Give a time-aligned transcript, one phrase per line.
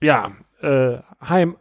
[0.00, 0.30] Ja,
[0.62, 1.52] äh, hi,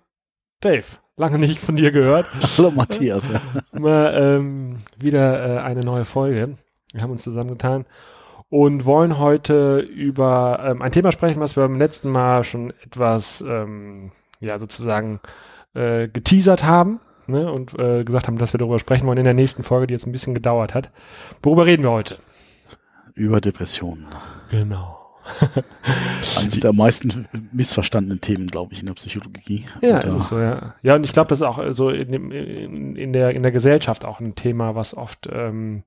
[0.60, 0.86] Dave.
[1.16, 2.28] Lange nicht von dir gehört.
[2.58, 3.30] Hallo Matthias.
[3.30, 3.42] Ja.
[3.80, 6.56] Mal ähm, wieder äh, eine neue Folge.
[6.94, 7.86] Wir haben uns zusammengetan
[8.50, 13.42] und wollen heute über ähm, ein Thema sprechen, was wir beim letzten Mal schon etwas,
[13.42, 15.20] ähm, ja, sozusagen
[15.74, 19.34] äh, geteasert haben ne, und äh, gesagt haben, dass wir darüber sprechen wollen in der
[19.34, 20.92] nächsten Folge, die jetzt ein bisschen gedauert hat.
[21.42, 22.20] Worüber reden wir heute?
[23.16, 24.06] Über Depressionen.
[24.52, 25.07] Genau.
[26.38, 29.66] Eines der meisten missverstandenen Themen, glaube ich, in der Psychologie.
[29.82, 30.76] Ja, und, ist es so, ja.
[30.84, 33.52] Ja, und ich glaube, das ist auch so in, dem, in, in, der, in der
[33.52, 35.84] Gesellschaft auch ein Thema, was oft, ähm,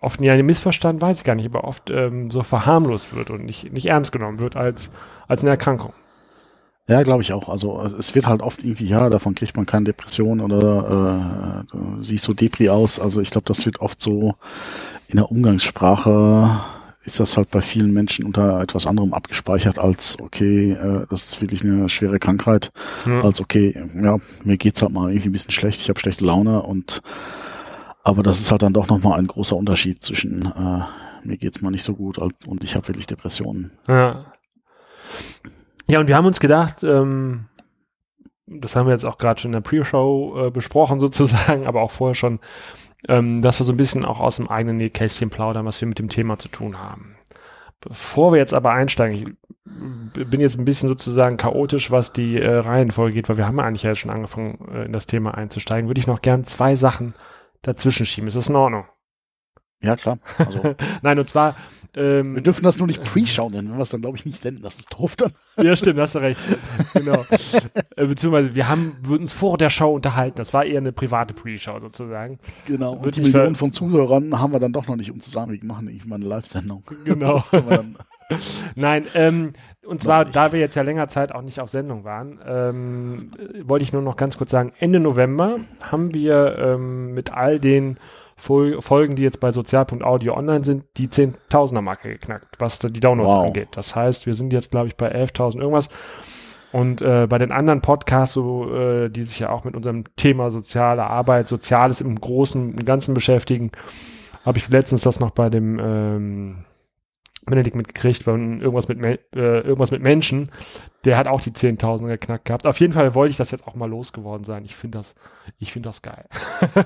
[0.00, 3.72] oft ja, missverstanden, weiß ich gar nicht, aber oft ähm, so verharmlost wird und nicht,
[3.72, 4.90] nicht ernst genommen wird als,
[5.26, 5.92] als eine Erkrankung.
[6.88, 7.50] Ja, glaube ich auch.
[7.50, 12.24] Also es wird halt oft irgendwie, ja, davon kriegt man keine Depression oder äh, siehst
[12.24, 12.98] so Depri aus.
[12.98, 14.34] Also ich glaube, das wird oft so
[15.08, 16.60] in der Umgangssprache
[17.08, 21.40] ist das halt bei vielen Menschen unter etwas anderem abgespeichert als, okay, äh, das ist
[21.40, 22.70] wirklich eine schwere Krankheit,
[23.06, 23.22] ja.
[23.22, 26.62] als, okay, ja, mir geht's halt mal irgendwie ein bisschen schlecht, ich habe schlechte Laune
[26.62, 27.02] und
[28.04, 30.82] aber das ist halt dann doch nochmal ein großer Unterschied zwischen äh,
[31.24, 33.72] mir geht's mal nicht so gut und ich habe wirklich Depressionen.
[33.86, 34.32] Ja.
[35.86, 37.46] Ja, und wir haben uns gedacht, ähm,
[38.46, 41.90] das haben wir jetzt auch gerade schon in der Pre-Show äh, besprochen sozusagen, aber auch
[41.90, 42.40] vorher schon,
[43.06, 45.98] ähm, dass wir so ein bisschen auch aus dem eigenen Nähkästchen plaudern, was wir mit
[45.98, 47.16] dem Thema zu tun haben.
[47.80, 49.36] Bevor wir jetzt aber einsteigen,
[50.16, 53.60] ich bin jetzt ein bisschen sozusagen chaotisch, was die äh, Reihenfolge geht, weil wir haben
[53.60, 57.14] eigentlich ja schon angefangen, äh, in das Thema einzusteigen, würde ich noch gern zwei Sachen
[57.62, 58.28] dazwischen schieben.
[58.28, 58.86] Ist das in Ordnung?
[59.80, 60.18] Ja, klar.
[60.38, 61.54] Also, Nein, und zwar.
[61.94, 64.40] Ähm, wir dürfen das nur nicht Pre-Show nennen, wenn wir es dann, glaube ich, nicht
[64.40, 64.62] senden.
[64.62, 65.32] Das ist doof dann.
[65.64, 66.40] ja, stimmt, hast du recht.
[66.94, 67.24] Genau.
[67.96, 70.36] äh, beziehungsweise, wir haben wir uns vor der Show unterhalten.
[70.36, 72.38] Das war eher eine private Pre-Show sozusagen.
[72.66, 72.94] Genau.
[72.94, 75.52] Und die Millionen von Zuhörern haben wir dann doch noch nicht um zusammen.
[75.52, 76.84] Wir machen irgendwie mal eine Live-Sendung.
[77.04, 77.42] Genau.
[78.74, 79.52] Nein, ähm,
[79.86, 83.30] und zwar, da wir jetzt ja länger Zeit auch nicht auf Sendung waren, ähm,
[83.62, 87.98] wollte ich nur noch ganz kurz sagen, Ende November haben wir ähm, mit all den
[88.38, 93.46] Folgen, die jetzt bei Sozial.audio online sind, die 10.000er Marke geknackt, was die Downloads wow.
[93.46, 93.68] angeht.
[93.72, 95.88] Das heißt, wir sind jetzt, glaube ich, bei 11.000 irgendwas.
[96.70, 100.50] Und äh, bei den anderen Podcasts, so, äh, die sich ja auch mit unserem Thema
[100.50, 103.72] soziale Arbeit, Soziales im Großen und Ganzen beschäftigen,
[104.44, 106.64] habe ich letztens das noch bei dem ähm,
[107.50, 110.48] Benedikt mitgekriegt, irgendwas mit, äh, irgendwas mit Menschen,
[111.04, 112.66] der hat auch die 10.000 geknackt gehabt.
[112.66, 114.64] Auf jeden Fall wollte ich das jetzt auch mal losgeworden sein.
[114.64, 115.14] Ich finde das,
[115.58, 116.26] ich finde das geil,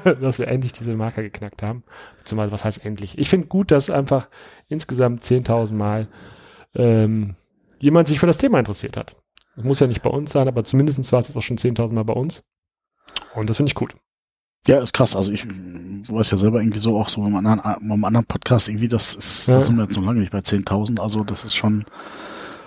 [0.20, 1.84] dass wir endlich diese Marker geknackt haben.
[2.18, 3.18] Beziehungsweise, was heißt endlich?
[3.18, 4.28] Ich finde gut, dass einfach
[4.68, 6.08] insgesamt 10.000 Mal
[6.74, 7.36] ähm,
[7.78, 9.16] jemand sich für das Thema interessiert hat.
[9.56, 11.92] Das muss ja nicht bei uns sein, aber zumindest war es jetzt auch schon 10.000
[11.92, 12.44] Mal bei uns.
[13.34, 13.94] Und das finde ich gut.
[14.66, 15.16] Ja, ist krass.
[15.16, 18.88] Also ich weiß ja selber irgendwie so auch so beim anderen, beim anderen Podcast irgendwie,
[18.88, 19.54] das ist, ja.
[19.54, 21.00] da sind wir jetzt noch lange nicht bei 10.000.
[21.00, 21.84] Also das ist schon,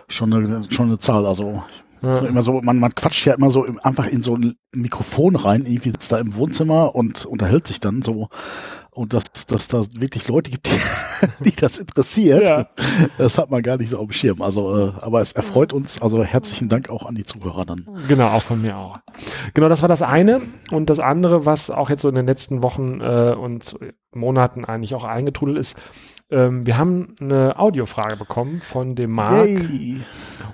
[0.09, 1.25] schon eine, schon eine Zahl.
[1.25, 1.63] Also
[2.01, 2.19] ja.
[2.19, 5.65] immer so, man, man quatscht ja immer so im, einfach in so ein Mikrofon rein,
[5.65, 8.29] irgendwie sitzt da im Wohnzimmer und unterhält sich dann so
[8.95, 12.67] und dass, dass da wirklich Leute gibt, die, die das interessiert, ja.
[13.17, 14.41] das hat man gar nicht so auf dem Schirm.
[14.41, 16.01] Also, äh, aber es erfreut uns.
[16.01, 17.85] Also herzlichen Dank auch an die Zuhörer dann.
[18.07, 18.97] Genau, auch von mir auch.
[19.53, 20.41] Genau, das war das eine.
[20.71, 23.77] Und das andere, was auch jetzt so in den letzten Wochen äh, und
[24.13, 25.75] Monaten eigentlich auch eingetrudelt ist,
[26.31, 29.47] ähm, wir haben eine Audiofrage bekommen von dem Marc.
[29.47, 30.01] Hey.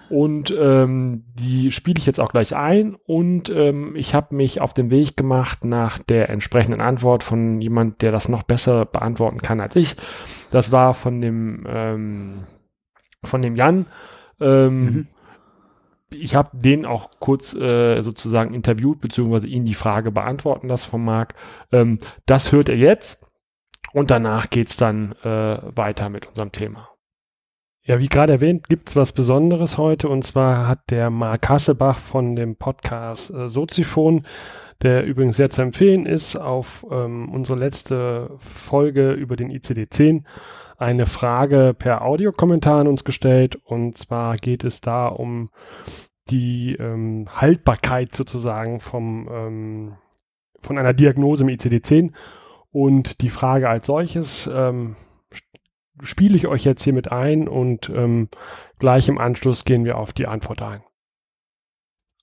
[0.10, 2.96] Und ähm, die spiele ich jetzt auch gleich ein.
[3.06, 8.02] Und ähm, ich habe mich auf den Weg gemacht nach der entsprechenden Antwort von jemand,
[8.02, 9.96] der das noch besser beantworten kann als ich.
[10.52, 12.44] Das war von dem ähm,
[13.24, 13.86] von dem Jan.
[14.42, 15.08] Ähm, mhm.
[16.10, 21.06] Ich habe den auch kurz äh, sozusagen interviewt, beziehungsweise ihn die Frage beantworten lassen von
[21.06, 21.36] Marc.
[21.72, 23.26] Ähm, das hört er jetzt.
[23.94, 26.90] Und danach geht's dann äh, weiter mit unserem Thema.
[27.84, 30.08] Ja, wie gerade erwähnt, gibt's was Besonderes heute.
[30.08, 34.22] Und zwar hat der Mark Hassebach von dem Podcast äh, Soziphon,
[34.84, 40.24] der übrigens sehr zu empfehlen ist, auf ähm, unsere letzte Folge über den ICD-10
[40.78, 43.56] eine Frage per Audiokommentar an uns gestellt.
[43.56, 45.50] Und zwar geht es da um
[46.30, 49.98] die ähm, Haltbarkeit sozusagen vom, ähm,
[50.62, 52.12] von einer Diagnose im ICD-10
[52.72, 54.96] und die Frage als solches ähm,
[56.02, 58.30] spiele ich euch jetzt hier mit ein und ähm,
[58.80, 60.84] gleich im Anschluss gehen wir auf die Antwort ein.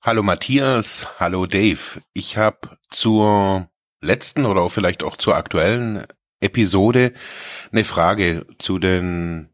[0.00, 2.00] Hallo Matthias, hallo Dave.
[2.12, 3.68] Ich habe zur
[4.00, 6.06] letzten oder vielleicht auch zur aktuellen
[6.40, 7.12] Episode
[7.72, 9.50] eine Frage zu den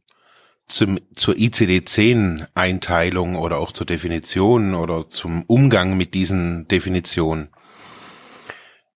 [0.68, 7.48] zum, zur ICD-10-Einteilung oder auch zur Definition oder zum Umgang mit diesen Definitionen.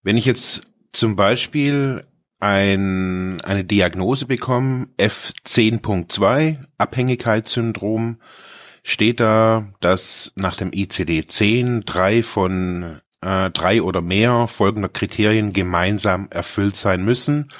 [0.02, 2.06] Wenn ich jetzt zum Beispiel
[2.40, 8.20] ein, eine Diagnose bekommen, F10.2, Abhängigkeitssyndrom,
[8.82, 16.28] steht da, dass nach dem ICD-10 drei von äh, drei oder mehr folgender Kriterien gemeinsam
[16.30, 17.50] erfüllt sein müssen,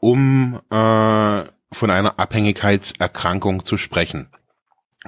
[0.00, 4.28] um äh, von einer Abhängigkeitserkrankung zu sprechen.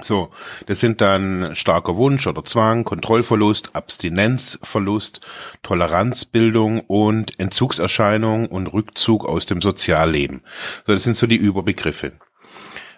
[0.01, 0.31] So,
[0.65, 5.21] das sind dann starker Wunsch oder Zwang, Kontrollverlust, Abstinenzverlust,
[5.63, 10.41] Toleranzbildung und Entzugserscheinung und Rückzug aus dem Sozialleben.
[10.85, 12.13] So, das sind so die Überbegriffe.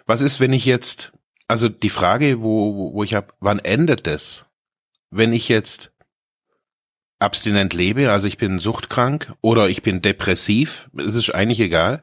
[0.06, 1.12] Was ist, wenn ich jetzt,
[1.48, 4.46] also die Frage, wo, wo ich habe, wann endet das?
[5.10, 5.92] Wenn ich jetzt
[7.18, 12.02] abstinent lebe, also ich bin suchtkrank oder ich bin depressiv, es ist eigentlich egal.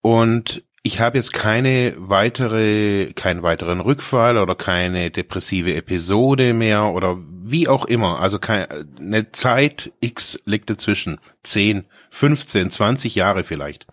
[0.00, 7.18] Und ich habe jetzt keine weitere, keinen weiteren Rückfall oder keine depressive Episode mehr oder
[7.44, 8.18] wie auch immer.
[8.18, 11.18] Also keine, eine Zeit X liegt dazwischen.
[11.44, 13.86] 10, 15, 20 Jahre vielleicht.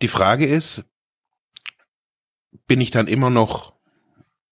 [0.00, 0.84] Die Frage ist,
[2.68, 3.72] bin ich dann immer noch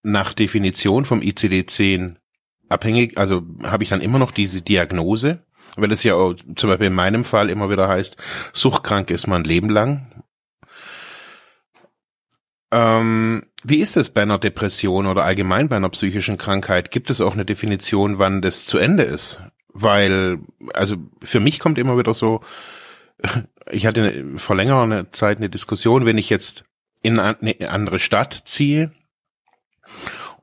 [0.03, 2.17] nach Definition vom ICD-10
[2.69, 5.45] abhängig, also habe ich dann immer noch diese Diagnose,
[5.77, 8.17] weil es ja auch, zum Beispiel in meinem Fall immer wieder heißt,
[8.53, 10.25] suchtkrank ist man Leben lang.
[12.73, 16.91] Ähm, wie ist es bei einer Depression oder allgemein bei einer psychischen Krankheit?
[16.91, 19.41] Gibt es auch eine Definition, wann das zu Ende ist?
[19.69, 20.39] Weil,
[20.73, 22.43] also für mich kommt immer wieder so,
[23.71, 26.65] ich hatte vor längerer Zeit eine Diskussion, wenn ich jetzt
[27.03, 28.93] in eine andere Stadt ziehe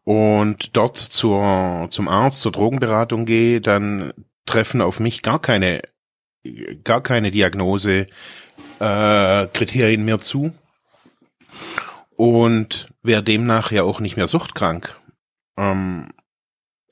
[0.03, 4.13] und dort zur, zum Arzt, zur Drogenberatung gehe, dann
[4.45, 5.81] treffen auf mich gar keine,
[6.83, 8.07] gar keine Diagnose,
[8.79, 10.53] äh, Kriterien mehr zu
[12.17, 14.99] und wäre demnach ja auch nicht mehr suchtkrank.
[15.57, 16.09] Ähm,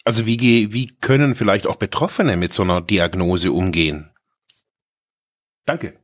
[0.06, 4.12] also wie, wie können vielleicht auch Betroffene mit so einer Diagnose umgehen?
[5.66, 6.00] Danke.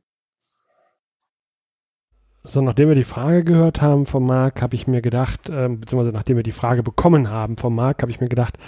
[2.42, 6.12] So, nachdem wir die Frage gehört haben vom Marc, habe ich mir gedacht, äh, beziehungsweise
[6.12, 8.58] nachdem wir die Frage bekommen haben vom Marc, habe ich mir gedacht,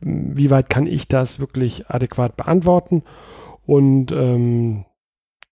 [0.00, 3.02] wie weit kann ich das wirklich adäquat beantworten?
[3.66, 4.84] Und ähm,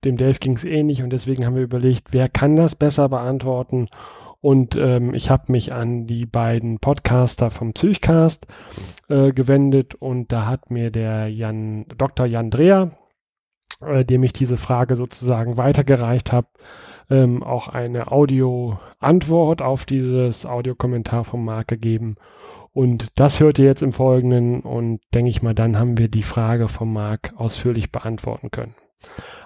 [0.05, 3.89] dem Dave ging es ähnlich und deswegen haben wir überlegt, wer kann das besser beantworten?
[4.41, 8.47] Und ähm, ich habe mich an die beiden Podcaster vom Psychcast
[9.09, 12.25] äh, gewendet und da hat mir der Jan, Dr.
[12.27, 12.93] Jan Dreher,
[13.85, 16.49] äh, dem ich diese Frage sozusagen weitergereicht habe,
[17.11, 22.17] ähm, auch eine Audio-Antwort auf dieses Audiokommentar vom Marc gegeben.
[22.73, 26.23] Und das hört ihr jetzt im Folgenden und denke ich mal, dann haben wir die
[26.23, 28.75] Frage vom Marc ausführlich beantworten können.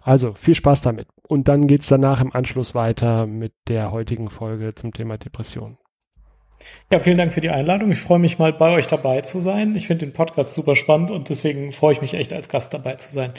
[0.02, 1.08] Also viel Spaß damit.
[1.28, 5.78] Und dann geht's danach im Anschluss weiter mit der heutigen Folge zum Thema Depression.
[6.90, 7.90] Ja, vielen Dank für die Einladung.
[7.90, 9.74] Ich freue mich mal bei euch dabei zu sein.
[9.74, 12.94] Ich finde den Podcast super spannend und deswegen freue ich mich echt als Gast dabei
[12.96, 13.32] zu sein.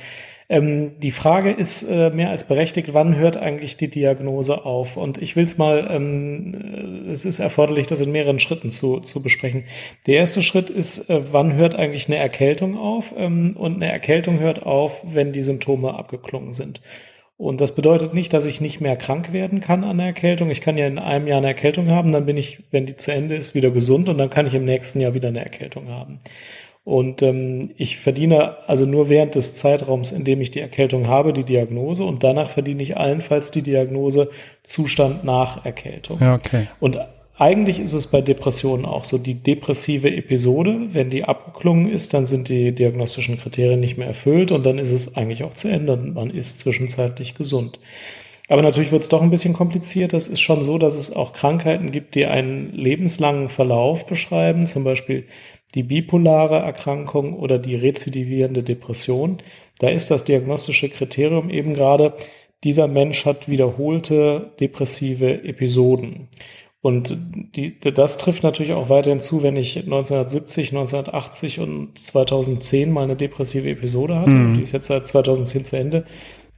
[0.49, 4.97] Ähm, die Frage ist äh, mehr als berechtigt, wann hört eigentlich die Diagnose auf?
[4.97, 9.21] Und ich will es mal, ähm, es ist erforderlich, das in mehreren Schritten zu, zu
[9.21, 9.63] besprechen.
[10.05, 13.13] Der erste Schritt ist, äh, wann hört eigentlich eine Erkältung auf?
[13.17, 16.81] Ähm, und eine Erkältung hört auf, wenn die Symptome abgeklungen sind.
[17.35, 20.49] Und das bedeutet nicht, dass ich nicht mehr krank werden kann an der Erkältung.
[20.49, 23.11] Ich kann ja in einem Jahr eine Erkältung haben, dann bin ich, wenn die zu
[23.11, 26.19] Ende ist, wieder gesund und dann kann ich im nächsten Jahr wieder eine Erkältung haben.
[26.85, 31.31] Und ähm, ich verdiene also nur während des Zeitraums, in dem ich die Erkältung habe,
[31.31, 34.29] die Diagnose und danach verdiene ich allenfalls die Diagnose
[34.63, 36.19] Zustand nach Erkältung.
[36.19, 36.67] Ja, okay.
[36.81, 36.99] Und
[37.37, 42.25] eigentlich ist es bei Depressionen auch so, die depressive Episode, wenn die abgeklungen ist, dann
[42.25, 45.93] sind die diagnostischen Kriterien nicht mehr erfüllt und dann ist es eigentlich auch zu Ende
[45.93, 47.79] und man ist zwischenzeitlich gesund.
[48.49, 50.13] Aber natürlich wird es doch ein bisschen kompliziert.
[50.13, 54.83] Es ist schon so, dass es auch Krankheiten gibt, die einen lebenslangen Verlauf beschreiben, zum
[54.83, 55.25] Beispiel
[55.75, 59.37] die bipolare Erkrankung oder die rezidivierende Depression.
[59.79, 62.13] Da ist das diagnostische Kriterium eben gerade,
[62.63, 66.29] dieser Mensch hat wiederholte depressive Episoden.
[66.81, 67.17] Und
[67.55, 73.15] die, das trifft natürlich auch weiterhin zu, wenn ich 1970, 1980 und 2010 mal eine
[73.15, 74.35] depressive Episode hatte.
[74.35, 74.55] Mhm.
[74.55, 76.05] Die ist jetzt seit 2010 zu Ende.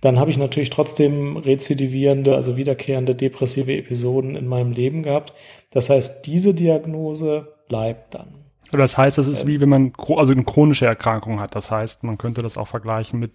[0.01, 5.33] Dann habe ich natürlich trotzdem rezidivierende, also wiederkehrende depressive Episoden in meinem Leben gehabt.
[5.69, 8.44] Das heißt, diese Diagnose bleibt dann.
[8.71, 9.47] Das heißt, es ist ähm.
[9.47, 11.55] wie wenn man also eine chronische Erkrankung hat.
[11.55, 13.31] Das heißt, man könnte das auch vergleichen mit,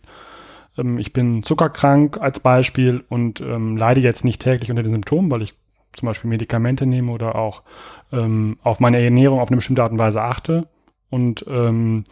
[0.76, 5.30] ähm, ich bin zuckerkrank als Beispiel und ähm, leide jetzt nicht täglich unter den Symptomen,
[5.30, 5.54] weil ich
[5.96, 7.62] zum Beispiel Medikamente nehme oder auch
[8.12, 10.68] ähm, auf meine Ernährung auf eine bestimmte Art und Weise achte
[11.10, 12.04] und ähm,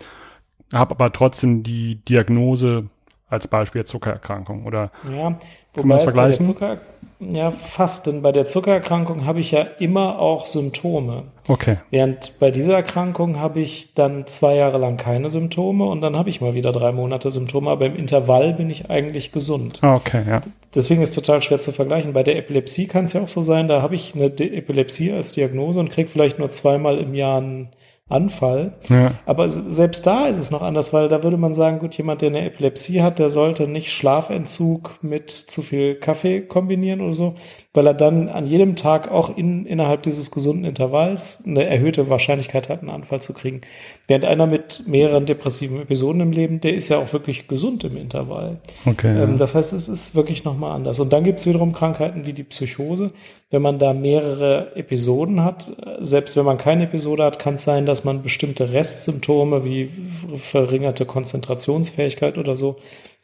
[0.72, 2.88] habe aber trotzdem die Diagnose
[3.30, 5.38] als Beispiel Zuckererkrankung oder Ja,
[5.74, 6.46] wobei es bei der vergleichen?
[6.46, 6.76] Zucker,
[7.20, 11.24] ja, fast, denn bei der Zuckererkrankung habe ich ja immer auch Symptome.
[11.48, 11.78] okay.
[11.90, 16.28] Während bei dieser Erkrankung habe ich dann zwei Jahre lang keine Symptome und dann habe
[16.28, 19.80] ich mal wieder drei Monate Symptome, aber im Intervall bin ich eigentlich gesund.
[19.82, 20.40] Ah, okay, ja.
[20.74, 22.12] Deswegen ist total schwer zu vergleichen.
[22.12, 25.32] Bei der Epilepsie kann es ja auch so sein, da habe ich eine Epilepsie als
[25.32, 27.68] Diagnose und kriege vielleicht nur zweimal im Jahr einen
[28.08, 28.74] Anfall.
[28.88, 29.12] ja.
[29.26, 32.30] Aber selbst da ist es noch anders, weil da würde man sagen, gut, jemand, der
[32.30, 37.34] eine Epilepsie hat, der sollte nicht Schlafentzug mit zu viel Kaffee kombinieren oder so,
[37.74, 42.70] weil er dann an jedem Tag auch in, innerhalb dieses gesunden Intervalls eine erhöhte Wahrscheinlichkeit
[42.70, 43.60] hat, einen Anfall zu kriegen.
[44.06, 47.98] Während einer mit mehreren depressiven Episoden im Leben, der ist ja auch wirklich gesund im
[47.98, 48.58] Intervall.
[48.86, 49.10] Okay.
[49.10, 49.36] Ähm, ja.
[49.36, 50.98] das heißt, es ist wirklich nochmal anders.
[50.98, 53.12] Und dann gibt es wiederum Krankheiten wie die Psychose.
[53.50, 55.70] Wenn man da mehrere Episoden hat,
[56.00, 59.90] selbst wenn man keine Episode hat, kann es sein, dass man bestimmte Restsymptome wie
[60.34, 62.76] verringerte Konzentrationsfähigkeit oder so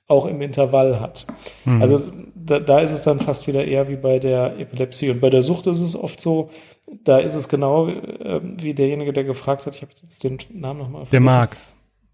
[0.06, 1.26] auch im Intervall hat.
[1.64, 1.80] Mhm.
[1.80, 2.02] Also
[2.34, 5.10] da, da ist es dann fast wieder eher wie bei der Epilepsie.
[5.10, 6.50] Und bei der Sucht ist es oft so,
[7.04, 10.80] da ist es genau äh, wie derjenige, der gefragt hat, ich habe jetzt den Namen
[10.80, 11.56] nochmal der Marc.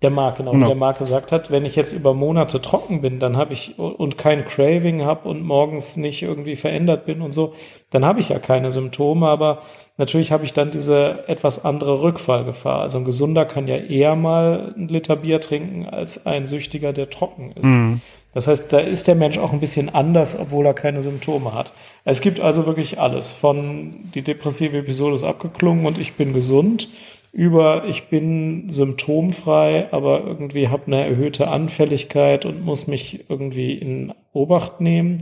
[0.03, 0.65] Der Marc, genau, Genau.
[0.65, 3.79] wie der Marc gesagt hat, wenn ich jetzt über Monate trocken bin, dann habe ich
[3.79, 7.55] und kein Craving habe und morgens nicht irgendwie verändert bin und so,
[7.91, 9.63] dann habe ich ja keine Symptome, aber
[9.99, 12.81] natürlich habe ich dann diese etwas andere Rückfallgefahr.
[12.81, 17.11] Also ein Gesunder kann ja eher mal ein Liter Bier trinken als ein Süchtiger, der
[17.11, 17.65] trocken ist.
[17.65, 18.01] Mhm.
[18.33, 21.73] Das heißt, da ist der Mensch auch ein bisschen anders, obwohl er keine Symptome hat.
[22.05, 23.33] Es gibt also wirklich alles.
[23.33, 26.89] Von die depressive Episode ist abgeklungen und ich bin gesund,
[27.33, 34.13] über ich bin symptomfrei, aber irgendwie habe eine erhöhte Anfälligkeit und muss mich irgendwie in
[34.33, 35.19] Obacht nehmen,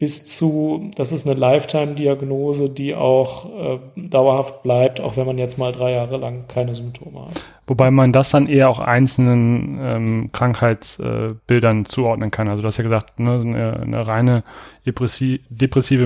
[0.00, 5.58] bis zu, das ist eine Lifetime-Diagnose, die auch äh, dauerhaft bleibt, auch wenn man jetzt
[5.58, 7.44] mal drei Jahre lang keine Symptome hat.
[7.66, 12.48] Wobei man das dann eher auch einzelnen ähm, Krankheitsbildern äh, zuordnen kann.
[12.48, 14.42] Also du hast ja gesagt, ne, eine, eine reine
[14.86, 16.04] depressi depressive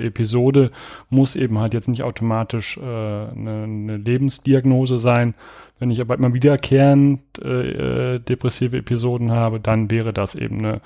[0.00, 0.72] äh, Episode
[1.08, 5.34] muss eben halt jetzt nicht automatisch äh, eine, eine Lebensdiagnose sein.
[5.78, 10.80] Wenn ich aber immer wiederkehrend äh, äh, depressive Episoden habe, dann wäre das eben eine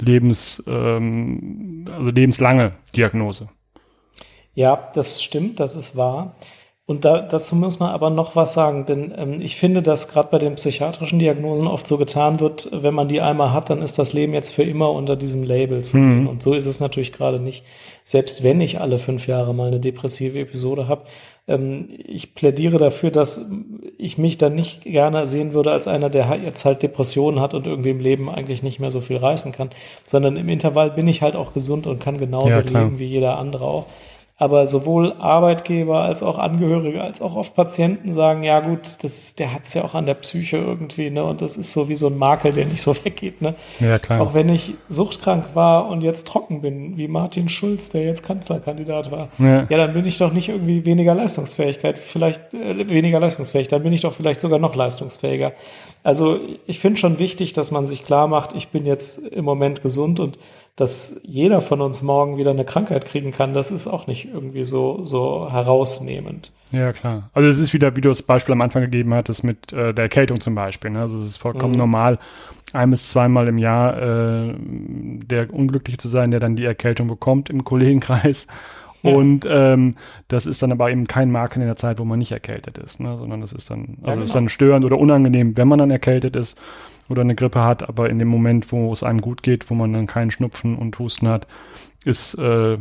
[0.00, 3.48] Lebens, ähm, also lebenslange Diagnose.
[4.54, 6.36] Ja, das stimmt, das ist wahr.
[6.84, 10.28] Und da, dazu muss man aber noch was sagen, denn ähm, ich finde, dass gerade
[10.32, 13.98] bei den psychiatrischen Diagnosen oft so getan wird, wenn man die einmal hat, dann ist
[13.98, 16.26] das Leben jetzt für immer unter diesem Label zu sehen.
[16.26, 17.64] Und so ist es natürlich gerade nicht.
[18.04, 21.04] Selbst wenn ich alle fünf Jahre mal eine depressive Episode habe,
[21.46, 23.50] ich plädiere dafür, dass
[23.98, 27.66] ich mich dann nicht gerne sehen würde als einer, der jetzt halt Depressionen hat und
[27.66, 29.70] irgendwie im Leben eigentlich nicht mehr so viel reißen kann,
[30.04, 33.38] sondern im Intervall bin ich halt auch gesund und kann genauso Ja, leben wie jeder
[33.38, 33.86] andere auch.
[34.38, 39.54] Aber sowohl Arbeitgeber als auch Angehörige, als auch oft Patienten sagen, ja gut, das, der
[39.54, 41.22] hat's ja auch an der Psyche irgendwie, ne?
[41.22, 43.54] Und das ist so wie so ein Makel, der nicht so weggeht, ne?
[43.78, 44.20] Ja, klar.
[44.20, 49.12] Auch wenn ich suchtkrank war und jetzt trocken bin, wie Martin Schulz, der jetzt Kanzlerkandidat
[49.12, 49.66] war, Ja.
[49.68, 53.92] ja, dann bin ich doch nicht irgendwie weniger Leistungsfähigkeit, vielleicht äh, weniger leistungsfähig, dann bin
[53.92, 55.52] ich doch vielleicht sogar noch leistungsfähiger.
[56.02, 59.82] Also ich finde schon wichtig, dass man sich klar macht, ich bin jetzt im Moment
[59.82, 60.38] gesund und
[60.76, 64.64] dass jeder von uns morgen wieder eine Krankheit kriegen kann, das ist auch nicht irgendwie
[64.64, 66.52] so, so herausnehmend.
[66.70, 67.30] Ja, klar.
[67.34, 70.04] Also es ist wieder, wie du das Beispiel am Anfang gegeben hattest, mit äh, der
[70.04, 70.90] Erkältung zum Beispiel.
[70.90, 71.00] Ne?
[71.00, 71.78] Also es ist vollkommen Mhm.
[71.78, 72.18] normal,
[72.72, 77.50] ein bis zweimal im Jahr äh, der Unglückliche zu sein, der dann die Erkältung bekommt
[77.50, 78.46] im Kollegenkreis.
[79.02, 79.12] Ja.
[79.12, 79.96] Und ähm,
[80.28, 83.00] das ist dann aber eben kein Makel in der Zeit, wo man nicht erkältet ist,
[83.00, 83.18] ne?
[83.18, 84.32] sondern das ist dann, also Ja, ist genau.
[84.34, 86.56] dann störend oder unangenehm, wenn man dann erkältet ist
[87.12, 89.92] oder eine Grippe hat, aber in dem Moment, wo es einem gut geht, wo man
[89.92, 91.46] dann keinen Schnupfen und Husten hat,
[92.04, 92.78] ist äh,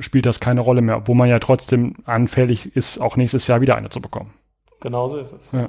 [0.00, 3.76] spielt das keine Rolle mehr, obwohl man ja trotzdem anfällig ist, auch nächstes Jahr wieder
[3.76, 4.32] eine zu bekommen.
[4.80, 5.52] Genauso ist es.
[5.52, 5.68] Ja.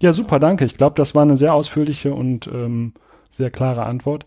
[0.00, 0.12] Ja.
[0.12, 0.64] Super, danke.
[0.64, 2.94] Ich glaube, das war eine sehr ausführliche und ähm,
[3.30, 4.26] sehr klare Antwort.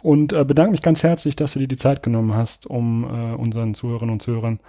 [0.00, 3.34] Und äh, bedanke mich ganz herzlich, dass du dir die Zeit genommen hast, um äh,
[3.34, 4.60] unseren Zuhörerinnen und Zuhörern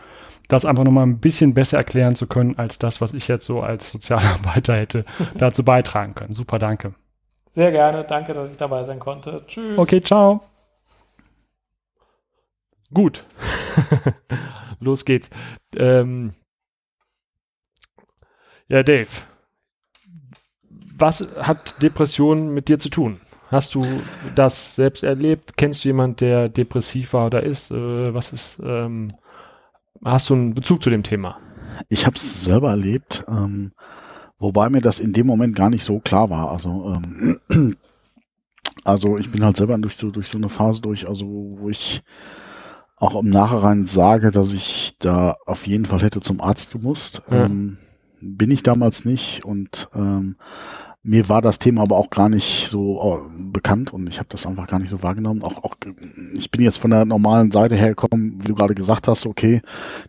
[0.48, 3.62] das einfach nochmal ein bisschen besser erklären zu können, als das, was ich jetzt so
[3.62, 5.06] als Sozialarbeiter hätte
[5.38, 6.34] dazu beitragen können.
[6.34, 6.96] Super, danke.
[7.50, 8.04] Sehr gerne.
[8.04, 9.44] Danke, dass ich dabei sein konnte.
[9.48, 9.78] Tschüss.
[9.78, 10.42] Okay, ciao.
[12.94, 13.26] Gut.
[14.80, 15.30] Los geht's.
[15.76, 16.34] Ähm,
[18.68, 19.08] ja, Dave.
[20.96, 23.20] Was hat Depression mit dir zu tun?
[23.50, 23.82] Hast du
[24.36, 25.58] das selbst erlebt?
[25.58, 27.72] Kennst du jemand, der depressiv war oder ist?
[27.72, 29.10] Äh, was ist, ähm,
[30.04, 31.40] hast du einen Bezug zu dem Thema?
[31.88, 33.72] Ich habe es selber erlebt, ähm,
[34.40, 36.52] wobei mir das in dem Moment gar nicht so klar war.
[36.52, 37.40] Also, ähm,
[38.84, 42.02] also ich bin halt selber durch so durch so eine Phase durch, also wo ich
[42.98, 47.22] auch im Nachhinein sage, dass ich da auf jeden Fall hätte zum Arzt gemusst.
[47.30, 47.46] Ja.
[47.46, 47.78] Ähm,
[48.22, 50.36] bin ich damals nicht und ähm,
[51.02, 54.46] mir war das Thema aber auch gar nicht so oh, bekannt und ich habe das
[54.46, 55.44] einfach gar nicht so wahrgenommen.
[55.44, 55.76] Auch, auch
[56.34, 59.62] ich bin jetzt von der normalen Seite hergekommen, wie du gerade gesagt hast, okay,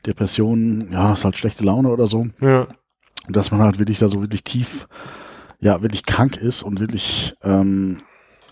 [0.04, 2.26] Depression, ja, ist halt schlechte Laune oder so.
[2.40, 2.66] Ja.
[3.26, 4.88] Und dass man halt wirklich da so wirklich tief,
[5.60, 8.02] ja, wirklich krank ist und wirklich, ähm,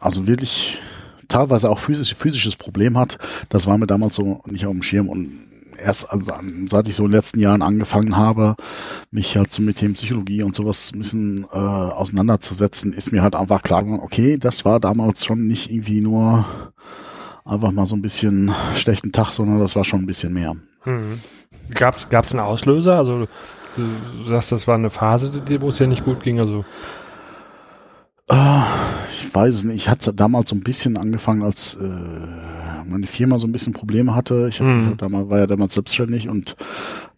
[0.00, 0.80] also wirklich
[1.28, 5.08] teilweise auch physisch, physisches Problem hat, das war mir damals so nicht auf dem Schirm
[5.08, 5.48] und
[5.78, 6.32] erst also,
[6.68, 8.56] seit ich so in den letzten Jahren angefangen habe,
[9.10, 13.36] mich halt so mit Themen Psychologie und sowas ein bisschen äh, auseinanderzusetzen, ist mir halt
[13.36, 16.44] einfach klar geworden, okay, das war damals schon nicht irgendwie nur
[17.44, 20.54] einfach mal so ein bisschen schlechten Tag, sondern das war schon ein bisschen mehr.
[20.84, 21.20] Mhm.
[21.74, 22.96] Gab's gab's einen Auslöser?
[22.96, 23.26] Also
[23.78, 26.38] du sagst, das war eine Phase, wo es ja nicht gut ging.
[26.40, 26.64] Also
[28.28, 28.60] äh,
[29.10, 29.76] ich weiß es nicht.
[29.76, 31.86] Ich hatte damals so ein bisschen angefangen, als äh,
[32.86, 34.48] meine Firma so ein bisschen Probleme hatte.
[34.48, 34.96] Ich Mhm.
[34.96, 36.56] damals, war ja damals selbstständig und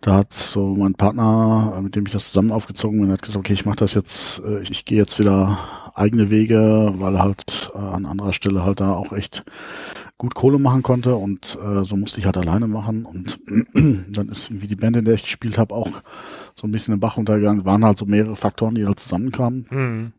[0.01, 3.39] da hat so mein Partner, äh, mit dem ich das zusammen aufgezogen bin, hat gesagt,
[3.39, 5.59] okay, ich mache das jetzt, äh, ich, ich gehe jetzt wieder
[5.95, 9.45] eigene Wege, weil halt äh, an anderer Stelle halt da auch echt
[10.21, 13.39] gut Kohle machen konnte und äh, so musste ich halt alleine machen und
[13.75, 15.89] dann ist irgendwie die Band, in der ich gespielt habe, auch
[16.55, 17.65] so ein bisschen den Bach untergegangen.
[17.65, 20.13] Waren halt so mehrere Faktoren, die da zusammenkamen mhm.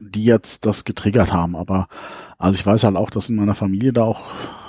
[0.00, 1.56] die jetzt das getriggert haben.
[1.56, 1.88] Aber
[2.36, 4.20] also ich weiß halt auch, dass in meiner Familie da auch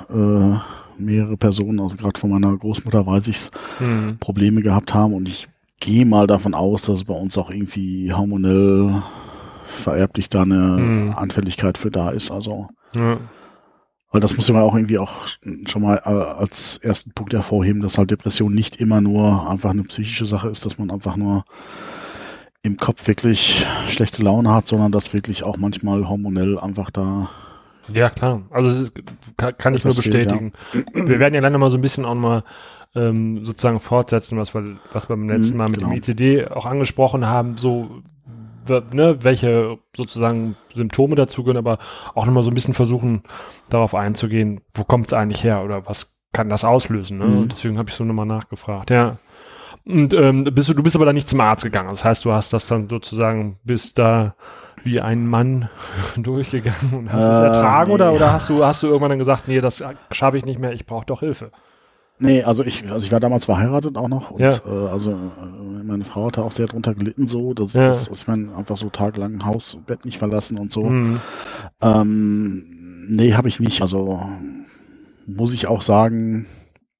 [0.09, 0.57] äh,
[0.97, 4.17] mehrere Personen, also gerade von meiner Großmutter weiß ich's, Mhm.
[4.19, 5.49] Probleme gehabt haben und ich
[5.81, 9.03] gehe mal davon aus, dass es bei uns auch irgendwie hormonell
[9.65, 11.13] vererblich da eine Mhm.
[11.17, 12.31] Anfälligkeit für da ist.
[12.31, 13.17] Also Ja.
[14.11, 15.27] Weil das muss man auch irgendwie auch
[15.67, 19.83] schon mal äh, als ersten Punkt hervorheben, dass halt Depression nicht immer nur einfach eine
[19.83, 21.45] psychische Sache ist, dass man einfach nur
[22.61, 27.29] im Kopf wirklich schlechte Laune hat, sondern dass wirklich auch manchmal hormonell einfach da
[27.91, 28.43] Ja, klar.
[28.51, 28.93] Also ist,
[29.37, 30.53] kann, kann ich nur Etwas fehlt, bestätigen.
[30.93, 32.43] Wir werden ja dann mal so ein bisschen auch mal
[32.95, 35.89] ähm, sozusagen fortsetzen, was wir, was wir beim letzten Mhm, Mal mit genau.
[35.89, 38.01] dem ICD auch angesprochen haben, so
[38.67, 41.79] ne, welche sozusagen Symptome dazugehören, aber
[42.15, 43.23] auch nochmal so ein bisschen versuchen,
[43.69, 47.17] darauf einzugehen, wo kommt es eigentlich her oder was kann das auslösen.
[47.17, 47.25] Ne?
[47.25, 47.37] Mhm.
[47.37, 48.91] Und deswegen habe ich so nochmal nachgefragt.
[48.91, 49.17] Ja.
[49.85, 51.89] Und ähm, bist du, du bist aber da nicht zum Arzt gegangen.
[51.89, 54.35] Das heißt, du hast das dann sozusagen, bist da
[54.83, 55.69] wie ein Mann
[56.17, 58.17] durchgegangen und hast es Äh, ertragen oder, nee.
[58.17, 60.85] oder hast du, hast du irgendwann dann gesagt, nee, das schaffe ich nicht mehr, ich
[60.85, 61.51] brauche doch Hilfe.
[62.21, 64.51] Nee, also ich, also ich war damals verheiratet auch noch und Ja.
[64.65, 67.87] äh, also äh, meine Frau hatte auch sehr drunter gelitten so, dass Ja.
[67.87, 70.83] das, ich meine, einfach so tagelang Haus, Bett nicht verlassen und so.
[70.85, 71.19] Mhm.
[71.81, 73.81] Ähm, nee, habe ich nicht.
[73.81, 74.21] Also
[75.25, 76.45] muss ich auch sagen,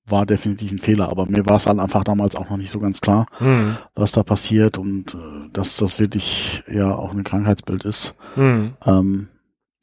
[0.07, 2.79] war definitiv ein Fehler, aber mir war es halt einfach damals auch noch nicht so
[2.79, 3.75] ganz klar, Mhm.
[3.95, 8.15] was da passiert und äh, dass das wirklich ja auch ein Krankheitsbild ist.
[8.35, 8.73] Mhm.
[8.85, 9.27] Ähm,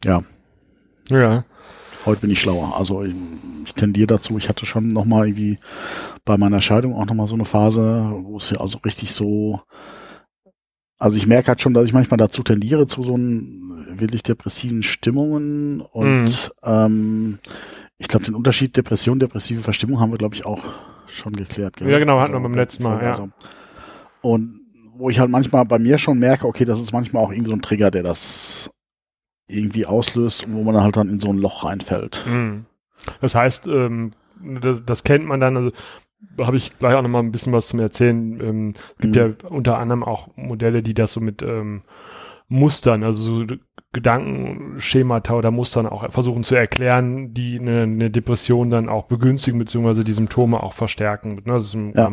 [0.04, 0.22] ja,
[1.10, 1.44] Ja.
[2.06, 2.76] Heute bin ich schlauer.
[2.78, 3.14] Also ich,
[3.64, 4.38] ich tendiere dazu.
[4.38, 5.58] Ich hatte schon noch mal irgendwie
[6.24, 9.60] bei meiner Scheidung auch noch mal so eine Phase, wo es ja also richtig so,
[10.98, 14.82] also ich merke halt schon, dass ich manchmal dazu tendiere zu so einen wirklich depressiven
[14.82, 17.38] Stimmungen und ähm,
[17.98, 20.62] ich glaube, den Unterschied Depression, depressive Verstimmung haben wir, glaube ich, auch
[21.06, 21.76] schon geklärt.
[21.76, 21.88] gell?
[21.90, 23.10] Ja, genau, hatten wir beim letzten Mal, ja.
[23.10, 23.28] also-
[24.20, 24.60] Und
[24.98, 27.56] wo ich halt manchmal bei mir schon merke, okay, das ist manchmal auch irgendwie so
[27.56, 28.70] ein Trigger, der das
[29.48, 32.24] irgendwie auslöst und wo man halt dann in so ein Loch reinfällt.
[32.28, 32.66] Mhm.
[33.20, 34.12] Das heißt, ähm,
[34.60, 35.70] das, das kennt man dann, also
[36.36, 38.40] da habe ich gleich auch noch mal ein bisschen was zum Erzählen.
[38.40, 39.20] Ähm, es gibt Mhm.
[39.42, 41.82] ja unter anderem auch Modelle, die das so mit ähm,
[42.48, 43.56] Mustern, also so
[43.92, 50.04] Gedankenschemata oder Mustern auch versuchen zu erklären, die eine, eine Depression dann auch begünstigen, beziehungsweise
[50.04, 51.36] die Symptome auch verstärken.
[51.36, 51.42] Ne?
[51.54, 52.10] Das ist ein, Ja.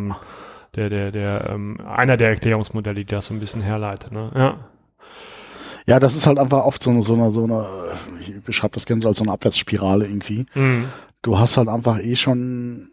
[0.76, 4.12] der, der, der, ähm, einer der Erklärungsmodelle, die das so ein bisschen herleitet.
[4.12, 4.32] Ne?
[4.36, 4.56] Ja.
[5.86, 7.66] Ja, das ist halt einfach oft so eine, so eine, so eine,
[8.22, 10.46] ich beschreibe das gerne so als so eine Abwärtsspirale irgendwie.
[10.56, 10.86] Mhm.
[11.22, 12.92] Du hast halt einfach eh schon,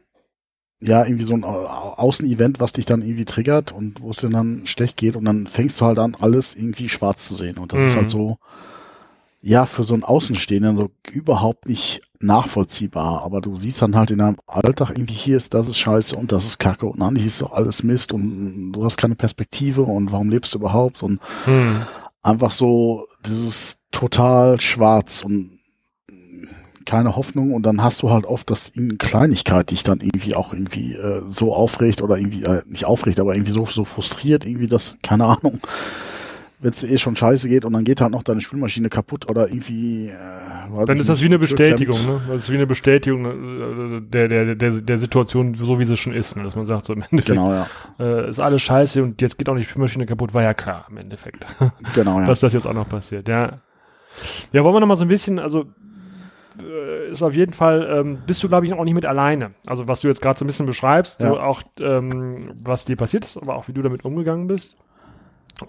[0.81, 4.31] ja, irgendwie so ein Au- Außenevent, was dich dann irgendwie triggert und wo es dir
[4.31, 7.59] dann schlecht geht und dann fängst du halt an, alles irgendwie schwarz zu sehen.
[7.59, 7.96] Und das ist Mhm.
[7.98, 8.38] halt so,
[9.42, 13.22] ja, für so einen Außenstehenden so überhaupt nicht nachvollziehbar.
[13.24, 16.33] Aber du siehst dann halt in deinem Alltag irgendwie hier ist, das ist scheiße und
[16.33, 20.12] das ist kacke und dann ist doch alles Mist und du hast keine Perspektive und
[20.12, 21.83] warum lebst du überhaupt und Mhm.
[22.22, 25.61] Einfach so dieses total schwarz und
[26.85, 27.52] keine Hoffnung.
[27.52, 31.22] Und dann hast du halt oft, dass irgendeine Kleinigkeit dich dann irgendwie auch irgendwie äh,
[31.26, 35.26] so aufregt oder irgendwie, äh, nicht aufregt, aber irgendwie so, so frustriert, irgendwie das, keine
[35.26, 35.61] Ahnung,
[36.62, 39.49] wenn es eh schon scheiße geht und dann geht halt noch deine Spülmaschine kaputt oder
[39.49, 42.20] irgendwie äh, Dann ist das wie eine Bestätigung, ne?
[42.29, 46.12] Das ist wie eine Bestätigung äh, der, der, der, der Situation, so wie sie schon
[46.12, 46.42] ist, ne?
[46.42, 47.66] Dass man sagt, so im Endeffekt Genau, ja.
[47.99, 50.99] äh, ist alles scheiße und jetzt geht auch die Spülmaschine kaputt, war ja klar im
[50.99, 51.46] Endeffekt,
[51.94, 52.27] Genau, ja.
[52.27, 53.61] dass das jetzt auch noch passiert, ja.
[54.53, 55.64] Ja, wollen wir noch mal so ein bisschen, also
[56.61, 59.53] äh, ist auf jeden Fall, ähm, bist du, glaube ich, auch nicht mit alleine.
[59.66, 61.29] Also was du jetzt gerade so ein bisschen beschreibst, Ja.
[61.31, 64.77] so auch ähm, was dir passiert ist, aber auch wie du damit umgegangen bist.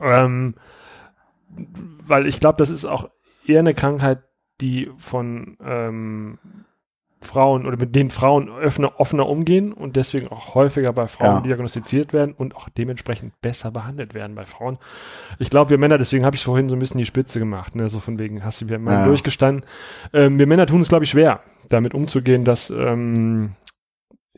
[0.01, 0.55] Ähm,
[2.05, 3.09] weil ich glaube, das ist auch
[3.45, 4.23] eher eine Krankheit,
[4.59, 6.37] die von ähm,
[7.23, 11.41] Frauen oder mit denen Frauen offener, offener umgehen und deswegen auch häufiger bei Frauen Ja.
[11.41, 14.79] diagnostiziert werden und auch dementsprechend besser behandelt werden bei Frauen.
[15.37, 17.89] Ich glaube, wir Männer, deswegen habe ich vorhin so ein bisschen die Spitze gemacht, ne?
[17.89, 19.03] so von wegen, hast du wieder mal Ja.
[19.05, 19.65] durchgestanden.
[20.13, 23.51] Ähm, wir Männer tun es, glaube ich, schwer, damit umzugehen, dass ähm,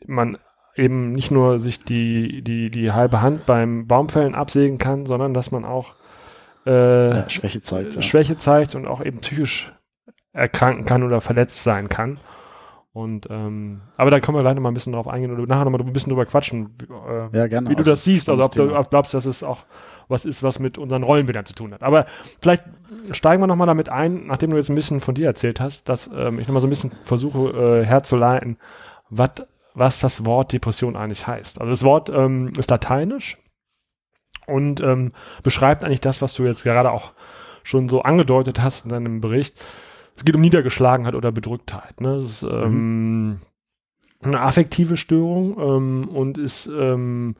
[0.06, 0.36] man
[0.76, 5.50] eben nicht nur sich die, die, die halbe Hand beim Baumfällen absägen kann, sondern dass
[5.50, 5.94] man auch
[6.66, 7.94] äh, Ja, Schwäche zeigt.
[7.94, 8.02] Ja.
[8.02, 9.72] Schwäche zeigt und auch eben psychisch
[10.32, 12.18] erkranken kann oder verletzt sein kann.
[12.92, 15.64] Und ähm, aber da können wir gleich noch mal ein bisschen drauf eingehen oder nachher
[15.64, 17.68] noch mal ein bisschen drüber quatschen, wie, äh, Ja, gerne.
[17.68, 19.64] wie du Also, das siehst, also ob du ob glaubst, dass es auch
[20.06, 21.82] was ist, was mit unseren Rollenbildern zu tun hat.
[21.82, 22.06] Aber
[22.40, 22.62] vielleicht
[23.10, 25.88] steigen wir noch mal damit ein, nachdem du jetzt ein bisschen von dir erzählt hast,
[25.88, 28.58] dass ähm, ich noch mal so ein bisschen versuche äh, herzuleiten,
[29.10, 29.30] was
[29.76, 31.60] was das Wort Depression eigentlich heißt.
[31.60, 33.38] Also das Wort ähm, ist lateinisch
[34.46, 37.12] und ähm, beschreibt eigentlich das, was du jetzt gerade auch
[37.62, 39.56] schon so angedeutet hast in deinem Bericht.
[40.16, 42.00] Es geht um Niedergeschlagenheit oder Bedrücktheit.
[42.00, 42.16] Ne?
[42.16, 43.40] Das ist ähm,
[44.22, 47.36] eine affektive Störung ähm, und ist ähm,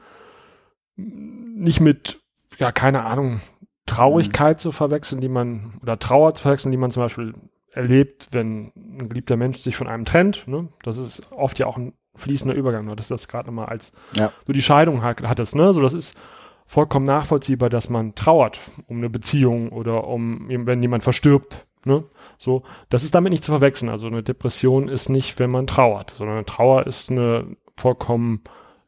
[0.97, 2.21] nicht mit,
[2.59, 3.41] ja, keine Ahnung,
[3.87, 7.35] Traurigkeit zu verwechseln, die man, oder Trauer zu verwechseln, die man zum Beispiel
[7.71, 10.47] erlebt, wenn ein geliebter Mensch sich von einem trennt.
[10.49, 10.69] Ne?
[10.83, 12.87] Das ist oft ja auch ein fließender Übergang.
[12.87, 14.33] Du hattest das gerade mal als Ja.
[14.47, 15.55] so die Scheidung hat, hattest.
[15.57, 15.73] Ne?
[15.75, 16.17] So, das ist
[16.67, 21.67] vollkommen nachvollziehbar, dass man trauert um eine Beziehung oder um, wenn jemand verstirbt.
[21.85, 22.05] Ne?
[22.39, 23.91] So, das ist damit nicht zu verwechseln.
[23.91, 28.43] Also eine Depression ist nicht, wenn man trauert, sondern eine Trauer ist eine vollkommen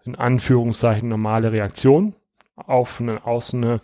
[0.04, 2.14] in Anführungszeichen normale Reaktion
[2.54, 3.80] auf eine aus eine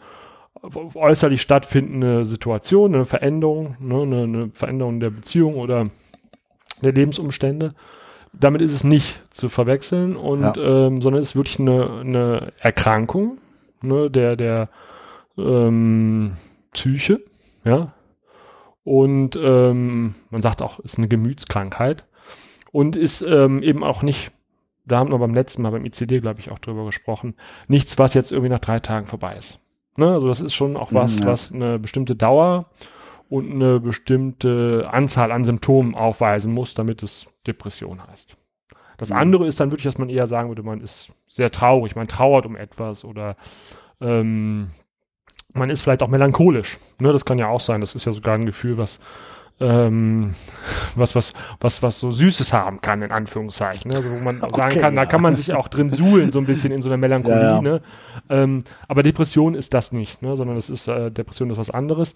[0.94, 5.90] äußerlich stattfindende Situation, eine Veränderung, ne, eine, eine Veränderung der Beziehung oder
[6.82, 7.74] der Lebensumstände.
[8.32, 13.38] Damit ist es nicht zu verwechseln und ähm, sondern es ist wirklich eine, eine Erkrankung
[13.82, 14.68] ne, der der
[15.38, 16.36] ähm,
[16.72, 17.22] Psyche,
[17.64, 17.92] ja.
[18.84, 22.04] Und ähm, man sagt auch, ist eine Gemütskrankheit
[22.72, 24.32] und ist ähm, eben auch nicht,
[24.84, 27.34] da haben wir beim letzten Mal beim ICD, glaube ich, auch drüber gesprochen,
[27.68, 29.60] nichts, was jetzt irgendwie nach drei Tagen vorbei ist.
[29.96, 30.08] Ne?
[30.12, 31.26] Also das ist schon auch was, Mhm, ja.
[31.28, 32.66] was eine bestimmte Dauer
[33.28, 38.36] und eine bestimmte Anzahl an Symptomen aufweisen muss, damit es Depression heißt.
[38.98, 39.16] Das Mhm.
[39.16, 42.44] andere ist dann wirklich, dass man eher sagen würde, man ist sehr traurig, man trauert
[42.44, 43.36] um etwas oder
[44.02, 44.68] ähm,
[45.54, 46.76] man ist vielleicht auch melancholisch.
[46.98, 47.80] Ne, das kann ja auch sein.
[47.80, 49.00] Das ist ja sogar ein Gefühl, was
[49.60, 50.34] ähm,
[50.96, 53.90] was, was, was, was so Süßes haben kann, in Anführungszeichen.
[53.90, 53.96] Ne?
[53.96, 55.08] Also wo man sagen Okay, kann, da ja.
[55.08, 57.36] kann man sich auch drin suhlen, so ein bisschen in so einer Melancholie.
[57.36, 57.62] Ja, ja.
[57.62, 57.82] Ne?
[58.28, 60.36] Ähm, aber Depression ist das nicht, ne?
[60.36, 62.14] sondern das ist, äh, Depression ist was anderes.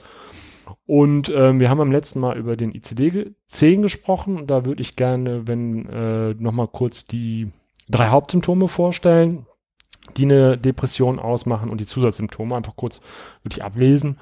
[0.86, 4.36] Und ähm, wir haben am letzten Mal über den ICD-10 gesprochen.
[4.36, 7.52] Und da würde ich gerne, wenn äh, nochmal kurz die
[7.88, 9.46] drei Hauptsymptome vorstellen,
[10.16, 13.00] die eine Depression ausmachen und die Zusatzsymptome einfach kurz
[13.42, 14.18] wirklich ablesen.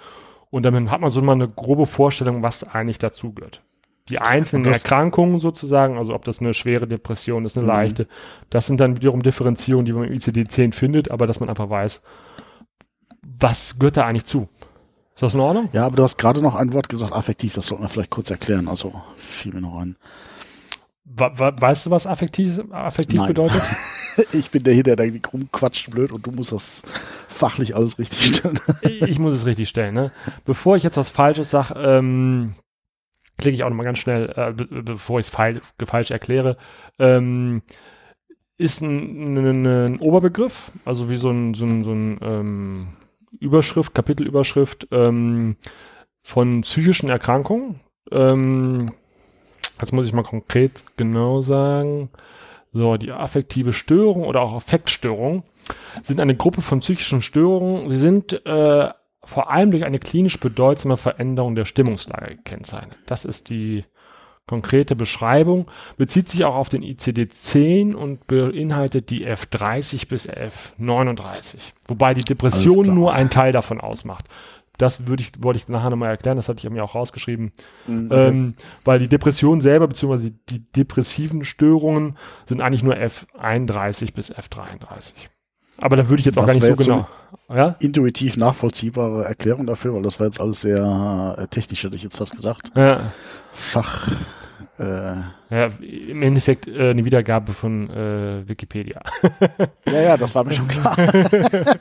[0.50, 3.62] Und dann hat man so mal eine grobe Vorstellung, was eigentlich dazugehört.
[4.09, 7.72] Die einzelnen Erkrankungen sozusagen, also ob das eine schwere Depression ist, eine Mhm.
[7.72, 8.09] leichte,
[8.50, 12.03] das sind dann wiederum Differenzierungen, die man im ICD-10 findet, aber dass man einfach weiß,
[13.22, 14.48] was gehört da eigentlich zu.
[15.14, 15.68] Ist das in Ordnung?
[15.72, 18.31] Ja, aber du hast gerade noch ein Wort gesagt, affektiv, das sollten wir vielleicht kurz
[18.31, 18.68] erklären.
[18.68, 19.96] Also fiel mir noch ein.
[21.05, 23.29] Weißt du, was affektiv, affektiv Nein.
[23.29, 23.62] bedeutet?
[24.33, 26.85] Ich bin der hier, der da rumquatscht blöd und du musst das
[27.27, 28.61] fachlich alles richtig stellen.
[28.83, 29.93] ich muss es richtig stellen.
[29.93, 30.12] Ne?
[30.45, 32.55] Bevor ich jetzt was Falsches sage, ähm,
[33.38, 36.57] klicke ich auch nochmal ganz schnell, äh, be bevor ich es falsch, falsch erkläre.
[37.01, 37.62] Ähm,
[38.57, 42.88] ist ein, ein, ein Oberbegriff, also wie so ein, so ein, so ein ähm,
[43.40, 45.57] Überschrift, Kapitelüberschrift ähm,
[46.23, 47.81] von psychischen Erkrankungen.
[48.12, 48.93] Ähm,
[49.81, 52.11] jetzt muss ich mal konkret genau sagen.
[52.73, 55.45] So, die affektive Störung oder auch Affektstörung
[56.03, 57.89] sind eine Gruppe von psychischen Störungen.
[57.89, 58.89] Sie sind äh,
[59.23, 62.99] vor allem durch eine klinisch bedeutsame Veränderung der Stimmungslage gekennzeichnet.
[63.07, 63.85] Das ist die
[64.47, 71.73] konkrete Beschreibung, bezieht sich auch auf den ICD-10 und beinhaltet die F30 bis F39.
[71.87, 74.27] Wobei die Depression nur ein Teil davon ausmacht.
[74.79, 77.53] Das würde ich, wollte ich nachher nochmal erklären, das hatte ich mir auch rausgeschrieben.
[77.87, 84.33] Mhm, Ähm, weil die Depression selber, beziehungsweise die depressiven Störungen sind eigentlich nur F31 bis
[84.33, 85.13] F33.
[85.81, 87.09] Aber da würde ich jetzt auch Das gar nicht so jetzt so genau.
[87.49, 87.77] ja?
[87.81, 92.17] Intuitiv nachvollziehbare Erklärung dafür, weil das war jetzt alles sehr äh, technisch, hätte ich jetzt
[92.17, 92.71] fast gesagt.
[92.77, 93.01] Ja,
[93.53, 94.09] Fach.
[94.77, 94.85] Äh,
[95.51, 99.01] ja, im Endeffekt äh, eine Wiedergabe von äh, Wikipedia.
[99.87, 100.97] ja, ja, das war mir schon klar.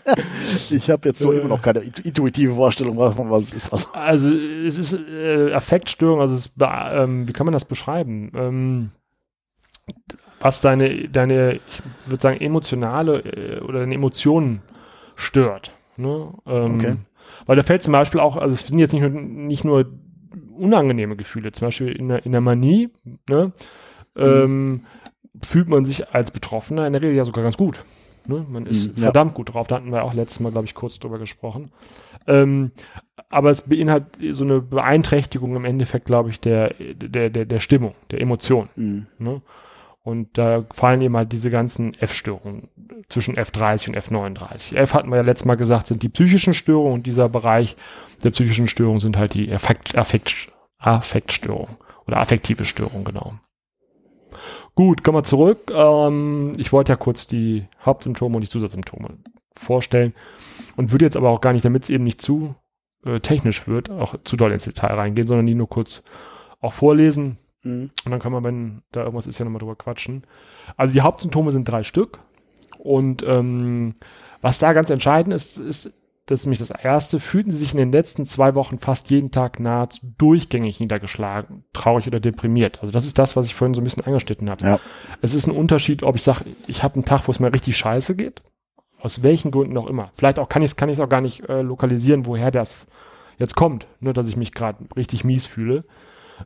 [0.69, 1.37] ich habe jetzt so Äh.
[1.39, 3.73] immer noch keine intu- intuitive Vorstellung, was, was es ist.
[3.73, 8.31] Also, Also es ist äh, Affektstörung, also es, ähm, wie kann man das beschreiben?
[8.35, 8.89] Ähm,
[10.39, 14.61] was deine, deine, ich würde sagen, emotionale äh, oder deine Emotionen
[15.15, 15.73] stört.
[15.97, 16.33] Ne?
[16.45, 16.95] Ähm, Okay.
[17.45, 19.91] Weil da fällt zum Beispiel auch, also es sind jetzt nicht nur, nicht nur
[20.57, 22.89] unangenehme Gefühle, zum Beispiel in der, in der Manie,
[23.29, 23.51] ne,
[24.15, 24.85] ähm,
[25.43, 27.83] fühlt man sich als Betroffener in der Regel ja sogar ganz gut.
[28.25, 28.45] Ne?
[28.49, 29.03] Man ist Mhm, ja.
[29.05, 31.71] verdammt gut drauf, da hatten wir auch letztes Mal, glaube ich, kurz drüber gesprochen.
[32.27, 32.71] Ähm,
[33.29, 37.95] aber es beinhaltet so eine Beeinträchtigung im Endeffekt, glaube ich, der, der, der, der Stimmung,
[38.11, 38.69] der Emotion.
[38.75, 39.07] Mhm.
[39.17, 39.41] Ne?
[40.03, 42.67] Und da fallen eben halt diese ganzen F-Störungen
[43.07, 44.75] zwischen F30 und F39.
[44.75, 47.77] F hatten wir ja letztes Mal gesagt, sind die psychischen Störungen und dieser Bereich
[48.21, 53.35] der psychischen Störungen sind halt die Affekt, Affekt, Affektstörungen oder affektive Störungen, genau.
[54.75, 55.71] Gut, kommen wir zurück.
[55.73, 59.19] Ähm, ich wollte ja kurz die Hauptsymptome und die Zusatzsymptome
[59.55, 60.13] vorstellen
[60.75, 62.55] und würde jetzt aber auch gar nicht, damit es eben nicht zu
[63.05, 66.03] äh, technisch wird, auch zu doll ins Detail reingehen, sondern die nur kurz
[66.59, 67.37] auch vorlesen.
[67.63, 67.91] Mhm.
[68.05, 70.23] Und dann kann man, wenn da irgendwas ist, ja nochmal drüber quatschen.
[70.77, 72.19] Also die Hauptsymptome sind drei Stück.
[72.79, 73.95] Und ähm,
[74.41, 75.93] was da ganz entscheidend ist, ist,
[76.25, 79.31] das ist nämlich das erste, fühlten sie sich in den letzten zwei Wochen fast jeden
[79.31, 82.79] Tag nahezu durchgängig niedergeschlagen, traurig oder deprimiert.
[82.81, 84.63] Also das ist das, was ich vorhin so ein bisschen angeschnitten habe.
[84.63, 84.79] Ja.
[85.21, 87.75] Es ist ein Unterschied, ob ich sage, ich habe einen Tag, wo es mir richtig
[87.75, 88.41] scheiße geht,
[88.99, 90.11] aus welchen Gründen auch immer.
[90.15, 92.87] Vielleicht auch kann ich es kann ich's auch gar nicht äh, lokalisieren, woher das
[93.37, 95.83] jetzt kommt, ne, dass ich mich gerade richtig mies fühle.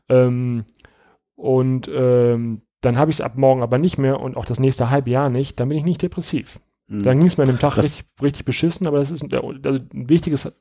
[0.09, 0.65] Ähm,
[1.37, 4.89] und ähm, dann habe ich es ab morgen aber nicht mehr und auch das nächste
[4.89, 6.59] halbe Jahr nicht, dann bin ich nicht depressiv.
[6.87, 7.03] Mhm.
[7.03, 9.33] Dann ging es mir an dem Tag Das- richtig, richtig beschissen, aber das ist ein,
[9.33, 10.51] also ein wichtiges,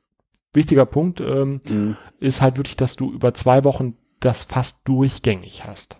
[0.53, 1.97] wichtiger Punkt, ähm, Mhm.
[2.19, 5.99] ist halt wirklich, dass du über zwei Wochen das fast durchgängig hast.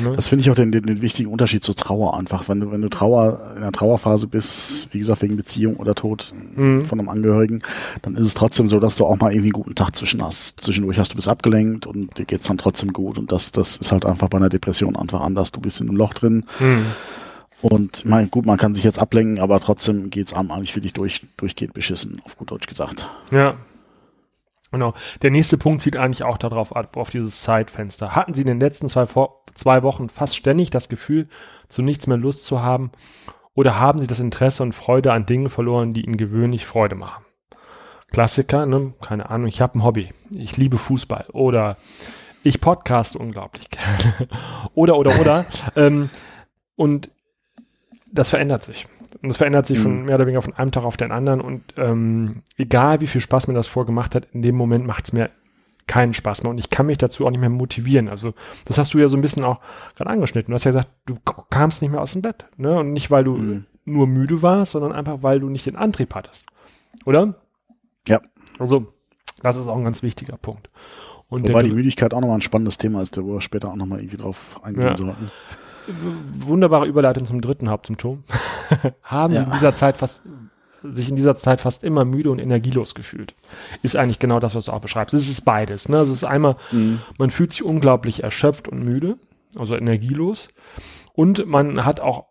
[0.00, 0.12] Ne?
[0.16, 2.48] Das finde ich auch den, den, den wichtigen Unterschied zur Trauer einfach.
[2.48, 6.32] Wenn du, wenn du Trauer, in einer Trauerphase bist, wie gesagt, wegen Beziehung oder Tod
[6.56, 6.86] Mhm.
[6.86, 7.62] von einem Angehörigen,
[8.02, 10.60] dann ist es trotzdem so, dass du auch mal irgendwie einen guten Tag zwischen hast.
[10.60, 13.18] Zwischendurch hast du bist abgelenkt und dir geht's dann trotzdem gut.
[13.18, 15.52] Und das, das ist halt einfach bei einer Depression einfach anders.
[15.52, 16.86] Du bist in einem Loch drin Mhm.
[17.60, 20.94] und ich meine, gut, man kann sich jetzt ablenken, aber trotzdem geht's einem eigentlich wirklich
[20.94, 23.10] durch, durchgehend beschissen, auf gut Deutsch gesagt.
[23.30, 23.56] Ja.
[24.72, 24.94] Genau.
[25.22, 28.16] Der nächste Punkt zieht eigentlich auch darauf ab, auf dieses Zeitfenster.
[28.16, 31.28] Hatten Sie in den letzten zwei, Vor- zwei Wochen fast ständig das Gefühl,
[31.68, 32.90] zu nichts mehr Lust zu haben?
[33.54, 37.24] Oder haben Sie das Interesse und Freude an Dingen verloren, die Ihnen gewöhnlich Freude machen?
[38.10, 38.94] Klassiker, ne?
[39.00, 40.10] Keine Ahnung, ich habe ein Hobby.
[40.34, 41.26] Ich liebe Fußball.
[41.32, 41.76] Oder
[42.42, 44.28] ich podcast unglaublich gerne.
[44.74, 45.46] oder, oder, oder.
[45.76, 46.10] ähm,
[46.76, 47.10] und
[48.10, 48.86] das verändert sich.
[49.22, 50.04] Und das verändert sich von Mhm.
[50.06, 51.40] mehr oder weniger von einem Tag auf den anderen.
[51.40, 55.12] Und ähm, egal wie viel Spaß mir das vorgemacht hat, in dem Moment macht es
[55.12, 55.30] mir
[55.86, 56.50] keinen Spaß mehr.
[56.50, 58.08] Und ich kann mich dazu auch nicht mehr motivieren.
[58.08, 59.60] Also, das hast du ja so ein bisschen auch
[59.96, 60.50] gerade angeschnitten.
[60.52, 61.16] Du hast ja gesagt, du
[61.50, 62.46] kamst nicht mehr aus dem Bett.
[62.56, 62.78] Ne?
[62.78, 63.66] Und nicht, weil du Mhm.
[63.84, 66.46] nur müde warst, sondern einfach, weil du nicht den Antrieb hattest.
[67.04, 67.34] Oder?
[68.08, 68.20] Ja.
[68.58, 68.92] Also,
[69.42, 70.70] das ist auch ein ganz wichtiger Punkt.
[71.28, 73.98] Und Wobei die Müdigkeit auch nochmal ein spannendes Thema ist, wo wir später auch nochmal
[74.00, 74.96] irgendwie drauf eingehen Ja.
[74.96, 75.30] sollten.
[76.38, 78.24] wunderbare Überleitung zum dritten Hauptsymptom.
[79.02, 79.44] Haben Sie Ja.
[79.44, 80.22] in dieser Zeit fast,
[80.92, 83.34] sich in dieser Zeit fast immer müde und energielos gefühlt.
[83.82, 85.14] Ist eigentlich genau das, was du auch beschreibst.
[85.14, 85.88] Es ist beides.
[85.88, 85.98] Ne?
[85.98, 87.00] Also es ist einmal, Mhm.
[87.18, 89.16] man fühlt sich unglaublich erschöpft und müde,
[89.58, 90.48] also energielos.
[91.14, 92.26] Und man hat auch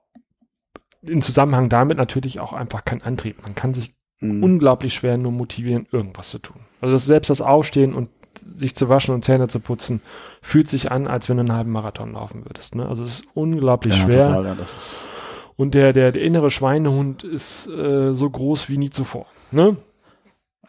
[1.02, 3.42] in Zusammenhang damit natürlich auch einfach keinen Antrieb.
[3.44, 4.44] Man kann sich Mhm.
[4.44, 6.58] unglaublich schwer nur motivieren, irgendwas zu tun.
[6.80, 8.10] Also das, selbst das Aufstehen und
[8.56, 10.02] sich zu waschen und Zähne zu putzen,
[10.42, 12.76] fühlt sich an, als wenn du einen halben Marathon laufen würdest.
[12.76, 12.88] Ne?
[12.88, 14.24] Also es ist unglaublich ja, schwer.
[14.26, 15.08] total, ja, das ist,
[15.56, 19.28] Und der, der, der innere Schweinehund ist äh, so groß wie nie zuvor.
[19.52, 19.78] Ne?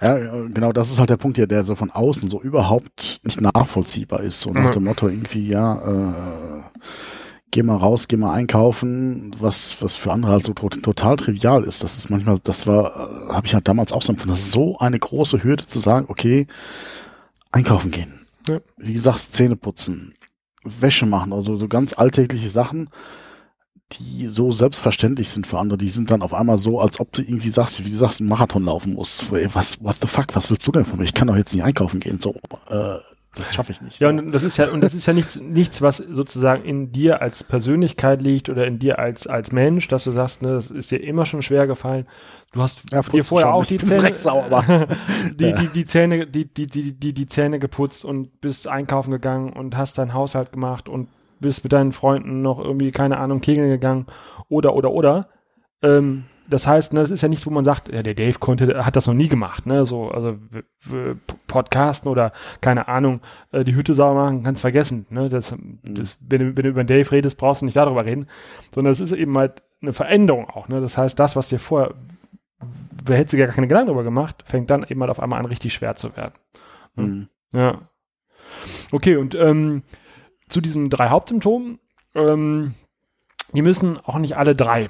[0.00, 0.18] ja,
[0.48, 4.20] genau, das ist halt der Punkt hier, der so von außen so überhaupt nicht nachvollziehbar
[4.20, 4.40] ist.
[4.40, 4.70] So nach Ja.
[4.72, 6.62] dem Motto irgendwie, ja, äh,
[7.50, 11.62] geh mal raus, geh mal einkaufen, was, was für andere halt so to total trivial
[11.64, 11.82] ist.
[11.84, 12.86] Das ist manchmal, das war,
[13.30, 15.78] äh, habe ich halt damals auch so empfunden, das ist so eine große Hürde zu
[15.78, 16.46] sagen, okay,
[17.52, 18.26] einkaufen gehen.
[18.48, 18.58] Ja.
[18.76, 20.14] Wie gesagt, Zähne putzen,
[20.64, 22.90] Wäsche machen, also so ganz alltägliche Sachen,
[23.98, 27.22] die so selbstverständlich sind für andere, die sind dann auf einmal so, als ob du
[27.22, 29.30] irgendwie sagst, wie du sagst, einen Marathon laufen musst.
[29.54, 31.04] Was, what the fuck, was willst du denn von mir?
[31.04, 32.18] Ich kann doch jetzt nicht einkaufen gehen.
[32.20, 32.34] So,
[32.68, 32.96] äh,
[33.36, 34.00] das schaffe ich nicht.
[34.00, 34.16] Ja, so.
[34.16, 37.42] und das ist ja, und das ist ja nichts, nichts, was sozusagen in dir als
[37.42, 41.02] Persönlichkeit liegt oder in dir als, als Mensch, dass du sagst, ne, das ist dir
[41.02, 42.06] immer schon schwer gefallen.
[42.52, 43.54] Du hast Ja, dir vorher schon.
[43.54, 44.12] auch die Zähne,
[45.34, 45.56] die, Ja.
[45.60, 49.76] die, die Zähne, die, die, die, die, die Zähne geputzt und bist einkaufen gegangen und
[49.76, 51.08] hast deinen Haushalt gemacht und
[51.40, 54.06] bist mit deinen Freunden noch irgendwie, keine Ahnung, kegeln gegangen
[54.48, 55.28] oder, oder, oder.
[55.82, 58.84] Ähm, das heißt, ne, das ist ja nichts, wo man sagt, ja, der Dave konnte,
[58.84, 60.36] hat das noch nie gemacht, ne, so, also
[61.46, 63.20] Podcasten oder keine Ahnung,
[63.52, 66.84] äh, die Hütte sauber machen, kannst vergessen, ne, das, das, wenn du, wenn du über
[66.84, 68.26] den Dave redest, brauchst du nicht darüber reden,
[68.74, 71.94] sondern es ist eben halt eine Veränderung auch, ne, das heißt, das, was dir vorher,
[73.04, 75.46] wer hätte sich gar keine Gedanken darüber gemacht, fängt dann eben halt auf einmal an,
[75.46, 76.34] richtig schwer zu werden.
[76.94, 77.28] Mhm.
[77.52, 77.80] Ja.
[78.92, 79.82] Okay, und ähm,
[80.48, 81.78] zu diesen drei Hauptsymptomen,
[82.14, 82.74] ähm,
[83.52, 84.88] die müssen auch nicht alle drei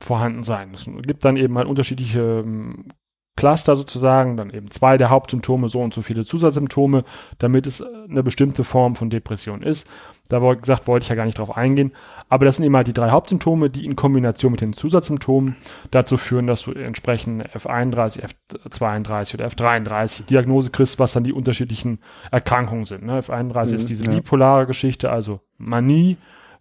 [0.00, 0.74] vorhanden sein.
[0.74, 2.92] Es gibt dann eben halt unterschiedliche ähm,
[3.36, 7.04] Cluster sozusagen, dann eben zwei der Hauptsymptome, so und so viele Zusatzsymptome,
[7.38, 9.88] damit es eine bestimmte Form von Depression ist.
[10.28, 11.92] Da wollte gesagt, wollte ich ja gar nicht drauf eingehen.
[12.28, 15.56] Aber das sind eben halt die drei Hauptsymptome, die in Kombination mit den Zusatzsymptomen
[15.90, 18.28] dazu führen, dass du entsprechend F31,
[18.68, 21.98] F32 oder F33 Diagnose kriegst, was dann die unterschiedlichen
[22.30, 23.04] Erkrankungen sind.
[23.04, 23.20] Ne?
[23.20, 24.12] F31 mhm, ist diese ja.
[24.12, 26.16] bipolare Geschichte, also Manie,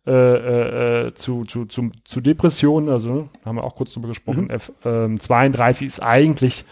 [0.05, 4.49] äh, äh, äh, zu, zu, zu, zu Depressionen, also haben wir auch kurz drüber gesprochen.
[4.83, 5.17] Mhm.
[5.17, 6.65] F32 ähm, ist eigentlich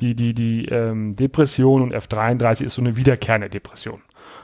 [0.00, 4.00] die, die, die ähm, Depression und F33 ist so eine wiederkehrende Depression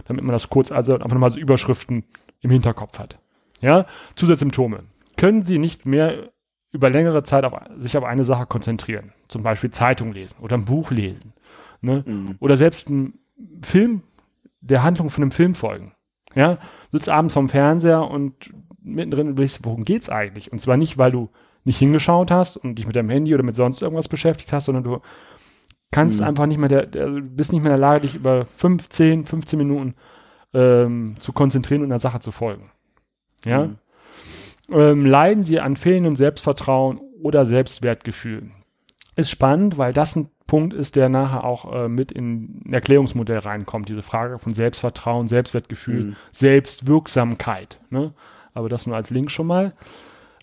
[0.09, 2.05] damit man das kurz, also einfach mal so Überschriften
[2.41, 3.19] im Hinterkopf hat.
[3.61, 3.87] Ja,
[4.17, 4.85] Zusatzsymptome.
[5.17, 6.31] Können Sie nicht mehr
[6.73, 9.13] über längere Zeit auf, sich auf eine Sache konzentrieren?
[9.29, 11.35] Zum Beispiel Zeitung lesen oder ein Buch lesen.
[11.81, 12.05] Ne?
[12.07, 12.37] Mhm.
[12.41, 13.19] Oder selbst ein
[13.63, 14.03] Film,
[14.61, 15.93] der Handlung von einem Film folgen.
[16.35, 16.59] Ja,
[16.93, 18.35] sitzt abends vorm Fernseher und
[18.83, 20.53] mittendrin überlegst, worum geht's eigentlich?
[20.53, 21.31] Und zwar nicht, weil du
[21.65, 24.85] nicht hingeschaut hast und dich mit deinem Handy oder mit sonst irgendwas beschäftigt hast, sondern
[24.85, 25.01] du
[25.91, 26.27] kannst mhm.
[26.27, 29.59] einfach nicht mehr, der, der, bist nicht mehr in der Lage, dich über 15, 15
[29.59, 29.95] Minuten
[30.55, 32.71] ähm, zu konzentrieren und der Sache zu folgen.
[33.45, 33.67] Ja.
[33.67, 33.77] Mhm.
[34.71, 38.51] Ähm, leiden sie an fehlendem Selbstvertrauen oder Selbstwertgefühl?
[39.19, 43.39] Ist spannend, weil das ein Punkt ist, der nachher auch äh, mit in ein Erklärungsmodell
[43.39, 43.89] reinkommt.
[43.89, 46.17] Diese Frage von Selbstvertrauen, Selbstwertgefühl, mhm.
[46.31, 47.81] Selbstwirksamkeit.
[47.91, 48.13] Ne?
[48.55, 49.73] Aber das nur als Link schon mal.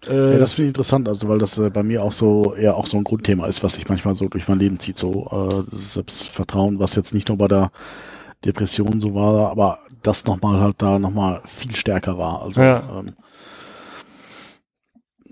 [0.10, 2.76] Äh, ja, das finde ich interessant, also weil das äh, bei mir auch so eher
[2.76, 5.64] auch so ein Grundthema ist, was sich manchmal so durch mein Leben zieht, so äh,
[5.74, 7.72] Selbstvertrauen, was jetzt nicht nur bei der
[8.44, 12.44] Depression so war, aber das nochmal halt da nochmal viel stärker war.
[12.44, 12.84] Also ja.
[13.00, 13.08] ähm,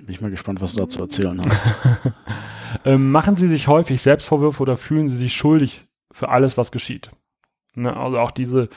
[0.05, 1.73] bin ich mal gespannt, was du dazu erzählen hast.
[2.85, 7.11] ähm, machen Sie sich häufig Selbstvorwürfe oder fühlen Sie sich schuldig für alles, was geschieht?
[7.75, 8.69] Ne, also auch diese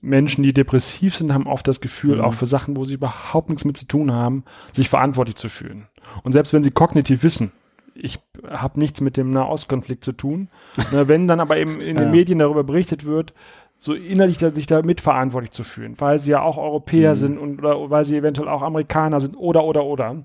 [0.00, 2.22] Menschen, die depressiv sind, haben oft das Gefühl, mhm.
[2.22, 5.88] auch für Sachen, wo sie überhaupt nichts mit zu tun haben, sich verantwortlich zu fühlen.
[6.22, 7.52] Und selbst wenn sie kognitiv wissen,
[7.94, 10.48] ich habe nichts mit dem Nahostkonflikt zu tun,
[10.92, 12.04] ne, wenn dann aber eben in ja.
[12.04, 13.34] den Medien darüber berichtet wird,
[13.82, 17.18] so innerlich sich da mitverantwortlich zu fühlen, weil sie ja auch Europäer mhm.
[17.18, 20.24] sind und oder weil sie eventuell auch Amerikaner sind oder oder oder.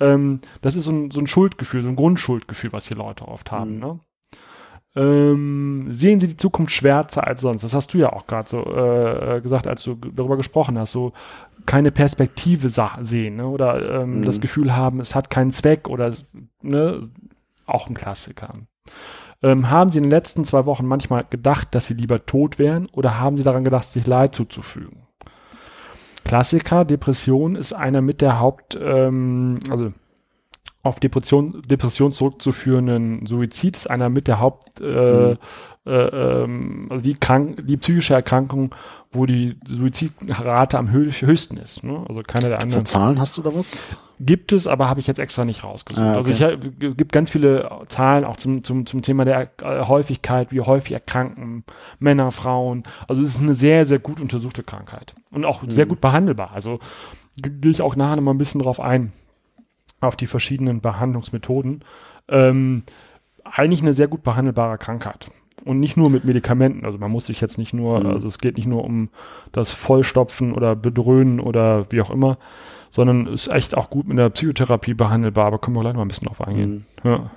[0.00, 3.52] Ähm, das ist so ein, so ein Schuldgefühl, so ein Grundschuldgefühl, was hier Leute oft
[3.52, 3.74] haben.
[3.74, 3.80] Mhm.
[3.80, 4.00] Ne?
[4.96, 7.62] ähm, sehen sie die Zukunft schwärzer als sonst.
[7.62, 11.12] Das hast du ja auch gerade so äh, gesagt, als du darüber gesprochen hast, so
[11.66, 13.46] keine Perspektive sehen ne?
[13.46, 14.24] oder ähm, mhm.
[14.24, 16.14] das Gefühl haben, es hat keinen Zweck oder
[16.62, 17.08] ne?
[17.66, 18.54] auch ein Klassiker.
[19.44, 22.86] Ähm, haben Sie in den letzten zwei Wochen manchmal gedacht, dass Sie lieber tot wären
[22.86, 25.02] oder haben Sie daran gedacht, sich Leid zuzufügen?
[26.24, 29.92] Klassiker, Depression ist einer mit der Haupt, ähm, also
[30.82, 35.38] auf Depression, Depression zurückzuführenden Suizid ist einer mit der Haupt, äh, mhm.
[35.84, 38.74] äh, ähm, also die, krank, die psychische Erkrankung,
[39.14, 41.84] wo die Suizidrate am höchsten ist.
[41.84, 42.04] Ne?
[42.08, 42.86] Also keine der anderen.
[42.86, 43.86] Zahlen hast du da was?
[44.20, 46.04] Gibt es, aber habe ich jetzt extra nicht rausgesucht.
[46.04, 46.32] Ah, okay.
[46.32, 50.52] Also ich, es gibt ganz viele Zahlen auch zum, zum, zum Thema der äh, Häufigkeit,
[50.52, 51.64] wie häufig erkranken
[51.98, 52.84] Männer, Frauen.
[53.08, 55.70] Also es ist eine sehr, sehr gut untersuchte Krankheit und auch mhm.
[55.70, 56.52] sehr gut behandelbar.
[56.54, 56.78] Also
[57.36, 59.12] gehe ich auch nachher noch mal ein bisschen drauf ein
[60.00, 61.82] auf die verschiedenen Behandlungsmethoden,
[62.28, 62.84] ähm,
[63.42, 65.30] eigentlich eine sehr gut behandelbare Krankheit.
[65.64, 66.84] Und nicht nur mit Medikamenten.
[66.84, 68.06] Also man muss sich jetzt nicht nur, mhm.
[68.06, 69.08] also es geht nicht nur um
[69.52, 72.38] das Vollstopfen oder Bedröhnen oder wie auch immer,
[72.90, 75.46] sondern ist echt auch gut mit der Psychotherapie behandelbar.
[75.46, 76.84] Aber können wir gleich mal ein bisschen drauf eingehen.
[77.02, 77.10] Mhm.
[77.10, 77.30] Ja.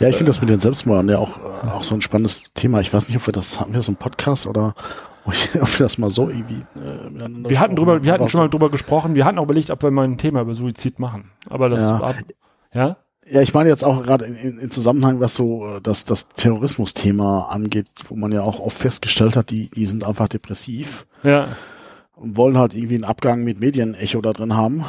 [0.00, 2.80] Ja, ich finde das mit den Selbstmorden ja auch, äh, auch so ein spannendes Thema.
[2.80, 4.74] Ich weiß nicht, ob wir das, haben wir so einen Podcast oder
[5.26, 8.48] ob wir das mal so irgendwie äh, miteinander Wir hatten drüber, wir hatten schon mal
[8.48, 9.14] drüber gesprochen.
[9.14, 11.30] Wir hatten auch überlegt, ob wir mal ein Thema über Suizid machen.
[11.50, 12.00] Aber das ja.
[12.00, 12.14] War,
[12.72, 12.96] ja?
[13.30, 17.48] Ja, ich meine jetzt auch gerade in, in Zusammenhang, was so äh, das, das Terrorismus-Thema
[17.50, 21.06] angeht, wo man ja auch oft festgestellt hat, die, die sind einfach depressiv.
[21.22, 21.48] Ja.
[22.14, 24.84] Und wollen halt irgendwie einen Abgang mit Medienecho da drin haben.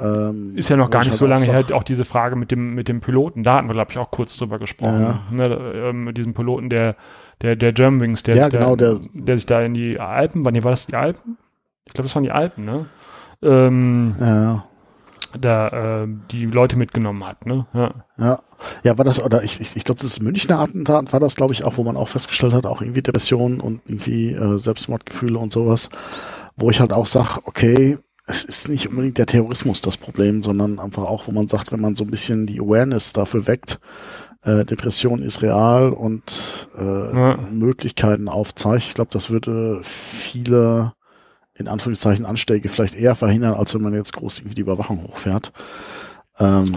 [0.00, 2.74] Ähm, ist ja noch gar nicht halt so lange her, auch diese Frage mit dem,
[2.74, 3.44] mit dem Piloten.
[3.44, 5.00] Da hatten wir, glaube ich, auch kurz drüber gesprochen.
[5.00, 5.20] Ja.
[5.30, 6.96] Ne, äh, mit diesem Piloten, der
[7.42, 10.62] der, der Germanwings, der, ja, genau, der, der, der sich da in die Alpen, wann
[10.64, 11.36] war das die Alpen?
[11.84, 12.86] Ich glaube, das waren die Alpen, ne?
[13.42, 14.64] Ähm, ja.
[15.40, 17.66] Da äh, die Leute mitgenommen hat, ne?
[17.74, 17.94] Ja.
[18.18, 18.42] Ja,
[18.82, 21.64] ja war das, oder ich, ich, ich glaube, das Münchner Attentat war das, glaube ich,
[21.64, 25.90] auch, wo man auch festgestellt hat, auch irgendwie Depressionen und irgendwie äh, Selbstmordgefühle und sowas,
[26.56, 30.78] wo ich halt auch sag, okay, es ist nicht unbedingt der Terrorismus das Problem, sondern
[30.78, 33.80] einfach auch, wo man sagt, wenn man so ein bisschen die Awareness dafür weckt,
[34.42, 36.82] äh, Depression ist real und äh,
[37.16, 37.38] ja.
[37.50, 38.84] Möglichkeiten aufzeigt.
[38.84, 40.92] Ich glaube, das würde viele
[41.54, 45.52] in Anführungszeichen Anschläge vielleicht eher verhindern, als wenn man jetzt groß irgendwie die Überwachung hochfährt.
[46.38, 46.72] Ähm,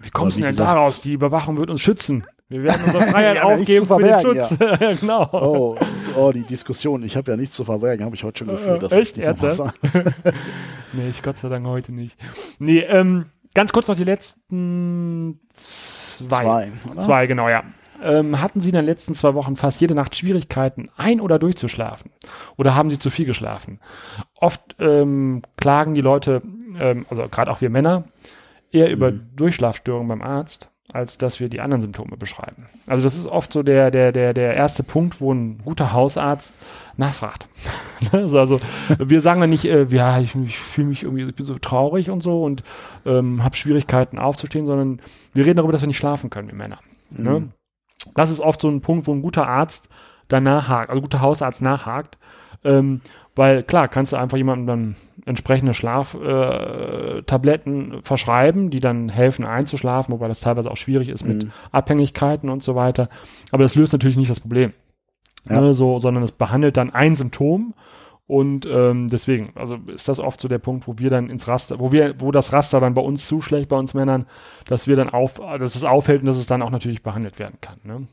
[0.00, 1.00] wie kommst du denn gesagt, daraus?
[1.02, 2.24] Die Überwachung wird uns schützen.
[2.48, 4.56] Wir werden unsere Freiheit ja, aufgeben für den Schutz.
[4.58, 4.76] Ja.
[5.00, 5.28] genau.
[5.32, 5.78] Oh,
[6.16, 7.02] oh, die Diskussion.
[7.02, 8.90] Ich habe ja nichts zu verbergen, habe ich heute schon gefühlt.
[8.90, 9.18] Äh, echt?
[9.18, 9.78] Ernsthaft?
[10.94, 12.18] nee, ich Gott sei Dank heute nicht.
[12.58, 16.26] Nee, ähm, ganz kurz noch die letzten Zwei.
[16.26, 17.00] Zwei, oder?
[17.02, 17.64] Zwei genau, ja.
[18.02, 22.10] Ähm, hatten Sie in den letzten zwei Wochen fast jede Nacht Schwierigkeiten, ein- oder durchzuschlafen?
[22.56, 23.80] Oder haben Sie zu viel geschlafen?
[24.40, 26.42] Oft ähm, klagen die Leute,
[26.78, 28.04] ähm, also gerade auch wir Männer,
[28.70, 32.66] eher über Durchschlafstörungen beim Arzt, als dass wir die anderen Symptome beschreiben.
[32.86, 36.58] Also das ist oft so der, der, der, der erste Punkt, wo ein guter Hausarzt
[36.96, 37.48] nachfragt.
[38.12, 38.58] also, also
[38.98, 42.10] wir sagen dann nicht, äh, ja, ich, ich fühle mich irgendwie, ich bin so traurig
[42.10, 42.62] und so und
[43.04, 45.00] ähm, habe Schwierigkeiten aufzustehen, sondern
[45.34, 46.78] wir reden darüber, dass wir nicht schlafen können, wir Männer.
[47.10, 47.48] Ne?
[48.14, 49.88] Das ist oft so ein Punkt, wo ein guter Arzt
[50.28, 52.18] danach hakt, also ein guter Hausarzt nachhakt.
[52.64, 53.00] Ähm,
[53.36, 60.12] weil klar, kannst du einfach jemandem dann entsprechende Schlaftabletten äh, verschreiben, die dann helfen einzuschlafen,
[60.12, 61.52] wobei das teilweise auch schwierig ist mit Mhm.
[61.70, 63.08] Abhängigkeiten und so weiter.
[63.52, 64.72] Aber das löst natürlich nicht das Problem.
[65.48, 65.60] Ja.
[65.60, 67.74] Ne, so, sondern es behandelt dann ein Symptom
[68.28, 71.80] und ähm, deswegen, also ist das oft so der Punkt, wo wir dann ins Raster,
[71.80, 74.26] wo wir, wo das Raster dann bei uns zuschlägt, bei uns Männern,
[74.66, 77.56] dass wir dann auf, dass es auffällt und dass es dann auch natürlich behandelt werden
[77.62, 77.78] kann.
[77.84, 78.06] Ne?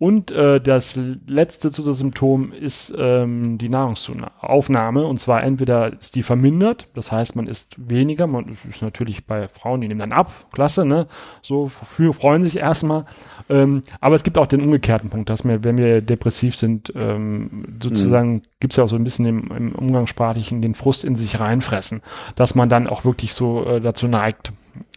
[0.00, 0.96] Und äh, das
[1.26, 5.04] letzte Zusatzsymptom ist ähm, die Nahrungsaufnahme.
[5.04, 8.28] Und zwar entweder ist die vermindert, das heißt, man isst weniger.
[8.28, 11.08] Man ist natürlich bei Frauen, die nehmen dann ab, klasse, ne?
[11.42, 13.06] So für, freuen sich erstmal.
[13.50, 17.64] Ähm, aber es gibt auch den umgekehrten Punkt, dass wir, wenn wir depressiv sind, ähm,
[17.82, 22.02] sozusagen gibt's ja auch so ein bisschen im, im Umgangssprachlichen den Frust in sich reinfressen,
[22.36, 24.52] dass man dann auch wirklich so äh, dazu neigt,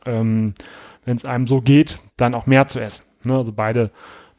[0.06, 0.54] ähm,
[1.06, 3.06] wenn es einem so geht, dann auch mehr zu essen.
[3.24, 3.36] Ne?
[3.36, 3.90] Also beide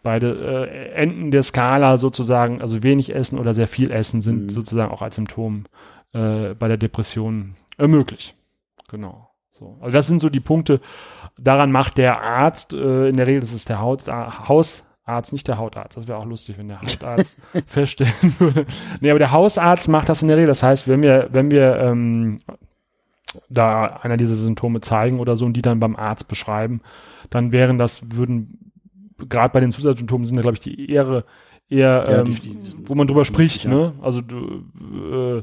[0.03, 4.51] beide äh, Enden der Skala sozusagen, also wenig essen oder sehr viel essen, sind Mhm.
[4.51, 5.65] sozusagen auch als Symptom
[6.13, 8.35] äh, bei der Depression äh, möglich.
[8.89, 9.29] Genau.
[9.53, 9.79] So.
[9.81, 10.81] Also das sind so die Punkte.
[11.39, 15.59] Daran macht der Arzt, äh, in der Regel ist es der Haut, Hausarzt, nicht der
[15.59, 15.97] Hautarzt.
[15.97, 18.67] Das wäre auch lustig, wenn der Hautarzt feststellen würde.
[19.01, 20.49] Nee, aber der Hausarzt macht das in der Regel.
[20.49, 22.39] Das heißt, wenn wir, wenn wir ähm,
[23.49, 26.83] da einer dieser Symptome zeigen oder so und die dann beim Arzt beschreiben,
[27.31, 28.72] dann wären das, würden,
[29.29, 31.25] gerade bei den Zusatzsymptomen sind da, glaube ich, die eher,
[31.69, 33.93] eher Ja, ähm, die- die- wo man drüber spricht, ne?
[34.03, 34.63] Also du,
[35.39, 35.43] äh,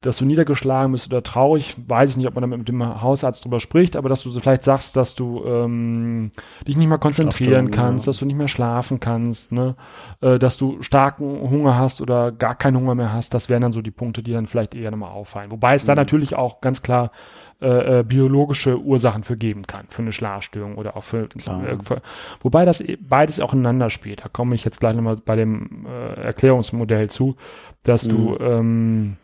[0.00, 3.44] dass du niedergeschlagen bist oder traurig, weiß ich nicht, ob man damit mit dem Hausarzt
[3.44, 6.30] drüber spricht, aber dass du so vielleicht sagst, dass du ähm,
[6.68, 8.10] dich nicht mehr konzentrieren Schlafstörungen, kannst, ja.
[8.10, 9.74] dass du nicht mehr schlafen kannst, ne?
[10.20, 13.72] Äh, dass du starken Hunger hast oder gar keinen Hunger mehr hast, das wären dann
[13.72, 15.50] so die Punkte, die dann vielleicht eher nochmal auffallen.
[15.50, 15.98] Wobei es da Mhm.
[15.98, 17.10] natürlich auch ganz klar
[17.60, 21.66] äh, äh, biologische Ursachen für geben kann, für eine Schlafstörung oder auch für, Klar.
[21.68, 22.02] äh, für
[22.40, 24.24] wobei das e- beides auch ineinander spielt.
[24.24, 27.36] Da komme ich jetzt gleich nochmal bei dem äh, Erklärungsmodell zu,
[27.82, 28.36] dass du Mhm.
[28.40, 29.16] ähm,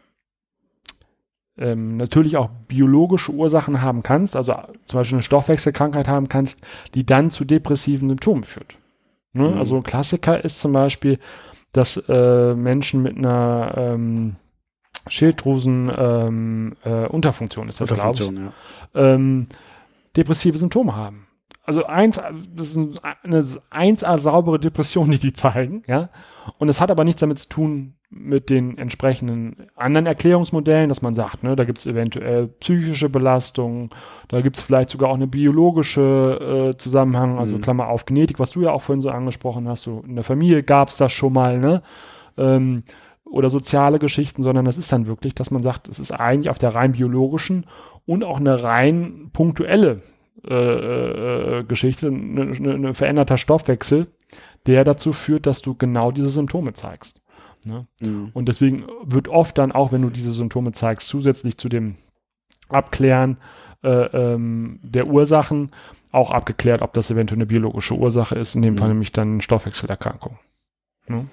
[1.57, 4.55] ähm, natürlich auch biologische Ursachen haben kannst, also
[4.87, 6.59] zum Beispiel eine Stoffwechselkrankheit haben kannst,
[6.95, 8.76] die dann zu depressiven Symptomen führt.
[9.32, 9.49] Ne?
[9.51, 9.59] Mhm.
[9.59, 11.18] Also ein Klassiker ist zum Beispiel,
[11.72, 14.37] dass äh, Menschen mit einer ähm,
[15.09, 18.52] Schilddrüsen ähm, äh, Unterfunktion ist das, glaube ich, ja.
[19.14, 19.46] ähm,
[20.16, 21.26] depressive Symptome haben.
[21.66, 22.20] Also eins,
[22.55, 26.11] das ist ein- eine 1A saubere Depression, die die zeigen, ja.
[26.59, 31.14] Und es hat aber nichts damit zu tun mit den entsprechenden anderen Erklärungsmodellen, dass man
[31.14, 33.88] sagt, ne, da gibt es eventuell psychische Belastungen,
[34.28, 37.62] da gibt es vielleicht sogar auch eine biologische äh, Zusammenhang, also Mhm.
[37.62, 40.62] Klammer auf Genetik, was du ja auch vorhin so angesprochen hast, so in der Familie
[40.62, 41.82] gab es das schon mal, ne?
[42.36, 42.82] Ähm,
[43.35, 46.59] oder soziale Geschichten, sondern das ist dann wirklich, dass man sagt, es ist eigentlich auf
[46.59, 47.66] der rein biologischen
[48.07, 50.01] und auch eine rein punktuelle
[50.47, 50.55] äh,
[51.59, 54.07] äh, Geschichte, ein ne, ne veränderter Stoffwechsel,
[54.66, 57.22] der dazu führt, dass du genau diese Symptome zeigst.
[57.64, 57.87] Ne?
[58.01, 58.30] Mhm.
[58.35, 61.97] Und deswegen wird oft dann auch, wenn du diese Symptome zeigst, zusätzlich zu dem
[62.68, 63.39] Abklären
[63.82, 65.70] äh, ähm, der Ursachen
[66.12, 68.78] auch abgeklärt, ob das eventuell eine biologische Ursache ist, in dem Mhm.
[68.78, 70.39] Fall nämlich dann Stoffwechselerkrankung.
[71.09, 71.26] Ne?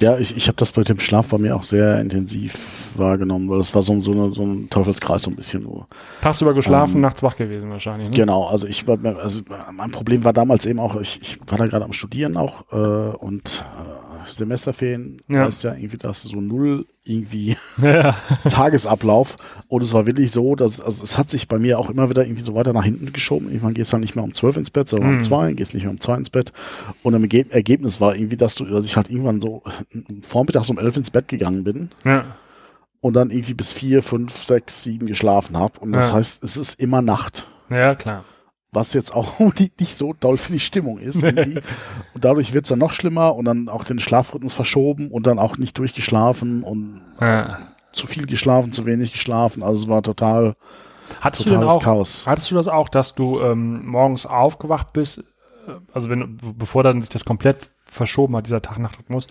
[0.00, 3.58] Ja, ich, ich habe das bei dem Schlaf bei mir auch sehr intensiv wahrgenommen, weil
[3.58, 5.86] das war so, so, eine, so ein Teufelskreis so ein bisschen nur.
[6.20, 8.08] Tagsüber geschlafen, Ähm, nachts wach gewesen wahrscheinlich.
[8.08, 8.16] Ne?
[8.16, 9.42] Genau, also ich war, also
[9.72, 12.76] mein Problem war damals eben auch, ich, ich war da gerade am Studieren auch äh,
[13.16, 13.97] und äh,
[14.30, 15.44] Semesterferien Ja.
[15.44, 18.14] heißt ja irgendwie, dass so null irgendwie Ja.
[18.48, 19.36] Tagesablauf
[19.68, 22.24] und es war wirklich so, dass also es hat sich bei mir auch immer wieder
[22.24, 23.48] irgendwie so weiter nach hinten geschoben.
[23.48, 25.16] Irgendwann gehst du halt nicht mehr um zwölf ins Bett, sondern Mhm.
[25.16, 26.52] um zwei, gehst nicht mehr um zwei ins Bett
[27.02, 29.62] und im Erge- Ergebnis war irgendwie, dass du, dass ich halt irgendwann so
[30.22, 32.24] vormittags um elf ins Bett gegangen bin ja.
[33.00, 36.16] und dann irgendwie bis vier, fünf, sechs, sieben geschlafen habe und das Ja.
[36.16, 38.24] heißt, es ist immer Nacht Ja, klar.
[38.72, 39.38] Was jetzt auch
[39.80, 41.22] nicht, so doll für die Stimmung ist.
[41.22, 41.60] Irgendwie.
[42.14, 45.56] Und dadurch wird's dann noch schlimmer und dann auch den Schlafrhythmus verschoben und dann auch
[45.58, 47.58] nicht durchgeschlafen und Ja.
[47.92, 49.62] zu viel geschlafen, zu wenig geschlafen.
[49.62, 50.54] Also es war total,
[51.22, 52.26] Hattest du totales auch, Chaos.
[52.26, 55.18] hattest du das auch, dass du ähm, morgens aufgewacht bist,
[55.66, 59.26] äh, also wenn, du- bevor dann sich das komplett verschoben hat, dieser Tag-Nacht-Rhythmus,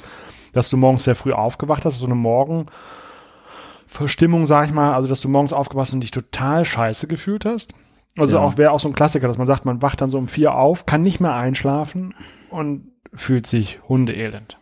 [0.53, 5.21] dass du morgens sehr früh aufgewacht hast, so eine Morgenverstimmung, sag ich mal, also dass
[5.21, 7.73] du morgens aufgewacht und dich total scheiße gefühlt hast?
[8.17, 8.41] Also Ja.
[8.43, 10.55] auch wäre auch so ein Klassiker, dass man sagt, man wacht dann so um vier
[10.55, 12.13] auf, kann nicht mehr einschlafen
[12.49, 14.59] und fühlt sich hundeelend.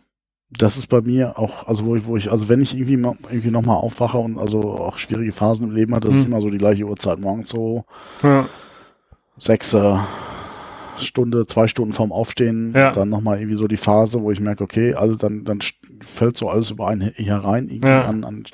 [0.50, 3.16] Das ist bei mir auch, also wo ich, wo ich, also wenn ich irgendwie mal,
[3.30, 6.32] irgendwie nochmal aufwache und also auch schwierige Phasen im Leben hatte, das ist Hm.
[6.32, 7.84] immer so die gleiche Uhrzeit morgens so
[8.22, 8.46] Ja.
[9.38, 9.96] sechs äh,
[10.98, 12.92] Stunde, zwei Stunden vorm Aufstehen, Ja.
[12.92, 15.58] dann nochmal irgendwie so die Phase, wo ich merke, okay, also dann, dann
[16.00, 18.02] fällt so alles über einen herein, irgendwie Ja.
[18.02, 18.44] an, an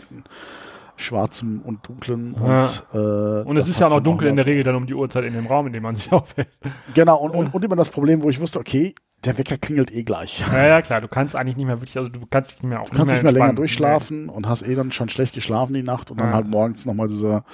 [0.97, 2.61] schwarzem und dunklen Ja.
[2.63, 5.25] und äh, Und es ist ja noch dunkel in der Regel dann um die Uhrzeit
[5.25, 6.49] in dem Raum, in dem man sich aufhält.
[6.95, 10.03] Genau, und, und, und immer das Problem, wo ich wusste, okay, der Wecker klingelt eh
[10.03, 10.45] gleich.
[10.53, 12.89] Ja, ja, klar, du kannst eigentlich nicht mehr wirklich, also du kannst nicht mehr auch
[12.89, 13.57] Du kannst nicht mehr länger entspannen.
[13.57, 16.35] durchschlafen und hast eh dann schon schlecht geschlafen die Nacht und dann Ja.
[16.35, 17.45] halt morgens nochmal diese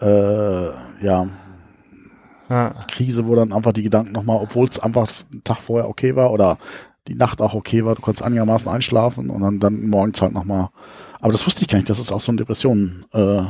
[0.00, 0.66] äh,
[1.04, 1.24] ja,
[2.50, 2.54] Nee.
[2.54, 2.74] Ja.
[2.90, 6.30] Krise, wo dann einfach die Gedanken nochmal, obwohl es einfach einen Tag vorher okay war
[6.32, 6.56] oder
[7.06, 10.68] die Nacht auch okay war, du konntest einigermaßen einschlafen und dann, dann morgens halt nochmal.
[11.20, 13.04] Aber das wusste ich gar nicht, das ist auch so eine Depression.
[13.12, 13.42] Äh,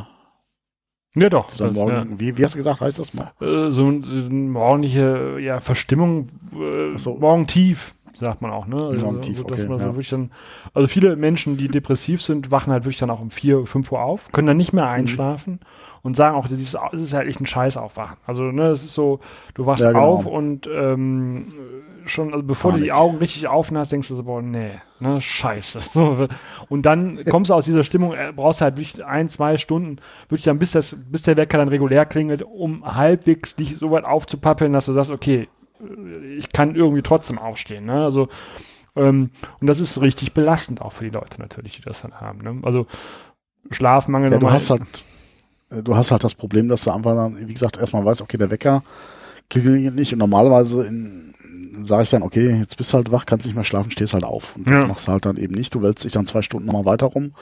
[1.15, 1.51] ja, doch.
[1.51, 3.33] so morgen, wie, wie hast du gesagt, heißt das mal?
[3.41, 3.47] ja.
[3.69, 7.17] Äh, so, ein- so eine morgendliche ja, Verstimmung, äh, so.
[7.17, 8.77] morgen tief, sagt man auch, ne?
[8.77, 9.93] Also, Morgen tief, so, dass okay, man so ja.
[9.93, 10.31] wirklich dann,
[10.75, 14.01] also viele Menschen, die depressiv sind, wachen halt wirklich dann auch um vier, fünf Uhr
[14.03, 14.79] auf, können dann nicht Mhm.
[14.79, 15.61] mehr einschlafen
[16.03, 18.19] und sagen auch, das ist, halt echt ein Scheiß aufwachen.
[18.27, 19.21] Also, ne, es ist so,
[19.55, 20.05] du wachst Ja, genau.
[20.05, 21.53] auf und ähm,
[22.07, 23.01] schon, also bevor du die Panik.
[23.03, 24.71] Augen richtig offen hast, denkst du so, boah, nee,
[25.01, 25.81] ne, scheiße.
[25.93, 26.29] So,
[26.69, 30.45] und dann kommst du aus dieser Stimmung, äh, brauchst halt wirklich ein, zwei Stunden, wirklich
[30.45, 34.73] dann, bis das, bis der Wecker dann regulär klingelt, um halbwegs dich so weit aufzupappeln,
[34.73, 35.49] dass du sagst, okay,
[35.81, 38.29] äh, ich kann irgendwie trotzdem aufstehen, ne, also,
[38.97, 39.31] ähm,
[39.61, 42.61] und das ist richtig belastend auch für die Leute natürlich, die das dann haben, ne,
[42.63, 42.87] also,
[43.71, 44.33] Schlafmangel.
[44.33, 45.05] Ja, du hast halt,
[45.71, 48.37] äh, du hast halt das Problem, dass du einfach dann, wie gesagt, erstmal weißt, okay,
[48.37, 48.83] der Wecker
[49.51, 51.28] klingelt nicht und normalerweise in,
[51.85, 54.25] sage ich dann, okay, jetzt bist du halt wach, kannst nicht mehr schlafen, stehst halt
[54.25, 54.55] auf.
[54.57, 54.87] Und das Ja.
[54.87, 55.75] machst du halt dann eben nicht.
[55.75, 57.33] Du wälzt dich dann zwei Stunden nochmal weiter rum.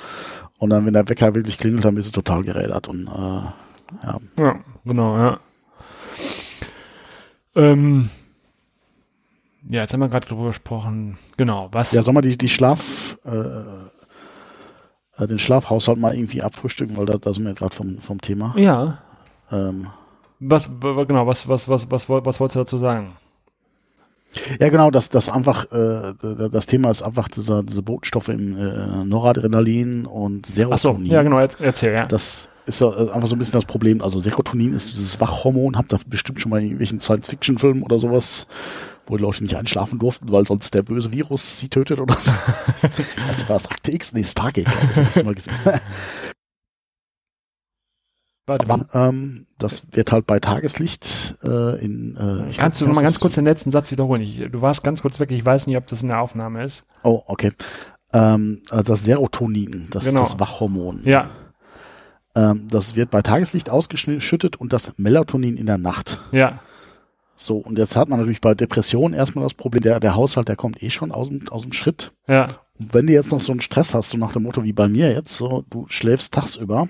[0.58, 2.88] Und dann, wenn der Wecker wirklich klingelt, dann bist du total gerädert.
[2.88, 5.40] Und äh, ja, Ja, genau, ja.
[7.54, 8.10] Ähm,
[9.68, 11.16] ja, jetzt haben wir gerade drüber gesprochen.
[11.36, 11.92] Genau, was.
[11.92, 13.30] ja, soll man die, die Schlaf, äh,
[15.22, 18.54] äh, den Schlafhaushalt mal irgendwie abfrühstücken, weil da, da sind wir gerade vom, vom Thema.
[18.56, 18.98] ja.
[19.52, 19.86] Ähm,
[20.40, 23.12] Was, genau, was, was, was, was, woll- was wolltest du dazu sagen?
[24.60, 26.12] Ja, genau, das, das einfach, äh,
[26.50, 31.06] das Thema ist einfach dieser, diese Botenstoffe im äh, Noradrenalin und Ach so, Serotonin.
[31.10, 32.06] ja, genau, erzähl, ja.
[32.06, 34.02] Das ist ja äh, einfach so ein bisschen das Problem.
[34.02, 38.46] Also Serotonin ist dieses Wachhormon, habt ihr bestimmt schon mal in irgendwelchen Science-Fiction-Filmen oder sowas,
[39.06, 42.32] wo die Leute nicht einschlafen durften, weil sonst der böse Virus sie tötet oder so.
[43.28, 44.12] also war das Akte X?
[44.12, 45.54] Nee, Stargate, glaube ich, mal gesehen.
[48.46, 52.94] Warte, Aber ähm, das wird halt bei Tageslicht äh, in äh, ich kannst du glaub,
[52.94, 54.22] noch mal das ganz kurz den letzten Satz wiederholen?
[54.22, 56.84] Ich, du warst ganz kurz weg, ich weiß nicht, ob das in der Aufnahme ist.
[57.02, 57.50] Oh, okay.
[58.12, 60.22] Ähm, äh, das Serotonin, das Genau.
[60.22, 61.00] ist das Wachhormon.
[61.04, 61.28] Ja,
[62.36, 66.20] Ähm, das wird bei Tageslicht ausgeschüttet und das Melatonin in der Nacht.
[66.32, 66.60] ja,
[67.34, 70.56] So, und jetzt hat man natürlich bei Depressionen erstmal das Problem, der, der Haushalt, der
[70.56, 72.12] kommt eh schon aus dem, aus dem Schritt.
[72.28, 72.46] ja,
[72.78, 74.86] Und wenn du jetzt noch so einen Stress hast, so nach dem Motto wie bei
[74.86, 76.88] mir jetzt, so, du schläfst tagsüber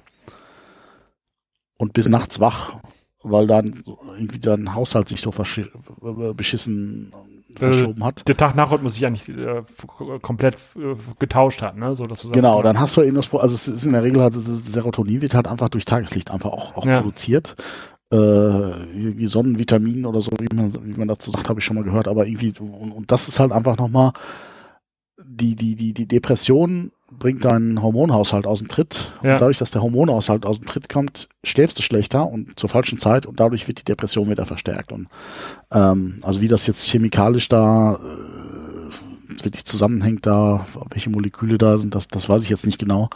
[1.79, 2.77] und bist nachts wach,
[3.23, 3.83] weil dann
[4.15, 7.13] irgendwie dein Haushalt sich so äh, beschissen
[7.55, 8.27] äh, verschoben hat.
[8.29, 9.63] der Tag-Nach-Rhythmus sich eigentlich äh,
[10.23, 11.95] komplett äh, getauscht hat, ne?
[11.95, 13.93] So, dass du sagst, Genau, dann hast du eben das Problem, also es ist in
[13.93, 16.99] der Regel halt, Serotonin wird halt einfach durch Tageslicht einfach auch, auch Ja.
[17.01, 17.57] produziert.
[18.13, 21.83] Äh, irgendwie Sonnenvitamin oder so, wie man, wie man dazu sagt, habe ich schon mal
[21.83, 24.13] gehört, aber irgendwie, und, und das ist halt einfach nochmal,
[25.25, 29.13] die, die, die, die Depression bringt deinen Hormonhaushalt aus dem Tritt.
[29.23, 29.35] Ja.
[29.35, 32.99] Und dadurch, dass der Hormonhaushalt aus dem Tritt kommt, schläfst du schlechter und zur falschen
[32.99, 34.93] Zeit und dadurch wird die Depression wieder verstärkt.
[34.93, 35.09] Und
[35.73, 41.95] ähm, also wie das jetzt chemikalisch da äh, wirklich zusammenhängt, da, welche Moleküle da sind,
[41.95, 43.11] das, das weiß ich jetzt nicht genau.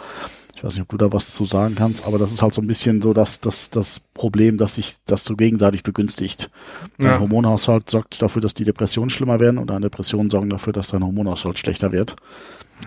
[0.60, 2.60] Ich weiß nicht, ob du da was zu sagen kannst, aber das ist halt so
[2.60, 6.50] ein bisschen so das, das, das Problem, dass sich das so gegenseitig begünstigt.
[6.98, 7.18] Dein Ja.
[7.18, 11.02] Hormonhaushalt sorgt dafür, dass die Depressionen schlimmer werden und deine Depressionen sorgen dafür, dass dein
[11.02, 12.14] Hormonhaushalt schlechter wird.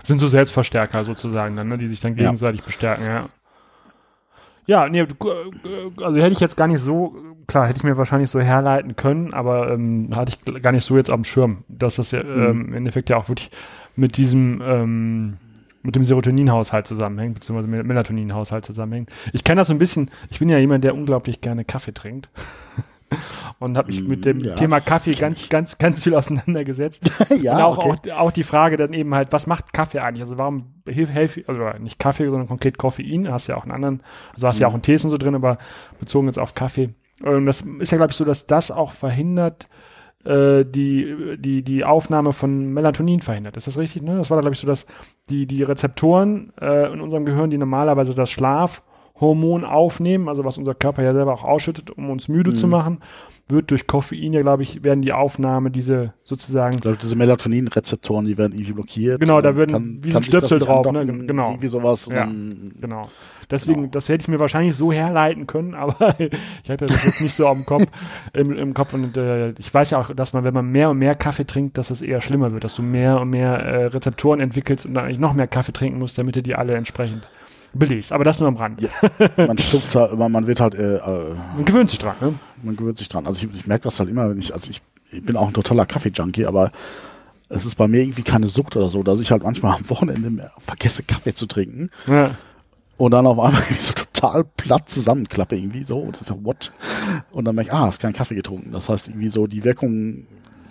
[0.04, 2.26] sind so Selbstverstärker sozusagen dann, ne, die sich dann Ja.
[2.26, 3.26] gegenseitig bestärken, ja.
[4.68, 5.06] Ja, nee, äh,
[6.04, 7.16] also hätte ich jetzt gar nicht so,
[7.48, 10.96] klar, hätte ich mir wahrscheinlich so herleiten können, aber ähm, hatte ich gar nicht so
[10.96, 13.50] jetzt am Schirm, dass das ja ähm, im Endeffekt ja auch wirklich
[13.96, 15.38] mit diesem, ähm,
[15.84, 19.12] mit dem Serotoninhaushalt zusammenhängt, beziehungsweise mit dem Melatoninhaushalt zusammenhängt.
[19.34, 22.30] Ich kenne das so ein bisschen, ich bin ja jemand, der unglaublich gerne Kaffee trinkt.
[23.60, 27.12] Und habe mich mit dem Ja, Thema Kaffee ganz, ganz, ganz viel auseinandergesetzt.
[27.42, 28.12] ja, Und auch, okay.
[28.12, 30.24] auch, auch die Frage dann eben halt, was macht Kaffee eigentlich?
[30.24, 34.04] Also warum hilft, also nicht Kaffee, sondern konkret Koffein, hast ja auch einen anderen,
[34.34, 35.60] also hast ja auch einen Tees und so drin, aber
[36.00, 36.90] bezogen jetzt auf Kaffee.
[37.22, 39.68] Und das ist ja, glaube ich, so, dass das auch verhindert,
[40.26, 43.58] äh, die, die, die Aufnahme von Melatonin verhindert.
[43.58, 44.02] Ist das richtig?
[44.02, 44.18] Ne?
[44.18, 44.86] Das war, glaube ich, so, dass
[45.30, 48.32] die, die Rezeptoren äh, in unserem Gehirn, die normalerweise das
[49.20, 52.58] Hormon aufnehmen, also was unser Körper ja selber auch ausschüttet, um uns müde Mhm.
[52.58, 53.00] zu machen,
[53.48, 58.26] wird durch Koffein ja, glaube ich, werden die Aufnahme, diese sozusagen Ich glaube, diese Melatonin-Rezeptoren,
[58.26, 59.20] die werden irgendwie blockiert.
[59.20, 61.06] Genau, da Und werden wie so Stöpsel drauf, ne?
[61.06, 61.52] Genau.
[61.52, 62.10] Irgendwie sowas.
[62.12, 62.26] Ja.
[62.26, 63.08] Genau.
[63.54, 63.92] Deswegen, Genau.
[63.92, 67.48] das hätte ich mir wahrscheinlich so herleiten können, aber ich hatte das jetzt nicht so
[67.48, 67.86] am Kopf,
[68.34, 68.94] im, im Kopf.
[68.94, 71.78] Und äh, ich weiß ja auch, dass man, wenn man mehr und mehr Kaffee trinkt,
[71.78, 75.06] dass es eher schlimmer wird, dass du mehr und mehr äh, Rezeptoren entwickelst und dann
[75.06, 77.28] eigentlich noch mehr Kaffee trinken musst, damit du die alle entsprechend
[77.74, 78.12] belegst.
[78.12, 78.82] Aber das nur am Rand.
[78.82, 78.90] Ja.
[79.38, 82.34] man stumpft halt, man, man wird halt, äh, äh, Man gewöhnt sich dran, ne?
[82.64, 83.26] man gewöhnt sich dran.
[83.28, 84.82] Also ich, ich merke das halt immer, wenn ich, also ich,
[85.12, 86.72] ich bin auch ein totaler Kaffee-Junkie, aber
[87.50, 90.32] es ist bei mir irgendwie keine Sucht oder so, dass ich halt manchmal am Wochenende
[90.32, 92.32] mehr vergesse, Kaffee zu trinken Ja.
[93.04, 96.72] Und dann auf einmal so total platt zusammenklappe irgendwie so und so, what?
[97.32, 98.72] Und dann merke ich, ah, hast keinen Kaffee getrunken.
[98.72, 100.26] Das heißt irgendwie so, die Wirkung,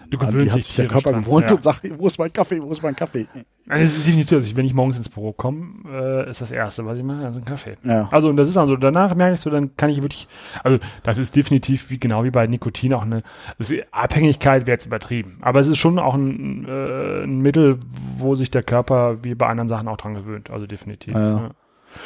[0.08, 1.56] Du an gewöhnst die hat sich der Körper gewohnt Ja.
[1.56, 3.26] und sagt, wo ist mein Kaffee, wo ist mein Kaffee?
[3.68, 6.50] Also es ist definitiv so, dass wenn ich morgens ins Büro komme, äh, ist das
[6.50, 7.76] Erste, was ich mache, also ein Kaffee.
[7.82, 8.08] Ja.
[8.10, 10.28] Also und das ist also danach merke ich so, dann kann ich wirklich,
[10.62, 13.22] also das ist definitiv wie genau wie bei Nikotin auch eine
[13.58, 17.78] also Abhängigkeit wäre jetzt übertrieben, aber es ist schon auch ein, äh, ein Mittel,
[18.18, 21.14] wo sich der Körper wie bei anderen Sachen auch dran gewöhnt, also definitiv.
[21.14, 21.52] Ja.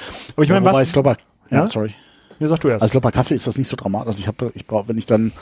[0.08, 0.32] Ja.
[0.34, 0.88] Aber ich Ja, meine, wobei was?
[0.88, 1.16] ich glaube,
[1.50, 1.66] ja, Ja?
[1.66, 1.94] sorry.
[2.38, 2.82] Nee, sag du erst.
[2.82, 4.18] Also ich glaube, bei Kaffee ist das nicht so dramatisch.
[4.18, 5.32] Ich habe, ich brauche, wenn ich dann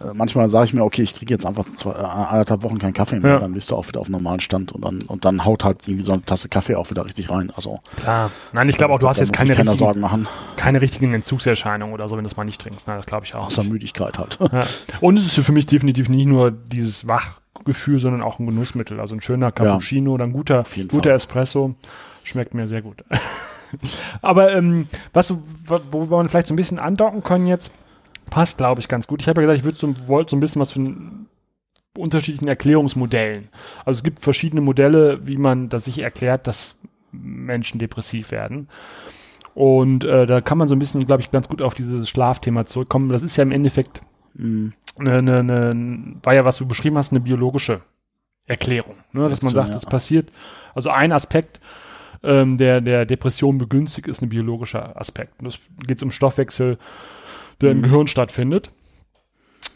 [0.00, 2.94] äh, manchmal sage ich mir, okay, ich trinke jetzt einfach zwei, äh, anderthalb Wochen keinen
[2.94, 3.38] Kaffee mehr, Ja.
[3.38, 5.86] dann bist du auch wieder auf einem normalen Stand und dann und dann haut halt
[5.86, 7.52] irgendwie so eine Tasse Kaffee auch wieder richtig rein.
[7.54, 8.30] Also Klar.
[8.52, 10.26] Nein, ich glaube auch, du hast jetzt keine richtigen, Sorgen machen,
[10.56, 12.86] keine richtigen Entzugserscheinungen oder so, wenn du es mal nicht trinkst.
[12.88, 13.46] Nein, das glaube ich auch.
[13.48, 14.38] außer Müdigkeit halt.
[14.40, 14.64] Ja.
[15.00, 18.98] Und es ist für mich definitiv nicht nur dieses Wachgefühl, sondern auch ein Genussmittel.
[19.00, 21.12] Also ein schöner Cappuccino oder ein guter, guter Fall.
[21.12, 21.74] Espresso
[22.24, 23.04] schmeckt mir sehr gut.
[24.22, 25.34] Aber ähm, was,
[25.90, 27.72] wo wir vielleicht so ein bisschen andocken können jetzt,
[28.30, 29.20] passt, glaube ich, ganz gut.
[29.22, 31.26] Ich habe ja gesagt, ich würde so, wollte so ein bisschen was von
[31.96, 33.48] unterschiedlichen Erklärungsmodellen.
[33.84, 36.76] Also es gibt verschiedene Modelle, wie man das sich erklärt, dass
[37.12, 38.68] Menschen depressiv werden.
[39.54, 42.64] Und äh, da kann man so ein bisschen, glaube ich, ganz gut auf dieses Schlafthema
[42.64, 43.10] zurückkommen.
[43.10, 44.00] Das ist ja im Endeffekt
[44.34, 44.72] Mhm.
[44.98, 47.82] eine, eine, eine, war ja, was du beschrieben hast, eine biologische
[48.46, 48.96] Erklärung.
[49.12, 49.28] Ne?
[49.28, 50.30] Dass man sagt, es passiert.
[50.74, 51.60] Also ein Aspekt,
[52.22, 55.38] ähm, der der Depression begünstigt, ist ein biologischer Aspekt.
[55.38, 56.78] Und das geht um Stoffwechsel,
[57.60, 57.82] der im Mhm.
[57.82, 58.70] Gehirn stattfindet.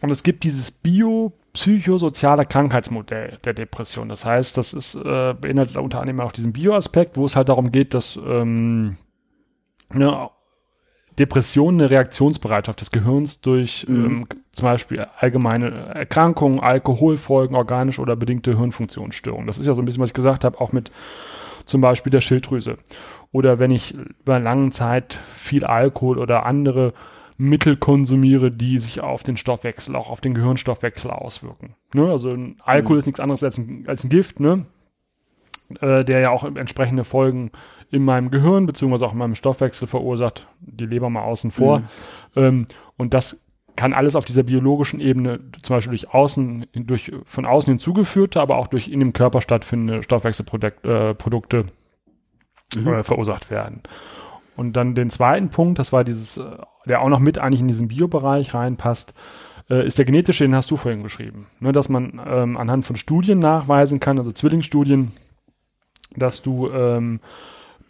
[0.01, 4.09] Und es gibt dieses biopsychosoziale Krankheitsmodell der Depression.
[4.09, 7.73] Das heißt, das ist äh, beinhaltet unter anderem auch diesen Bioaspekt, wo es halt darum
[7.73, 8.97] geht, dass ähm,
[9.93, 10.29] ne,
[11.19, 14.05] Depression eine Reaktionsbereitschaft des Gehirns durch Mhm.
[14.05, 19.47] ähm, zum Beispiel allgemeine Erkrankungen, Alkoholfolgen, organische oder bedingte Hirnfunktionsstörungen.
[19.47, 20.91] Das ist ja so ein bisschen, was ich gesagt habe, auch mit
[21.67, 22.79] zum Beispiel der Schilddrüse.
[23.33, 26.95] Oder wenn ich über lange Zeit viel Alkohol oder andere
[27.39, 31.75] Mittel konsumiere, die sich auf den Stoffwechsel, auch auf den Gehirnstoffwechsel auswirken.
[31.93, 32.11] Ne?
[32.11, 34.65] Also Alkohol ist nichts anderes als ein, als ein Gift, ne?
[35.81, 37.51] äh, der ja auch entsprechende Folgen
[37.91, 41.83] in meinem Gehirn beziehungsweise auch in meinem Stoffwechsel verursacht, die Leber mal außen vor.
[42.35, 43.46] Ähm, und das
[43.77, 48.57] kann alles auf dieser biologischen Ebene, zum Beispiel durch außen, durch von außen hinzugeführte, aber
[48.57, 51.67] auch durch in dem Körper stattfindende Stoffwechselprodukte äh, Produkte,
[52.75, 53.83] äh, verursacht werden.
[54.57, 56.45] Und dann den zweiten Punkt, das war dieses, äh,
[56.87, 59.15] der auch noch mit eigentlich in diesen Biobereich reinpasst,
[59.69, 61.47] äh, ist der genetische, den hast du vorhin beschrieben.
[61.61, 65.13] Ne, dass man ähm, anhand von Studien nachweisen kann, also Zwillingsstudien,
[66.17, 67.21] dass du ähm,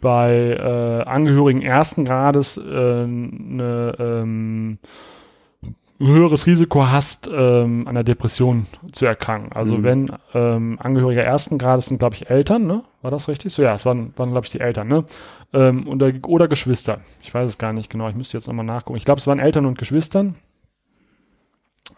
[0.01, 4.77] bei äh, Angehörigen ersten Grades eine, ähm,
[5.99, 9.51] ein höheres Risiko hast, ähm, an der Depression zu erkranken.
[9.53, 9.83] Also Mhm.
[9.83, 12.83] wenn ähm, Angehörige ersten Grades sind, glaube ich, Eltern, ne?
[13.01, 13.51] War das richtig?
[13.53, 15.05] So ja, es waren, waren glaube ich, die Eltern, ne?
[15.53, 16.99] Ähm, oder, oder Geschwister.
[17.21, 18.09] Ich weiß es gar nicht genau.
[18.09, 18.97] Ich müsste jetzt nochmal nachgucken.
[18.97, 20.35] Ich glaube, es waren Eltern und Geschwistern.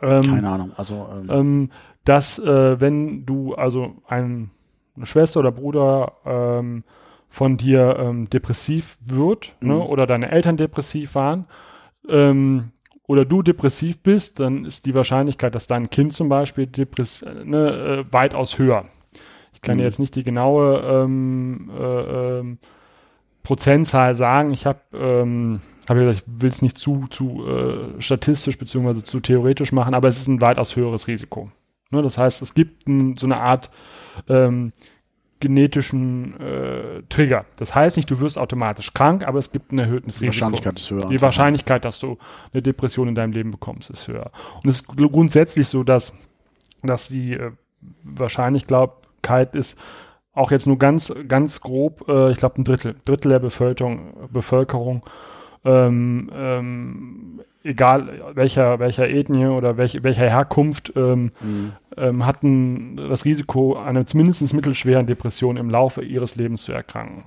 [0.01, 0.71] Ähm, Keine Ahnung.
[0.77, 1.71] Also ähm, ähm,
[2.05, 4.51] dass äh, wenn du also ein,
[4.95, 6.83] eine Schwester oder Bruder ähm,
[7.29, 9.81] von dir ähm, depressiv wird ne, Mhm.
[9.81, 11.45] oder deine Eltern depressiv waren
[12.07, 12.71] ähm,
[13.09, 18.05] oder du depressiv bist, dann ist die Wahrscheinlichkeit, dass dein Kind zum Beispiel depress ne,
[18.07, 18.85] äh, weitaus höher.
[19.51, 19.87] Ich kann dir Mhm.
[19.87, 22.59] jetzt nicht die genaue ähm, äh, ähm,
[23.41, 24.53] Prozentzahl sagen.
[24.53, 29.19] Ich habe ähm, hab gesagt, ich will es nicht zu, zu äh, statistisch beziehungsweise zu
[29.21, 31.49] theoretisch machen, aber es ist ein weitaus höheres Risiko.
[31.89, 33.71] Ne, das heißt, es gibt ein, so eine Art
[34.27, 34.71] ähm,
[35.39, 37.45] genetischen äh, Trigger.
[37.57, 40.45] Das heißt nicht, du wirst automatisch krank, aber es gibt ein erhöhtes die Risiko.
[40.51, 41.05] Wahrscheinlichkeit ist höher.
[41.07, 42.17] Die Wahrscheinlichkeit, dass du
[42.51, 44.31] eine Depression in deinem Leben bekommst, ist höher.
[44.63, 46.13] Und es ist grundsätzlich so, dass,
[46.83, 47.51] dass die äh,
[48.03, 49.79] Wahrscheinlichkeit ist,
[50.33, 55.03] auch jetzt nur ganz, ganz grob, äh, ich glaube ein Drittel, Drittel der Bevölkerung, Bevölkerung
[55.65, 61.73] ähm, ähm, egal welcher, welcher Ethnie oder welche, welcher Herkunft, ähm, Mhm.
[61.97, 67.23] ähm, hatten das Risiko, einer zumindest mittelschweren Depression im Laufe ihres Lebens zu erkranken.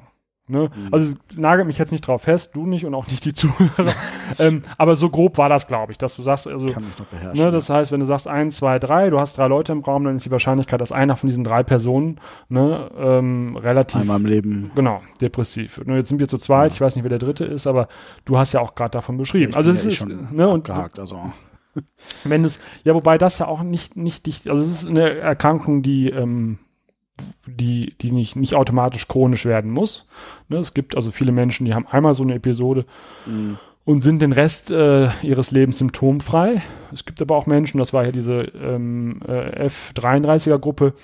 [0.48, 0.70] Ne?
[0.74, 0.88] Mhm.
[0.90, 3.92] Also nagelt mich jetzt nicht drauf fest, du nicht und auch nicht die Zuhörer.
[4.40, 7.06] ähm, aber so grob war das, glaube ich, dass du sagst, also, Kann mich noch
[7.06, 9.80] beherrschen, ne, das heißt, wenn du sagst eins, zwei, drei, du hast drei Leute im
[9.80, 14.18] Raum, dann ist die Wahrscheinlichkeit, dass einer von diesen drei Personen ne, ähm, relativ einmal
[14.18, 15.80] im Leben genau depressiv.
[15.84, 16.74] Nur jetzt sind wir zu zweit, ja.
[16.74, 17.86] ich weiß nicht, wer der dritte ist, aber
[18.24, 19.54] du hast ja auch gerade davon beschrieben.
[19.54, 21.32] also es ja ist schon ne, und gehakt, also
[22.24, 25.82] wenn es ja, wobei das ja auch nicht nicht dicht, also es ist eine Erkrankung,
[25.82, 26.58] die ähm,
[27.46, 30.06] die, die nicht, nicht automatisch chronisch werden muss.
[30.48, 32.84] Ne, es gibt also viele Menschen, die haben einmal so eine Episode
[33.26, 33.58] mhm.
[33.84, 36.62] und sind den Rest äh, ihres Lebens symptomfrei.
[36.92, 40.94] Es gibt aber auch Menschen, das war ja diese ähm, äh, F33er-Gruppe,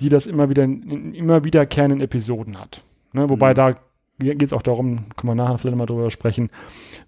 [0.00, 2.80] die das immer wieder in, immer wiederkehrenden Episoden hat.
[3.12, 3.56] Ne, wobei mhm.
[3.56, 3.76] da
[4.18, 6.50] geht es auch darum, können wir nachher vielleicht mal drüber sprechen,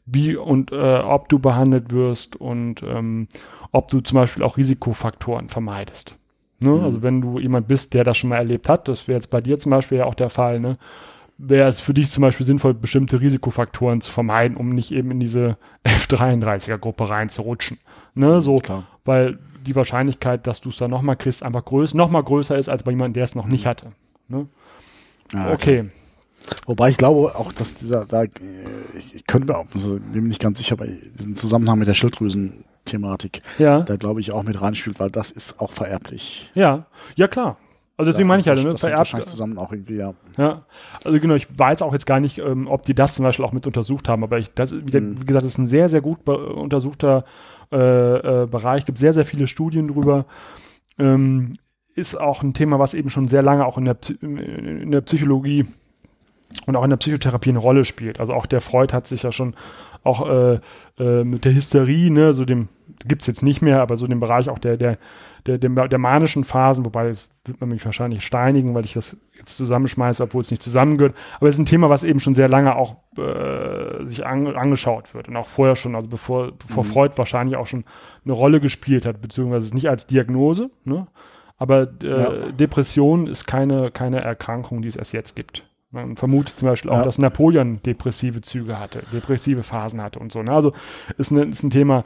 [0.07, 3.29] wie und äh, ob du behandelt wirst und ähm,
[3.73, 6.17] ob du zum Beispiel auch Risikofaktoren vermeidest.
[6.61, 6.71] Ne?
[6.71, 6.85] Mhm.
[6.85, 9.41] Also wenn du jemand bist, der das schon mal erlebt hat, das wäre jetzt bei
[9.41, 10.79] dir zum Beispiel ja auch der Fall, ne?
[11.39, 15.21] wäre es für dich zum Beispiel sinnvoll, bestimmte Risikofaktoren zu vermeiden, um nicht eben in
[15.21, 17.79] diese F33er-Gruppe reinzurutschen.
[18.15, 18.41] Ne?
[18.41, 18.85] So, Klar.
[19.05, 22.69] weil die Wahrscheinlichkeit, dass du es dann nochmal kriegst, einfach größer, noch mal größer ist,
[22.69, 23.69] als bei jemandem, der es noch nicht mhm.
[23.69, 23.87] hatte.
[24.29, 24.47] Ne?
[25.37, 25.81] Ah, okay.
[25.81, 25.93] Klar.
[26.67, 30.41] Wobei ich glaube auch, dass dieser, da, ich könnte mir auch, also, bin mir nicht
[30.41, 30.89] ganz sicher, bei
[31.19, 33.81] diesem Zusammenhang mit der Schilddrüsen Thematik ja.
[33.81, 36.51] da glaube ich auch mit reinspielt, weil das ist auch vererblich.
[36.55, 37.57] Ja, ja klar.
[37.97, 39.29] Also deswegen meine ich ja, halt, ne, das vererbt.
[39.29, 40.15] zusammen auch irgendwie, ja.
[40.39, 40.63] Ja,
[41.05, 43.53] also genau, ich weiß auch jetzt gar nicht, ähm, ob die das zum Beispiel auch
[43.53, 45.21] mit untersucht haben, aber ich, das, wie, mhm.
[45.21, 47.27] wie gesagt, das ist ein sehr, sehr gut untersuchter
[47.71, 50.25] äh, äh, Bereich, gibt sehr, sehr viele Studien drüber.
[50.99, 51.59] Ähm,
[51.95, 55.67] ist auch ein Thema, was eben schon sehr lange auch in der, in der Psychologie
[56.67, 58.19] und auch in der Psychotherapie eine Rolle spielt.
[58.19, 59.55] Also auch der Freud hat sich ja schon
[60.05, 60.61] auch äh,
[60.99, 62.69] äh, mit der Hysterie, ne, so dem,
[63.07, 64.99] gibt's jetzt nicht mehr, aber so dem Bereich auch der, der,
[65.47, 69.17] der, der, der manischen Phasen, wobei es wird man mich wahrscheinlich steinigen, weil ich das
[69.37, 71.15] jetzt zusammenschmeiße, obwohl es nicht zusammengehört.
[71.39, 75.15] Aber es ist ein Thema, was eben schon sehr lange auch äh, sich an, angeschaut
[75.15, 76.89] wird und auch vorher schon, also bevor, bevor mhm.
[76.89, 77.85] Freud wahrscheinlich auch schon
[78.25, 81.07] eine Rolle gespielt hat, beziehungsweise nicht als Diagnose, ne?
[81.57, 82.53] Aber äh, ja.
[82.53, 85.70] Depression ist keine, keine Erkrankung, die es erst jetzt gibt.
[85.93, 87.05] Man vermutet zum Beispiel auch, ja.
[87.05, 90.43] dass Napoleon depressive Züge hatte, depressive Phasen hatte und so.
[90.43, 90.53] Ne?
[90.53, 90.73] Also
[91.19, 92.05] ist, ne, ist ein Thema,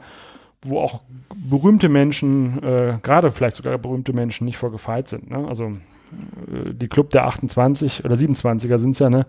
[0.63, 1.01] wo auch
[1.35, 5.29] berühmte Menschen, äh, gerade vielleicht sogar berühmte Menschen nicht vorgefeilt sind.
[5.29, 5.47] Ne?
[5.47, 9.27] Also äh, die Club der 28 oder 27er sind es ja, ne?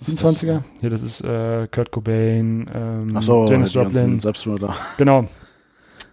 [0.00, 0.62] 27er?
[0.80, 4.20] Ja, das ist äh, Kurt Cobain, ähm, so, Janis Joplin.
[4.20, 4.74] Selbstmörder.
[4.96, 5.26] Genau.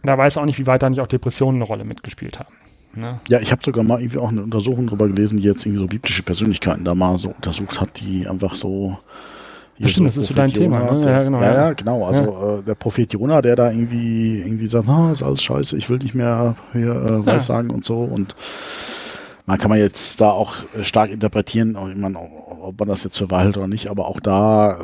[0.03, 2.53] Da weiß auch nicht, wie weit da nicht auch Depressionen eine Rolle mitgespielt haben.
[2.95, 3.19] Ne?
[3.27, 5.87] Ja, ich habe sogar mal irgendwie auch eine Untersuchung darüber gelesen, die jetzt irgendwie so
[5.87, 8.97] biblische Persönlichkeiten da mal so untersucht hat, die einfach so.
[9.77, 10.91] Ja, stimmt, das ist so dein Thema.
[10.91, 11.01] Ne?
[11.05, 11.41] Ja, genau.
[11.41, 12.05] Ja, ja, genau.
[12.05, 12.59] Also ja.
[12.59, 15.99] Äh, der Prophet Jonah, der da irgendwie irgendwie sagt, ah, ist alles scheiße, ich will
[15.99, 18.35] nicht mehr hier äh, weiß sagen und so und
[19.45, 23.57] man kann man jetzt da auch stark interpretieren, ich meine, ob man das jetzt verwaltet
[23.57, 24.79] oder nicht, aber auch da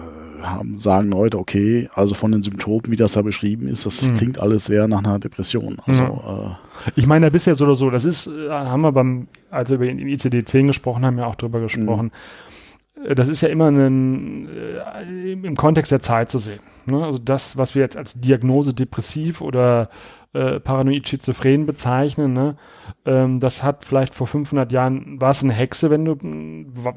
[0.50, 4.14] haben, sagen Leute, okay, also von den Symptomen, wie das da beschrieben ist, das mhm.
[4.14, 5.78] klingt alles sehr nach einer Depression.
[5.86, 6.10] Also, mhm.
[6.10, 9.70] äh, ich meine, bisher ja so oder so, das ist, äh, haben wir beim, als
[9.70, 12.06] wir über den ICD-10 gesprochen haben, ja auch drüber gesprochen.
[12.06, 13.16] Mhm.
[13.16, 16.62] Das ist ja immer ein, äh, im Kontext der Zeit zu sehen.
[16.86, 17.04] Ne?
[17.04, 19.90] Also das, was wir jetzt als Diagnose depressiv oder
[20.36, 22.56] äh, paranoid schizophren bezeichnen, ne?
[23.06, 26.18] Ähm, das hat vielleicht vor 500 Jahren, war es eine Hexe, wenn du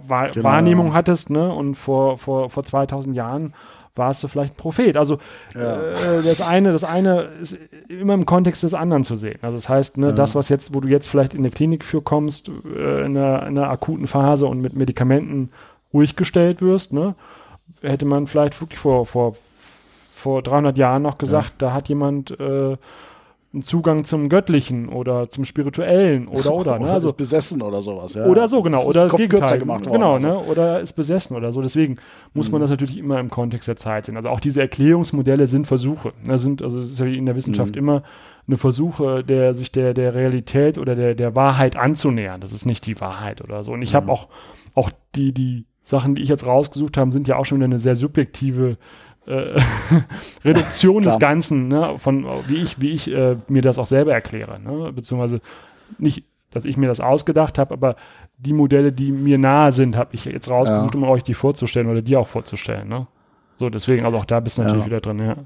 [0.06, 0.44] Wahr genau.
[0.44, 1.52] Wahrnehmung hattest, ne?
[1.52, 3.54] Und vor, vor, vor 2000 Jahren
[3.98, 4.96] warst du vielleicht ein Prophet.
[4.96, 5.18] Also
[5.54, 5.76] ja.
[5.76, 7.58] äh, das eine, das eine ist
[7.88, 9.38] immer im Kontext des anderen zu sehen.
[9.42, 10.12] Also das heißt, ne, ja.
[10.12, 13.46] das, was jetzt, wo du jetzt vielleicht in der Klinik für kommst, äh, in, einer,
[13.46, 15.50] in einer akuten Phase und mit Medikamenten
[15.92, 17.14] ruhig gestellt wirst, ne,
[17.82, 19.36] hätte man vielleicht wirklich vor, vor,
[20.14, 21.68] vor 300 Jahren noch gesagt, ja.
[21.68, 22.76] da hat jemand äh,
[23.58, 26.90] einen Zugang zum Göttlichen oder zum Spirituellen oder oder, ne?
[26.90, 28.26] Also ist besessen oder sowas, ja.
[28.26, 28.84] Oder so, genau.
[28.84, 29.58] Oder das Gegenteil.
[29.58, 30.28] Gemacht worden, genau, also.
[30.28, 30.38] ne?
[30.38, 31.60] Oder ist besessen oder so.
[31.60, 31.96] Deswegen
[32.34, 32.52] muss mhm.
[32.52, 34.16] man das natürlich immer im Kontext der Zeit sehen.
[34.16, 36.12] Also auch diese Erklärungsmodelle sind Versuche.
[36.24, 37.78] Das sind, also das ist ja in der Wissenschaft mhm.
[37.78, 38.02] immer
[38.46, 42.40] eine Versuche, der sich der, der Realität oder der, der Wahrheit anzunähern.
[42.40, 43.72] Das ist nicht die Wahrheit oder so.
[43.72, 43.96] Und ich mhm.
[43.96, 44.28] habe auch,
[44.74, 47.78] auch die, die Sachen, die ich jetzt rausgesucht habe, sind ja auch schon wieder eine
[47.78, 48.76] sehr subjektive
[49.28, 49.60] äh,
[50.44, 54.58] Reduktion des Ganzen, ne, von wie ich, wie ich äh, mir das auch selber erkläre,
[54.58, 54.92] ne?
[54.92, 55.40] beziehungsweise
[55.98, 57.96] nicht, dass ich mir das ausgedacht habe, aber
[58.38, 61.00] die Modelle, die mir nahe sind, habe ich jetzt rausgesucht, ja.
[61.00, 62.88] um euch die vorzustellen oder die auch vorzustellen.
[62.88, 63.06] Ne?
[63.58, 64.86] So, deswegen, also auch da bist du natürlich ja.
[64.86, 65.36] wieder drin, ja.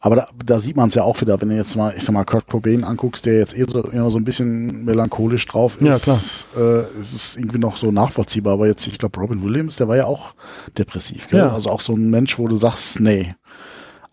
[0.00, 2.12] Aber da, da sieht man es ja auch wieder, wenn du jetzt mal, ich sag
[2.12, 5.82] mal, Kurt Cobain anguckst, der jetzt eher so, eher so ein bisschen melancholisch drauf ist.
[5.82, 6.18] Ja, klar.
[6.56, 8.52] Äh, es ist irgendwie noch so nachvollziehbar.
[8.54, 10.34] Aber jetzt, ich glaube, Robin Williams, der war ja auch
[10.76, 11.28] depressiv.
[11.28, 11.40] Gell?
[11.40, 11.52] Ja.
[11.52, 13.34] Also auch so ein Mensch, wo du sagst, nee,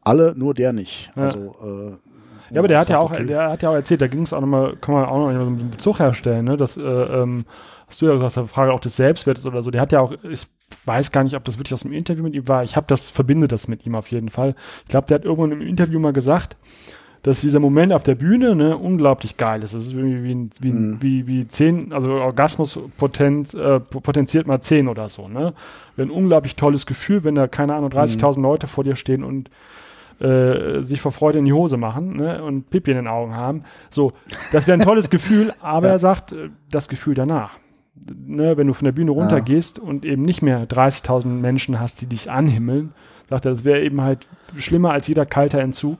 [0.03, 1.11] alle, nur der nicht.
[1.15, 1.23] Ja.
[1.23, 3.25] Also, äh, ja, aber der hat ja auch, okay.
[3.25, 5.71] der hat ja auch erzählt, da ging es auch nochmal, kann man auch noch einen
[5.71, 6.55] Bezug herstellen, ne?
[6.55, 7.45] Das, äh, ähm,
[7.93, 10.13] hast du ja gesagt, die Frage auch des Selbstwertes oder so, der hat ja auch,
[10.23, 10.47] ich
[10.85, 12.63] weiß gar nicht, ob das wirklich aus dem Interview mit ihm war.
[12.63, 14.55] Ich habe das, verbinde das mit ihm auf jeden Fall.
[14.81, 16.57] Ich glaube, der hat irgendwann im Interview mal gesagt,
[17.21, 19.75] dass dieser Moment auf der Bühne ne, unglaublich geil ist.
[19.75, 20.97] Das ist irgendwie wie, wie, Mhm.
[21.01, 25.27] wie, wie zehn, also Orgasmus potent, äh, potenziert mal zehn oder so.
[25.27, 25.53] Ne?
[25.95, 29.51] Wäre ein unglaublich tolles Gefühl, wenn da, keine Ahnung, 30.000 Leute vor dir stehen und
[30.19, 33.63] äh, sich vor Freude in die Hose machen ne, und Pipi in den Augen haben.
[33.91, 34.13] So,
[34.51, 37.51] das wäre ein tolles Gefühl, aber er sagt, äh, das Gefühl danach.
[38.25, 42.07] Ne, wenn du von der Bühne runtergehst und eben nicht mehr 30.000 Menschen hast, die
[42.07, 42.93] dich anhimmeln,
[43.29, 44.27] sagt er, das wäre eben halt
[44.57, 45.99] schlimmer als jeder kalter Entzug.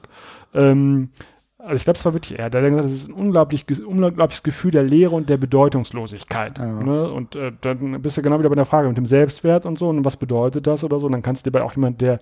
[0.54, 1.10] Ähm,
[1.58, 2.50] also ich glaube, es war wirklich er.
[2.50, 6.58] Der hat gesagt, das ist ein unglaublich, unglaubliches Gefühl der Leere und der Bedeutungslosigkeit.
[6.58, 6.82] Ja.
[6.82, 7.10] Ne?
[7.10, 9.88] Und äh, dann bist du genau wieder bei der Frage mit dem Selbstwert und so
[9.88, 11.06] und was bedeutet das oder so.
[11.06, 12.20] Und dann kannst du dir bei auch jemand, der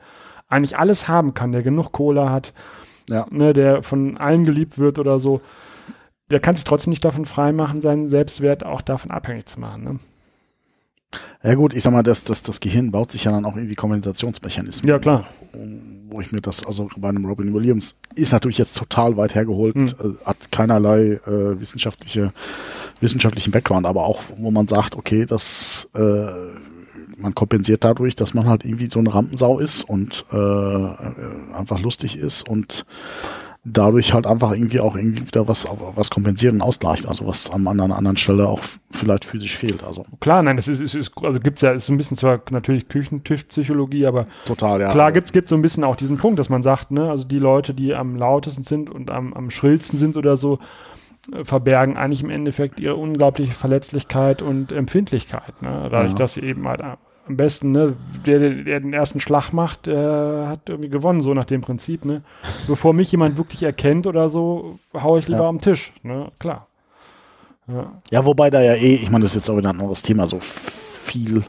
[0.49, 2.53] eigentlich alles haben kann, der genug Kohle hat,
[3.09, 3.26] Ja.
[3.30, 5.41] ne, der von allen geliebt wird oder so,
[6.33, 9.85] der kann sich trotzdem nicht davon freimachen, seinen Selbstwert auch davon abhängig zu machen.
[9.85, 9.99] Ne?
[11.45, 13.74] Ja gut, ich sag mal, das, das, das Gehirn baut sich ja dann auch irgendwie
[13.74, 14.89] Kompensationsmechanismen.
[14.89, 15.26] Ja, klar.
[16.09, 19.74] Wo ich mir das, also bei einem Robin Williams, ist natürlich jetzt total weit hergeholt,
[19.74, 19.87] Hm.
[19.87, 22.33] äh, hat keinerlei äh, wissenschaftliche,
[23.01, 26.26] wissenschaftlichen Background, aber auch, wo man sagt, okay, das, äh,
[27.18, 30.95] man kompensiert dadurch, dass man halt irgendwie so eine Rampensau ist und äh, äh,
[31.57, 32.87] einfach lustig ist und
[33.64, 37.66] dadurch halt einfach irgendwie auch irgendwie wieder was, was kompensieren und ausgleicht, also was an
[37.68, 38.60] einer anderen Stelle auch
[38.90, 39.84] vielleicht physisch fehlt.
[39.84, 42.40] Also Klar, nein, das ist, ist, ist also gibt's ja, ist so ein bisschen zwar
[42.50, 44.90] natürlich Küchentischpsychologie, aber total, ja.
[44.90, 47.24] Klar also, gibt's gibt's so ein bisschen auch diesen Punkt, dass man sagt, ne, also
[47.24, 50.58] die Leute, die am lautesten sind und am, am schrillsten sind oder so,
[51.32, 55.62] äh, verbergen eigentlich im Endeffekt ihre unglaubliche Verletzlichkeit und Empfindlichkeit.
[55.62, 55.88] Ne?
[55.88, 56.18] Dadurch, Ja.
[56.18, 56.82] dass sie eben halt
[57.26, 57.96] am besten, ne,
[58.26, 62.22] der, der den ersten Schlag macht, der hat irgendwie gewonnen, so nach dem Prinzip, ne?
[62.66, 65.48] Bevor mich jemand wirklich erkennt oder so, hau ich lieber Ja.
[65.48, 66.32] am Tisch, ne?
[66.38, 66.66] Klar.
[67.68, 67.92] Ja.
[68.10, 70.26] Ja, wobei da ja eh, ich meine, das ist jetzt auch wieder ein anderes Thema,
[70.26, 71.44] so viel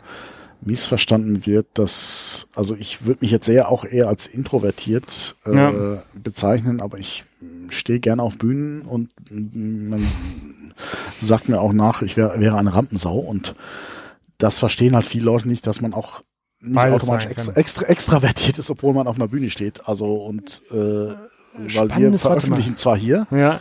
[0.62, 5.98] missverstanden wird, dass, also ich würde mich jetzt eher auch eher als introvertiert äh, Ja.
[6.14, 7.26] bezeichnen, aber ich
[7.70, 10.08] stehe gerne auf Bühnen und mm, man
[11.20, 13.56] sagt mir auch nach, ich wär, wäre eine Rampensau und
[14.38, 16.22] das verstehen halt viele Leute nicht, dass man auch
[16.60, 19.88] nicht Beides automatisch extra, extra, extravertiert ist, obwohl man auf einer Bühne steht.
[19.88, 23.60] Also und äh, weil wir veröffentlichen zwar hier, ja.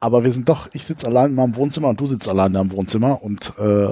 [0.00, 2.52] aber wir sind doch, ich sitze allein in meinem Wohnzimmer und du sitzt allein in
[2.54, 3.88] deinem Wohnzimmer und äh,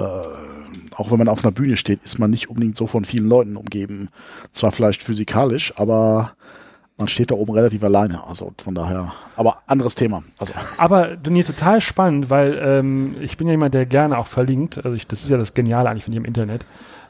[0.95, 3.55] auch wenn man auf einer Bühne steht, ist man nicht unbedingt so von vielen Leuten
[3.55, 4.09] umgeben.
[4.51, 6.33] Zwar vielleicht physikalisch, aber
[6.97, 8.25] man steht da oben relativ alleine.
[8.25, 10.23] Also von daher, aber anderes Thema.
[10.39, 14.77] Also Aber nee, total spannend, weil ähm, ich bin ja jemand, der gerne auch verlinkt.
[14.77, 16.65] Also ich, das ist ja das Geniale eigentlich von im Internet,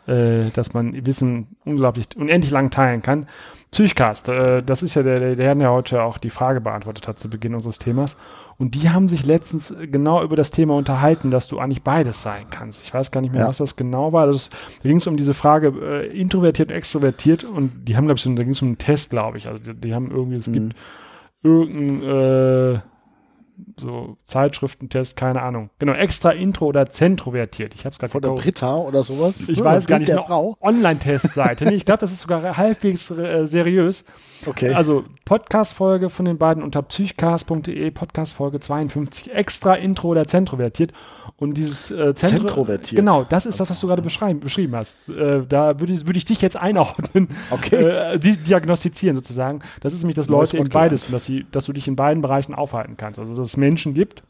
[0.06, 3.28] äh, dass man Wissen unglaublich unendlich lang teilen kann.
[3.72, 7.20] Psychcast, äh, das ist ja der, der, der ja heute auch die Frage beantwortet hat
[7.20, 8.18] zu Beginn unseres Themas.
[8.60, 12.46] Und die haben sich letztens genau über das Thema unterhalten, dass du eigentlich beides sein
[12.50, 12.82] kannst.
[12.84, 13.48] Ich weiß gar nicht mehr, Ja.
[13.50, 14.26] was das genau war.
[14.26, 14.50] Das,
[14.82, 18.24] da ging es um diese Frage äh, introvertiert und extrovertiert und die haben, glaube ich,
[18.24, 19.48] so, da ging es um einen Test, glaube ich.
[19.48, 20.54] Also die, die haben irgendwie, es Mhm.
[20.54, 20.76] gibt
[21.44, 22.80] irgendein äh,
[23.78, 25.70] so Zeitschriftentest, keine Ahnung.
[25.80, 27.74] Genau, extra intro oder zentrovertiert.
[27.76, 29.50] Ich habe es gerade von der Britta oder sowas.
[29.50, 30.58] Ich Ne, weiß gar nicht, der eine Frau.
[30.62, 31.66] Online-Testseite.
[31.66, 34.06] nee, ich glaube, das ist sogar halbwegs äh, seriös.
[34.46, 34.74] Okay.
[34.74, 40.94] Also Podcast-Folge von den beiden unter psychcast.de, Podcast-Folge 52, extra Intro oder zentrovertiert.
[41.40, 43.00] Und dieses äh, Zentro Zentrovertiert.
[43.00, 45.10] Genau, das ist das, was du gerade beschrieben hast.
[45.10, 47.76] Äh, da würde ich, würde ich dich jetzt einordnen, Okay.
[47.76, 49.62] äh, di diagnostizieren sozusagen.
[49.82, 52.24] Das ist nämlich, dass Neues Leute in beides, dass, sie, dass du dich in beiden
[52.24, 53.20] Bereichen aufhalten kannst.
[53.20, 54.24] Also dass es Menschen gibt,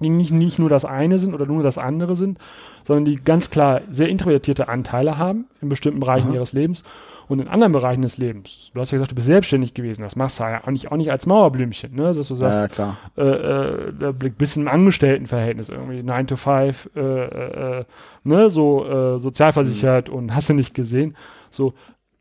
[0.00, 2.38] die nicht, nicht nur das eine sind oder nur das andere sind,
[2.82, 6.34] sondern die ganz klar sehr introvertierte Anteile haben in bestimmten Bereichen Aha.
[6.34, 6.82] ihres Lebens
[7.30, 8.70] und in anderen Bereichen des Lebens.
[8.74, 10.02] Du hast ja gesagt, du bist selbstständig gewesen.
[10.02, 12.12] Das machst du ja auch nicht, auch nicht als Mauerblümchen, ne?
[12.12, 12.96] dass du ja, sagst, klar.
[13.16, 17.84] äh, äh, blick- bist im Angestelltenverhältnis irgendwie, 9 to 5, äh, äh, äh,
[18.24, 21.16] ne, so äh, sozialversichert und hast du nicht gesehen.
[21.50, 21.74] So,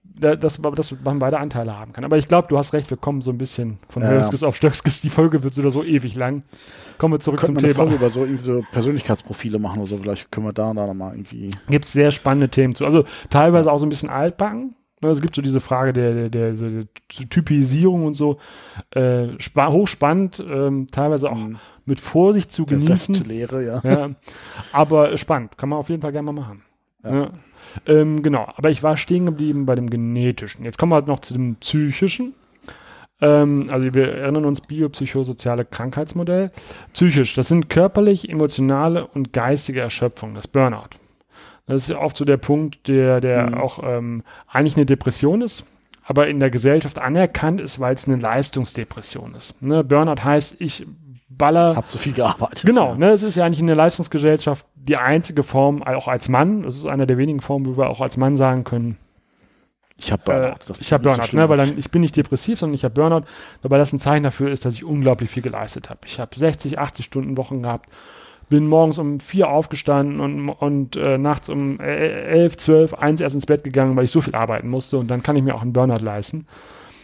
[0.04, 2.04] da, das, dass man beide Anteile haben kann.
[2.04, 4.56] Aber ich glaube, du hast recht, wir kommen so ein bisschen von Ja, Hölskes auf
[4.56, 5.02] Stöckskes.
[5.02, 6.44] Die Folge wird so oder so ewig lang.
[6.98, 7.84] Kommen wir zurück Könnten wir zum eine Thema.
[7.84, 9.98] Folge über so, irgendwie so Persönlichkeitsprofile machen oder so.
[9.98, 11.50] Vielleicht können wir da, da nochmal irgendwie.
[11.70, 12.84] Gibt es sehr spannende Themen zu.
[12.86, 14.76] Also teilweise auch so ein bisschen altbacken.
[15.02, 16.86] Ne, Es gibt so diese Frage der, der, der, der
[17.30, 18.38] Typisierung und so.
[18.92, 21.58] Äh, spa- hochspannend, ähm, teilweise auch Mhm.
[21.86, 23.16] mit Vorsicht zu Der genießen.
[23.16, 23.82] Säftelehre, ja.
[23.84, 24.10] ja.
[24.74, 26.64] Aber spannend, kann man auf jeden Fall gerne mal machen.
[27.04, 27.16] Ja.
[27.16, 27.30] Ja.
[27.86, 30.66] Ähm, genau, aber ich war stehen geblieben bei dem Genetischen.
[30.66, 32.34] Jetzt kommen wir halt noch zu dem Psychischen.
[33.22, 36.52] Ähm, also wir erinnern uns biopsychosoziale Krankheitsmodell.
[36.94, 40.90] Psychisch, das sind körperlich, emotionale und geistige Erschöpfung, das Burnout.
[41.70, 43.54] Das ist ja oft so der Punkt, der, der Mhm.
[43.56, 45.64] auch ähm, eigentlich eine Depression ist,
[46.04, 49.62] aber in der Gesellschaft anerkannt ist, weil es eine Leistungsdepression ist.
[49.62, 49.84] Ne?
[49.84, 50.86] Burnout heißt, ich
[51.30, 52.66] baller Hab zu viel gearbeitet.
[52.66, 52.96] Genau, Ja.
[52.98, 56.86] ne, es ist ja eigentlich eine Leistungsgesellschaft, die einzige Form, auch als Mann, das ist
[56.88, 58.98] einer der wenigen Formen, wo wir auch als Mann sagen können,
[59.98, 60.56] Ich habe äh, Burnout.
[60.68, 62.84] Das ich habe so Burnout, schlimm, ne, weil dann, ich bin nicht depressiv, sondern ich
[62.84, 63.26] habe Burnout,
[63.62, 66.00] wobei das ein Zeichen dafür ist, dass ich unglaublich viel geleistet habe.
[66.06, 67.88] Ich habe 60, 80 Stunden Wochen gehabt,
[68.50, 73.36] bin morgens um vier aufgestanden und, und äh, nachts um äh, elf, zwölf, eins erst
[73.36, 75.62] ins Bett gegangen, weil ich so viel arbeiten musste und dann kann ich mir auch
[75.62, 76.48] einen Burnout leisten.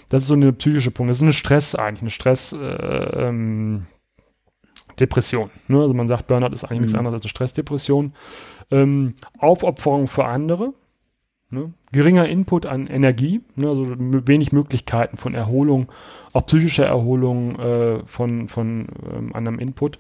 [0.10, 1.10] Das ist so eine psychische Punkt.
[1.10, 3.86] Das ist eine Stress eigentlich, eine Stress, äh, ähm,
[5.00, 5.50] Depression.
[5.68, 5.82] Ne?
[5.82, 7.00] Also man sagt, Burnout ist eigentlich nichts Mhm.
[7.00, 8.14] anderes als eine Stressdepression.
[8.72, 10.74] Ähm, Aufopferung für andere.
[11.50, 11.74] Ne?
[11.92, 13.70] Geringer Input an Energie, ne?
[13.70, 15.92] also wenig Möglichkeiten von Erholung,
[16.34, 20.00] auch psychische Erholung äh, von, von ähm, anderem Input.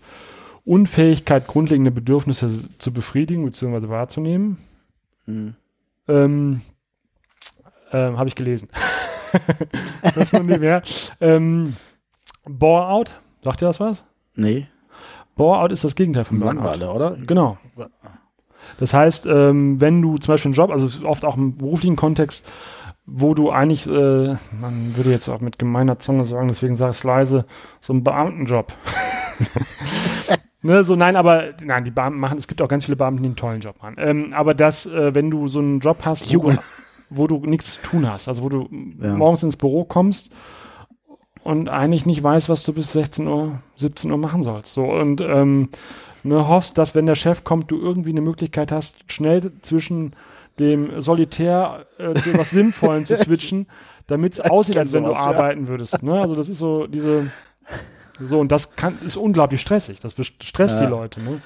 [0.65, 3.87] Unfähigkeit, grundlegende Bedürfnisse zu befriedigen bzw.
[3.87, 4.57] wahrzunehmen.
[5.25, 5.55] Mhm.
[6.07, 6.61] Ähm,
[7.91, 8.69] ähm, Habe ich gelesen.
[10.03, 10.81] das ist noch nicht mehr.
[11.21, 11.73] Ähm,
[12.45, 14.03] Bore-out, sagt ihr das was?
[14.35, 14.67] Nee,
[15.35, 16.63] Bore-out ist das Gegenteil von Burnout.
[16.63, 17.17] Langweile, oder?
[17.25, 17.57] Genau.
[18.77, 22.51] Das heißt, ähm, wenn du zum Beispiel einen Job, also oft auch im beruflichen Kontext,
[23.05, 26.97] wo du eigentlich, äh, man würde jetzt auch mit gemeiner Zunge sagen, deswegen sage ich
[26.97, 27.45] es leise,
[27.81, 28.73] so einen Beamtenjob.
[30.65, 33.27] ne, so nein, aber nein, die Beamten machen, es gibt auch ganz viele Beamten, die
[33.29, 33.95] einen tollen Job machen.
[33.97, 36.57] Ähm, aber das, äh, wenn du so einen Job hast, wo, du-
[37.09, 38.67] wo du nichts zu tun hast, also wo du
[39.01, 39.15] Ja.
[39.15, 40.31] morgens ins Büro kommst
[41.43, 44.73] und eigentlich nicht weißt, was du bis 16 Uhr, 17 Uhr machen sollst.
[44.73, 45.69] So und ähm,
[46.23, 50.13] ne, hoffst, dass wenn der Chef kommt, du irgendwie eine Möglichkeit hast, schnell zwischen
[50.59, 53.67] dem Solitär äh, zu was Sinnvollen zu switchen,
[54.07, 55.17] damit es aussieht, als wenn du ja.
[55.17, 56.01] arbeiten würdest.
[56.01, 56.13] Ne?
[56.19, 57.29] Also das ist so diese
[58.19, 59.99] so und das kann ist unglaublich stressig.
[59.99, 60.85] Das stresst Ja.
[60.85, 61.21] die Leute.
[61.21, 61.41] Ne?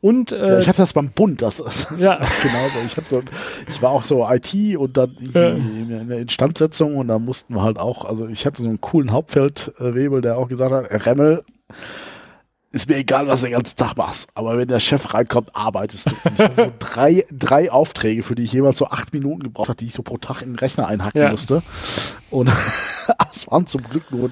[0.00, 2.14] Und äh, ich hatte das beim Bund, das, das Ja.
[2.14, 2.78] ist genauso.
[2.86, 3.22] Ich, hatte so,
[3.68, 7.62] ich war auch so IT und dann irgendwie in der Instandsetzung und da mussten wir
[7.62, 11.44] halt auch, also ich hatte so einen coolen Hauptfeldwebel, der auch gesagt hat, Remmel,
[12.72, 16.12] ist mir egal, was du den ganzen Tag machst, aber wenn der Chef reinkommt, arbeitest
[16.12, 16.14] du.
[16.24, 19.68] Und ich hatte so drei, drei Aufträge, für die ich jeweils so acht Minuten gebraucht
[19.70, 21.30] habe, die ich so pro Tag in den Rechner einhacken Ja.
[21.30, 21.62] musste.
[22.30, 22.48] Und
[23.34, 24.30] es waren zum Glück nur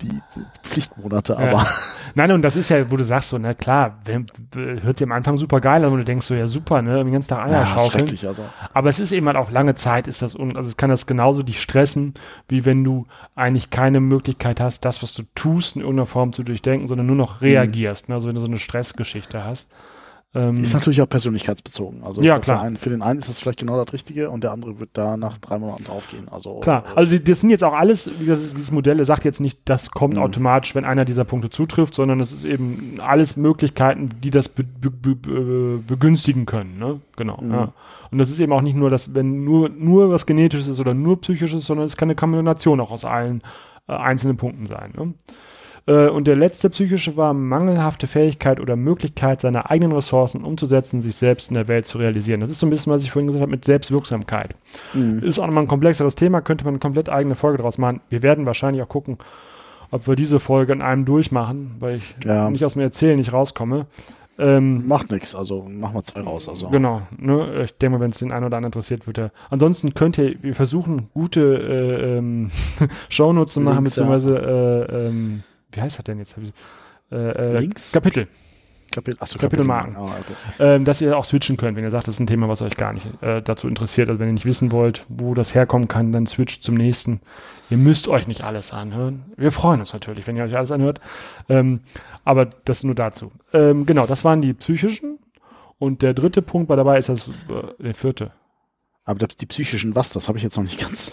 [0.00, 0.20] die,
[0.62, 1.38] Pflichtmonate, Ja.
[1.38, 1.66] aber
[2.14, 5.04] Nein, und das ist ja, wo du sagst, so, na klar, wenn, w- hört dir
[5.04, 7.46] am Anfang super geil an und du denkst so, ja super, ne, den ganzen Tag
[7.46, 8.08] Eier ja, schaukeln.
[8.26, 8.44] Also.
[8.72, 11.06] Aber es ist eben halt auf lange Zeit, ist das, un also es kann das
[11.06, 12.14] genauso dich stressen,
[12.48, 13.06] wie wenn du
[13.36, 17.16] eigentlich keine Möglichkeit hast, das, was du tust, in irgendeiner Form zu durchdenken, sondern nur
[17.16, 19.70] noch reagierst, ne, also wenn du so eine Stressgeschichte hast.
[20.34, 22.02] Ähm, Ist natürlich auch persönlichkeitsbezogen.
[22.04, 22.60] Also Ja, klar.
[22.60, 25.16] Einen, für den einen ist das vielleicht genau das Richtige und der andere wird da
[25.16, 26.28] nach drei Monaten draufgehen.
[26.28, 29.40] Also Klar, äh, also das sind jetzt auch alles, wie das, dieses Modell sagt jetzt
[29.40, 30.20] nicht, das kommt Mhm.
[30.20, 34.64] automatisch, wenn einer dieser Punkte zutrifft, sondern es ist eben alles Möglichkeiten, die das be,
[34.64, 37.00] be, be, be, begünstigen können, ne?
[37.16, 37.38] Genau.
[37.40, 37.50] Mhm.
[37.50, 37.72] Ja.
[38.10, 40.92] Und das ist eben auch nicht nur, dass wenn nur nur was genetisches ist oder
[40.94, 43.42] nur psychisches, sondern es kann eine Kombination auch aus allen
[43.88, 44.92] äh, einzelnen Punkten sein.
[44.96, 45.14] Ne?
[45.88, 51.16] Äh, Und der letzte psychische war mangelhafte Fähigkeit oder Möglichkeit, seine eigenen Ressourcen umzusetzen, sich
[51.16, 52.40] selbst in der Welt zu realisieren.
[52.40, 54.54] Das ist so ein bisschen, was ich vorhin gesagt habe, mit Selbstwirksamkeit.
[54.94, 55.22] mh.
[55.26, 58.00] Ist auch nochmal ein komplexeres Thema, könnte man eine komplett eigene Folge draus machen.
[58.10, 59.18] Wir werden wahrscheinlich auch gucken,
[59.90, 62.50] ob wir diese Folge in einem durchmachen, weil ich Ja.
[62.50, 63.86] nicht aus dem Erzählen nicht rauskomme.
[64.40, 65.34] Ähm, macht nichts.
[65.34, 66.48] Also machen wir zwei raus.
[66.48, 67.62] Also Genau, ne?
[67.64, 69.30] ich denke mal, wenn es den einen oder anderen interessiert, wird er.
[69.50, 72.48] Ansonsten könnt ihr, wir versuchen, gute äh, ähm,
[73.08, 74.04] Shownotes zu machen, Links, ja.
[74.04, 75.42] beziehungsweise, äh, ähm,
[75.72, 76.36] wie heißt das denn jetzt?
[77.10, 77.92] Äh, äh, Links?
[77.92, 78.28] Kapitel.
[78.90, 79.96] Kapitel, achso, Kapitelmarken.
[79.96, 80.34] Ah, okay.
[80.60, 82.74] ähm, dass ihr auch switchen könnt, wenn ihr sagt, das ist ein Thema, was euch
[82.76, 84.08] gar nicht äh, dazu interessiert.
[84.08, 87.20] Also wenn ihr nicht wissen wollt, wo das herkommen kann, dann switcht zum nächsten.
[87.68, 89.24] Ihr müsst euch nicht alles anhören.
[89.36, 91.00] Wir freuen uns natürlich, wenn ihr euch alles anhört.
[91.50, 91.80] Ähm,
[92.24, 93.30] aber das nur dazu.
[93.52, 95.18] Ähm, genau, das waren die psychischen.
[95.78, 97.32] Und der dritte Punkt war dabei, ist das äh,
[97.78, 98.32] der vierte.
[99.08, 101.10] Aber die psychischen was, das habe ich jetzt noch nicht ganz.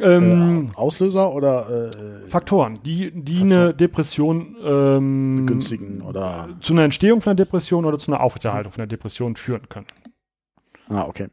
[0.00, 3.52] Ähm, äh, Auslöser oder äh, Faktoren, die, die Faktoren.
[3.52, 8.72] eine Depression ähm, günstigen oder zu einer Entstehung von einer Depression oder zu einer Aufrechterhaltung
[8.72, 9.84] von einer Depression führen können.
[10.88, 11.28] Ah, okay.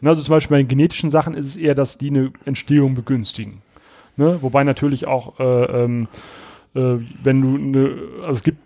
[0.00, 2.94] Ne, Also zum Beispiel bei den genetischen Sachen ist es eher, dass die eine Entstehung
[2.94, 3.60] begünstigen.
[4.16, 4.38] Ne?
[4.40, 5.44] Wobei natürlich auch, äh,
[5.84, 6.08] ähm,
[6.74, 8.58] äh, wenn du eine, also es gibt,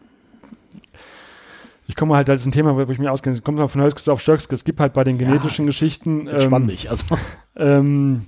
[1.87, 3.81] ich komme halt, das ist ein Thema, wo ich mich auskenne, ich komme mal von
[3.81, 6.91] Hölzke auf Stöckske, es gibt halt bei den genetischen jetzt Geschichten, ähm, dich.
[6.91, 7.05] Also
[7.57, 8.27] ähm,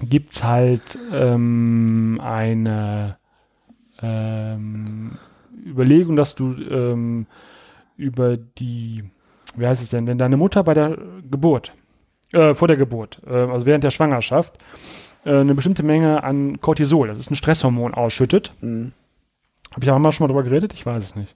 [0.00, 3.16] gibt's halt ähm, eine
[4.00, 5.18] ähm,
[5.64, 7.26] Überlegung, dass du ähm,
[7.96, 9.04] über die,
[9.56, 10.96] wie heißt es denn, wenn deine Mutter bei der
[11.28, 11.72] Geburt,
[12.32, 14.56] äh, vor der Geburt, äh, also während der Schwangerschaft,
[15.24, 18.52] äh, eine bestimmte Menge an Cortisol, das ist ein Stresshormon, ausschüttet.
[18.60, 18.92] mh,
[19.74, 20.74] Habe ich auch mal schon mal drüber geredet?
[20.74, 21.34] Ich weiß es nicht.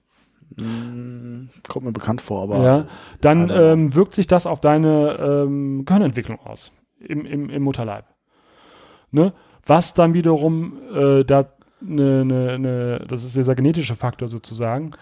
[0.57, 2.84] Mh, kommt mir bekannt vor, aber ja,
[3.20, 8.05] dann ähm, wirkt sich das auf deine ähm, Gehirnentwicklung aus im, im, im Mutterleib.
[9.11, 9.32] Ne?
[9.66, 11.46] Was dann wiederum äh, da
[11.80, 14.92] ne, ne, ne, das ist dieser genetische Faktor sozusagen,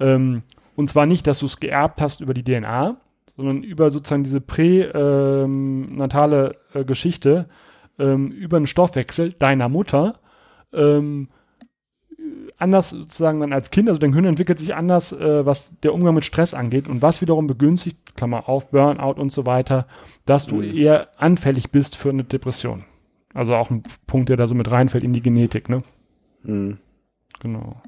[0.00, 0.42] ähm,
[0.76, 2.96] Und zwar nicht, dass du es geerbt hast über die DNA,
[3.36, 5.46] sondern über sozusagen diese pränatale
[6.72, 7.50] äh, Geschichte,
[7.98, 10.20] ähm, über den Stoffwechsel deiner Mutter,
[10.72, 11.28] ähm,
[12.60, 16.14] anders sozusagen dann als Kind, also dein Gehirn entwickelt sich anders, äh, was der Umgang
[16.14, 19.86] mit Stress angeht und was wiederum begünstigt, Klammer auf, Burnout und so weiter,
[20.26, 20.76] dass du Mhm.
[20.76, 22.84] eher anfällig bist für eine Depression.
[23.34, 25.82] Also auch ein Punkt, der da so mit reinfällt in die Genetik, ne?
[26.42, 26.78] Mhm.
[27.40, 27.80] Genau.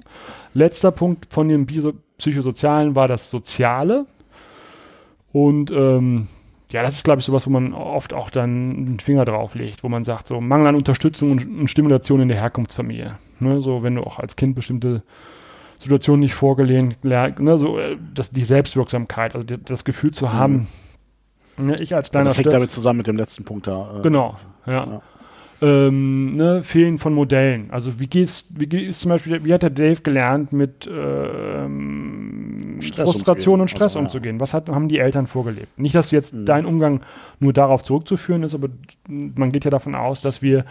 [0.55, 1.67] Letzter Punkt von dem
[2.19, 4.07] Psychosozialen war das Soziale.
[5.33, 6.29] Und ähm,
[6.73, 9.85] ja, das ist, glaube ich, sowas, wo man oft auch dann den Finger drauf legt,
[9.85, 13.17] wo man sagt, so Mangel an Unterstützung und, und Stimulation in der Herkunftsfamilie.
[13.41, 15.03] Ne, so, wenn du auch als Kind bestimmte
[15.79, 20.69] Situationen nicht vorgelehnt, ne, so äh, das, die Selbstwirksamkeit, also die, das Gefühl zu haben,
[21.59, 23.99] ne, ich als Ja, kleiner das hängt damit zusammen mit dem letzten Punkt da.
[23.99, 24.73] äh, Genau, ja.
[24.73, 25.03] Ja.
[25.63, 27.71] Ähm, ne, Fehlen von Modellen.
[27.71, 32.79] Also wie geht's, wie geht ist zum Beispiel, wie hat der Dave gelernt, mit ähm,
[32.81, 34.05] Frustration und Stress Also, ja.
[34.05, 34.41] umzugehen?
[34.41, 35.79] Was hat, haben die Eltern vorgelebt?
[35.79, 36.47] Nicht, dass jetzt Mhm.
[36.47, 37.01] dein Umgang
[37.41, 38.69] nur darauf zurückzuführen ist, aber
[39.09, 40.65] man geht ja davon aus, dass wir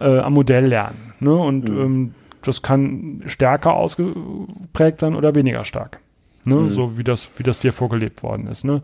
[0.00, 1.12] äh, am Modell lernen.
[1.20, 1.34] Ne?
[1.34, 1.80] Und Mhm.
[1.82, 6.00] ähm, das kann stärker ausgeprägt sein oder weniger stark.
[6.44, 6.56] Ne?
[6.56, 6.70] Mhm.
[6.70, 8.64] So wie das, wie das dir vorgelebt worden ist.
[8.64, 8.82] Ne?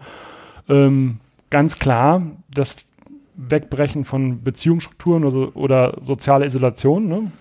[0.68, 1.16] Ähm,
[1.50, 2.22] ganz klar,
[2.54, 2.76] das
[3.36, 7.32] Wegbrechen von Beziehungsstrukturen oder, oder soziale Isolation ne?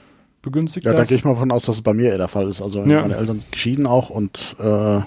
[0.41, 1.09] begünstigt Ja, da das.
[1.09, 2.61] gehe ich mal von aus, dass es bei mir eher der Fall ist.
[2.61, 3.01] Also Ja.
[3.01, 4.99] meine Eltern sind geschieden auch und äh,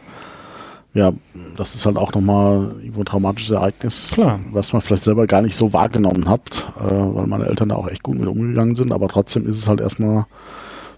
[0.95, 1.13] ja,
[1.57, 4.41] das ist halt auch nochmal irgendwo ein traumatisches Ereignis, Klar.
[4.51, 7.89] was man vielleicht selber gar nicht so wahrgenommen hat, äh, weil meine Eltern da auch
[7.89, 10.27] echt gut mit umgegangen sind, aber trotzdem ist es halt erstmal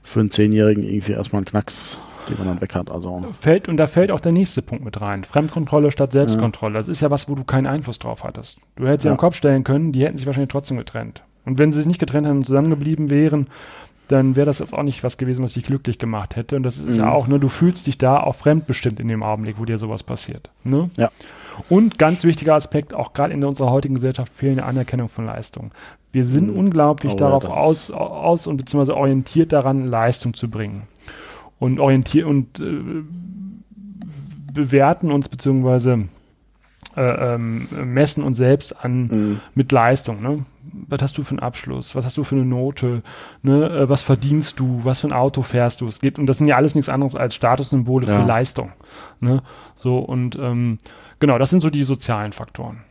[0.02, 2.90] für einen Zehnjährigen irgendwie erstmal ein Knacks, den man dann weg hat.
[2.90, 5.24] Also fällt, und da fällt auch der nächste Punkt mit rein.
[5.24, 6.74] Fremdkontrolle statt Selbstkontrolle.
[6.78, 8.58] Das ist ja was, wo du keinen Einfluss drauf hattest.
[8.76, 9.12] Du hättest sie Ja.
[9.12, 11.22] am Kopf stellen können, die hätten sich wahrscheinlich trotzdem getrennt.
[11.44, 13.48] Und wenn sie sich nicht getrennt haben und zusammengeblieben wären,
[14.08, 16.56] dann wäre das jetzt auch nicht was gewesen, was dich glücklich gemacht hätte.
[16.56, 17.12] Und das ist ja Mhm.
[17.12, 20.50] auch, ne, du fühlst dich da auch fremdbestimmt in dem Augenblick, wo dir sowas passiert.
[20.62, 20.90] Ne?
[20.96, 21.10] Ja.
[21.68, 25.70] Und ganz wichtiger Aspekt, auch gerade in unserer heutigen Gesellschaft, fehlende Anerkennung von Leistung.
[26.12, 26.58] Wir sind Mhm.
[26.58, 30.82] unglaublich Oh ja, darauf aus, aus und beziehungsweise orientiert daran, Leistung zu bringen.
[31.64, 33.02] Und orientieren und äh,
[34.52, 36.04] bewerten uns beziehungsweise
[36.96, 40.22] äh, ähm, messen uns selbst an mh, mit Leistung.
[40.22, 40.44] Ne?
[40.88, 41.94] Was hast du für einen Abschluss?
[41.96, 43.02] Was hast du für eine Note?
[43.42, 43.68] Ne?
[43.68, 44.80] Äh, was verdienst du?
[44.84, 45.88] Was für ein Auto fährst du?
[45.88, 48.20] Es geht, und das sind ja alles nichts anderes als Statussymbole Ja.
[48.20, 48.72] für Leistung.
[49.20, 49.42] Ne?
[49.76, 50.78] So, und ähm,
[51.18, 52.82] genau, das sind so die sozialen Faktoren.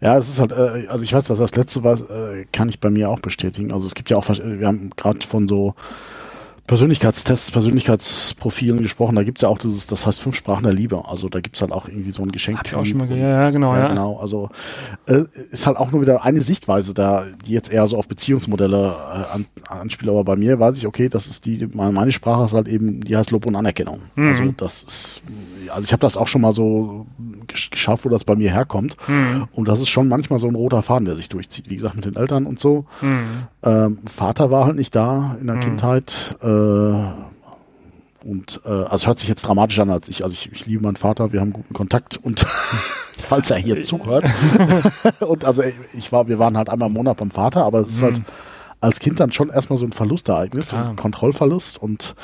[0.00, 2.80] Ja, es ist halt, äh, also ich weiß, dass das letzte war, äh, kann ich
[2.80, 3.70] bei mir auch bestätigen.
[3.72, 5.74] Also es gibt ja auch, wir haben gerade von so
[6.70, 9.16] Persönlichkeitstests, Persönlichkeitsprofilen gesprochen.
[9.16, 11.02] Da gibt's ja auch dieses, das heißt fünf Sprachen der Liebe.
[11.08, 12.58] Also da gibt's halt auch irgendwie so ein Geschenk.
[12.58, 13.88] Hab ich auch schon mal ge- ja, genau, ja.
[13.88, 14.20] genau.
[14.20, 14.50] Also
[15.06, 18.94] äh, ist halt auch nur wieder eine Sichtweise da, die jetzt eher so auf Beziehungsmodelle
[18.94, 20.10] äh, an, anspielt.
[20.12, 23.00] Aber bei mir weiß ich, okay, das ist die, meine, meine Sprache ist halt eben,
[23.00, 23.98] die heißt Lob und Anerkennung.
[24.14, 24.28] Mhm.
[24.28, 25.22] Also das ist,
[25.70, 27.04] also ich habe das auch schon mal so
[27.52, 28.96] gesch- geschaut, wo das bei mir herkommt.
[29.08, 29.48] Mhm.
[29.52, 31.68] Und das ist schon manchmal so ein roter Faden, der sich durchzieht.
[31.70, 32.84] Wie gesagt, mit den Eltern und so.
[33.00, 33.24] Mhm.
[33.62, 35.60] Ähm, Vater war halt nicht da in der Mhm.
[35.60, 36.36] Kindheit.
[36.42, 36.46] Äh,
[38.22, 40.22] und äh, also es hört sich jetzt dramatisch an als ich.
[40.22, 42.40] Also ich, ich liebe meinen Vater, wir haben guten Kontakt und
[43.28, 44.24] falls er hier zuhört.
[45.20, 47.90] und also ich- ich war, wir waren halt einmal im Monat beim Vater, aber es
[47.90, 48.20] ist halt
[48.82, 52.14] als Kind dann schon erstmal so ein Verlustereignis, so ein Kontrollverlust und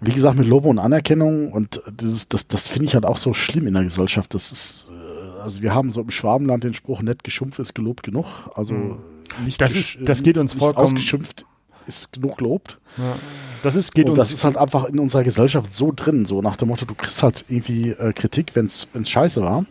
[0.00, 3.32] wie gesagt, mit Lobe und Anerkennung und dieses, das, das finde ich halt auch so
[3.34, 4.34] schlimm in der Gesellschaft.
[4.34, 8.02] Das ist, äh, also wir haben so im Schwabenland den Spruch, nett geschumpft ist gelobt
[8.02, 8.26] genug.
[8.54, 8.96] Also Mhm.
[9.44, 11.46] nicht Das ist- das geht uns vollkommen- ausgeschimpft
[11.86, 12.78] ist genug gelobt.
[12.96, 13.14] Ja.
[13.62, 16.40] Das ist, geht und uns das ist halt einfach in unserer Gesellschaft so drin, so
[16.42, 19.64] nach dem Motto, du kriegst halt irgendwie äh, Kritik, wenn es scheiße war.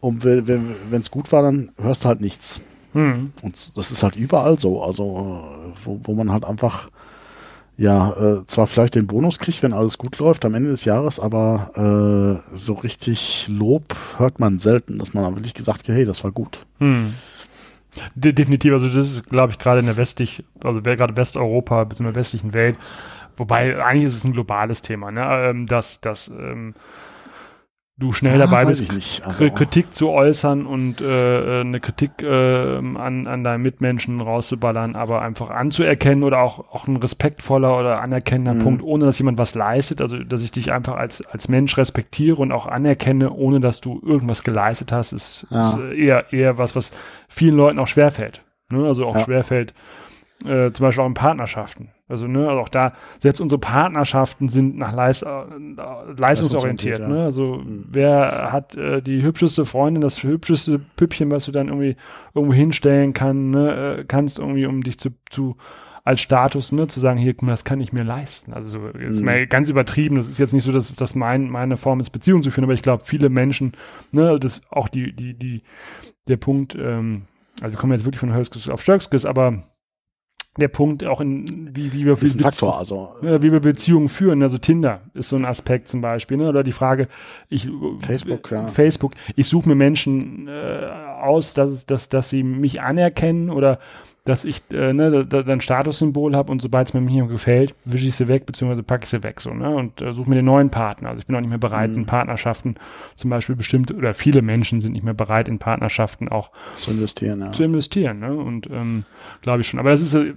[0.00, 2.60] Und wenn es gut war, dann hörst du halt nichts.
[2.94, 3.32] Mhm.
[3.42, 4.82] Und das ist halt überall so.
[4.82, 6.88] Also, äh, wo, wo man halt einfach,
[7.78, 11.20] ja, äh, zwar vielleicht den Bonus kriegt, wenn alles gut läuft am Ende des Jahres,
[11.20, 16.24] aber äh, so richtig Lob hört man selten, dass man wirklich gesagt hat, hey, das
[16.24, 16.66] war gut.
[16.80, 17.14] Hm.
[18.16, 22.16] De definitiv, also das ist, glaube ich, gerade in der westlich, also gerade Westeuropa, bzw.
[22.16, 22.76] westlichen Welt,
[23.36, 25.24] wobei eigentlich ist es ein globales Thema, ne?
[25.48, 26.74] ähm, dass, dass ähm,
[27.98, 32.96] du schnell dabei Ah, weiß bist, Also, Kritik zu äußern und äh, eine Kritik ähm,
[32.96, 38.54] an, an deinen Mitmenschen rauszuballern, aber einfach anzuerkennen oder auch, auch ein respektvoller oder anerkennender
[38.54, 38.62] Mhm.
[38.62, 42.36] Punkt, ohne dass jemand was leistet, also dass ich dich einfach als, als Mensch respektiere
[42.36, 45.68] und auch anerkenne, ohne dass du irgendwas geleistet hast, ist, Ja.
[45.70, 46.92] ist äh, eher, eher was, was
[47.28, 48.42] vielen Leuten auch schwerfällt.
[48.70, 48.84] Ne?
[48.86, 49.24] Also auch Ja.
[49.24, 49.74] schwerfällt,
[50.44, 51.88] äh, zum Beispiel auch in Partnerschaften.
[52.08, 55.28] Also, ne, also auch da, selbst unsere Partnerschaften sind nach Leis, äh,
[56.16, 57.00] leistungsorientiert.
[57.00, 57.08] ja.
[57.08, 57.24] Ne?
[57.24, 57.86] Also, Mhm.
[57.90, 61.96] wer hat äh, die hübscheste Freundin, das hübscheste Püppchen, was du dann irgendwie
[62.34, 65.56] irgendwo hinstellen kann, ne, äh, kannst, irgendwie, um dich zu, zu
[66.04, 68.54] als Status, ne, zu sagen, hier, guck mal, das kann ich mir leisten.
[68.54, 69.24] Also so, ist Mhm.
[69.26, 70.16] mal ganz übertrieben.
[70.16, 72.72] Das ist jetzt nicht so, dass das mein, meine Form ist, Beziehung zu führen, aber
[72.72, 73.72] ich glaube, viele Menschen,
[74.12, 75.62] ne, das auch die, die, die,
[76.26, 77.22] der Punkt, ähm,
[77.60, 79.62] also wir kommen jetzt wirklich von Hölskes auf Stöckskes, aber
[80.58, 82.78] der Punkt auch in, wie, wie wir ist ein Bezie- Faktor.
[82.78, 86.48] Also ja, wie wir Beziehungen führen, also Tinder ist so ein Aspekt zum Beispiel, ne?
[86.48, 87.08] oder die Frage,
[87.48, 87.68] ich
[88.00, 88.66] Facebook, ja.
[88.66, 90.50] Facebook, ich suche mir Menschen äh,
[91.22, 93.78] aus, dass, dass, dass sie mich anerkennen oder
[94.24, 97.26] dass ich äh, ne, da, da ein Statussymbol habe und sobald es mir nicht mehr
[97.26, 99.70] gefällt, wische ich sie weg, beziehungsweise packe ich sie weg so, ne?
[99.70, 101.08] Und äh, suche mir den neuen Partner.
[101.08, 101.98] Also ich bin auch nicht mehr bereit, Mhm.
[101.98, 102.74] in Partnerschaften
[103.16, 107.40] zum Beispiel bestimmte oder viele Menschen sind nicht mehr bereit, in Partnerschaften auch zu investieren,
[107.40, 107.52] ja.
[107.52, 108.34] zu investieren, ne?
[108.34, 109.04] Und ähm,
[109.40, 109.80] glaube ich schon.
[109.80, 110.34] Aber das ist, äh,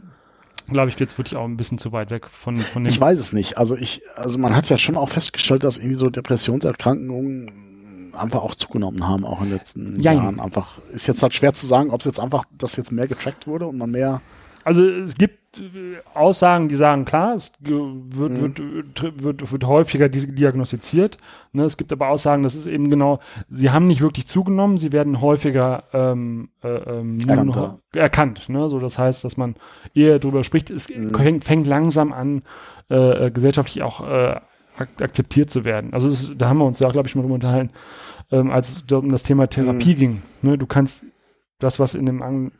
[0.69, 3.19] glaube ich, jetzt wirklich auch ein bisschen zu weit weg von, von dem Ich weiß
[3.19, 3.57] es nicht.
[3.57, 7.51] Also ich, also man hat ja schon auch festgestellt, dass irgendwie so Depressionserkrankungen
[8.15, 10.17] einfach auch zugenommen haben, auch in den letzten Jein.
[10.17, 10.39] Jahren.
[10.39, 13.47] Einfach ist jetzt halt schwer zu sagen, ob es jetzt einfach, dass jetzt mehr getrackt
[13.47, 14.21] wurde und man mehr.
[14.63, 18.55] Also es gibt äh, Aussagen, die sagen, klar, es wird, Mhm.
[18.93, 21.17] wird, wird, wird, häufiger di- diagnostiziert.
[21.51, 21.63] Ne?
[21.63, 23.19] Es gibt aber Aussagen, das ist eben genau,
[23.49, 27.19] sie haben nicht wirklich zugenommen, sie werden häufiger ähm, äh, ähm,
[27.93, 28.49] erkannt.
[28.49, 28.69] Ne?
[28.69, 29.55] So, das heißt, dass man
[29.95, 31.15] eher darüber spricht, es Mhm.
[31.15, 32.43] fängt, fängt langsam an,
[32.91, 34.39] äh, äh, gesellschaftlich auch äh,
[34.77, 35.93] ak akzeptiert zu werden.
[35.93, 37.71] Also ist, da haben wir uns ja, glaube ich, schon mal drüber unterhalten,
[38.31, 40.21] ähm, als es um das Thema Therapie ging.
[40.41, 40.57] Ne?
[40.57, 41.05] Du kannst
[41.59, 42.51] das, was in dem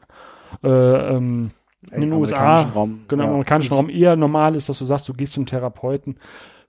[0.63, 1.51] äh, ähm,
[1.91, 5.09] in den USA, Raum, genau, im ja, amerikanischen Raum eher normal ist, dass du sagst,
[5.09, 6.17] du gehst zum Therapeuten,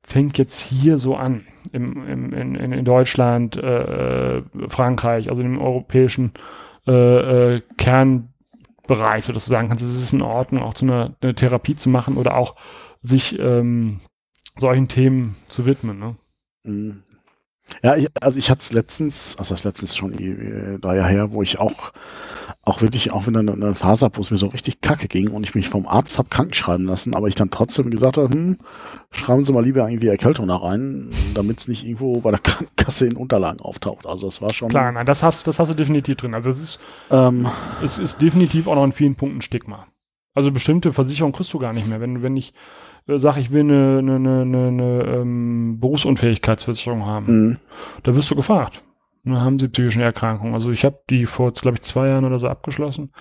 [0.02, 5.42] fängt jetzt hier so an, im, im, in, in, in Deutschland, äh, äh, Frankreich, also
[5.42, 6.32] im europäischen
[6.86, 11.34] äh, äh, Kernbereich, sodass du sagen kannst, es ist in Ordnung, auch zu einer, eine
[11.34, 12.56] Therapie zu machen oder auch
[13.02, 13.98] sich ähm,
[14.58, 15.98] solchen Themen zu widmen.
[15.98, 16.16] Ne?
[16.64, 17.02] Mhm.
[17.82, 21.32] Ja, ich, also ich hatte es letztens, also das letztens schon äh, drei Jahre her,
[21.32, 21.92] wo ich auch,
[22.64, 25.30] auch wirklich, auch wenn eine, eine Phase habe, wo es mir so richtig kacke ging
[25.30, 28.28] und ich mich vom Arzt hab krank schreiben lassen, aber ich dann trotzdem gesagt habe,
[28.28, 28.58] hm,
[29.10, 33.06] schreiben Sie mal lieber irgendwie Erkältung da rein, damit es nicht irgendwo bei der Krankenkasse
[33.06, 34.06] in Unterlagen auftaucht.
[34.06, 36.34] Also es war schon, Klar, nein, das hast, das hast du definitiv drin.
[36.34, 36.80] Also es ist,
[37.10, 37.48] ähm,
[37.82, 39.86] es ist definitiv auch noch in vielen Punkten Stigma.
[40.34, 42.00] Also bestimmte Versicherungen kriegst du gar nicht mehr.
[42.00, 42.54] Wenn, wenn ich
[43.06, 47.56] sage, ich will eine, eine, eine, eine, ähm, Berufsunfähigkeitsversicherung haben, mh,
[48.02, 48.82] da wirst du gefragt.
[49.24, 50.54] Dann haben sie psychische Erkrankungen.
[50.54, 53.12] Also ich habe die vor, glaube ich, zwei Jahren oder so abgeschlossen.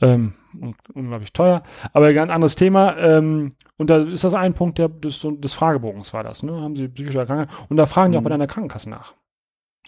[0.00, 1.62] Ähm, und unglaublich teuer.
[1.92, 2.96] Aber ein ganz anderes Thema.
[2.98, 6.42] Ähm, und da ist das ein Punkt der, des, des Fragebogens, war das.
[6.42, 6.52] Ne?
[6.52, 7.50] Haben sie psychische Erkrankungen?
[7.68, 8.24] Und da fragen die auch Mhm.
[8.24, 9.14] bei deiner Krankenkasse nach.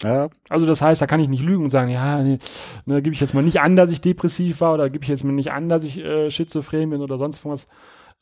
[0.01, 2.37] ja, Also das heißt, da kann ich nicht lügen und sagen, ja, nee,
[2.85, 5.23] ne, gebe ich jetzt mal nicht an, dass ich depressiv war oder gebe ich jetzt
[5.23, 7.67] mal nicht an, dass ich äh, schizophren bin oder sonst was.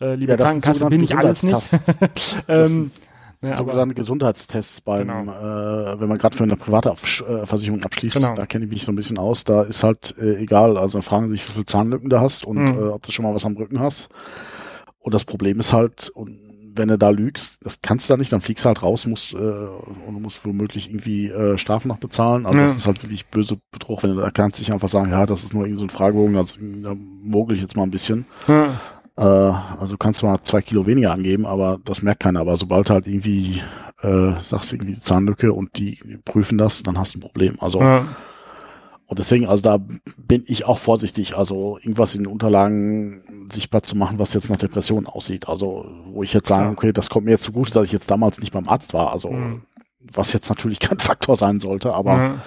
[0.02, 1.56] Äh, liebe Ja, das sind Krankenkasse, bin ich alles nicht.
[2.48, 5.32] Ähm, sind aber, sogenannte Gesundheitstests beim, Genau.
[5.32, 8.36] äh, wenn man gerade für eine private Absch äh, Versicherung abschließt, Genau.
[8.36, 11.28] da kenne ich mich so ein bisschen aus, da ist halt äh, egal, also fragen
[11.28, 12.68] sie sich, wie viele Zahnlücken du hast und Mhm.
[12.80, 14.10] äh, ob du schon mal was am Rücken hast.
[15.00, 16.40] Und das Problem ist halt, und
[16.76, 19.34] wenn du da lügst, das kannst du da nicht, dann fliegst du halt raus, musst,
[19.34, 22.46] äh, und musst womöglich irgendwie äh, Strafen noch bezahlen.
[22.46, 22.64] Also Ja.
[22.66, 25.44] das ist halt wirklich böse Betrug, wenn du da kannst dich einfach sagen, ja, das
[25.44, 26.34] ist nur irgendwie so ein Fragebogen,
[26.82, 28.26] da mogel ich jetzt mal ein bisschen.
[28.48, 28.80] ja,
[29.18, 32.42] Äh, also kannst du mal zwei Kilo weniger angeben, aber das merkt keiner.
[32.42, 33.62] Aber sobald halt irgendwie
[34.02, 37.56] äh, sagst du irgendwie die Zahnlücke und die prüfen das, dann hast du ein Problem.
[37.60, 38.06] Also ja,
[39.06, 39.78] und deswegen, also da
[40.18, 44.58] bin ich auch vorsichtig, also irgendwas in den Unterlagen sichtbar zu machen, was jetzt nach
[44.58, 45.48] Depressionen aussieht.
[45.50, 48.40] Also wo ich jetzt sage, okay, das kommt mir jetzt zugute, dass ich jetzt damals
[48.40, 49.12] nicht beim Arzt war.
[49.12, 49.62] Also Mhm.
[50.14, 52.38] was jetzt natürlich kein Faktor sein sollte, aber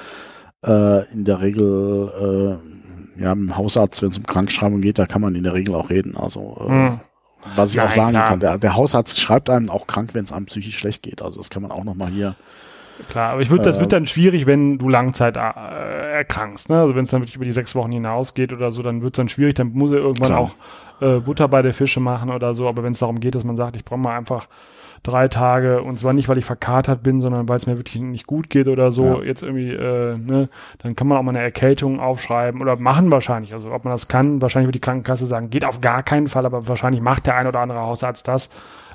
[0.67, 0.99] ja.
[0.99, 2.76] äh, in der Regel äh,
[3.19, 5.75] ja, mit dem Hausarzt, wenn es um Krankschreibung geht, da kann man in der Regel
[5.75, 6.17] auch reden.
[6.17, 7.01] Also äh, Mhm.
[7.45, 8.25] was ich Nein, auch sagen klar.
[8.25, 11.23] kann, der, der Hausarzt schreibt einem auch krank, wenn es einem psychisch schlecht geht.
[11.23, 12.37] Also das kann man auch nochmal hier.
[13.09, 15.41] Klar, aber ich würde, das Äh, wird dann schwierig, wenn du Langzeit äh,
[16.13, 16.71] erkrankst.
[16.71, 16.81] Ne?
[16.81, 19.19] Also wenn es dann wirklich über die sechs Wochen hinausgeht oder so, dann wird es
[19.19, 19.55] dann schwierig.
[19.55, 20.41] Dann muss er irgendwann Klar.
[20.41, 20.55] auch
[21.01, 22.69] äh, Butter bei der Fische machen oder so.
[22.69, 24.49] Aber wenn es darum geht, dass man sagt, ich brauche mal einfach
[25.03, 28.27] drei Tage und zwar nicht, weil ich verkatert bin, sondern weil es mir wirklich nicht
[28.27, 29.23] gut geht oder so, Ja.
[29.23, 30.49] jetzt irgendwie, äh, ne,
[30.79, 33.53] dann kann man auch mal eine Erkältung aufschreiben oder machen wahrscheinlich.
[33.55, 36.47] Also ob man das kann, wahrscheinlich wird die Krankenkasse sagen, geht auf gar keinen Fall,
[36.47, 38.51] aber wahrscheinlich macht der ein oder andere Hausarzt das,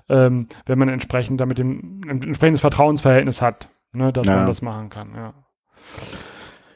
[0.10, 4.36] ähm, wenn man entsprechend damit ein entsprechendes Vertrauensverhältnis hat, ne, dass Ja.
[4.38, 5.34] man das machen kann, ja.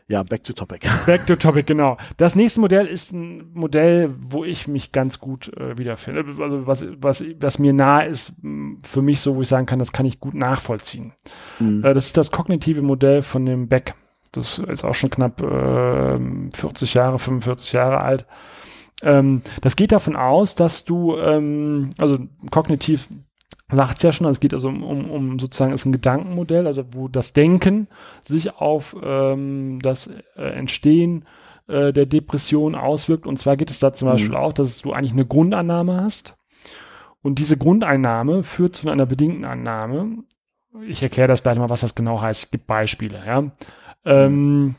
[0.07, 0.81] Ja, back to topic.
[1.07, 1.97] Back to topic, genau.
[2.17, 6.23] Das nächste Modell ist ein Modell, wo ich mich ganz gut äh, wiederfinde.
[6.39, 8.33] Also was, was, was mir nahe ist,
[8.83, 11.13] für mich so, wo ich sagen kann, das kann ich gut nachvollziehen.
[11.59, 11.83] Mhm.
[11.83, 13.95] Äh, das ist das kognitive Modell von dem Beck.
[14.31, 16.19] Das ist auch schon knapp äh,
[16.53, 18.27] 40 Jahre, 45 Jahre alt.
[19.01, 22.19] Ähm, das geht davon aus, dass du, ähm, also
[22.51, 23.07] kognitiv
[23.71, 26.67] sagt es ja schon, also es geht also um, um, um sozusagen ist ein Gedankenmodell,
[26.67, 27.87] also wo das Denken
[28.23, 31.25] sich auf ähm, das äh, Entstehen
[31.67, 33.25] äh, der Depression auswirkt.
[33.25, 34.11] Und zwar geht es da zum Mhm.
[34.13, 36.35] Beispiel auch, dass du eigentlich eine Grundannahme hast.
[37.23, 40.23] Und diese Grundeinnahme führt zu einer bedingten Annahme.
[40.87, 42.43] Ich erkläre das gleich mal, was das genau heißt.
[42.43, 43.51] Es gibt Beispiele, ja.
[44.05, 44.75] Ähm,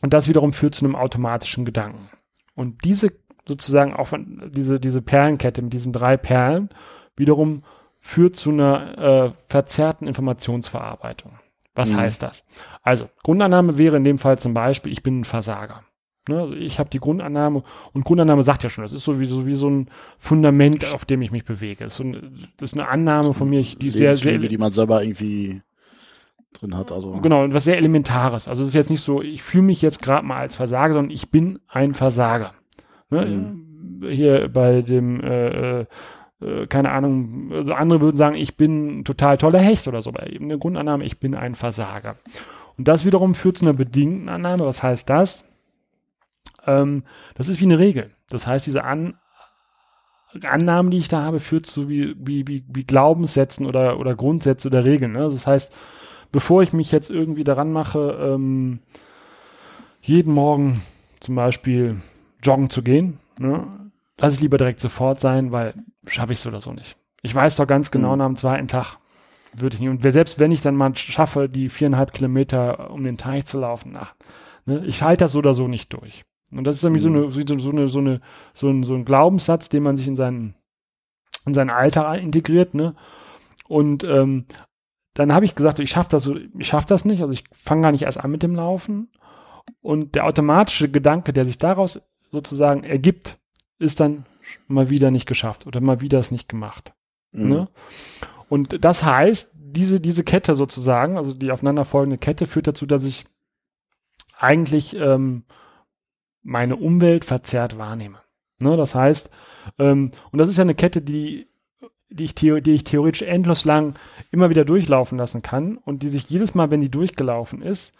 [0.00, 2.08] und das wiederum führt zu einem automatischen Gedanken.
[2.54, 3.12] Und diese
[3.46, 6.70] sozusagen auch von- diese, diese Perlenkette mit diesen drei Perlen
[7.16, 7.64] wiederum
[8.00, 11.32] führt zu einer äh, verzerrten Informationsverarbeitung.
[11.74, 11.96] Was Mhm.
[11.98, 12.44] heißt das?
[12.82, 15.82] Also, Grundannahme wäre in dem Fall zum Beispiel, ich bin ein Versager.
[16.28, 17.62] Ne, also ich habe die Grundannahme
[17.94, 19.88] und Grundannahme sagt ja schon, das ist so wie so, wie so ein
[20.18, 21.84] Fundament, auf dem ich mich bewege.
[21.84, 24.70] Das ist, so ein, das ist eine Annahme von mir, die sehr, sehr, die man
[24.72, 25.62] selber irgendwie
[26.52, 26.92] drin hat.
[26.92, 28.46] Also Genau, und was sehr Elementares.
[28.46, 31.12] Also es ist jetzt nicht so, ich fühle mich jetzt gerade mal als Versager, sondern
[31.12, 32.52] ich bin ein Versager.
[33.10, 33.56] Ne?
[34.10, 35.86] Hier bei dem, äh,
[36.40, 40.10] äh, keine Ahnung, also andere würden sagen, ich bin ein total toller Hecht oder so,
[40.10, 42.16] aber eben eine Grundannahme, ich bin ein Versager.
[42.76, 44.64] Und das wiederum führt zu einer bedingten Annahme.
[44.64, 45.44] Was heißt das?
[46.66, 47.02] Ähm,
[47.34, 48.10] das ist wie eine Regel.
[48.28, 49.14] Das heißt, diese An
[50.44, 54.68] Annahmen, die ich da habe, führt zu wie, wie, wie, wie Glaubenssätzen oder, oder Grundsätze
[54.68, 55.12] oder Regeln.
[55.12, 55.20] Ne?
[55.20, 55.72] Also das heißt,
[56.30, 58.80] bevor ich mich jetzt irgendwie daran mache, ähm,
[60.02, 60.80] jeden Morgen
[61.20, 61.96] zum Beispiel
[62.42, 63.66] joggen zu gehen, ne,
[64.18, 65.74] lass ich lieber direkt sofort sein, weil
[66.08, 66.96] schaffe ich es oder so nicht.
[67.22, 68.18] Ich weiß doch ganz genau, Mhm.
[68.18, 68.98] nach dem zweiten Tag
[69.54, 69.88] würde ich nicht.
[69.90, 73.96] Und selbst wenn ich dann mal schaffe, die viereinhalb Kilometer um den Teich zu laufen,
[73.96, 74.14] ach,
[74.66, 76.24] ne, ich halte das so oder so nicht durch.
[76.50, 78.20] Und das ist irgendwie so, eine, so, so, eine, so, eine,
[78.54, 80.54] so, ein, so ein Glaubenssatz, den man sich in seinen,
[81.46, 82.94] in seinen Alltag integriert, ne?
[83.68, 84.46] Und ähm,
[85.12, 87.82] dann habe ich gesagt, ich schaffe das, so, ich schaff das nicht, also ich fange
[87.82, 89.10] gar nicht erst an mit dem Laufen.
[89.82, 93.38] Und der automatische Gedanke, der sich daraus sozusagen ergibt,
[93.78, 94.24] ist dann
[94.66, 96.92] mal wieder nicht geschafft oder mal wieder es nicht gemacht.
[97.32, 97.48] Mhm.
[97.48, 97.68] Ne?
[98.48, 103.26] Und das heißt, diese, diese Kette sozusagen, also die aufeinanderfolgende Kette, führt dazu, dass ich
[104.38, 105.44] eigentlich ähm,
[106.42, 108.20] meine Umwelt verzerrt wahrnehme.
[108.58, 108.76] Ne?
[108.76, 109.30] Das heißt,
[109.78, 111.48] ähm, und das ist ja eine Kette, die,
[112.08, 113.94] die, ich die ich theoretisch endlos lang
[114.30, 117.94] immer wieder durchlaufen lassen kann und die sich jedes Mal, wenn die durchgelaufen ist,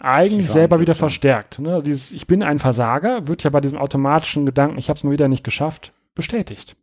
[0.00, 0.98] eigentlich selber wieder ja.
[0.98, 1.58] verstärkt.
[1.58, 1.82] Ne?
[1.82, 5.10] Dieses Ich bin ein Versager wird ja bei diesem automatischen Gedanken, ich habe es mal
[5.12, 6.76] wieder nicht geschafft, bestätigt.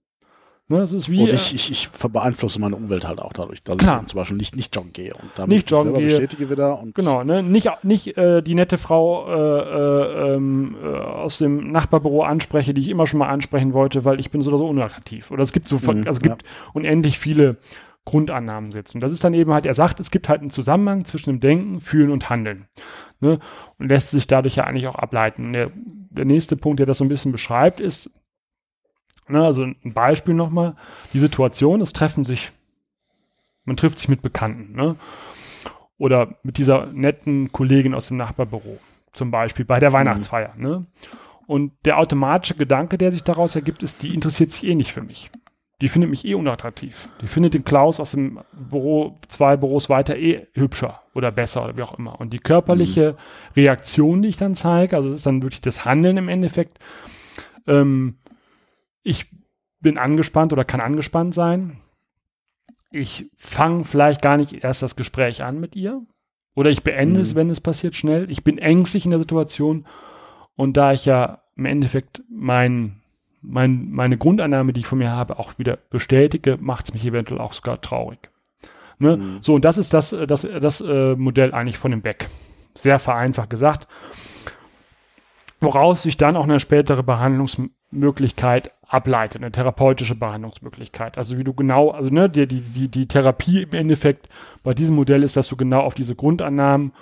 [0.69, 0.80] Ne?
[0.80, 3.77] Es ist wie Und äh, ich, ich, ich beeinflusse meine Umwelt halt auch dadurch, dass
[3.77, 4.02] Klar.
[4.02, 6.07] ich zum Beispiel nicht, nicht joggen gehe und damit Nicht ich joggen selber gehe.
[6.07, 7.44] bestätige wieder und Genau, ne?
[7.44, 12.81] Nicht, nicht äh, die nette Frau äh, äh, ähm, äh, aus dem Nachbarbüro anspreche, die
[12.81, 15.31] ich immer schon mal ansprechen wollte, weil ich bin so oder so unattraktiv.
[15.31, 17.57] Oder es gibt so, Mhm, also es gibt unendlich viele
[18.06, 19.00] Grundannahmen sitzen.
[19.00, 21.80] Das ist dann eben halt, er sagt, es gibt halt einen Zusammenhang zwischen dem Denken,
[21.80, 22.68] Fühlen und Handeln.
[23.22, 23.40] Ne?
[23.78, 25.54] Und lässt sich dadurch ja eigentlich auch ableiten.
[25.54, 28.20] Der, der nächste Punkt, der das so ein bisschen beschreibt, ist,
[29.28, 30.76] ne, also ein Beispiel nochmal,
[31.14, 32.52] die Situation, es treffen sich,
[33.64, 34.98] man trifft sich mit Bekannten, ne?
[35.98, 38.80] oder mit dieser netten Kollegin aus dem Nachbarbüro,
[39.14, 40.54] zum Beispiel bei der Weihnachtsfeier.
[40.58, 40.86] Ne?
[41.48, 45.02] Und der automatische Gedanke, der sich daraus ergibt, ist, die interessiert sich eh nicht für
[45.02, 45.32] mich.
[45.84, 47.10] Die findet mich eh unattraktiv.
[47.22, 51.78] Die findet den Klaus aus dem Büro, zwei Büros weiter eh hübscher oder besser oder
[51.78, 52.20] wie auch immer.
[52.20, 53.18] Und die körperliche
[53.56, 56.80] Reaktion, die ich dann zeige, also das ist dann wirklich das Handeln im Endeffekt.
[57.68, 58.16] Ähm,
[59.04, 59.28] ich
[59.82, 61.78] bin angespannt oder kann angespannt sein
[62.94, 66.02] ich fange vielleicht gar nicht erst das Gespräch an mit ihr.
[66.56, 67.22] Oder ich beende Mhm.
[67.22, 68.30] es, wenn es passiert, schnell.
[68.30, 69.88] Ich bin ängstlich in der Situation.
[70.56, 73.02] Und da ich ja im Endeffekt mein,
[73.44, 77.41] mein, meine Grundannahme, die ich von mir habe, auch wieder bestätige, macht es mich eventuell
[77.41, 78.30] auch sogar traurig.
[78.99, 79.18] Ne?
[79.18, 79.38] Mhm.
[79.41, 82.28] So, und das ist das, das, das äh, Modell eigentlich von dem Beck.
[82.74, 83.88] Sehr vereinfacht gesagt.
[85.60, 91.18] Woraus sich dann auch eine spätere Behandlungsmöglichkeit ableitet, eine therapeutische Behandlungsmöglichkeit.
[91.18, 94.30] Also wie du genau, also ne, die, die, die, die Therapie im Endeffekt
[94.64, 96.94] bei diesem Modell ist, dass du genau auf diese Grundannahmen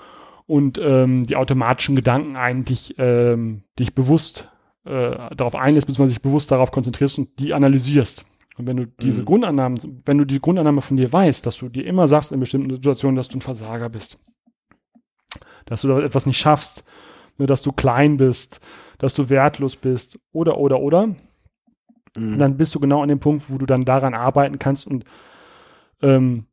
[0.47, 4.49] und ähm, die automatischen Gedanken eigentlich ähm, dich bewusst
[4.85, 8.25] äh, darauf einlässt, beziehungsweise dich bewusst darauf konzentrierst und die analysierst.
[8.57, 9.25] Und wenn du diese Mhm.
[9.25, 12.69] Grundannahmen, wenn du die Grundannahme von dir weißt, dass du dir immer sagst in bestimmten
[12.75, 14.19] Situationen, dass du ein Versager bist,
[15.65, 16.83] dass du da etwas nicht schaffst,
[17.37, 18.59] ne, dass du klein bist,
[18.97, 21.15] dass du wertlos bist oder oder oder,
[22.17, 22.39] Mhm.
[22.39, 25.05] dann bist du genau an dem Punkt, wo du dann daran arbeiten kannst und
[26.01, 26.45] ähm,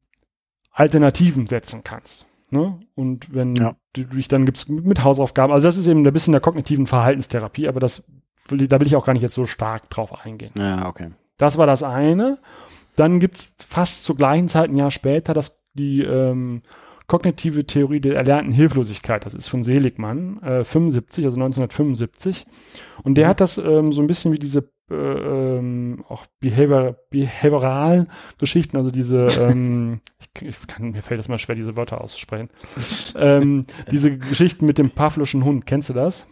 [0.71, 2.27] Alternativen setzen kannst.
[2.51, 2.79] Ne?
[2.95, 3.75] Und wenn Ja.
[3.93, 7.67] du dich dann gibst mit Hausaufgaben, also das ist eben ein bisschen der kognitiven Verhaltenstherapie,
[7.67, 8.05] aber das
[8.49, 10.53] da will ich auch gar nicht jetzt so stark drauf eingehen.
[10.55, 11.11] ja, okay.
[11.37, 12.39] Das war das eine.
[12.97, 16.63] Dann gibt's fast zur gleichen Zeit, ein Jahr später, das, die ähm,
[17.07, 19.25] kognitive Theorie der erlernten Hilflosigkeit.
[19.25, 22.45] Das ist von Seligmann, äh, 75, also 1975.
[23.05, 23.29] Und der Mhm.
[23.31, 28.09] hat das ähm, so ein bisschen wie diese äh, ähm, auch Behavior, behavioralen
[28.39, 32.49] Geschichten, also diese, ähm, ich, ich kann, mir fällt es mal schwer, diese Wörter auszusprechen.
[33.17, 36.27] ähm, diese Geschichten mit dem Pavloschen Hund, kennst du das?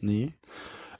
[0.00, 0.32] Nee.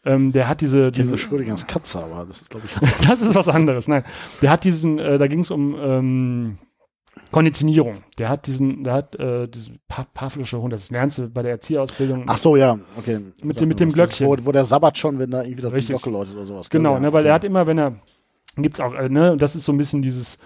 [0.06, 3.20] Ähm, der hat diese, Diese diese Schrödingers Katze, aber das ist, glaube ich, was das
[3.22, 3.88] ist was anderes.
[3.88, 4.04] Nein,
[4.40, 6.58] der hat diesen, äh, da ging es um ähm,
[7.32, 7.98] Konditionierung.
[8.18, 11.52] Der hat diesen, der hat äh, diesen pa Pavlische Hund, das lernst du bei der
[11.52, 12.24] Erzieherausbildung.
[12.26, 13.20] Ach so, ja, okay.
[13.42, 14.26] Mit dem- mit dem ist, Glöckchen.
[14.26, 15.96] Wo, wo der Sabbat schon, wenn da irgendwie das Richtig.
[15.96, 16.70] Glocke läutet oder sowas.
[16.70, 17.28] Genau, ja, ne, weil okay.
[17.28, 17.96] er hat immer, wenn er,
[18.56, 20.38] gibt's auch, äh, ne, und das ist so ein bisschen dieses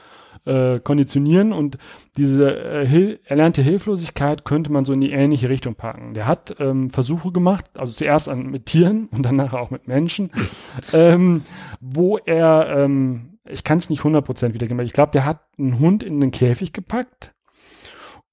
[0.44, 1.78] äh, Konditionieren und
[2.16, 6.14] diese äh, Hil erlernte Hilflosigkeit könnte man so in die ähnliche Richtung packen.
[6.14, 9.86] Der hat ähm, Versuche gemacht, also zuerst an, mit Tieren und dann nachher auch mit
[9.88, 10.30] Menschen,
[10.92, 11.42] ähm,
[11.80, 15.78] wo er, ähm, ich kann es nicht 100% wiedergeben, aber ich glaube, der hat einen
[15.78, 17.34] Hund in den Käfig gepackt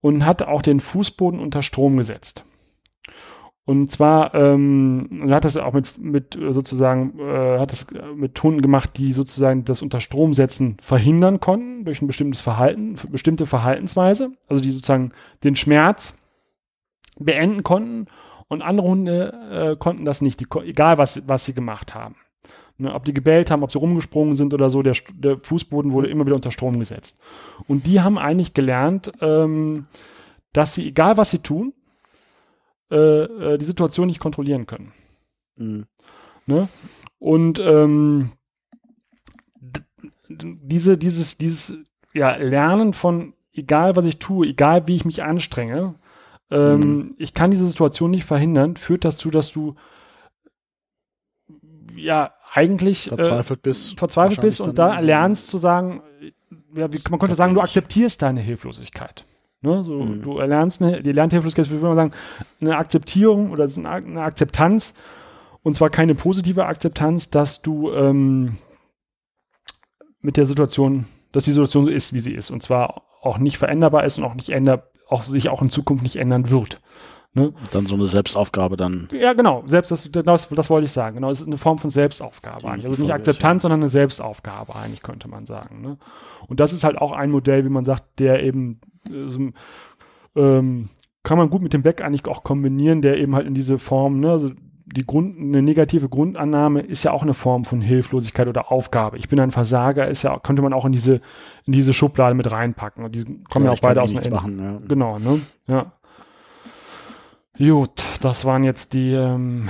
[0.02, 2.44] und hat auch den Fußboden unter Strom gesetzt.
[3.68, 8.62] Und zwar ähm, hat das auch mit, mit äh, sozusagen, äh, hat es mit Hunden
[8.62, 14.72] gemacht, die sozusagen das Unterstromsetzen verhindern konnten durch ein bestimmtes Verhalten, bestimmte Verhaltensweise, also die
[14.72, 15.12] sozusagen
[15.44, 16.18] den Schmerz
[17.20, 18.06] beenden konnten
[18.48, 22.16] und andere Hunde äh, konnten das nicht, die, egal was, was sie gemacht haben.
[22.78, 26.08] Ne, ob die gebellt haben, ob sie rumgesprungen sind oder so, der, der Fußboden wurde
[26.08, 27.20] immer wieder unter Strom gesetzt.
[27.68, 29.88] Und die haben eigentlich gelernt, ähm,
[30.54, 31.74] dass sie, egal was sie tun,
[32.92, 34.94] äh, äh, die Situation nicht kontrollieren können.
[35.58, 35.86] Mhm.
[36.46, 36.70] Ne?
[37.20, 38.32] Und ähm,
[40.30, 41.78] diese, dieses, dieses
[42.14, 45.96] ja, Lernen von, egal was ich tue, egal wie ich mich anstrenge,
[46.50, 47.16] ähm, Mhm.
[47.18, 49.76] ich kann diese Situation nicht verhindern, führt dazu, dass du
[51.96, 54.00] ja eigentlich äh, Verzweifelt bist.
[54.00, 56.02] verzweifelt bist und da lernst zu sagen,
[56.76, 59.26] ja, wie, man könnte sagen, du akzeptierst deine Hilflosigkeit.
[59.62, 59.84] Ne?
[59.84, 60.22] So, Mhm.
[60.22, 62.12] Du erlernst eine, die Lernhilflosigkeit, würde man sagen,
[62.62, 64.94] eine Akzeptierung oder eine Akzeptanz
[65.64, 68.58] und zwar keine positive Akzeptanz, dass du ähm,
[70.22, 73.58] mit der Situation, dass die Situation so ist, wie sie ist und zwar auch nicht
[73.58, 76.80] veränderbar ist und auch nicht änder, auch sich auch in Zukunft nicht ändern wird.
[77.72, 79.08] Dann so eine Selbstaufgabe dann.
[79.12, 79.64] Ja, genau.
[79.66, 81.16] Selbst das, das, das wollte ich sagen.
[81.16, 82.88] Genau, es ist eine Form von Selbstaufgabe Die- eigentlich.
[82.88, 85.82] Also nicht Akzeptanz, sondern eine Selbstaufgabe eigentlich, könnte man sagen.
[85.82, 85.98] Ne?
[86.48, 89.52] Und das ist halt auch ein Modell, wie man sagt, der eben äh,
[90.40, 90.90] ähm,
[91.24, 94.20] kann man gut mit dem Back eigentlich auch kombinieren, der eben halt in diese Form,
[94.20, 94.52] ne, also
[94.96, 99.18] die Grund, eine negative Grundannahme ist ja auch eine Form von Hilflosigkeit oder Aufgabe.
[99.18, 101.16] Ich bin ein Versager, ist ja, könnte man auch in diese,
[101.66, 103.04] in diese Schublade mit reinpacken.
[103.04, 104.80] Und die kommen ja, auch ich kann beide eh aus machen, ja.
[104.88, 105.42] Genau, ne?
[105.68, 105.92] Ja.
[107.58, 109.70] Gut, das waren jetzt die ähm,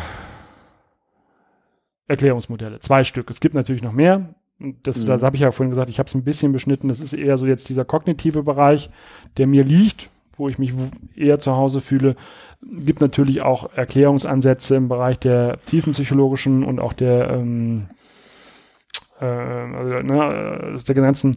[2.08, 2.80] Erklärungsmodelle.
[2.80, 3.30] Zwei Stück.
[3.30, 4.34] Es gibt natürlich noch mehr.
[4.60, 5.06] Das, Mhm.
[5.06, 6.88] das habe ich ja vorhin gesagt, ich habe es ein bisschen beschnitten.
[6.90, 8.90] Das ist eher so jetzt dieser kognitive Bereich,
[9.38, 10.74] der mir liegt, wo ich mich
[11.16, 12.16] eher zu Hause fühle.
[12.62, 17.90] Gibt natürlich auch Erklärungsansätze im Bereich der tiefenpsychologischen und auch der, ähm,
[19.22, 21.36] äh, also, ne, äh, der ganzen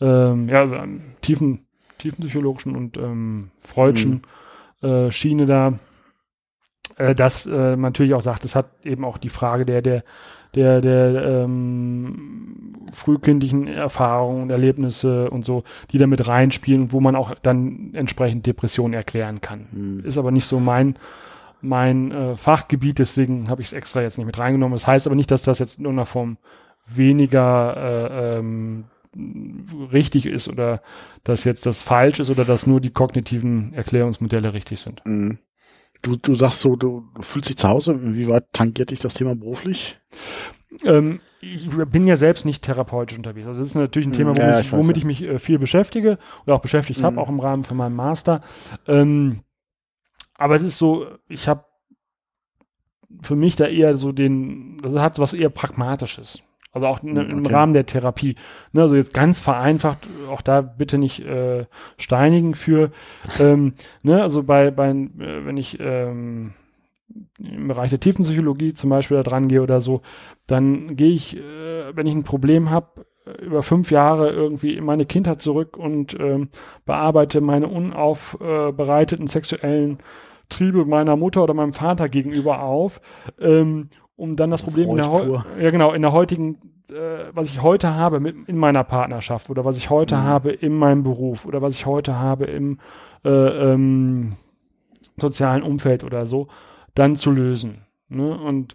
[0.00, 1.66] ähm, ja, also, ähm, tiefen,
[1.98, 4.22] tiefenpsychologischen und ähm, freudschen
[4.82, 5.78] äh, Schiene da,
[6.98, 10.04] äh, dass äh, man natürlich auch sagt, es hat eben auch die Frage der, der,
[10.54, 17.00] der, der ähm, frühkindlichen Erfahrungen und Erlebnisse und so, die da mit reinspielen und wo
[17.00, 19.66] man auch dann entsprechend Depressionen erklären kann.
[19.70, 20.04] Hm.
[20.04, 20.96] Ist aber nicht so mein,
[21.60, 24.74] mein äh, Fachgebiet, deswegen habe ich es extra jetzt nicht mit reingenommen.
[24.74, 26.38] Das heißt aber nicht, dass das jetzt in irgendeiner Form
[26.86, 28.84] weniger äh, ähm,
[29.92, 30.82] richtig ist oder
[31.24, 35.02] dass jetzt das falsch ist oder dass nur die kognitiven Erklärungsmodelle richtig sind.
[35.04, 35.38] Mhm.
[36.02, 37.98] Du, du sagst so, du, du fühlst dich zu Hause.
[38.16, 39.98] Wie weit tangiert dich das Thema beruflich?
[40.84, 43.46] Ähm, ich bin ja selbst nicht therapeutisch unterwegs.
[43.46, 45.58] Also das ist natürlich ein Mhm, Thema, womit, ja, ich, womit ich mich äh, viel
[45.58, 47.18] beschäftige oder auch beschäftigt habe, Mhm.
[47.22, 48.42] auch im Rahmen von meinem Master.
[48.86, 49.40] Ähm,
[50.34, 51.64] aber es ist so, ich habe
[53.22, 56.42] für mich da eher so den, das hat was eher Pragmatisches.
[56.72, 57.54] Also auch ne, Mhm, im okay.
[57.54, 58.36] Rahmen der Therapie.
[58.72, 61.64] Ne, also jetzt ganz vereinfacht, auch da bitte nicht äh,
[61.96, 62.90] steinigen für,
[63.40, 66.52] ähm, ne, also bei, bei äh, wenn ich ähm,
[67.38, 70.02] im Bereich der Tiefenpsychologie zum Beispiel da dran gehe oder so,
[70.46, 73.06] dann gehe ich, äh, wenn ich ein Problem habe,
[73.42, 76.48] über fünf Jahre irgendwie in meine Kindheit zurück und ähm,
[76.86, 79.98] bearbeite meine unaufbereiteten sexuellen
[80.48, 83.00] Triebe meiner Mutter oder meinem Vater gegenüber auf,
[83.38, 86.58] ähm, um dann das Problem in der, ja, genau, in der heutigen,
[86.90, 90.22] äh, was ich heute habe mit, in meiner Partnerschaft oder was ich heute Mhm.
[90.22, 92.78] habe in meinem Beruf oder was ich heute habe im
[93.24, 94.32] äh, ähm,
[95.18, 96.48] sozialen Umfeld oder so,
[96.94, 97.82] dann zu lösen.
[98.08, 98.36] Ne?
[98.36, 98.74] Und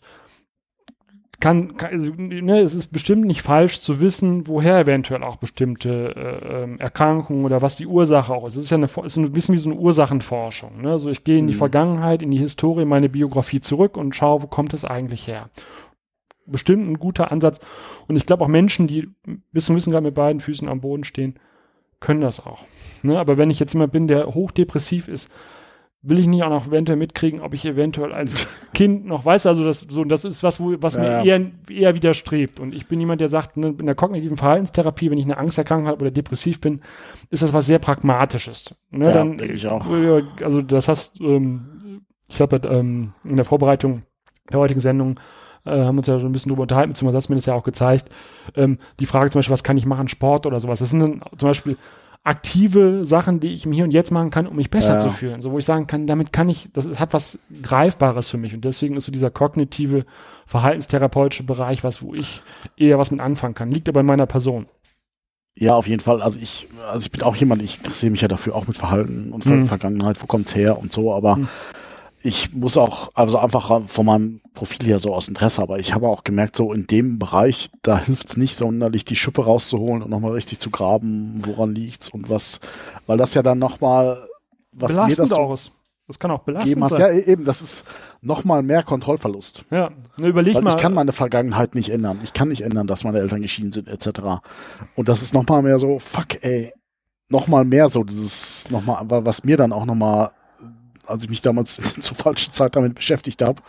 [1.43, 6.15] kann, kann also, ne, es ist bestimmt nicht falsch zu wissen, woher eventuell auch bestimmte
[6.15, 8.55] äh, ähm, Erkrankungen oder was die Ursache auch ist.
[8.55, 10.81] Es ist ja eine, ist ein bisschen wie so eine Ursachenforschung.
[10.83, 10.91] Ne?
[10.91, 11.57] Also ich gehe in die Mhm.
[11.57, 15.49] Vergangenheit, in die Historie, meine Biografie zurück und schaue, wo kommt es eigentlich her.
[16.45, 17.59] Bestimmt ein guter Ansatz.
[18.07, 19.09] Und ich glaube auch Menschen, die
[19.51, 21.35] bis zum Wissen gerade mit beiden Füßen am Boden stehen,
[21.99, 22.59] können das auch.
[23.01, 23.19] Ne?
[23.19, 25.29] Aber wenn ich jetzt jemand bin, der hochdepressiv ist,
[26.03, 29.63] will ich nicht auch noch eventuell mitkriegen, ob ich eventuell als Kind noch weiß, also
[29.63, 32.99] das so das ist was wo, was Ja, mir eher eher widerstrebt und ich bin
[32.99, 36.59] jemand, der sagt, ne, in der kognitiven Verhaltenstherapie, wenn ich eine Angsterkrankung habe oder depressiv
[36.61, 36.81] bin,
[37.29, 38.75] ist das was sehr pragmatisches.
[38.91, 39.85] Ne, Ja, dann ich auch.
[40.41, 44.03] Also das hast ähm, ich habe ähm, in der Vorbereitung
[44.51, 45.19] der heutigen Sendung
[45.65, 47.63] äh, haben uns ja so ein bisschen drüber unterhalten, beziehungsweise hast mir das ja auch
[47.63, 48.09] gezeigt.
[48.55, 50.79] Ähm, die Frage zum Beispiel, was kann ich machen, Sport oder sowas.
[50.79, 51.77] Das sind dann zum Beispiel
[52.23, 54.99] aktive Sachen, die ich im Hier und Jetzt machen kann, um mich besser Ja.
[54.99, 55.41] zu fühlen.
[55.41, 58.53] So, wo ich sagen kann, damit kann ich, das hat was Greifbares für mich.
[58.53, 60.05] Und deswegen ist so dieser kognitive,
[60.45, 62.41] verhaltenstherapeutische Bereich was, wo ich
[62.77, 63.71] eher was mit anfangen kann.
[63.71, 64.67] Liegt aber in meiner Person.
[65.57, 66.21] Ja, auf jeden Fall.
[66.21, 69.31] Also ich, also ich bin auch jemand, ich interessiere mich ja dafür auch mit Verhalten
[69.31, 69.65] und Ver Mhm.
[69.65, 71.47] Vergangenheit, wo kommt's her und so, aber Mhm.
[72.23, 76.07] Ich muss auch, also einfach von meinem Profil her so aus Interesse, aber ich habe
[76.07, 80.31] auch gemerkt, so in dem Bereich, da hilft's nicht sonderlich, die Schippe rauszuholen und nochmal
[80.31, 82.61] richtig zu graben, woran liegt's und was,
[83.07, 84.27] weil das ja dann nochmal,
[84.71, 85.71] was mir belastend das so auch ist.
[86.07, 87.01] Das kann auch belastend sein.
[87.01, 87.85] ja eben, das ist
[88.21, 89.65] nochmal mehr Kontrollverlust.
[89.71, 90.75] Ja, ne, überleg Weil mal.
[90.75, 92.19] ich kann meine Vergangenheit nicht ändern.
[92.23, 94.41] Ich kann nicht ändern, dass meine Eltern geschieden sind, etc.
[94.95, 96.73] Und das ist nochmal mehr so, fuck, ey,
[97.29, 100.31] nochmal mehr so dieses, nochmal, was mir dann auch nochmal,
[101.07, 103.61] als ich mich damals zur falschen Zeit damit beschäftigt habe,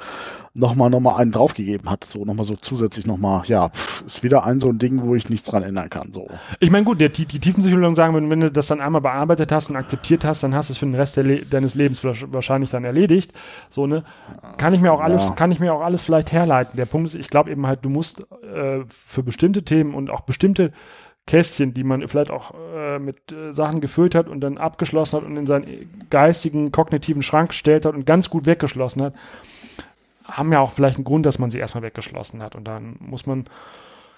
[0.56, 2.04] nochmal nochmal einen draufgegeben hat.
[2.04, 5.28] So nochmal so zusätzlich nochmal, ja, pff, ist wieder ein so ein Ding, wo ich
[5.28, 6.12] nichts dran ändern kann.
[6.12, 6.28] So.
[6.60, 9.50] Ich meine, gut, der, die, die Tiefenpsychologen sagen, wenn, wenn du das dann einmal bearbeitet
[9.50, 12.32] hast und akzeptiert hast, dann hast du es für den Rest Le deines Lebens wahrsch-
[12.32, 13.32] wahrscheinlich dann erledigt.
[13.68, 14.04] So, ne?
[14.56, 15.30] Kann ich mir auch alles, Ja.
[15.32, 16.76] kann ich mir auch alles vielleicht herleiten.
[16.76, 20.20] Der Punkt ist, ich glaube eben halt, du musst äh, für bestimmte Themen und auch
[20.20, 20.72] bestimmte
[21.26, 25.24] Kästchen, die man vielleicht auch äh, mit äh, Sachen gefüllt hat und dann abgeschlossen hat
[25.26, 29.14] und in seinen geistigen, kognitiven Schrank gestellt hat und ganz gut weggeschlossen hat,
[30.24, 32.54] haben ja auch vielleicht einen Grund, dass man sie erstmal weggeschlossen hat.
[32.54, 33.44] Und dann muss man,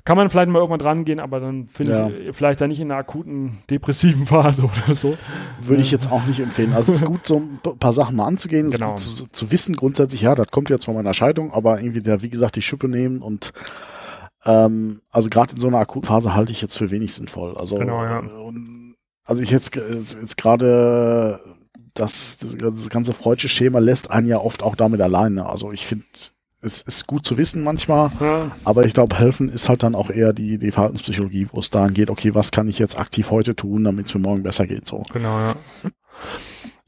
[0.04, 2.08] kann man vielleicht mal irgendwann dran gehen, aber dann finde Ja.
[2.08, 5.16] ich vielleicht da nicht in einer akuten depressiven Phase oder so.
[5.60, 6.72] Würde ich jetzt auch nicht empfehlen.
[6.74, 8.96] Also es ist gut, so ein paar Sachen mal anzugehen, Genau.
[8.96, 12.30] zu, zu wissen grundsätzlich, ja, das kommt jetzt von meiner Scheidung, aber irgendwie der, wie
[12.30, 13.52] gesagt, die Schippe nehmen und
[14.46, 17.56] ähm, also gerade in so einer akuten Phase halte ich jetzt für wenig sinnvoll.
[17.56, 18.18] Also, Genau, ja.
[18.20, 18.94] und,
[19.24, 21.40] also ich jetzt, jetzt, gerade
[21.94, 25.46] das, das, das ganze freudsche Schema lässt einen ja oft auch damit alleine.
[25.46, 26.04] Also ich finde,
[26.60, 30.10] es ist gut zu wissen manchmal, Ja, aber ich glaube, helfen ist halt dann auch
[30.10, 33.56] eher die, die Verhaltenspsychologie, wo es daran geht, okay, was kann ich jetzt aktiv heute
[33.56, 35.04] tun, damit es mir morgen besser geht, so.
[35.12, 35.54] genau, ja.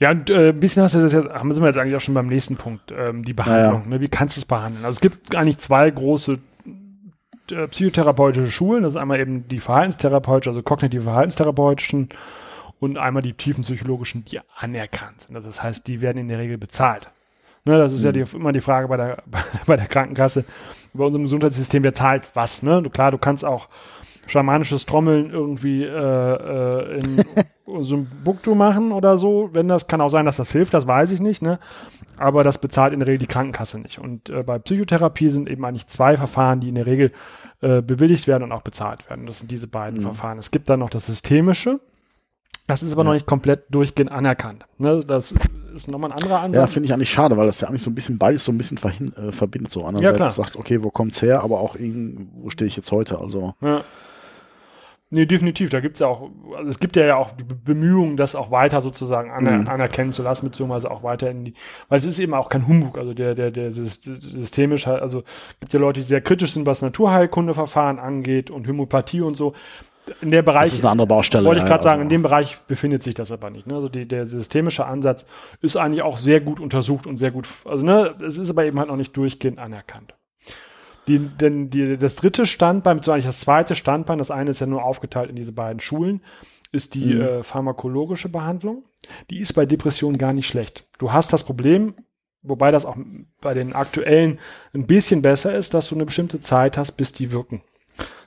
[0.01, 2.15] Ja, und äh, ein bisschen hast du das jetzt, haben wir jetzt eigentlich auch schon
[2.15, 3.89] beim nächsten Punkt, ähm, die Behandlung.
[3.89, 4.01] Ne?
[4.01, 4.85] Wie kannst du es behandeln?
[4.85, 6.39] Also es gibt eigentlich zwei große
[7.53, 8.83] äh, psychotherapeutische Schulen.
[8.83, 12.09] Das ist einmal eben die verhaltenstherapeutische, also kognitive verhaltenstherapeutischen
[12.81, 15.37] und einmal die tiefenpsychologischen, die anerkannt sind.
[15.37, 17.11] Also das heißt, die werden in der Regel bezahlt.
[17.65, 19.23] Ne, das ist ja die, immer die Frage bei der,
[19.67, 20.45] bei der Krankenkasse,
[20.95, 22.63] bei unserem Gesundheitssystem, wer zahlt was.
[22.63, 22.83] Ne?
[22.83, 23.69] Du, klar, du kannst auch
[24.27, 27.25] schamanisches Trommeln irgendwie äh, äh, in
[27.83, 29.51] so einem Buktu machen oder so.
[29.53, 31.43] Wenn das kann auch sein, dass das hilft, das weiß ich nicht.
[31.43, 31.59] Ne?
[32.19, 33.99] Aber das bezahlt in der Regel die Krankenkasse nicht.
[33.99, 37.13] Und äh, bei Psychotherapie sind eben eigentlich zwei Verfahren, die in der Regel
[37.61, 39.27] äh, bewilligt werden und auch bezahlt werden.
[39.27, 40.05] Das sind diese beiden Mhm.
[40.05, 40.39] Verfahren.
[40.39, 41.81] Es gibt dann noch das systemische.
[42.67, 43.15] Das ist aber noch Ja.
[43.15, 44.67] nicht komplett durchgehend anerkannt.
[44.77, 45.03] Ne?
[45.05, 45.35] Das
[45.75, 46.73] ist nochmal ein anderer Ja, Ansatz.
[46.73, 48.77] finde ich eigentlich schade, weil das ja eigentlich so ein bisschen beides so ein bisschen
[48.79, 49.73] verhin, äh, verbindet.
[49.73, 52.93] So einerseits Ja, sagt, okay, wo kommt's her, aber auch irgend, wo stehe ich jetzt
[52.93, 53.19] heute?
[53.19, 53.83] Also Ja.
[55.11, 55.71] Nee, definitiv.
[55.71, 58.51] Da gibt's ja auch, also es gibt ja, ja auch die Be- Bemühungen, das auch
[58.51, 59.69] weiter sozusagen aner Mhm.
[59.69, 61.55] anerkennen zu lassen, beziehungsweise auch weiter in die,
[61.89, 65.25] weil es ist eben auch kein Humbug, also der, der, der Sys- systemisch, halt- also
[65.61, 69.55] gibt ja Leute, die sehr kritisch sind, was Naturheilkundeverfahren angeht und Homöopathie und so.
[70.23, 71.47] In der Bereich, das ist eine andere Baustelle.
[71.47, 73.67] wollte ich gerade sagen, in also, dem Bereich befindet sich das aber nicht.
[73.67, 73.75] Ne?
[73.75, 75.27] Also die, der systemische Ansatz
[75.61, 78.79] ist eigentlich auch sehr gut untersucht und sehr gut, also ne, es ist aber eben
[78.79, 80.15] halt noch nicht durchgehend anerkannt.
[81.09, 84.67] Die, denn die, das dritte Standbein, beziehungsweise eigentlich das zweite Standbein, das eine ist ja
[84.67, 86.23] nur aufgeteilt in diese beiden Schulen,
[86.71, 87.21] ist die Mhm.
[87.21, 88.85] äh, pharmakologische Behandlung.
[89.31, 90.87] Die ist bei Depressionen gar nicht schlecht.
[90.99, 91.95] Du hast das Problem,
[92.43, 92.97] wobei das auch
[93.41, 94.39] bei den aktuellen
[94.75, 97.63] ein bisschen besser ist, dass du eine bestimmte Zeit hast, bis die wirken.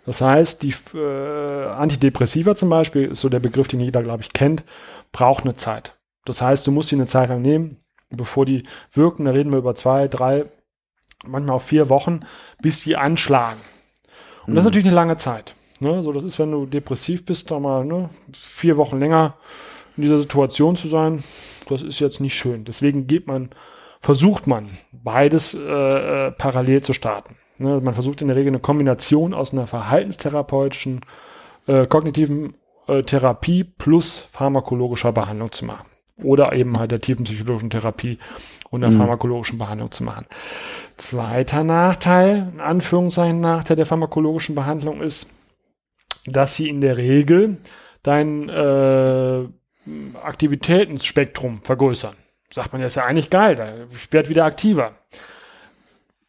[0.05, 4.33] Das heißt, die äh, Antidepressiva zum Beispiel, ist so der Begriff, den jeder, glaube ich,
[4.33, 4.63] kennt,
[5.11, 5.97] braucht eine Zeit.
[6.25, 7.77] Das heißt, du musst sie eine Zeit lang nehmen,
[8.09, 8.63] bevor die
[8.93, 9.25] wirken.
[9.25, 10.45] Da reden wir über zwei, drei,
[11.25, 12.21] manchmal auch vier Wochen,
[12.61, 13.59] bis sie anschlagen.
[14.47, 14.69] Und das ist Mhm.
[14.69, 15.53] natürlich eine lange Zeit.
[15.79, 16.03] Ne?
[16.03, 19.35] So, das ist, wenn du depressiv bist, da mal ne, vier Wochen länger
[19.97, 21.23] in dieser Situation zu sein,
[21.69, 22.65] das ist jetzt nicht schön.
[22.65, 23.49] Deswegen geht man,
[23.99, 25.59] versucht man, beides äh,
[26.27, 27.35] äh, parallel zu starten.
[27.57, 27.81] Ne?
[27.81, 31.01] Man versucht in der Regel eine Kombination aus einer verhaltenstherapeutischen,
[31.67, 32.55] äh, kognitiven
[32.87, 35.85] äh, Therapie plus pharmakologischer Behandlung zu machen.
[36.23, 38.19] Oder eben halt der tiefenpsychologischen Therapie
[38.71, 38.97] und der Mhm.
[38.97, 40.25] pharmakologischen Behandlung zu machen.
[40.97, 45.29] Zweiter Nachteil, in Anführungszeichen Nachteil der pharmakologischen Behandlung ist,
[46.25, 47.57] dass sie in der Regel
[48.01, 49.43] dein äh,
[50.23, 52.15] Aktivitätenspektrum vergrößern.
[52.53, 54.93] sagt man ja, ist ja eigentlich geil, da, ich werde wieder aktiver.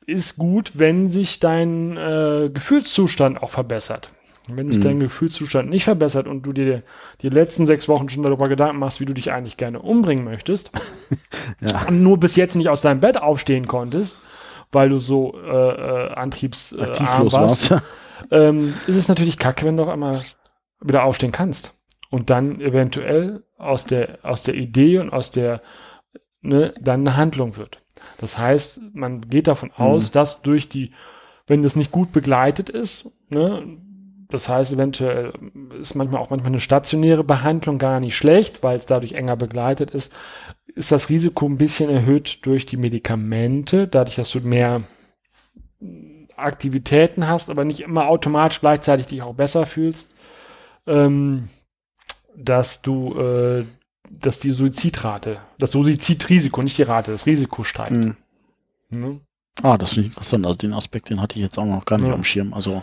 [0.07, 4.11] Ist gut, wenn sich dein äh, Gefühlszustand auch verbessert.
[4.57, 4.83] Wenn sich Mhm.
[4.83, 6.83] dein Gefühlszustand nicht verbessert und du dir
[7.21, 10.71] die letzten sechs Wochen schon darüber Gedanken machst, wie du dich eigentlich gerne umbringen möchtest,
[11.61, 11.83] Ja.
[11.89, 14.19] und nur bis jetzt nicht aus deinem Bett aufstehen konntest,
[14.71, 17.83] weil du so äh, äh, antriebsarm äh, warst, war's.
[18.31, 20.19] ähm, ist es natürlich kacke, wenn du auch einmal
[20.81, 21.79] wieder aufstehen kannst.
[22.11, 25.63] Und dann eventuell aus der, aus der Idee und aus der,
[26.43, 27.81] ne, dann eine Handlung wird.
[28.19, 30.93] Das heißt, man geht davon aus, dass durch die,
[31.47, 33.63] wenn das nicht gut begleitet ist, ne,
[34.33, 35.33] das heißt, eventuell
[35.81, 39.91] ist manchmal auch manchmal eine stationäre Behandlung gar nicht schlecht, weil es dadurch enger begleitet
[39.91, 40.13] ist,
[40.75, 44.83] ist das Risiko ein bisschen erhöht durch die Medikamente, dadurch, dass du mehr
[46.37, 50.15] Aktivitäten hast, aber nicht immer automatisch gleichzeitig dich auch besser fühlst,
[50.87, 51.49] ähm,
[52.37, 53.67] dass du, äh,
[54.11, 57.93] dass die Suizidrate, das Suizidrisiko, nicht die Rate, das Risiko steigt.
[57.93, 58.17] Mhm.
[58.91, 59.21] Ne?
[59.63, 60.47] Ah, das finde ich interessant.
[60.47, 62.15] Also den Aspekt, den hatte ich jetzt auch noch gar nicht Ja.
[62.15, 62.55] dem Schirm.
[62.55, 62.83] Also,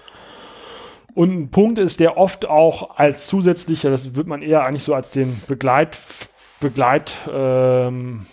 [1.14, 4.94] Und ein Punkt ist, der oft auch als zusätzlicher, das wird man eher eigentlich so
[4.94, 5.98] als den Begleit,
[6.60, 8.26] Begleit, ähm,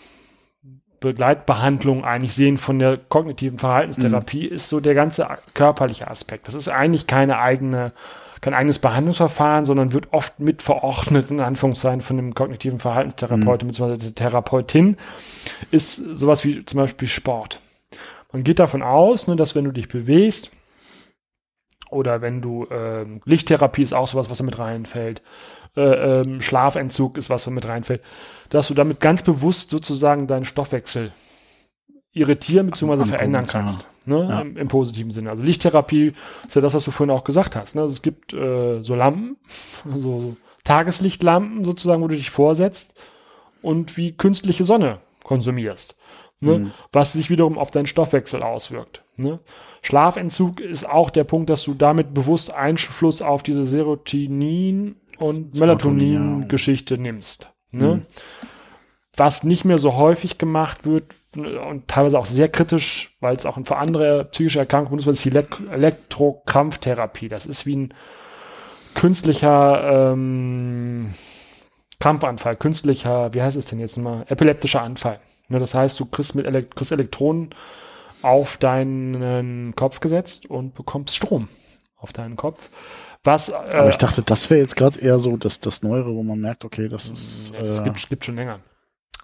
[1.01, 6.49] Begleitbehandlung eigentlich sehen von der kognitiven Verhaltenstherapie, ist so der ganze körperliche Aspekt.
[6.49, 7.93] Das ist eigentlich keine eigene,
[8.41, 13.97] kein eigenes Behandlungsverfahren, sondern wird oft mit verordnet, in Anführungszeichen, von dem kognitiven Verhaltenstherapeuten bzw.
[13.99, 14.97] der Therapeutin,
[15.71, 17.61] ist sowas wie zum Beispiel Sport.
[18.33, 20.51] Man geht davon aus, ne, dass wenn du dich bewegst,
[21.97, 25.23] oder wenn du ähm, Lichttherapie ist auch sowas, was da mit reinfällt.
[25.77, 28.03] Äh, ähm, Schlafentzug ist was, was mit reinfällt,
[28.51, 31.13] dass du damit ganz bewusst sozusagen deinen Stoffwechsel
[32.13, 33.05] irritieren bzw.
[33.05, 33.51] Verändern ja.
[33.51, 33.87] kannst.
[34.07, 34.27] Ne?
[34.29, 34.41] Ja.
[34.41, 35.31] Im, Im positiven Sinne.
[35.31, 36.15] Also Lichttherapie
[36.47, 37.75] ist ja das, was du vorhin auch gesagt hast.
[37.75, 37.83] Ne?
[37.83, 39.37] Also es gibt äh, so Lampen,
[39.97, 42.99] so, so Tageslichtlampen sozusagen, wo du dich vorsetzt
[43.63, 45.99] und wie künstliche Sonne konsumierst.
[46.41, 46.59] Ne?
[46.59, 46.73] Mhm.
[46.93, 49.03] Was sich wiederum auf deinen Stoffwechsel auswirkt.
[49.17, 49.41] Ne?
[49.87, 56.99] Schlafentzug ist auch der Punkt, dass du damit bewusst Einfluss auf diese Serotonin- und Melatonin-Geschichte
[56.99, 57.53] nimmst.
[57.71, 57.95] Ne?
[57.95, 58.07] Mhm.
[59.17, 63.59] Was nicht mehr so häufig gemacht wird und teilweise auch sehr kritisch, weil es auch
[63.65, 67.29] für andere psychische Erkrankungen ist, ist die Elekt Elektrokrampftherapie.
[67.29, 67.95] Das ist wie ein
[68.95, 71.15] künstlicher ähm,
[72.01, 75.21] Krampfanfall, künstlicher, wie heißt es denn jetzt nochmal, epileptischer Anfall.
[75.47, 77.51] Ne, das heißt, du kriegst mit Elek kriegst Elektronen
[78.23, 81.49] auf deinen Kopf gesetzt und bekommst Strom
[81.97, 82.71] auf deinen Kopf.
[83.25, 86.23] Was, äh, aber ich dachte, das wäre jetzt gerade eher so das, das Neuere, wo
[86.23, 87.53] man merkt, okay, das ist.
[87.59, 88.61] das äh, gibt, gibt schon länger.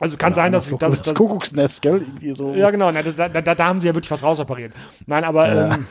[0.00, 1.98] Also kann ja, sein, dass, das, dass, das, Kuckucksnest, gell?
[1.98, 2.52] Irgendwie so.
[2.54, 4.72] ja genau, na, da, da, da haben sie ja wirklich was rausoperiert.
[5.06, 5.74] Nein, aber Ja.
[5.74, 5.86] ähm,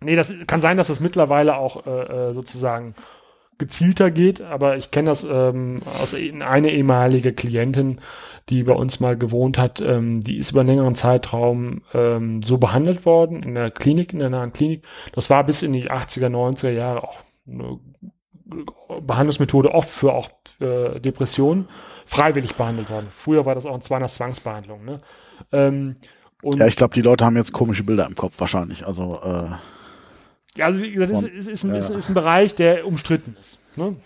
[0.00, 1.90] nee, das kann sein, dass das mittlerweile auch äh,
[2.30, 2.96] äh, sozusagen
[3.62, 8.00] gezielter geht, aber ich kenne das ähm, aus e- eine ehemalige Klientin,
[8.48, 12.58] die bei uns mal gewohnt hat, ähm, die ist über einen längeren Zeitraum ähm, so
[12.58, 14.84] behandelt worden in der Klinik, in der nahen Klinik.
[15.14, 17.78] Das war bis in die 80er, 90er Jahre auch eine
[19.00, 20.28] Behandlungsmethode oft für auch
[20.60, 21.68] äh, Depressionen
[22.04, 23.06] freiwillig behandelt worden.
[23.10, 24.84] Früher war das auch zwar eine Zwangsbehandlung.
[24.84, 25.00] Ne?
[25.52, 25.96] Ähm,
[26.44, 28.86] Ja, ich glaube, die Leute haben jetzt komische Bilder im Kopf wahrscheinlich.
[28.86, 29.50] Also, äh,
[30.60, 31.76] also wie gesagt, ist, Von- ist, ist, ein, ja.
[31.78, 33.58] ist, ist ein Bereich, der umstritten ist.
[33.76, 33.96] Ne?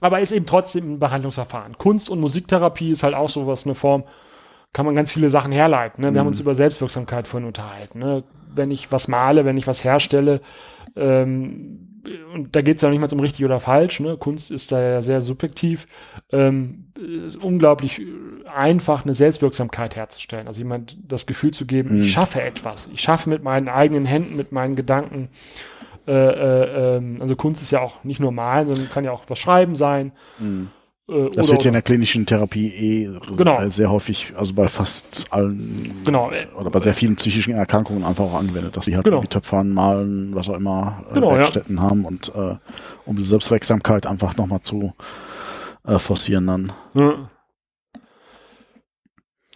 [0.00, 1.76] Aber ist eben trotzdem ein Behandlungsverfahren.
[1.78, 4.04] Kunst- und Musiktherapie ist halt auch sowas, eine Form,
[4.72, 6.02] kann man ganz viele Sachen herleiten.
[6.04, 6.12] Ne?
[6.14, 6.32] Wir haben Mhm.
[6.32, 7.98] uns über Selbstwirksamkeit vorhin unterhalten.
[7.98, 8.24] Ne?
[8.54, 10.40] Wenn ich was male, wenn ich was herstelle,
[10.96, 11.89] ähm,
[12.34, 14.16] und da geht es ja nicht mal um richtig oder falsch, ne?
[14.16, 15.86] Kunst ist da ja sehr subjektiv,
[16.30, 18.00] ähm, es ist unglaublich
[18.54, 20.46] einfach, eine Selbstwirksamkeit herzustellen.
[20.46, 22.02] Also jemand das Gefühl zu geben, Mhm.
[22.02, 22.90] ich schaffe etwas.
[22.94, 25.28] Ich schaffe mit meinen eigenen Händen, mit meinen Gedanken.
[26.06, 29.24] Äh, äh, ähm, also Kunst ist ja auch nicht nur malen, sondern kann ja auch
[29.28, 30.12] was schreiben sein.
[30.38, 30.66] mh.
[31.10, 33.68] Äh, das wird ja in der klinischen Therapie eh Genau.
[33.68, 38.34] sehr häufig, also bei fast allen Genau, oder bei sehr vielen psychischen Erkrankungen einfach auch
[38.34, 39.16] angewendet, dass sie halt Genau.
[39.18, 41.38] irgendwie töpfern, malen, was auch immer, äh, Genau, ja.
[41.38, 42.56] Werkstätten haben und äh,
[43.06, 44.94] um die Selbstwirksamkeit einfach nochmal zu
[45.86, 46.72] äh, forcieren dann.
[46.94, 47.30] Ja.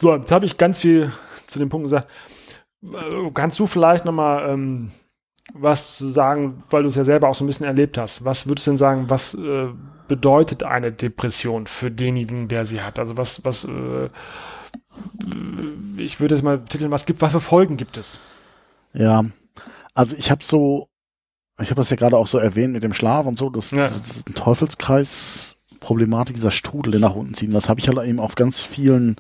[0.00, 1.12] So, jetzt habe ich ganz viel
[1.46, 2.08] zu dem Punkt gesagt.
[2.82, 4.90] Äh, Kannst du vielleicht nochmal ähm,
[5.52, 8.24] was sagen, weil du es ja selber auch so ein bisschen erlebt hast?
[8.24, 9.68] Was würdest du denn sagen, was äh,
[10.08, 12.98] bedeutet eine Depression für denjenigen, der sie hat?
[12.98, 14.08] Also was, was, äh,
[15.96, 18.18] ich würde es mal titeln, was gibt, was für Folgen gibt es?
[18.92, 19.24] Ja,
[19.94, 20.88] also ich habe so,
[21.60, 23.82] ich habe das ja gerade auch so erwähnt mit dem Schlaf und so, das, Ja.
[23.82, 25.60] das ist ein Teufelskreis.
[25.80, 27.48] Problematik dieser Strudel, der nach unten zieht.
[27.48, 29.16] Und das habe ich halt eben auf ganz vielen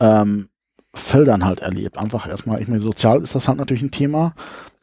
[0.00, 0.48] ähm,
[0.94, 1.98] Feldern halt erlebt.
[1.98, 4.34] Einfach erstmal, ich meine, sozial ist das halt natürlich ein Thema,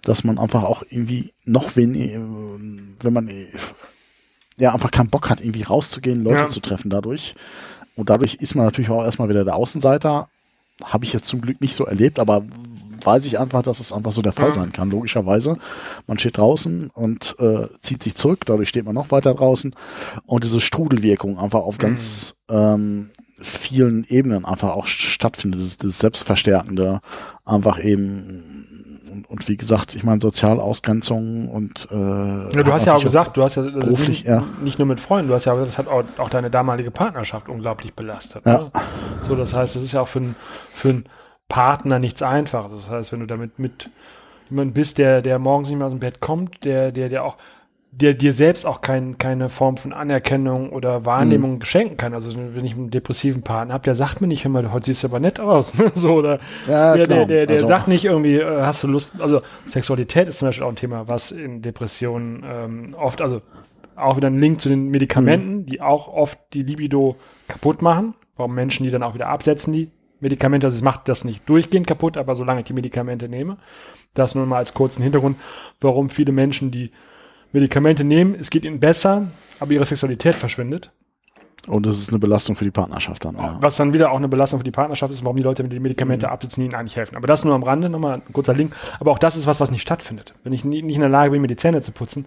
[0.04, 2.20] dass man einfach auch irgendwie noch wenig, äh,
[3.02, 3.28] wenn man
[4.60, 6.50] ja einfach keinen Bock hat, irgendwie rauszugehen, Leute Ja.
[6.50, 7.36] zu treffen dadurch.
[7.96, 10.30] Und dadurch ist man natürlich auch erstmal wieder der Außenseiter.
[10.84, 12.44] Habe ich jetzt zum Glück nicht so erlebt, aber
[13.04, 14.54] weiß ich einfach, dass es einfach so der Fall Mhm.
[14.54, 15.58] sein kann, logischerweise.
[16.08, 19.74] Man steht draußen und äh, zieht sich zurück, dadurch steht man noch weiter draußen.
[20.26, 23.10] Und diese Strudelwirkung einfach auf ganz ähm,
[23.42, 27.00] vielen Ebenen einfach auch stattfindet, das, das Selbstverstärkende,
[27.46, 28.59] einfach eben
[29.30, 33.44] und, wie gesagt, ich meine Sozialausgrenzung und äh, Ja, du hast ja auch gesagt, du
[33.44, 34.44] hast ja beruflich, nicht, ja.
[34.64, 37.94] nicht nur mit Freunden, du hast ja, das hat auch, auch deine damalige Partnerschaft unglaublich
[37.94, 38.46] belastet.
[38.46, 38.58] Ja.
[38.58, 38.72] Ne?
[39.22, 40.36] So, das heißt, es ist ja auch für, einen-
[40.74, 41.06] für einen
[41.48, 42.82] Partner nichts Einfaches.
[42.82, 43.90] Das heißt, wenn du damit mit
[44.50, 47.38] jemand bist, der, der morgens nicht mehr aus dem Bett kommt, der, der, der auch,
[47.92, 51.62] der dir selbst auch kein, keine Form von Anerkennung oder Wahrnehmung Mhm.
[51.64, 52.14] schenken kann.
[52.14, 55.08] Also wenn ich einen depressiven Partner habe, der sagt mir nicht immer, heute siehst du
[55.08, 55.74] aber nett aus.
[55.96, 59.14] so, oder Ja, der, der, der, der Also- sagt nicht irgendwie, äh, hast du Lust,
[59.20, 63.42] also Sexualität ist zum Beispiel auch ein Thema, was in Depressionen ähm, oft, also
[63.96, 67.18] auch wieder ein Link zu den Medikamenten, die auch oft die Libido
[67.48, 68.14] kaputt machen.
[68.38, 69.90] Warum Menschen die dann auch wieder absetzen, die
[70.22, 73.58] Medikamente, also es macht das nicht durchgehend kaputt, aber solange ich die Medikamente nehme,
[74.14, 75.38] das nur mal als kurzen Hintergrund,
[75.82, 76.92] warum viele Menschen die
[77.52, 79.28] Medikamente nehmen, es geht ihnen besser,
[79.60, 80.92] aber ihre Sexualität verschwindet.
[81.68, 83.36] Und das ist eine Belastung für die Partnerschaft dann.
[83.36, 83.58] Ja.
[83.60, 85.82] Was dann wieder auch eine Belastung für die Partnerschaft ist, warum die Leute mit den
[85.82, 87.16] Medikamente absitzen, die ihnen eigentlich helfen.
[87.18, 88.74] Aber das nur am Rande, nochmal ein kurzer Link.
[89.00, 90.34] Aber auch das ist was, was nicht stattfindet.
[90.44, 92.26] Wenn ich nie, nicht in der Lage bin, mir die Zähne zu putzen,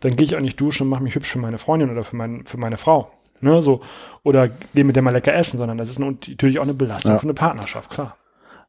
[0.00, 2.16] dann gehe ich auch nicht duschen und mache mich hübsch für meine Freundin oder für,
[2.16, 3.10] mein, für meine Frau.
[3.40, 3.82] Ne, so.
[4.24, 7.18] Oder gehe mit der mal lecker essen, sondern das ist natürlich auch eine Belastung Ja.
[7.18, 8.16] für eine Partnerschaft, klar.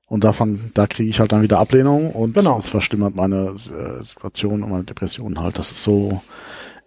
[0.08, 2.58] Und davon, da kriege ich halt dann wieder Ablehnung und Genau.
[2.58, 5.58] es verstimmert meine äh, Situation und meine Depression halt.
[5.58, 6.22] Das ist so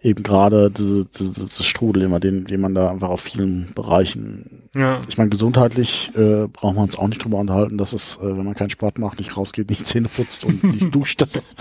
[0.01, 4.69] eben gerade diese, diese, diese Strudel immer, den, den man da einfach auf vielen Bereichen.
[4.75, 5.01] Ja.
[5.09, 8.45] Ich meine, gesundheitlich äh, braucht man uns auch nicht drüber unterhalten, dass es, äh, wenn
[8.45, 11.59] man keinen Sport macht, nicht rausgeht, nicht Zähne putzt und nicht duscht, das ist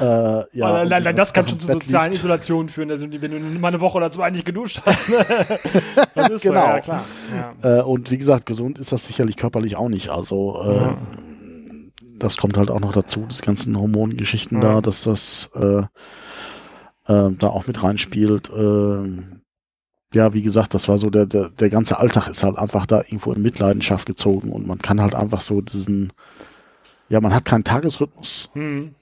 [0.00, 0.04] äh,
[0.56, 0.66] ja.
[0.66, 2.18] Allein den das ganzen kann schon zu sozialen liegt.
[2.18, 5.08] Isolationen führen, also wenn du mal eine Woche oder zwei nicht geduscht hast.
[5.10, 5.16] Ne?
[6.14, 6.60] Das ist Genau.
[6.60, 7.04] So, ja, klar.
[7.62, 7.80] Ja.
[7.80, 10.10] Äh, und wie gesagt, gesund ist das sicherlich körperlich auch nicht.
[10.10, 10.98] Also äh, Ja.
[12.18, 14.74] das kommt halt auch noch dazu, diese ganzen Hormongeschichten Ja.
[14.74, 15.82] da, dass das äh,
[17.06, 18.50] äh, da auch mit reinspielt.
[18.50, 19.22] Äh,
[20.14, 22.98] ja, wie gesagt, das war so, der, der, der ganze Alltag ist halt einfach da
[22.98, 26.12] irgendwo in Mitleidenschaft gezogen und man kann halt einfach so diesen,
[27.08, 28.50] ja, man hat keinen Tagesrhythmus.
[28.52, 28.94] Hm.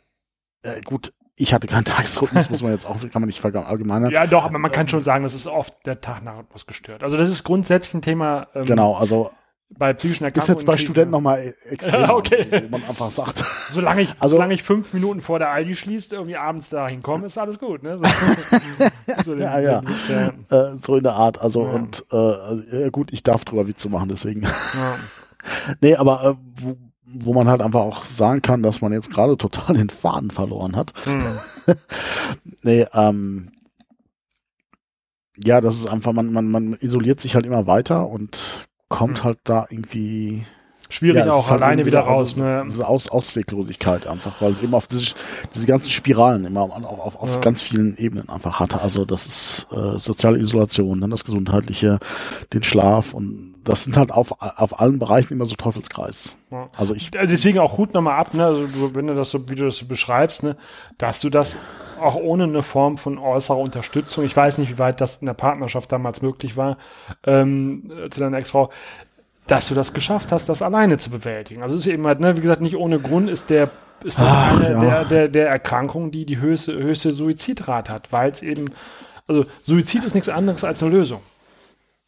[0.63, 4.11] Äh, gut, ich hatte keinen Tagesrhythmus, muss man jetzt auch, kann man nicht verallgemeinern.
[4.13, 7.03] Ja, doch, aber man kann schon sagen, das ist oft der Tag nach Rhythmus gestört.
[7.03, 9.31] Also das ist grundsätzlich ein Thema ähm, Genau, also
[9.79, 10.59] bei psychischen ist Erkrankungen.
[10.59, 10.77] jetzt bei.
[10.77, 12.65] Studenten nochmal extrem, Ja, okay.
[12.65, 13.39] wo man einfach sagt,
[13.71, 17.27] Solange ich, Also- solange ich fünf Minuten vor der Aldi schließt, irgendwie abends da hinkomme,
[17.27, 17.83] ist alles gut.
[17.83, 17.99] Ne?
[17.99, 18.05] So,
[19.25, 19.83] so Ja, ja.
[19.83, 20.73] Witz, ja.
[20.73, 21.41] äh, so in der Art.
[21.41, 21.71] Also Ja.
[21.71, 24.43] und äh, ja, gut, ich darf drüber Witze machen, deswegen.
[24.43, 24.51] Ja.
[25.81, 29.37] nee, aber äh, wo, wo man halt einfach auch sagen kann, dass man jetzt gerade
[29.37, 30.93] total den Faden verloren hat.
[31.05, 31.23] Hm.
[32.63, 33.51] Nee, ähm,
[35.43, 39.25] ja, das ist einfach, man, man, man isoliert sich halt immer weiter und kommt Hm.
[39.25, 40.45] halt da irgendwie
[40.93, 42.31] Schwierig Ja, auch halt alleine wieder raus.
[42.35, 42.65] Diese, Ne?
[42.67, 45.15] diese Aus Ausweglosigkeit einfach, weil es eben auf diese,
[45.55, 47.41] diese ganzen Spiralen immer auf, auf, auf Ja.
[47.41, 48.81] ganz vielen Ebenen einfach hatte.
[48.81, 52.01] Also das ist äh, soziale Isolation, dann das Gesundheitliche,
[52.53, 56.37] den Schlaf und das sind halt auf, auf allen Bereichen immer so Teufelskreis.
[56.51, 56.69] Ja.
[56.77, 58.45] Also ich, Also deswegen auch Hut nochmal ab, ne?
[58.47, 60.57] Also du, wenn du das so, wie du das so beschreibst, ne,
[60.99, 61.57] dass du das
[62.01, 65.35] auch ohne eine Form von äußerer Unterstützung, ich weiß nicht, wie weit das in der
[65.35, 66.79] Partnerschaft damals möglich war,
[67.25, 68.71] ähm, äh, zu deiner Ex-Frau,
[69.47, 71.63] dass du das geschafft hast, das alleine zu bewältigen.
[71.63, 73.71] Also es ist eben halt, ne, wie gesagt, nicht ohne Grund ist der
[74.05, 74.81] ist das Ach, eine ja.
[74.81, 78.67] der, der, der Erkrankungen, die die höchste, höchste Suizidrate hat, weil es eben,
[79.27, 81.21] also Suizid ist nichts anderes als eine Lösung.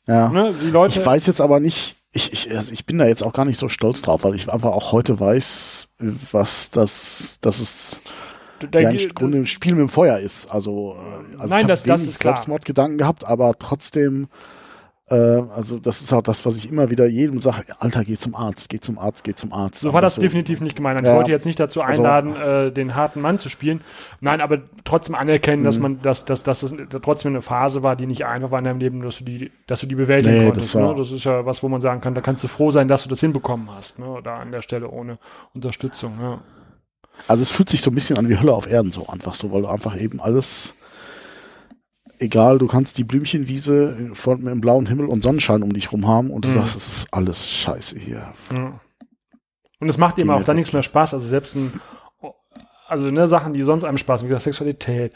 [0.07, 0.31] ja.
[0.31, 0.55] Ne?
[0.63, 3.33] Die Leute, Ich weiß jetzt aber nicht, ich, ich, also ich bin da jetzt auch
[3.33, 5.95] gar nicht so stolz drauf, weil ich einfach auch heute weiß,
[6.31, 8.01] was das, das ist
[8.73, 10.51] ja im Grunde ein Spiel mit dem Feuer ist.
[10.53, 12.37] Also, äh, also Nein, ich das- das ist klar.
[12.37, 14.29] Selbstmordgedanken gehabt, aber trotzdem,
[15.09, 18.35] äh, also das ist auch das, was ich immer wieder jedem sage, Alter, geh zum
[18.35, 19.81] Arzt, geh zum Arzt, geh zum Arzt.
[19.83, 21.01] So war das definitiv nicht gemeint.
[21.01, 21.17] Ich Ja.
[21.17, 23.81] wollte jetzt nicht dazu Also- einladen, äh, den harten Mann zu spielen.
[24.21, 25.67] Nein, aber trotzdem anerkennen, Mhm.
[25.67, 28.65] dass man, dass, dass, dass es trotzdem eine Phase war, die nicht einfach war in
[28.65, 30.75] deinem Leben, dass du die, dass du die bewältigen Nee, konntest.
[30.75, 30.95] das ne?
[30.97, 33.09] das ist ja was, wo man sagen kann, da kannst du froh sein, dass du
[33.11, 33.99] das hinbekommen hast.
[33.99, 34.21] Ne?
[34.25, 35.19] Da an der Stelle ohne
[35.53, 36.15] Unterstützung.
[36.21, 36.39] Ja.
[37.29, 39.53] Also es fühlt sich so ein bisschen an wie Hölle auf Erden so einfach so,
[39.53, 40.75] weil du einfach eben alles,
[42.19, 46.07] egal, du kannst die Blümchenwiese von mit dem blauen Himmel und Sonnenschein um dich rum
[46.07, 46.55] haben und du Mhm.
[46.55, 48.33] sagst, es ist alles scheiße hier.
[48.55, 48.81] Ja.
[49.81, 51.15] Und es macht eben auch dann nichts mehr Spaß.
[51.15, 51.73] Also selbst ein,
[52.87, 55.13] also ne, Sachen, die sonst einem Spaß machen, wie gesagt, Sexualität,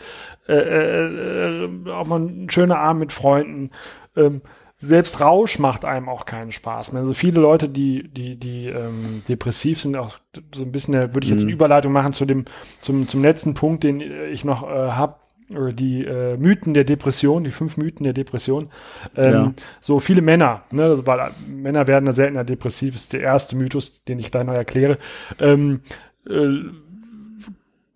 [0.48, 3.70] äh, äh, äh, auch mal ein schöner Abend mit Freunden,
[4.16, 4.42] ähm,
[4.78, 7.00] selbst Rausch macht einem auch keinen Spaß mehr.
[7.02, 10.18] Also viele Leute, die, die, die ähm, depressiv sind, auch
[10.54, 11.46] so ein bisschen, da würde ich jetzt Mhm.
[11.48, 12.44] eine Überleitung machen zu dem,
[12.80, 14.00] zum, zum letzten Punkt, den
[14.32, 15.16] ich noch äh, habe.
[15.48, 18.68] oder die äh, Mythen der Depression, die fünf Mythen der Depression.
[19.16, 19.52] Ähm, Ja.
[19.80, 24.02] So viele Männer, ne, also, weil Männer werden da seltener depressiv, ist der erste Mythos,
[24.04, 24.98] den ich gleich noch erkläre.
[25.38, 25.82] Ähm,
[26.28, 26.48] äh,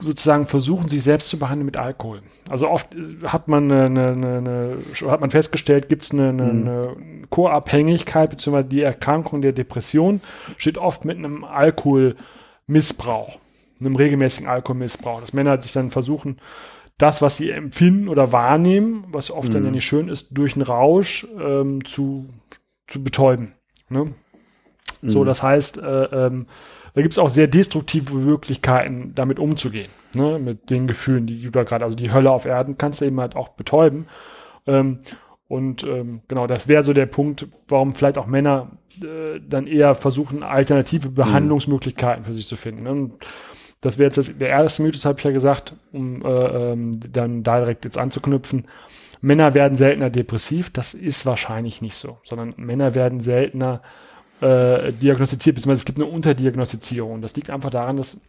[0.01, 2.23] sozusagen versuchen, sich selbst zu behandeln mit Alkohol.
[2.49, 4.77] Also oft äh, hat man eine, eine, eine,
[5.11, 6.97] hat man festgestellt, gibt es eine, eine, eine
[7.29, 10.21] Co-Abhängigkeit beziehungsweise die Erkrankung der Depression
[10.57, 13.39] steht oft mit einem Alkoholmissbrauch,
[13.79, 16.39] einem regelmäßigen Alkoholmissbrauch, dass Männer sich dann versuchen,
[16.99, 20.63] das, was sie empfinden oder wahrnehmen, was oft dann ja nicht schön ist, durch einen
[20.63, 22.27] Rausch ähm, zu,
[22.89, 23.53] zu betäuben.
[23.89, 24.13] Ne?
[25.03, 26.47] So, das heißt, äh, ähm,
[26.95, 30.39] da gibt es auch sehr destruktive Möglichkeiten, damit umzugehen, ne?
[30.39, 33.21] mit den Gefühlen, die du da gerade, also die Hölle auf Erden kannst du eben
[33.21, 34.07] halt auch betäuben.
[34.67, 35.01] Ähm,
[35.49, 38.71] und ähm, genau, das wäre so der Punkt, warum vielleicht auch Männer
[39.03, 42.85] äh, dann eher versuchen, alternative Behandlungsmöglichkeiten für sich zu finden.
[42.85, 42.91] Ne?
[42.91, 43.13] Und
[43.81, 47.43] das wäre jetzt das, der erste Mythos, habe ich ja gesagt, um äh, ähm, dann
[47.43, 48.69] direkt jetzt anzuknüpfen.
[49.23, 54.10] Männer werden seltener depressiv, das ist wahrscheinlich nicht so, sondern Männer werden seltener äh,
[54.41, 57.21] diagnostiziert, beziehungsweise es gibt eine Unterdiagnostizierung.
[57.23, 58.21] Das liegt einfach daran, dass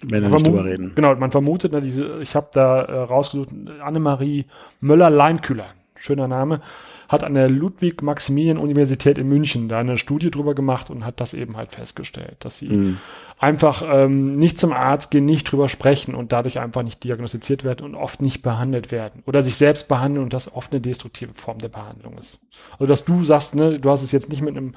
[0.00, 0.92] Wenn wir man nicht drüber reden.
[0.94, 3.48] Genau, man vermutet, ne, diese, ich habe da äh, rausgesucht,
[3.82, 4.46] Annemarie
[4.80, 5.66] Möller-Leinkühler,
[5.96, 6.60] schöner Name,
[7.08, 11.56] hat an der Ludwig-Maximilian-Universität in München da eine Studie drüber gemacht und hat das eben
[11.56, 13.02] halt festgestellt, dass sie Mhm.
[13.38, 17.84] einfach ähm, nicht zum Arzt gehen, nicht drüber sprechen und dadurch einfach nicht diagnostiziert werden
[17.84, 21.58] und oft nicht behandelt werden oder sich selbst behandeln und das oft eine destruktive Form
[21.58, 22.38] der Behandlung ist.
[22.72, 24.74] Also dass du sagst, ne, du hast es jetzt nicht mit einem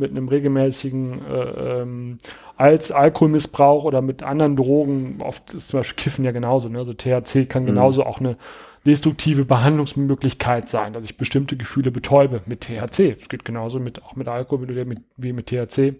[0.00, 2.18] mit einem regelmäßigen äh, ähm,
[2.56, 6.78] als Alkoholmissbrauch oder mit anderen Drogen, oft ist zum Beispiel Kiffen ja genauso, ne?
[6.78, 8.36] also THC kann genauso auch eine
[8.84, 13.16] destruktive Behandlungsmöglichkeit sein, dass ich bestimmte Gefühle betäube mit THC.
[13.20, 15.94] Es geht genauso mit auch mit Alkohol wie mit, wie mit THC.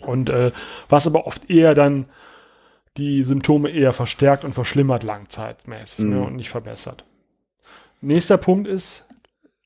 [0.00, 0.52] Und äh,
[0.88, 2.06] was aber oft eher dann
[2.96, 6.22] die Symptome eher verstärkt und verschlimmert langzeitmäßig ne, Mhm.
[6.22, 7.04] und nicht verbessert.
[8.00, 9.06] Nächster Punkt ist,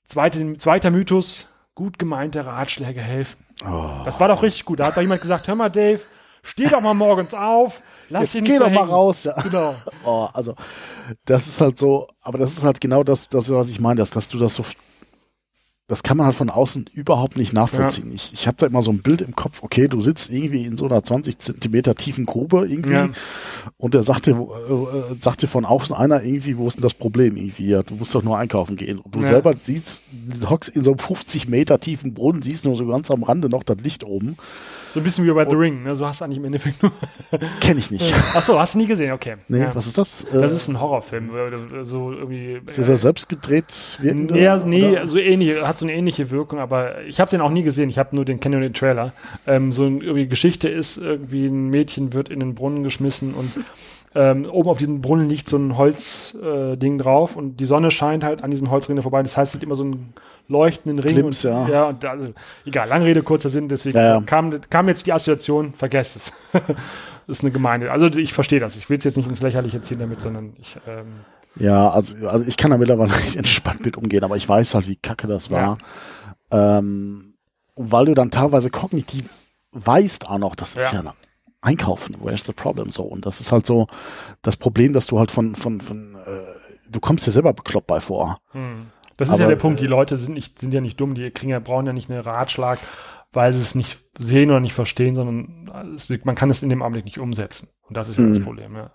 [0.04, 1.48] zweite, zweiter Mythos,
[1.78, 3.36] gut gemeinte Ratschläge helfen.
[3.64, 4.02] Oh.
[4.04, 4.80] Das war doch richtig gut.
[4.80, 6.00] Da hat doch jemand gesagt, hör mal Dave,
[6.42, 7.80] steh doch mal morgens auf,
[8.10, 9.40] lass dich geh nicht so doch mal raus, ja.
[9.40, 9.74] Genau.
[10.04, 10.56] Oh, also
[11.24, 14.10] das ist halt so, aber das ist halt genau das, das was ich meine, dass,
[14.10, 14.64] dass du das so,
[15.88, 18.12] das kann man halt von außen überhaupt nicht nachvollziehen.
[18.14, 20.76] Ich, ich habe da immer so ein Bild im Kopf, okay, du sitzt irgendwie in
[20.76, 23.08] so einer 20 Zentimeter tiefen Grube irgendwie Ja.
[23.78, 24.34] und der sagte, äh,
[24.72, 27.68] äh, sagte von außen einer irgendwie, wo ist denn das Problem irgendwie?
[27.68, 28.98] Ja, du musst doch nur einkaufen gehen.
[28.98, 29.28] Und du Ja.
[29.28, 30.02] selber siehst,
[30.48, 33.62] hockst in so einem 50 Meter tiefen Brunnen, siehst nur so ganz am Rande noch
[33.62, 34.36] das Licht oben.
[34.94, 35.82] So ein bisschen wie bei The Ring.
[35.82, 35.94] Ne?
[35.94, 36.92] So hast du eigentlich im Endeffekt nur.
[37.60, 38.12] Kenne ich nicht.
[38.34, 39.12] Achso, hast du nie gesehen?
[39.12, 39.36] Okay.
[39.48, 39.74] Nee, ja.
[39.74, 40.26] was ist das?
[40.32, 41.30] Das Äh, ist ein Horrorfilm.
[41.30, 42.60] äh, So irgendwie.
[42.66, 44.34] ist das selbst gedreht wirkende?
[44.34, 45.06] Nee, also, nee oder?
[45.06, 47.90] so ähnlich, hat so eine ähnliche Wirkung, aber ich habe den auch nie gesehen.
[47.90, 49.12] Ich habe nur den kenne nur den Trailer.
[49.46, 53.50] Ähm, so ein, irgendwie Geschichte ist irgendwie ein Mädchen wird in den Brunnen geschmissen und
[54.14, 58.24] ähm, oben auf diesem Brunnen liegt so ein Holzding äh, drauf und die Sonne scheint
[58.24, 59.22] halt an diesen Holzringen vorbei.
[59.22, 60.14] Das heißt, es sieht immer so einen
[60.48, 61.14] leuchtenden Ring.
[61.14, 61.68] Glimps, und, ja.
[61.68, 62.32] ja und da, also,
[62.64, 64.20] egal, lange Rede, kurzer Sinn, deswegen Ja, ja.
[64.22, 66.32] Kam, kam jetzt die Assoziation, vergesst es.
[66.52, 67.92] das ist eine Gemeinde.
[67.92, 68.76] Also ich verstehe das.
[68.76, 71.20] Ich will es jetzt nicht ins Lächerliche ziehen damit, sondern ich ähm,
[71.56, 74.88] Ja, also, also ich kann da mittlerweile recht entspannt mit umgehen, aber ich weiß halt,
[74.88, 75.78] wie kacke das war.
[76.50, 77.34] Ähm,
[77.74, 79.28] und weil du dann teilweise kognitiv
[79.72, 81.02] weißt auch noch, das ist Ja.
[81.02, 81.14] ja,
[81.60, 83.02] Einkaufen, where's the problem so?
[83.02, 83.86] Und das ist halt so
[84.42, 86.44] das Problem, dass du halt von, von, von äh,
[86.90, 88.40] du kommst dir selber bekloppt bei vor.
[89.16, 91.14] Das ist Aber, ja der Punkt, die äh, Leute sind, nicht, sind ja nicht dumm,
[91.14, 92.78] die kriegen ja, brauchen ja nicht einen Ratschlag,
[93.32, 96.82] weil sie es nicht sehen oder nicht verstehen, sondern es, man kann es in dem
[96.82, 97.70] Augenblick nicht umsetzen.
[97.82, 98.44] Und das ist ja das Mhm.
[98.44, 98.92] Problem, ja.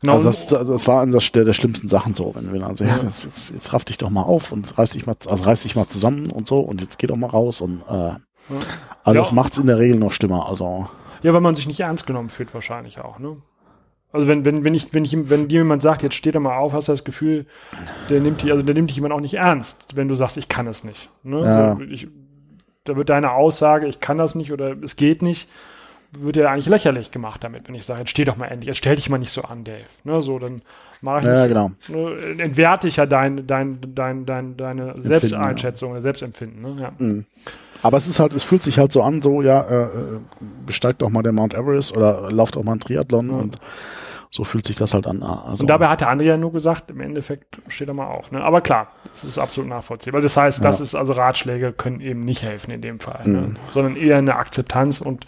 [0.00, 2.84] Genau, Also das, das war eines der, der schlimmsten Sachen so, wenn wir dann so,
[2.84, 2.96] Ja.
[2.96, 5.76] jetzt, jetzt, jetzt raff dich doch mal auf und reiß dich mal, also reiß dich
[5.76, 8.14] mal zusammen und so und jetzt geh doch mal raus und äh,
[9.04, 9.22] also Ja.
[9.22, 10.48] das macht's in der Regel noch schlimmer.
[10.48, 10.88] Also
[11.24, 13.38] ja, weil man sich nicht ernst genommen fühlt wahrscheinlich auch, ne?
[14.12, 16.56] Also wenn, wenn, wenn ich, wenn ich, wenn dir jemand sagt, jetzt steh doch mal
[16.56, 17.46] auf, hast du das Gefühl,
[18.10, 20.48] der nimmt die, also der nimmt dich jemand auch nicht ernst, wenn du sagst, ich
[20.48, 21.10] kann es nicht.
[21.24, 21.40] Ne?
[21.40, 21.74] Ja.
[21.74, 22.06] So, ich,
[22.84, 25.48] da wird deine Aussage, ich kann das nicht oder es geht nicht,
[26.12, 28.78] wird ja eigentlich lächerlich gemacht damit, wenn ich sage, jetzt steh doch mal endlich, jetzt
[28.78, 29.86] stell dich mal nicht so an, Dave.
[30.04, 30.20] Ne?
[30.20, 30.60] So, dann
[31.00, 31.70] mache ich ja, nicht, genau.
[31.88, 36.62] ne, entwerte ich ja dein, dein, dein, dein, deine Selbsteinschätzung oder Selbstempfinden.
[36.62, 36.82] Ne?
[36.82, 36.92] Ja.
[36.98, 37.24] Mhm.
[37.84, 39.88] Aber es ist halt, es fühlt sich halt so an, so, ja, äh, äh,
[40.66, 43.36] besteigt doch mal der Mount Everest oder lauft auch mal ein Triathlon Ja.
[43.36, 43.56] und
[44.30, 45.22] so fühlt sich das halt an.
[45.22, 48.32] Also, Und dabei hat der andere ja nur gesagt, im Endeffekt steht er mal auf.
[48.32, 48.42] Ne?
[48.42, 50.20] Aber klar, das ist absolut nachvollziehbar.
[50.20, 50.84] Das heißt, das Ja.
[50.84, 53.32] ist also Ratschläge können eben nicht helfen in dem Fall, Mhm.
[53.34, 53.54] ne?
[53.72, 55.26] sondern eher eine Akzeptanz und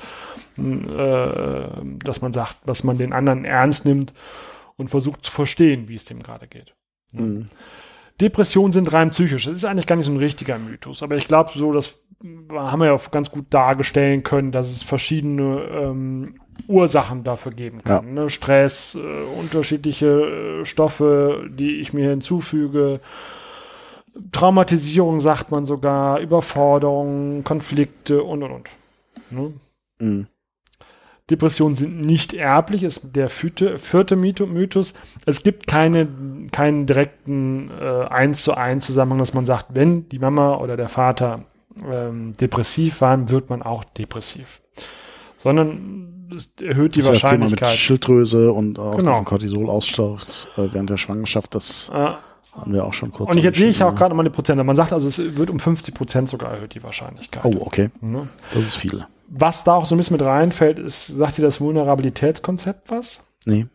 [0.58, 1.66] äh,
[2.04, 4.12] dass man sagt, dass man den anderen ernst nimmt
[4.76, 6.74] und versucht zu verstehen, wie es dem gerade geht.
[7.12, 7.46] Mhm.
[8.20, 9.44] Depressionen sind rein psychisch.
[9.44, 12.00] Das ist eigentlich gar nicht so ein richtiger Mythos, aber ich glaube so, das
[12.50, 16.34] haben wir ja ganz gut darstellen können, dass es verschiedene ähm,
[16.66, 18.06] Ursachen dafür geben kann.
[18.06, 18.12] Ja.
[18.22, 18.30] Ne?
[18.30, 20.06] Stress, äh, unterschiedliche
[20.62, 23.00] äh, Stoffe, die ich mir hinzufüge,
[24.32, 28.70] Traumatisierung sagt man sogar, Überforderung, Konflikte und und und.
[29.30, 29.52] Ne?
[29.98, 30.26] Mhm.
[31.30, 34.94] Depressionen sind nicht erblich, ist der vierte, vierte Mythos.
[35.24, 36.06] Es gibt keine,
[36.52, 40.88] keinen direkten äh, 1 zu 1 Zusammenhang, dass man sagt, wenn die Mama oder der
[40.88, 41.44] Vater
[41.84, 44.60] ähm, depressiv waren, wird man auch depressiv.
[45.36, 47.60] Sondern es erhöht die das Wahrscheinlichkeit.
[47.60, 49.22] Das Thema mit Schilddröse und auch genau.
[49.22, 52.10] Cortisolausstoß äh, während der Schwangerschaft, das äh,
[52.56, 53.34] haben wir auch schon kurz.
[53.34, 54.64] Und jetzt sehe ich auch gerade nochmal die Prozente.
[54.64, 57.44] Man sagt also, es wird um 50 Prozent sogar erhöht, die Wahrscheinlichkeit.
[57.44, 57.90] Oh, okay.
[58.00, 58.28] Ne?
[58.52, 59.06] Das ist viel.
[59.28, 63.24] Was da auch so ein bisschen mit reinfällt, ist, sagt dir das Vulnerabilitätskonzept was?
[63.44, 63.66] Nee.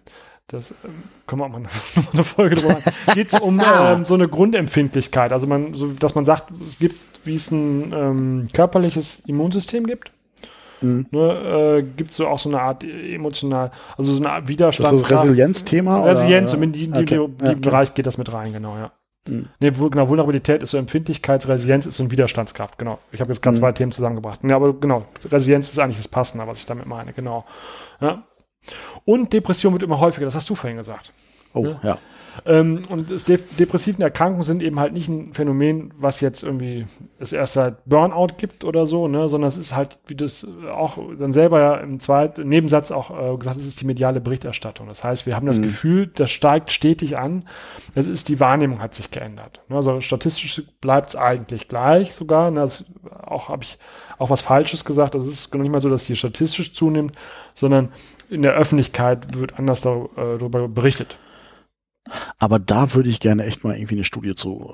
[0.48, 1.68] Das ähm, können wir auch mal eine,
[2.14, 2.94] eine Folge drüber machen.
[3.14, 5.32] Geht um ähm, so eine Grundempfindlichkeit.
[5.32, 6.96] Also man, so, dass man sagt, es gibt,
[7.26, 10.12] wie es ein ähm, körperliches Immunsystem gibt.
[10.82, 11.08] Mhm.
[11.12, 14.94] Ne, äh, gibt es so auch so eine Art emotional, also so eine Art Widerstand.
[14.94, 16.04] Das ist so Resilienzthema?
[16.04, 16.64] Resilienz, oder?
[16.64, 17.28] in die, okay.
[17.44, 18.92] ja, Bereich geht das mit rein, genau, ja.
[19.28, 19.50] Mhm.
[19.60, 23.00] Nee, genau, Vulnerabilität ist so Empfindlichkeit, Resilienz ist so ein Widerstandskraft, genau.
[23.12, 23.62] Ich habe jetzt gerade mhm.
[23.62, 24.40] zwei Themen zusammengebracht.
[24.44, 27.46] Ja, aber genau, Resilienz ist eigentlich das Passende, was ich damit meine, genau.
[28.00, 28.24] Ja.
[29.06, 31.12] Und Depression wird immer häufiger, das hast du vorhin gesagt.
[31.54, 31.80] Oh, ne?
[31.84, 32.00] ja.
[32.46, 36.86] Ähm, und De depressiven Erkrankungen sind eben halt nicht ein Phänomen, was jetzt irgendwie
[37.20, 40.98] es erst seit Burnout gibt oder so, ne, sondern es ist halt, wie das auch
[41.20, 44.88] dann selber ja im zweiten Nebensatz auch äh, gesagt, es ist die mediale Berichterstattung.
[44.88, 45.64] Das heißt, wir haben das mhm.
[45.64, 47.46] Gefühl, das steigt stetig an.
[47.96, 49.62] Es ist die Wahrnehmung hat sich geändert.
[49.70, 52.50] Ne, also statistisch bleibt es eigentlich gleich sogar.
[52.50, 52.92] Ne, das
[53.24, 53.78] auch habe ich
[54.18, 55.16] auch was Falsches gesagt.
[55.16, 57.16] Also es ist nicht mal so, dass die statistisch zunimmt,
[57.54, 57.90] sondern
[58.30, 61.18] in der Öffentlichkeit wird anders darüber berichtet.
[62.40, 64.74] Aber da würde ich gerne echt mal irgendwie eine Studie zu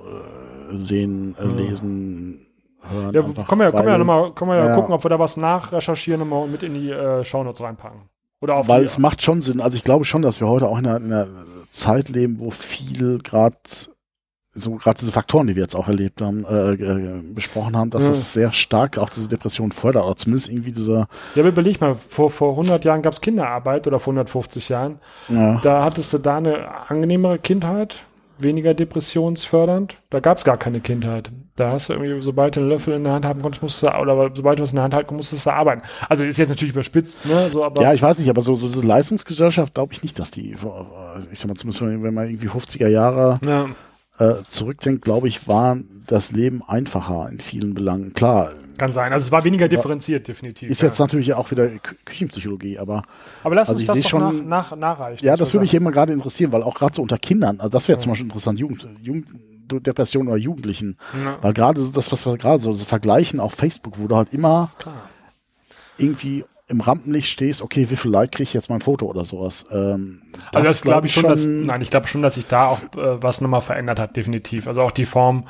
[0.71, 2.47] äh, sehen, äh, lesen,
[2.89, 3.13] hören.
[3.13, 5.19] Ja, einfach, können wir, können wir ja nochmal können wir ja, gucken, ob wir da
[5.19, 8.01] was nachrecherchieren und mit in die äh, Shownotes reinpacken.
[8.39, 9.61] Oder auf Weil es macht schon Sinn.
[9.61, 11.27] Also ich glaube schon, dass wir heute auch in einer, in einer
[11.69, 13.57] Zeit leben, wo viel gerade
[14.57, 18.05] so gerade diese Faktoren, die wir jetzt auch erlebt haben, äh, äh, besprochen haben, dass
[18.05, 18.11] ja.
[18.11, 21.07] es sehr stark auch diese Depression fördert, oder zumindest irgendwie dieser.
[21.35, 24.99] Ja, aber überleg mal, vor, vor 100 Jahren gab es Kinderarbeit oder vor 150 Jahren.
[25.27, 25.59] Ja.
[25.61, 27.97] Da hattest du da eine angenehmere Kindheit,
[28.39, 29.95] weniger depressionsfördernd.
[30.09, 31.31] Da gab es gar keine Kindheit.
[31.55, 33.88] Da hast du irgendwie, sobald du einen Löffel in der Hand haben konntest, musst du,
[33.88, 35.81] oder sobald du was in der Hand halten musstest du arbeiten.
[36.07, 37.49] Also ist jetzt natürlich überspitzt, ne?
[37.51, 40.29] So, aber ja, ich weiß nicht, aber so, so diese Leistungsgesellschaft glaube ich nicht, dass
[40.29, 40.55] die,
[41.31, 43.67] ich sag mal, zumindest wenn man irgendwie 50er Jahre ja
[44.19, 45.77] äh, zurückdenkt, glaube ich, war
[46.07, 48.14] das Leben einfacher in vielen Belangen.
[48.14, 48.52] Klar.
[48.77, 49.11] Kann sein.
[49.11, 50.69] Also es war weniger differenziert, definitiv.
[50.69, 50.89] Ist ja.
[50.89, 51.68] jetzt natürlich auch wieder
[52.06, 53.03] Küchenpsychologie, aber.
[53.44, 55.26] Aber lass also uns das schon, nach, nach, nachreichen.
[55.26, 57.88] Ja, das würde mich immer gerade interessieren, weil auch gerade so unter Kindern, also das
[57.88, 58.02] wäre ja.
[58.02, 59.27] zum Beispiel interessant, Jugend, Jugend
[59.68, 60.98] Depression oder Jugendlichen.
[61.23, 61.38] Ja.
[61.41, 64.69] Weil gerade das, was wir gerade so, so vergleichen auf Facebook, wo du halt immer
[64.80, 65.10] Klar.
[65.98, 69.65] irgendwie im Rampenlicht stehst, okay, wie viel Like kriege ich jetzt mein Foto oder sowas.
[69.72, 70.22] Ähm,
[70.52, 72.68] das also das glaube glaub ich schon, dass, nein, ich glaube schon, dass sich da
[72.68, 74.68] auch äh, was nochmal verändert hat, definitiv.
[74.68, 75.48] Also auch die Form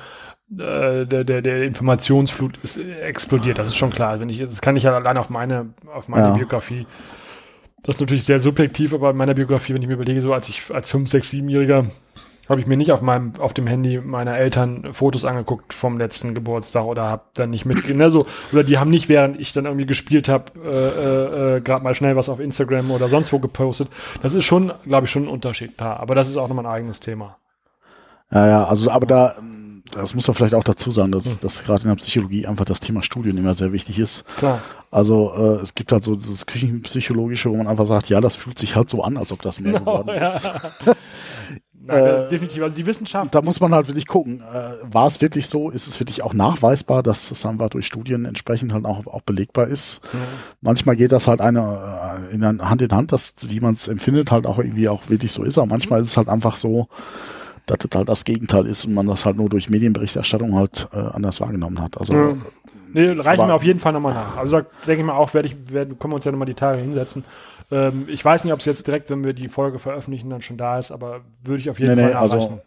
[0.52, 4.19] äh, der, der, der Informationsflut ist explodiert, das ist schon klar.
[4.19, 6.34] Wenn ich, das kann ich ja allein auf meine, auf meine ja.
[6.34, 6.85] Biografie.
[7.84, 10.49] Das ist natürlich sehr subjektiv, aber in meiner Biografie, wenn ich mir überlege, so als
[10.49, 11.88] ich als 5, 6, 7-Jähriger
[12.49, 16.34] habe ich mir nicht auf meinem auf dem Handy meiner Eltern Fotos angeguckt vom letzten
[16.34, 19.65] Geburtstag oder habe dann nicht mit ne, so oder die haben nicht während ich dann
[19.65, 23.40] irgendwie gespielt habe äh, äh, äh gerade mal schnell was auf Instagram oder sonst wo
[23.40, 23.90] gepostet.
[24.22, 25.95] Das ist schon, glaube ich, schon ein Unterschied da.
[25.95, 27.38] Aber das ist auch nochmal ein eigenes Thema.
[28.32, 29.36] Ja, ja, also aber da
[29.91, 31.38] das muss man vielleicht auch dazu sagen, dass, hm.
[31.41, 34.26] dass gerade in der Psychologie einfach das Thema Studien immer sehr wichtig ist.
[34.38, 34.61] Klar.
[34.91, 38.57] Also äh, es gibt halt so dieses Küchenpsychologische, wo man einfach sagt, ja, das fühlt
[38.57, 40.45] sich halt so an, als ob das mehr genau, geworden ist.
[40.45, 40.94] Ja.
[41.79, 42.63] Nein, äh, definitiv.
[42.63, 43.33] Also die Wissenschaft.
[43.33, 45.69] Da muss man halt wirklich gucken, äh, war es wirklich so?
[45.69, 49.67] Ist es wirklich auch nachweisbar, dass das einfach durch Studien entsprechend halt auch, auch belegbar
[49.67, 50.03] ist?
[50.13, 50.17] Mhm.
[50.61, 54.31] Manchmal geht das halt eine äh, in Hand in Hand, dass wie man es empfindet,
[54.31, 55.57] halt auch irgendwie auch wirklich so ist.
[55.57, 56.87] Aber manchmal ist es halt einfach so,
[57.67, 60.97] dass das halt das Gegenteil ist und man das halt nur durch Medienberichterstattung halt äh,
[60.97, 61.97] anders wahrgenommen hat.
[61.97, 62.41] Also mhm.
[62.93, 64.37] Nee, reichen wir auf jeden Fall nochmal nach.
[64.37, 66.53] Also da denke ich mal auch, werde ich, werden, können wir uns ja nochmal die
[66.53, 67.23] Tage hinsetzen
[67.72, 70.57] ähm, ich weiß nicht, ob es jetzt direkt, wenn wir die Folge veröffentlichen, dann schon
[70.57, 72.61] da ist, aber würde ich auf jeden nee, Fall nee, also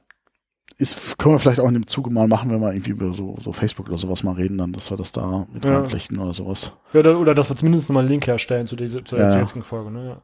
[0.80, 3.36] ist, können wir vielleicht auch in dem Zuge mal machen, wenn wir irgendwie über so,
[3.38, 5.76] so Facebook oder sowas mal reden, dann, dass wir das da mit ja.
[5.76, 6.72] reinflechten oder sowas.
[6.94, 9.38] Ja, oder, dass wir zumindest nochmal einen Link herstellen zu dieser zu der ja.
[9.38, 9.90] jetzigen Folge.
[9.90, 10.08] Ne?
[10.08, 10.22] Ja.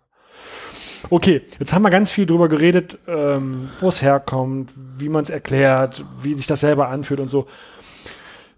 [1.10, 5.30] Okay, jetzt haben wir ganz viel drüber geredet, ähm, wo es herkommt, wie man es
[5.30, 7.46] erklärt, wie sich das selber anfühlt und so.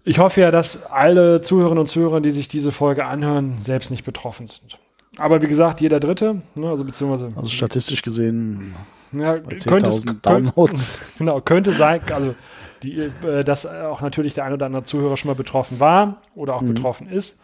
[0.05, 4.05] Ich hoffe ja, dass alle Zuhörerinnen und Zuhörer, die sich diese Folge anhören, selbst nicht
[4.05, 4.79] betroffen sind.
[5.17, 7.29] Aber wie gesagt, jeder Dritte, ne, also beziehungsweise.
[7.35, 8.73] Also statistisch gesehen.
[9.11, 9.55] Ja, könnte
[9.89, 11.01] es, 10.000 könnt, Downloads.
[11.17, 12.35] genau, könnte sein, also
[12.83, 16.55] die, äh, dass auch natürlich der ein oder andere Zuhörer schon mal betroffen war oder
[16.55, 16.75] auch Mhm.
[16.75, 17.41] betroffen ist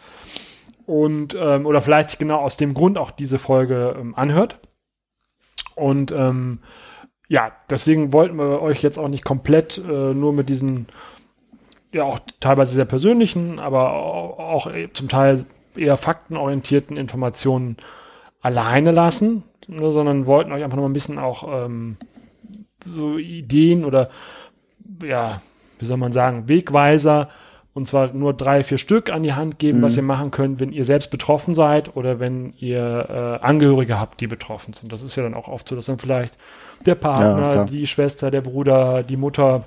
[0.85, 4.59] und ähm, oder vielleicht genau aus dem Grund auch diese Folge ähm, anhört.
[5.75, 6.59] Und ähm,
[7.27, 10.85] ja, deswegen wollten wir euch jetzt auch nicht komplett äh, nur mit diesen
[11.91, 15.45] ja auch teilweise sehr persönlichen, aber au- auch eh zum Teil
[15.77, 17.77] eher faktenorientierten Informationen
[18.41, 21.97] alleine lassen, ne, sondern wollten euch einfach noch mal ein bisschen auch ähm,
[22.85, 24.09] so Ideen oder
[25.03, 25.41] ja,
[25.79, 27.29] wie soll man sagen, Wegweiser
[27.73, 29.81] und zwar nur drei, vier Stück an die Hand geben, Mhm.
[29.81, 34.21] was ihr machen könnt, wenn ihr selbst betroffen seid oder wenn ihr äh, Angehörige habt,
[34.21, 34.91] die betroffen sind.
[34.91, 36.37] Das ist ja dann auch oft so, dass dann vielleicht
[36.85, 37.65] der Ja, Partner, klar.
[37.65, 39.63] die Schwester, der Bruder, die Mutter,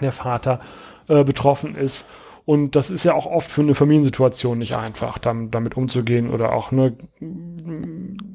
[0.00, 0.60] der Vater
[1.08, 2.08] äh, betroffen ist.
[2.50, 6.52] Und das ist ja auch oft für eine Familiensituation nicht einfach, damit, damit umzugehen oder
[6.52, 6.94] auch ne,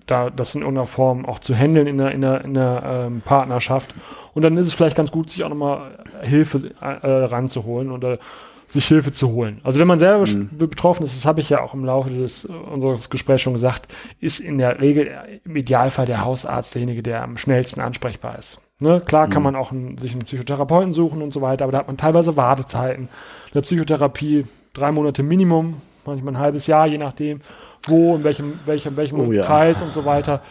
[0.07, 3.21] da das in irgendeiner Form auch zu handeln in der, in der, in der ähm,
[3.25, 3.93] Partnerschaft.
[4.33, 8.19] Und dann ist es vielleicht ganz gut, sich auch nochmal Hilfe äh, ranzuholen oder
[8.67, 9.59] sich Hilfe zu holen.
[9.63, 10.49] Also wenn man selber Mhm.
[10.51, 13.53] be- betroffen ist, das habe ich ja auch im Laufe des äh, unseres Gesprächs schon
[13.53, 18.39] gesagt, ist in der Regel äh, im Idealfall der Hausarzt derjenige, der am schnellsten ansprechbar
[18.39, 18.61] ist.
[18.79, 19.01] Ne?
[19.05, 19.45] Klar kann Mhm.
[19.45, 22.37] man auch einen, sich einen Psychotherapeuten suchen und so weiter, aber da hat man teilweise
[22.37, 23.09] Wartezeiten.
[23.55, 27.39] Eine Psychotherapie drei Monate Minimum, manchmal ein halbes Jahr, je nachdem,
[27.83, 29.43] wo, in welchem, welchem, welchem Oh ja.
[29.43, 30.41] Kreis und so weiter.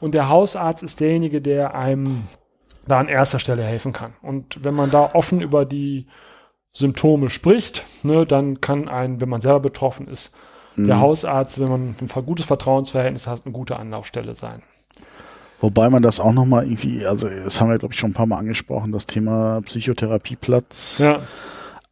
[0.00, 2.22] Und der Hausarzt ist derjenige, der einem
[2.86, 4.14] da an erster Stelle helfen kann.
[4.22, 6.06] Und wenn man da offen über die
[6.72, 10.34] Symptome spricht, ne, dann kann ein, wenn man selber betroffen ist,
[10.76, 11.00] der Mhm.
[11.00, 14.62] Hausarzt, wenn man ein gutes Vertrauensverhältnis hat, eine gute Anlaufstelle sein.
[15.60, 18.26] Wobei man das auch nochmal irgendwie, also das haben wir, glaube ich, schon ein paar
[18.26, 21.00] Mal angesprochen, das Thema Psychotherapieplatz.
[21.00, 21.20] Ja,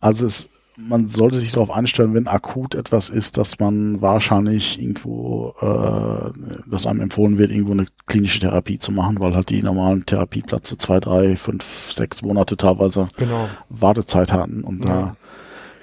[0.00, 5.54] Also es, man sollte sich darauf einstellen, wenn akut etwas ist, dass man wahrscheinlich irgendwo,
[5.60, 6.32] äh,
[6.70, 10.76] dass einem empfohlen wird, irgendwo eine klinische Therapie zu machen, weil halt die normalen Therapieplätze
[10.76, 13.48] zwei, drei, fünf, sechs Monate teilweise genau.
[13.70, 14.62] Wartezeit hatten.
[14.64, 14.86] Und Ja.
[14.86, 15.16] da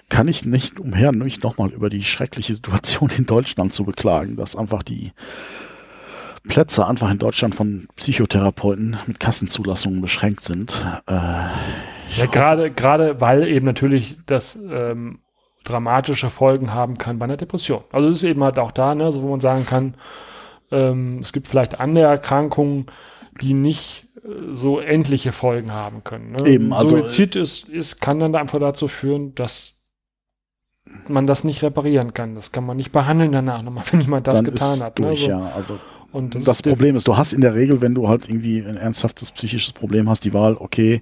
[0.09, 4.55] kann ich nicht umher, nicht nochmal über die schreckliche Situation in Deutschland zu beklagen, dass
[4.55, 5.11] einfach die
[6.47, 10.85] Plätze einfach in Deutschland von Psychotherapeuten mit Kassenzulassungen beschränkt sind.
[11.07, 11.45] Äh,
[12.17, 15.19] Ja, gerade, gerade weil eben natürlich das ähm,
[15.63, 17.83] dramatische Folgen haben kann bei einer Depression.
[17.91, 19.95] Also es ist eben halt auch da, ne, so wo man sagen kann,
[20.71, 22.87] ähm, es gibt vielleicht andere Erkrankungen,
[23.41, 26.33] die nicht äh, so endliche Folgen haben können.
[26.33, 26.47] Ne?
[26.47, 29.79] Eben, also- Suizid ist, ist, kann dann einfach dazu führen, dass
[31.07, 32.35] man das nicht reparieren kann.
[32.35, 34.99] Das kann man nicht behandeln danach nochmal, wenn jemand das getan ist hat.
[34.99, 35.07] ne?
[35.07, 35.29] durch, So.
[35.29, 35.51] ja.
[35.55, 35.79] Also
[36.11, 38.59] Und das, ist der- Problem ist, du hast in der Regel, wenn du halt irgendwie
[38.59, 41.01] ein ernsthaftes psychisches Problem hast, die Wahl, okay,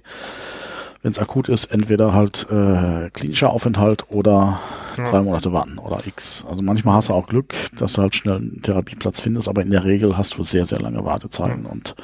[1.02, 4.60] wenn es akut ist, entweder halt äh, klinischer Aufenthalt oder
[4.96, 5.10] Ja.
[5.10, 6.46] drei Monate warten oder X.
[6.48, 9.70] Also manchmal hast du auch Glück, dass du halt schnell einen Therapieplatz findest, aber in
[9.70, 11.94] der Regel hast du sehr, sehr lange Wartezeiten und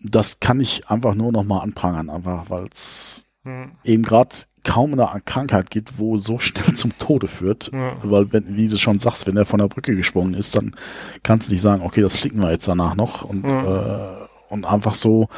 [0.00, 4.30] das kann ich einfach nur noch mal anprangern, einfach weil es Hm, eben gerade
[4.64, 7.70] kaum eine Krankheit gibt, wo so schnell zum Tode führt.
[7.72, 7.96] ja.
[8.04, 10.76] Weil, wenn, wie du schon sagst, wenn er von der Brücke gesprungen ist, dann
[11.24, 14.12] kannst du nicht sagen, okay, das flicken wir jetzt danach noch und, Ja.
[14.12, 15.28] äh, und einfach so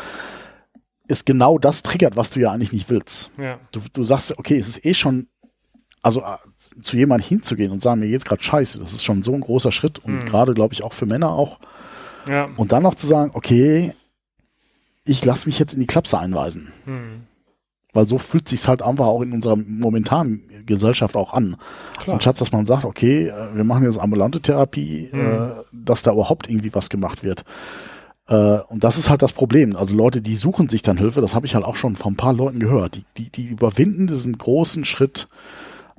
[1.08, 3.30] ist genau das triggert, was du ja eigentlich nicht willst.
[3.38, 3.58] ja.
[3.72, 5.28] Du, du sagst, okay, es ist eh schon,
[6.02, 6.36] also äh,
[6.80, 9.72] zu jemandem hinzugehen und sagen, mir geht's gerade scheiße, das ist schon so ein großer
[9.72, 10.24] Schritt und Mhm.
[10.24, 11.58] gerade, glaube ich, auch für Männer auch.
[12.28, 12.48] ja.
[12.56, 13.92] Und dann noch zu sagen, okay,
[15.04, 16.72] ich lasse mich jetzt in die Klapse einweisen.
[16.86, 17.22] Hm.
[17.92, 21.56] Weil so fühlt sich's halt einfach auch in unserer momentanen Gesellschaft auch an.
[22.00, 22.14] Klar.
[22.14, 25.52] Anstatt dass man sagt, okay, äh, wir machen jetzt ambulante Therapie, Mhm.
[25.72, 27.44] dass da überhaupt irgendwie was gemacht wird.
[28.28, 28.34] Äh,
[28.68, 29.76] und das ist halt das Problem.
[29.76, 32.16] Also Leute, die suchen sich dann Hilfe, das habe ich halt auch schon von ein
[32.16, 32.94] paar Leuten gehört.
[32.96, 35.28] Die, die, die überwinden diesen großen Schritt,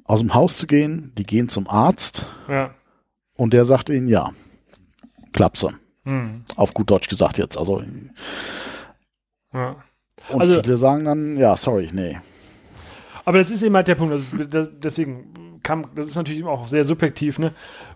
[0.06, 2.74] aus dem Haus zu gehen, die gehen zum Arzt Ja.
[3.36, 4.32] und der sagt ihnen, ja,
[5.34, 5.74] Klapse.
[6.04, 6.44] Hm.
[6.56, 7.58] Auf gut Deutsch gesagt jetzt.
[7.58, 7.82] Also,
[9.54, 9.76] ja.
[10.30, 12.18] und Also- viele sagen dann, ja, sorry, nee.
[13.28, 14.14] Aber das ist eben halt der Punkt.
[14.14, 17.54] Also, das, deswegen kam, das ist natürlich auch sehr subjektiv, ne?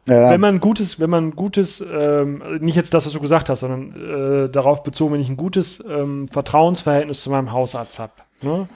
[0.09, 3.19] Ja, Wenn man ein gutes, wenn man ein gutes, ähm, nicht jetzt das, was du
[3.19, 7.99] gesagt hast, sondern äh, darauf bezogen, wenn ich ein gutes ähm, Vertrauensverhältnis zu meinem Hausarzt
[7.99, 8.67] habe, ne?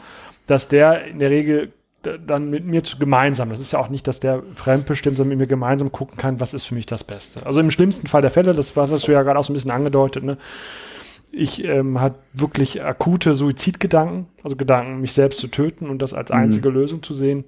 [0.48, 1.74] dass der in der Regel
[2.28, 5.40] dann mit mir zu, gemeinsam, das ist ja auch nicht, dass der fremdbestimmt, sondern mit
[5.40, 7.46] mir gemeinsam gucken kann, was ist für mich das Beste.
[7.46, 9.56] Also im schlimmsten Fall der Fälle, das war, hast du ja gerade auch so ein
[9.56, 10.38] bisschen angedeutet, ne?
[11.32, 16.30] ich ähm, hat wirklich akute Suizidgedanken, also Gedanken, mich selbst zu töten und das als
[16.30, 16.36] Mhm.
[16.36, 17.46] einzige Lösung zu sehen,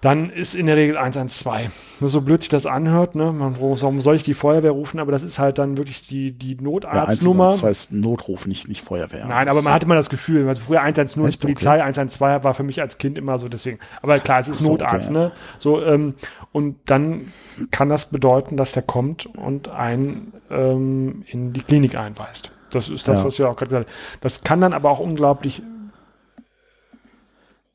[0.00, 2.00] dann ist in der Regel 112.
[2.00, 3.32] Nur so blöd sich das anhört, ne?
[3.32, 4.98] Man, warum soll ich die Feuerwehr rufen?
[4.98, 7.44] Aber das ist halt dann wirklich die, die ja, Notarztnummer.
[7.48, 9.26] 112 ist Notruf, nicht, nicht Feuerwehr.
[9.26, 11.40] Nein, aber man hatte immer das Gefühl, also früher 110 ist Echt?
[11.42, 13.78] Polizei, 112 war für mich als Kind immer so deswegen.
[14.00, 15.18] Aber klar, es ist so, Notarzt, okay.
[15.18, 15.32] ne?
[15.58, 16.14] So, ähm,
[16.52, 17.32] und dann
[17.70, 22.52] kann das bedeuten, dass der kommt und einen ähm, in die Klinik einweist.
[22.70, 23.26] Das ist das, Ja.
[23.26, 24.18] was wir auch gerade gesagt haben.
[24.22, 25.62] Das kann dann aber auch unglaublich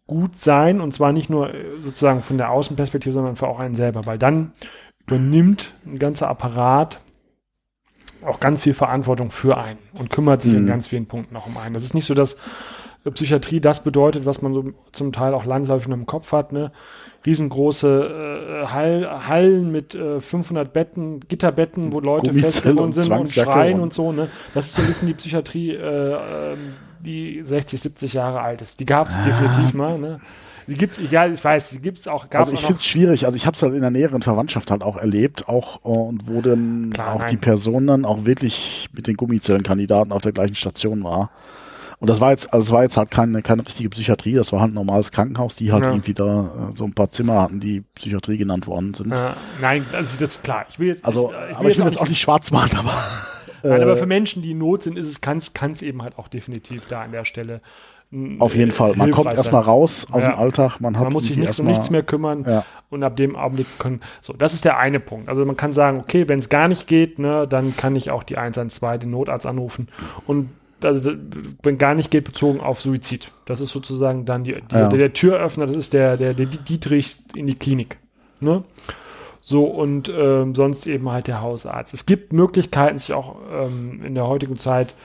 [0.07, 3.75] gut sein und zwar nicht nur äh, sozusagen von der Außenperspektive, sondern für auch einen
[3.75, 4.53] selber, weil dann
[5.07, 6.99] übernimmt ein ganzer Apparat
[8.25, 10.67] auch ganz viel Verantwortung für einen und kümmert sich in Mhm.
[10.67, 11.73] ganz vielen Punkten auch um einen.
[11.75, 12.37] Das ist nicht so, dass
[13.03, 16.71] äh, Psychiatrie das bedeutet, was man so zum Teil auch landläufig im Kopf hat, ne?
[17.25, 23.29] Riesengroße äh, Hall, Hallen mit äh, 500 Betten, Gitterbetten, wo Leute festgebunden und sind und
[23.29, 24.11] schreien und- und so.
[24.11, 24.27] Ne?
[24.53, 28.79] Das ist so ein bisschen die Psychiatrie, äh, ähm, die 60, 70 Jahre alt ist.
[28.79, 29.97] Die gab es definitiv mal.
[29.97, 30.19] Ne?
[30.67, 32.29] Die gibt's, ja, ich weiß, die gibt's auch.
[32.29, 33.25] Gab's Also ich finde es schwierig.
[33.25, 36.27] Also ich habe es halt in der näheren Verwandtschaft halt auch erlebt, auch äh, und
[36.27, 37.29] wo dann Klar, auch nein.
[37.29, 41.29] die Person dann auch wirklich mit den Gummizellenkandidaten auf der gleichen Station war.
[41.99, 44.59] Und das war jetzt, also es war jetzt halt keine, keine richtige Psychiatrie, das war
[44.59, 45.91] halt ein normales Krankenhaus, die halt Ja.
[45.91, 49.13] irgendwie da äh, so ein paar Zimmer hatten, die Psychiatrie genannt worden sind.
[49.13, 49.31] äh,
[49.61, 50.65] nein, also das ist klar.
[50.69, 52.93] Ich will jetzt, Also, ich, aber ich will jetzt auch nicht schwarz machen, aber
[53.69, 55.37] Nein, aber äh, für Menschen, die in Not sind, ist es, kann
[55.71, 57.61] es eben halt auch definitiv da an der Stelle.
[58.39, 58.95] auf jeden Fall.
[58.95, 60.31] Man kommt erstmal raus aus Ja.
[60.31, 62.63] dem Alltag, man hat Man muss sich nicht, um nichts mehr kümmern Ja.
[62.89, 63.99] und ab dem Augenblick können.
[64.21, 65.27] So, das ist der eine Punkt.
[65.27, 68.23] Also man kann sagen, okay, wenn es gar nicht geht, ne, dann kann ich auch
[68.23, 69.89] die 112, den Notarzt anrufen
[70.27, 70.49] und
[70.83, 71.11] also,
[71.63, 73.31] wenn gar nicht geht, bezogen auf Suizid.
[73.45, 74.87] Das ist sozusagen dann die, die, Ja.
[74.89, 77.97] der, der Türöffner, das ist der, der, der Dietrich in die Klinik.
[78.39, 78.63] Ne?
[79.47, 81.93] So und ähm, sonst eben halt der Hausarzt.
[81.93, 84.95] Es gibt Möglichkeiten, sich auch ähm, in der heutigen Zeit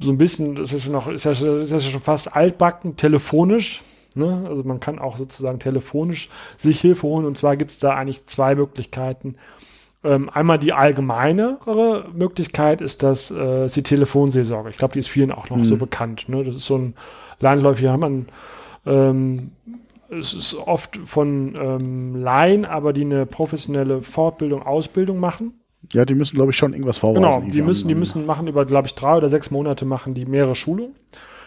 [0.00, 3.80] so ein bisschen, das ist ja noch, ist ja, ist ja schon fast altbacken, telefonisch.
[4.16, 4.46] Ne?
[4.48, 7.24] Also man kann auch sozusagen telefonisch sich Hilfe holen.
[7.24, 9.36] Und zwar gibt es da eigentlich zwei Möglichkeiten.
[10.02, 14.70] Ähm, einmal die allgemeinere Möglichkeit ist das äh, ist die Telefonseelsorge.
[14.70, 16.28] Ich glaube, die ist vielen auch noch so bekannt.
[16.28, 16.42] Ne?
[16.42, 16.94] Das ist so ein
[17.38, 18.26] landläufig, haben man
[18.86, 19.52] ähm,
[20.12, 25.54] es ist oft von ähm, Laien, aber die eine professionelle Fortbildung, Ausbildung machen.
[25.92, 27.22] Ja, die müssen, glaube ich, schon irgendwas vorweisen.
[27.22, 30.26] Genau, die müssen, die müssen machen über, glaube ich, drei oder sechs Monate machen die
[30.26, 30.94] mehrere Schulungen,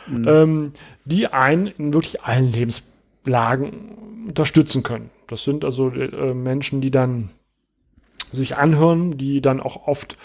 [0.07, 0.73] ähm,
[1.05, 5.09] die einen in wirklich allen Lebenslagen unterstützen können.
[5.27, 7.29] Das sind also äh, Menschen, die dann
[8.31, 10.17] sich anhören, die dann auch oft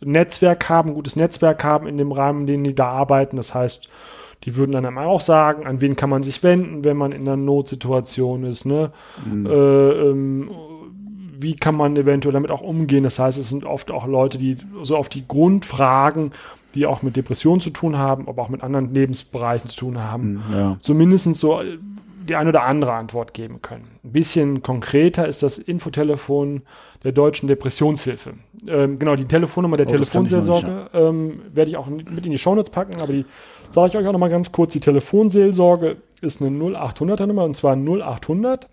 [0.00, 3.36] Netzwerk haben, gutes Netzwerk haben in dem Rahmen, in dem die da arbeiten.
[3.36, 3.88] Das heißt,
[4.46, 7.22] die würden dann einmal auch sagen, an wen kann man sich wenden, wenn man in
[7.22, 8.92] einer Notsituation ist, ne?
[9.26, 9.50] Äh,
[10.10, 10.50] ähm,
[11.38, 13.02] wie kann man eventuell damit auch umgehen?
[13.04, 16.32] Das heißt, es sind oft auch Leute, die so auf die Grundfragen,
[16.74, 20.42] die auch mit Depressionen zu tun haben, aber auch mit anderen Lebensbereichen zu tun haben,
[20.54, 20.76] Ja.
[20.80, 21.78] so mindestens so äh,
[22.28, 23.84] die eine oder andere Antwort geben können.
[24.04, 26.62] Ein bisschen konkreter ist das Infotelefon
[27.04, 28.32] der Deutschen Depressionshilfe.
[28.66, 32.70] Ähm, genau, die Telefonnummer der Oh, Telefonseelsorge ähm, werde ich auch mit in die Shownotes
[32.70, 33.24] packen, aber die
[33.70, 34.72] sage ich euch auch noch mal ganz kurz.
[34.72, 38.68] Die Telefonseelsorge ist eine 0800er Nummer und zwar 0800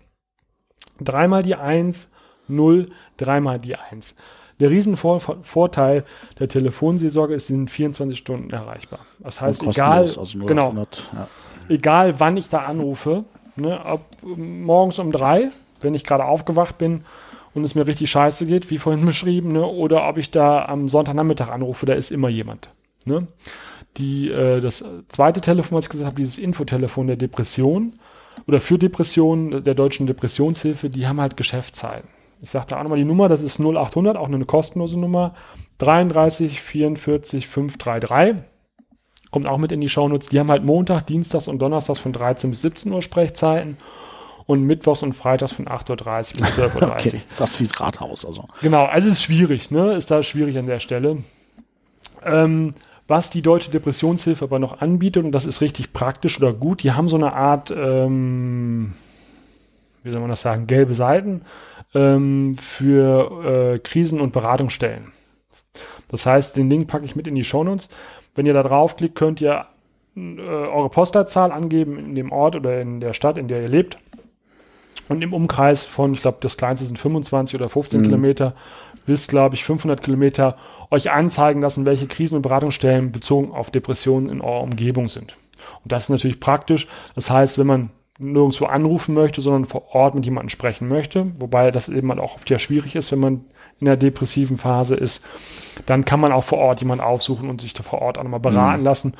[1.00, 2.08] dreimal die 1,
[2.48, 4.14] 0, dreimal die 1.
[4.60, 6.04] Der Riesenvorteil
[6.38, 9.00] der Telefonseelsorge ist, sie sind 24 Stunden erreichbar.
[9.18, 11.28] Das heißt, egal, also genau, 800, ja.
[11.68, 13.24] egal wann ich da anrufe,
[13.56, 15.50] ne, ob morgens um drei,
[15.80, 17.04] wenn ich gerade aufgewacht bin
[17.52, 20.88] und es mir richtig scheiße geht, wie vorhin beschrieben, ne, oder ob ich da am
[20.88, 22.70] Sonntagnachmittag anrufe, da ist immer jemand.
[23.04, 23.26] Ne?
[23.96, 27.92] Die, äh, das zweite Telefon, was ich gesagt habe, dieses Infotelefon der Depression
[28.46, 32.08] oder für Depressionen der deutschen Depressionshilfe, die haben halt Geschäftszeiten.
[32.42, 35.34] Ich sage da auch nochmal die Nummer, das ist 0800, auch eine kostenlose Nummer,
[35.78, 38.44] 33 44 533
[39.34, 40.28] kommt auch mit in die Shownotes.
[40.28, 43.78] Die haben halt Montag, Dienstags und Donnerstags von 13 bis 17 Uhr Sprechzeiten
[44.46, 46.92] und Mittwochs und Freitags von 8.30 Uhr bis 12.30 Uhr.
[46.92, 48.46] Okay, fast wie's Rathaus, also.
[48.62, 49.94] Genau, also ist schwierig, ne?
[49.94, 51.18] Ist da schwierig an der Stelle.
[52.24, 52.74] Ähm,
[53.06, 56.92] was die Deutsche Depressionshilfe aber noch anbietet, und das ist richtig praktisch oder gut, die
[56.92, 58.94] haben so eine Art, ähm,
[60.02, 61.42] wie soll man das sagen, gelbe Seiten
[61.94, 65.12] ähm, für äh, Krisen- und Beratungsstellen.
[66.08, 67.90] Das heißt, den Link packe ich mit in die Shownotes.
[68.34, 69.66] Wenn ihr da draufklickt, könnt ihr
[70.16, 73.98] äh, eure Postleitzahl angeben in dem Ort oder in der Stadt, in der ihr lebt.
[75.08, 78.54] Und im Umkreis von, ich glaube, das kleinste sind 25 oder 15 Kilometer
[79.06, 80.56] bis, glaube ich, 500 Kilometer
[80.94, 85.36] euch anzeigen lassen, welche Krisen- und Beratungsstellen bezogen auf Depressionen in eurer Umgebung sind.
[85.82, 86.88] Und das ist natürlich praktisch.
[87.14, 91.70] Das heißt, wenn man nirgendwo anrufen möchte, sondern vor Ort mit jemandem sprechen möchte, wobei
[91.70, 93.44] das eben halt auch oft ja schwierig ist, wenn man
[93.80, 95.26] in der depressiven Phase ist,
[95.86, 98.40] dann kann man auch vor Ort jemanden aufsuchen und sich da vor Ort auch nochmal
[98.40, 99.14] beraten lassen.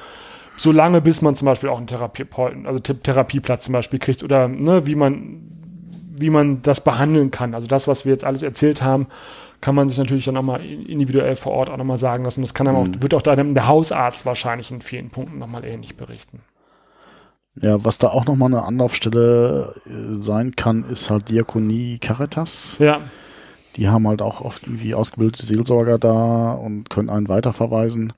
[0.56, 4.46] Solange bis man zum Beispiel auch einen Therapie also Th- Therapieplatz zum Beispiel kriegt oder
[4.46, 5.40] ne, wie man
[6.16, 7.54] wie man das behandeln kann.
[7.54, 9.08] Also das, was wir jetzt alles erzählt haben,
[9.64, 12.42] kann man sich natürlich dann nochmal individuell vor Ort auch nochmal sagen lassen.
[12.42, 15.96] Das kann dann auch, wird auch dann der Hausarzt wahrscheinlich in vielen Punkten nochmal ähnlich
[15.96, 16.40] berichten.
[17.54, 22.76] Ja, was da auch nochmal eine Anlaufstelle äh, sein kann, ist halt Diakonie Caritas.
[22.78, 23.00] Ja,
[23.76, 28.12] Die haben halt auch oft irgendwie ausgebildete Seelsorger da und können einen weiterverweisen.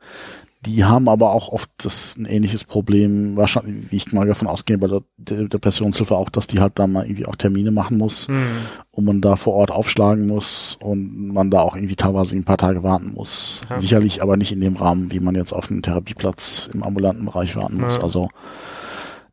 [0.67, 4.77] Die haben aber auch oft das ein ähnliches Problem, wahrscheinlich, wie ich mal davon ausgehe,
[4.77, 8.47] bei der Depressionshilfe auch, dass die halt da mal irgendwie auch Termine machen muss mhm.
[8.91, 12.59] und man da vor Ort aufschlagen muss und man da auch irgendwie teilweise ein paar
[12.59, 13.61] Tage warten muss.
[13.71, 13.79] Ja.
[13.79, 17.55] Sicherlich aber nicht in dem Rahmen, wie man jetzt auf einem Therapieplatz im ambulanten Bereich
[17.57, 17.97] warten muss.
[17.97, 18.03] Ja.
[18.03, 18.29] Also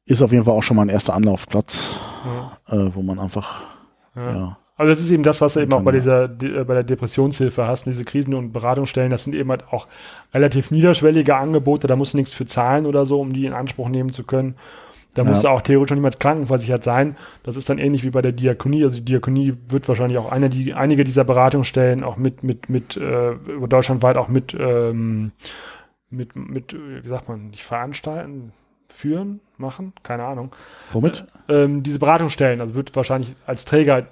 [0.05, 1.97] ist auf jeden Fall auch schon mal ein erster Anlaufplatz,
[2.69, 2.77] ja.
[2.77, 3.61] äh, wo man einfach
[4.15, 6.83] ja also das ist eben das, was du eben auch bei dieser äh, bei der
[6.83, 9.87] Depressionshilfe hast, diese Krisen- und Beratungsstellen, das sind eben halt auch
[10.33, 13.89] relativ niederschwellige Angebote, da musst du nichts für zahlen oder so, um die in Anspruch
[13.89, 14.55] nehmen zu können.
[15.13, 15.29] Da ja.
[15.29, 17.17] musst du auch theoretisch niemals krankenversichert sein.
[17.43, 18.83] Das ist dann ähnlich wie bei der Diakonie.
[18.83, 22.97] Also die Diakonie wird wahrscheinlich auch eine, die, einige dieser Beratungsstellen auch mit, mit, mit,
[22.97, 23.35] äh,
[23.67, 25.31] deutschlandweit auch mit, ähm,
[26.09, 28.53] mit, mit, wie sagt man, nicht veranstalten,
[28.87, 30.55] führen, machen, keine Ahnung.
[30.91, 31.25] Womit?
[31.47, 34.07] Äh, ähm, diese Beratungsstellen, also wird wahrscheinlich als Träger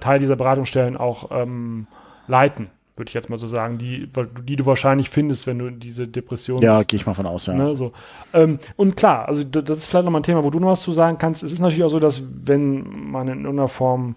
[0.00, 1.86] Teil dieser Beratungsstellen auch ähm,
[2.26, 4.08] leiten, würde ich jetzt mal so sagen, die,
[4.44, 6.62] die du wahrscheinlich findest, wenn du diese Depression.
[6.62, 7.54] Ja, gehe ich mal von aus, ja.
[7.54, 7.92] Ne, so.
[8.32, 10.92] Ähm, und klar, also das ist vielleicht nochmal ein Thema, wo du noch was zu
[10.92, 11.42] sagen kannst.
[11.42, 14.16] Es ist natürlich auch so, dass wenn man in irgendeiner Form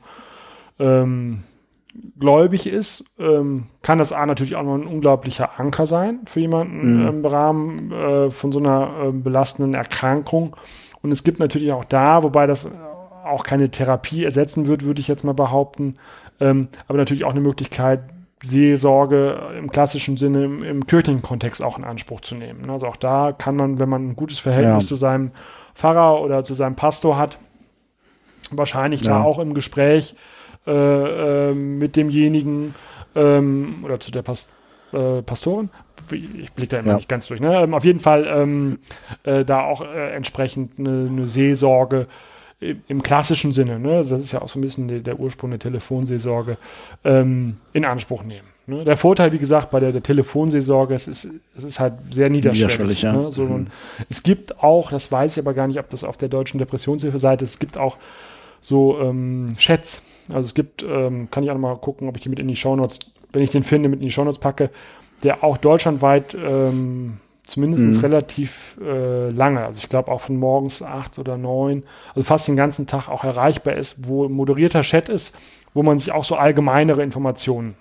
[0.80, 1.44] ähm,
[2.18, 7.02] gläubig ist, ähm, kann das A natürlich auch noch ein unglaublicher Anker sein für jemanden
[7.02, 7.08] mhm.
[7.08, 10.56] im Rahmen äh, von so einer äh, belastenden Erkrankung.
[11.02, 12.70] Und es gibt natürlich auch da, wobei das
[13.30, 15.98] auch keine Therapie ersetzen wird, würde ich jetzt mal behaupten,
[16.40, 18.02] ähm, aber natürlich auch eine Möglichkeit,
[18.42, 22.70] Seelsorge im klassischen Sinne im, im, kirchlichen Kontext auch in Anspruch zu nehmen.
[22.70, 24.88] Also auch da kann man, wenn man ein gutes Verhältnis ja.
[24.88, 25.32] zu seinem
[25.76, 27.38] Pfarrer oder zu seinem Pastor hat,
[28.52, 29.14] wahrscheinlich ja.
[29.14, 30.16] da auch im Gespräch
[30.66, 32.76] äh, äh, mit demjenigen
[33.16, 34.52] ähm, oder zu der Past
[34.94, 35.70] äh, Pastorin,
[36.12, 36.96] ich blicke da immer ja.
[36.96, 37.62] nicht ganz durch, ne?
[37.62, 38.80] Ähm, auf jeden Fall ähm,
[39.24, 42.08] äh, da auch äh, entsprechend eine, eine Seelsorge
[42.60, 45.60] im klassischen Sinne, ne, das ist ja auch so ein bisschen der, der Ursprung der
[45.60, 46.58] Telefonseelsorge,
[47.06, 48.48] ähm, in Anspruch nehmen.
[48.68, 48.84] Ne?
[48.84, 52.78] Der Vorteil, wie gesagt, bei der, der Telefonseelsorge, es ist, es ist halt sehr niederschwellig.
[52.78, 53.14] niederschwellig ja.
[53.14, 53.32] ne?
[53.32, 53.68] so, mhm.
[54.10, 57.44] Es gibt auch, das weiß ich aber gar nicht, ob das auf der deutschen Depressionshilfe-Seite
[57.44, 57.98] ist, es gibt auch
[58.62, 60.02] so ähm, Chats.
[60.28, 62.48] Also es gibt, ähm, kann ich auch noch mal gucken, ob ich die mit in
[62.48, 63.00] die Shownotes,
[63.32, 64.70] wenn ich den finde, mit in die Shownotes packe,
[65.24, 67.18] der auch deutschlandweit ähm,
[67.50, 68.00] Zumindest mhm.
[68.02, 69.66] relativ äh, lange.
[69.66, 71.82] Also ich glaube auch von morgens acht oder neun,
[72.14, 75.36] also fast den ganzen Tag auch erreichbar ist, wo moderierter Chat ist,
[75.74, 77.74] wo man sich auch so allgemeinere Informationen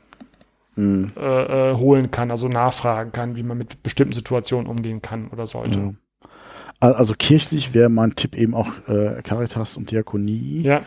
[0.75, 1.13] mhm.
[1.19, 5.47] äh, äh, holen kann, also nachfragen kann, wie man mit bestimmten Situationen umgehen kann oder
[5.47, 5.79] sollte.
[5.79, 6.31] Ja.
[6.81, 10.63] Also kirchlich wäre mein Tipp eben auch äh, Caritas und Diakonie.
[10.63, 10.81] Ja.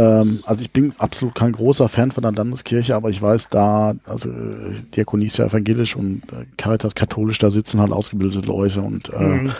[0.00, 3.94] Ähm, also ich bin absolut kein großer Fan von der Landeskirche, aber ich weiß, da,
[4.06, 8.80] also äh, Diakonie ist ja evangelisch und äh, Caritas katholisch, da sitzen halt ausgebildete Leute
[8.80, 9.52] und äh, mhm.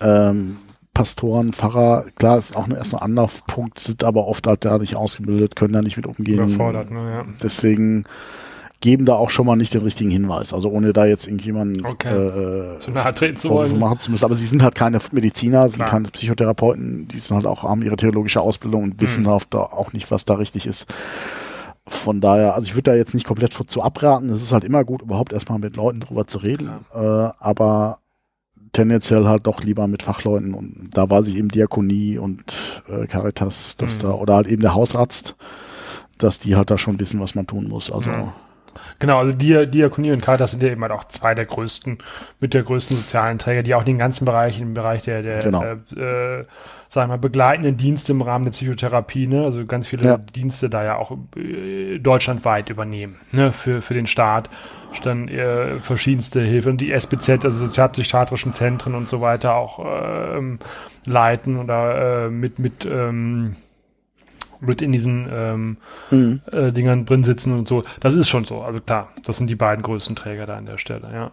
[0.00, 0.56] ähm,
[0.92, 5.56] Pastoren, Pfarrer, klar, ist auch erst ein Anlaufpunkt, sind aber oft halt da nicht ausgebildet,
[5.56, 6.38] können da nicht mit umgehen.
[6.38, 7.24] Überfordert, ne, ja.
[7.42, 8.04] Deswegen
[8.84, 10.52] geben da auch schon mal nicht den richtigen Hinweis.
[10.52, 12.14] Also ohne da jetzt irgendjemanden okay.
[12.14, 13.78] äh, zu nahe treten zu wollen.
[13.78, 14.26] machen zu müssen.
[14.26, 17.96] Aber sie sind halt keine Mediziner, sind keine Psychotherapeuten, die sind halt auch, haben ihre
[17.96, 19.40] theologische Ausbildung und wissen hm.
[19.48, 20.86] da auch nicht, was da richtig ist.
[21.86, 24.28] Von daher, also ich würde da jetzt nicht komplett zu abraten.
[24.28, 26.68] Es ist halt immer gut, überhaupt erstmal mit Leuten drüber zu reden.
[26.94, 28.00] Äh, aber
[28.72, 33.78] tendenziell halt doch lieber mit Fachleuten und da weiß ich eben Diakonie und äh, Caritas,
[33.78, 34.08] dass mhm.
[34.08, 35.36] da, oder halt eben der Hausarzt,
[36.18, 37.90] dass die halt da schon wissen, was man tun muss.
[37.90, 38.32] Also mhm.
[38.98, 41.98] Genau, also Dia Diakonie und Caritas sind ja eben halt auch zwei der größten,
[42.40, 45.62] mit der größten sozialen Träger, die auch den ganzen Bereich, im Bereich der, der genau.
[45.62, 46.44] äh, äh,
[46.88, 49.44] sagen wir, begleitenden Dienste im Rahmen der Psychotherapie, ne?
[49.44, 50.16] also ganz viele ja.
[50.18, 53.52] Dienste da ja auch äh, deutschlandweit übernehmen, ne?
[53.52, 54.48] für, für den Staat
[55.02, 60.58] dann äh, verschiedenste Hilfe und die SBZ, also sozialpsychiatrischen Zentren und so weiter auch ähm,
[61.04, 63.56] leiten oder äh, mit, mit ähm,
[64.66, 65.76] mit in diesen ähm,
[66.10, 66.42] mhm.
[66.50, 67.84] äh, Dingern drin sitzen und so.
[68.00, 68.62] Das ist schon so.
[68.62, 71.32] Also klar, das sind die beiden größten Träger da an der Stelle, ja.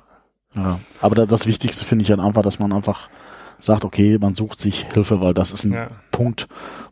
[0.54, 3.10] Ja, aber da, das Wichtigste finde ich dann einfach, dass man einfach
[3.58, 5.88] sagt, okay, man sucht sich Hilfe, weil das ist ein ja.
[6.12, 6.48] Punkt,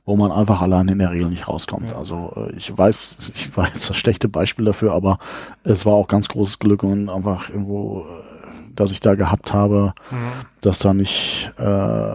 [0.06, 1.92] wo man einfach allein in der Regel nicht rauskommt.
[1.92, 1.98] Ja.
[1.98, 5.18] Also äh, ich weiß, ich war jetzt das schlechte Beispiel dafür, aber
[5.64, 9.94] es war auch ganz großes Glück und einfach irgendwo, äh, dass ich da gehabt habe,
[10.12, 10.32] mhm.
[10.62, 12.14] dass da nicht äh,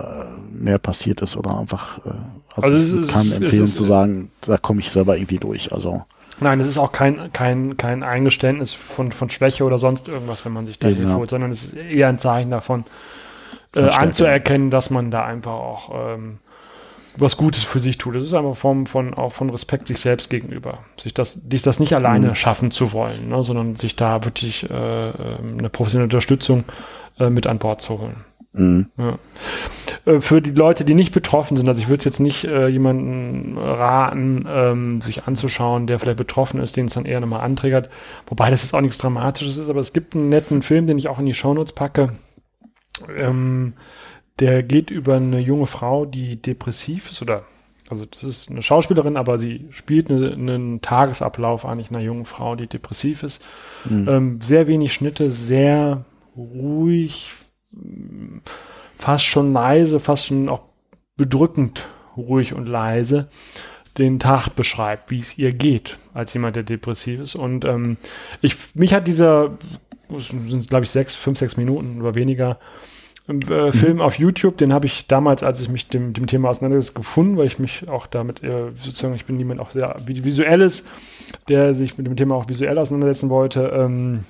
[0.52, 2.10] mehr passiert ist oder einfach äh,
[2.56, 5.72] also, also ich kann empfehlen zu sagen, da komme ich selber irgendwie durch.
[5.72, 6.04] Also
[6.40, 10.52] Nein, es ist auch kein, kein, kein Eingeständnis von, von Schwäche oder sonst irgendwas, wenn
[10.52, 11.14] man sich da Hilfe ja.
[11.14, 12.84] holt, sondern es ist eher ein Zeichen davon,
[13.76, 16.38] äh, anzuerkennen, dass man da einfach auch ähm,
[17.16, 18.16] was Gutes für sich tut.
[18.16, 20.78] Das ist einfach Form von, auch von Respekt sich selbst gegenüber.
[21.00, 22.34] Sich das, dies das nicht alleine mhm.
[22.34, 26.64] schaffen zu wollen, ne, sondern sich da wirklich äh, ähm, eine professionelle Unterstützung
[27.18, 28.24] äh, mit an Bord zu holen.
[28.54, 28.86] Mhm.
[28.96, 29.18] Ja.
[30.06, 32.68] äh, für die Leute, die nicht betroffen sind, also ich würde es jetzt nicht äh,
[32.68, 37.90] jemanden raten, ähm, sich anzuschauen, der vielleicht betroffen ist, den es dann eher nochmal anträgert.
[38.26, 41.08] Wobei das jetzt auch nichts Dramatisches ist, aber es gibt einen netten Film, den ich
[41.08, 42.10] auch in die Shownotes packe.
[43.16, 43.74] Ähm,
[44.38, 47.44] der geht über eine junge Frau, die depressiv ist oder
[47.88, 52.56] also das ist eine Schauspielerin, aber sie spielt eine, einen Tagesablauf eigentlich einer jungen Frau,
[52.56, 53.44] die depressiv ist.
[53.84, 54.08] Mhm.
[54.08, 56.04] Ähm, sehr wenig Schnitte, sehr
[56.34, 57.30] ruhig,
[58.98, 60.62] fast schon leise, fast schon auch
[61.16, 61.82] bedrückend
[62.16, 63.28] ruhig und leise
[63.98, 67.36] den Tag beschreibt, wie es ihr geht, als jemand, der depressiv ist.
[67.36, 67.96] Und ähm,
[68.40, 69.56] ich, mich hat dieser,
[70.18, 72.58] sind glaube ich sechs, fünf, sechs Minuten oder weniger,
[73.28, 73.72] äh, mhm.
[73.72, 77.38] Film auf YouTube, den habe ich damals, als ich mich dem, dem Thema auseinandergesetzt, gefunden,
[77.38, 80.84] weil ich mich auch damit äh, sozusagen, ich bin jemand auch sehr visuelles,
[81.48, 83.72] der sich mit dem Thema auch visuell auseinandersetzen wollte.
[83.74, 84.24] Ähm,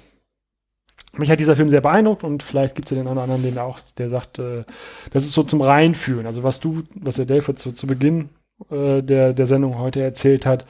[1.16, 3.42] mich hat dieser Film sehr beeindruckt und vielleicht gibt es ja den einen oder anderen,
[3.42, 4.64] den auch, der sagt, äh,
[5.10, 6.26] das ist so zum Reinfühlen.
[6.26, 8.30] Also was du, was der Dave zu, zu Beginn
[8.70, 10.66] äh, der, der Sendung heute erzählt hat,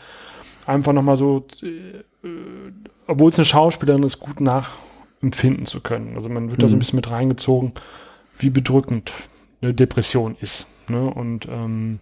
[0.66, 2.29] einfach nochmal so, äh,
[3.07, 6.16] obwohl es eine Schauspielerin ist, gut nachempfinden zu können.
[6.16, 6.62] Also man wird mhm.
[6.62, 6.81] da so ein mhm.
[6.81, 7.73] bisschen mit reingezogen,
[8.39, 9.12] wie bedrückend
[9.61, 10.66] eine Depression ist.
[10.89, 11.03] Ne?
[11.03, 12.01] Und ähm,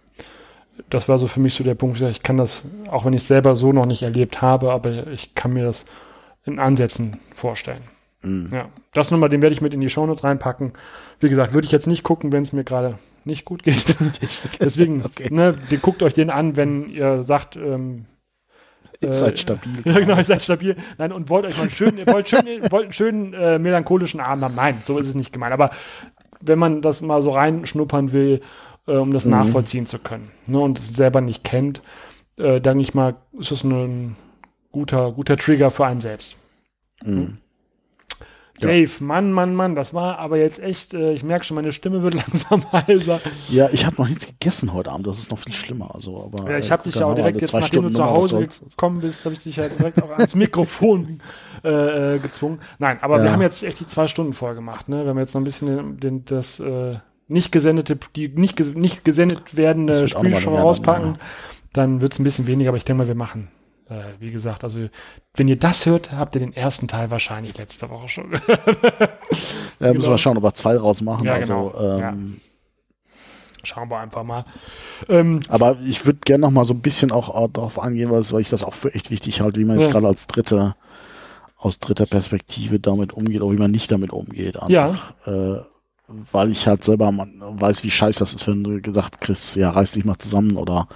[0.89, 3.27] das war so für mich so der Punkt, ich kann das, auch wenn ich es
[3.27, 5.85] selber so noch nicht erlebt habe, aber ich kann mir das
[6.45, 7.83] in Ansätzen vorstellen.
[8.23, 8.49] Mhm.
[8.51, 10.73] Ja, das nochmal, den werde ich mit in die Shownotes reinpacken.
[11.19, 13.95] Wie gesagt, würde ich jetzt nicht gucken, wenn es mir gerade nicht gut geht.
[14.59, 15.27] Deswegen, okay.
[15.31, 18.05] ne, den, guckt euch den an, wenn ihr sagt, ähm,
[19.01, 19.73] Ihr äh, seid stabil.
[19.85, 20.77] Ja, genau, ihr seid stabil.
[20.97, 24.43] Nein, und wollt euch mal schön, ihr wollt, schön, wollt einen schönen äh, melancholischen Abend
[24.45, 24.55] haben.
[24.55, 25.53] Nein, so ist es nicht gemeint.
[25.53, 25.71] Aber
[26.39, 28.41] wenn man das mal so reinschnuppern will,
[28.87, 29.31] äh, um das mhm.
[29.31, 31.81] nachvollziehen zu können ne, und es selber nicht kennt,
[32.37, 34.15] äh, denke ich mal, ist das ein
[34.71, 36.37] guter, guter Trigger für einen selbst.
[37.03, 37.37] Mhm.
[38.63, 39.05] Dave, ja.
[39.05, 42.13] Mann, Mann, Mann, das war aber jetzt echt, äh, ich merke schon, meine Stimme wird
[42.13, 43.21] langsam heiser.
[43.49, 45.93] Ja, ich habe noch nichts gegessen heute Abend, das ist noch viel schlimmer.
[45.93, 48.47] Also, aber, ja, ich habe dich ja auch direkt jetzt, nachdem Stunden du zu Hause
[48.69, 51.19] gekommen bist, habe ich dich ja direkt auch ans Mikrofon
[51.63, 52.59] äh, äh, gezwungen.
[52.79, 53.23] Nein, aber ja.
[53.23, 55.03] wir haben jetzt echt die zwei Stunden voll gemacht, ne?
[55.03, 58.73] Wir haben jetzt noch ein bisschen den, den das äh, nicht gesendete, die nicht, ges
[58.73, 61.13] nicht gesendet werdende Spiel schon rauspacken.
[61.13, 61.19] Ja.
[61.73, 63.47] Dann wird es ein bisschen weniger, aber ich denke mal, wir machen
[63.89, 64.87] äh, wie gesagt, also
[65.35, 68.31] wenn ihr das hört, habt ihr den ersten Teil wahrscheinlich letzte Woche schon.
[68.49, 68.49] ja,
[69.79, 70.09] müssen genau.
[70.09, 71.25] wir schauen, ob wir zwei rausmachen.
[71.25, 71.95] Ja, also, genau.
[71.95, 72.13] Ähm, ja.
[73.65, 74.43] Schauen wir einfach mal.
[75.07, 78.49] Ähm, aber ich würde gerne noch mal so ein bisschen auch, darauf angehen, weil, ich
[78.49, 80.75] das auch für echt wichtig halte, wie man jetzt gerade als dritte
[81.57, 84.57] aus dritter Perspektive damit umgeht, oder wie man nicht damit umgeht.
[84.57, 84.95] Einfach, ja.
[85.25, 85.61] Äh,
[86.07, 89.93] weil ich halt selber weiß, wie scheiße das ist, wenn du gesagt kriegst, ja, reiß
[89.93, 90.87] dich mal zusammen oder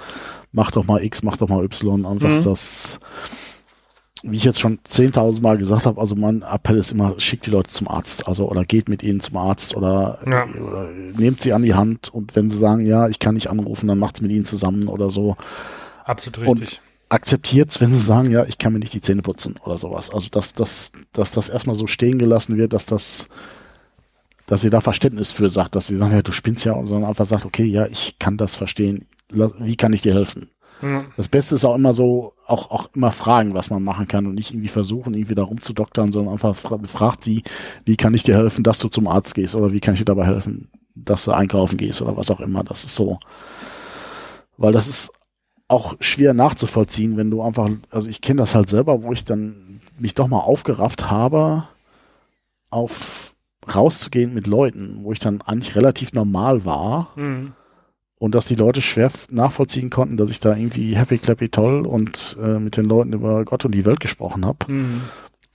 [0.57, 2.05] mach doch mal X, mach doch mal Y.
[2.05, 2.41] Einfach mhm.
[2.41, 2.99] das,
[4.23, 7.51] wie ich jetzt schon 10.000 Mal gesagt habe, also mein Appell ist immer, schickt die
[7.51, 10.45] Leute zum Arzt, also oder geht mit ihnen zum Arzt oder, ja.
[10.45, 13.87] oder nehmt sie an die Hand und wenn sie sagen, ja, ich kann nicht anrufen,
[13.87, 15.37] dann macht's mit ihnen zusammen oder so.
[16.03, 16.49] Absolut richtig.
[16.49, 20.09] Und akzeptiert's, wenn sie sagen, ja, ich kann mir nicht die Zähne putzen oder sowas.
[20.09, 23.29] Also dass, dass, dass das erstmal so stehen gelassen wird, dass das
[24.47, 27.25] dass ihr da Verständnis für sagt, dass sie sagen, ja, du spinnst ja, sondern einfach
[27.25, 30.49] sagt, okay, ja, ich kann das verstehen, wie kann ich dir helfen?
[30.81, 31.05] Ja.
[31.15, 34.35] Das Beste ist auch immer so, auch, auch immer fragen, was man machen kann und
[34.35, 37.43] nicht irgendwie versuchen, irgendwie da rumzudoktern, sondern einfach fra fragt sie,
[37.85, 40.05] wie kann ich dir helfen, dass du zum Arzt gehst oder wie kann ich dir
[40.05, 42.63] dabei helfen, dass du einkaufen gehst oder was auch immer.
[42.63, 43.19] Das ist so.
[44.57, 45.11] Weil das ist
[45.67, 49.81] auch schwer nachzuvollziehen, wenn du einfach, also ich kenne das halt selber, wo ich dann
[49.99, 51.67] mich doch mal aufgerafft habe,
[52.69, 53.33] auf
[53.73, 57.11] rauszugehen mit Leuten, wo ich dann eigentlich relativ normal war.
[57.15, 57.53] Mhm
[58.19, 62.37] und dass die Leute schwer nachvollziehen konnten, dass ich da irgendwie happy clappy toll und
[62.41, 65.01] äh, mit den Leuten über Gott und die Welt gesprochen habe mhm.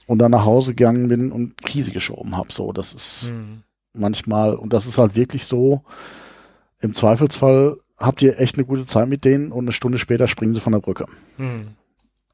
[0.07, 2.53] und dann nach Hause gegangen bin und Krise geschoben habe.
[2.53, 3.63] So, das ist mhm.
[3.95, 5.83] manchmal und das ist halt wirklich so.
[6.81, 10.53] Im Zweifelsfall habt ihr echt eine gute Zeit mit denen und eine Stunde später springen
[10.53, 11.07] sie von der Brücke.
[11.39, 11.69] Mhm.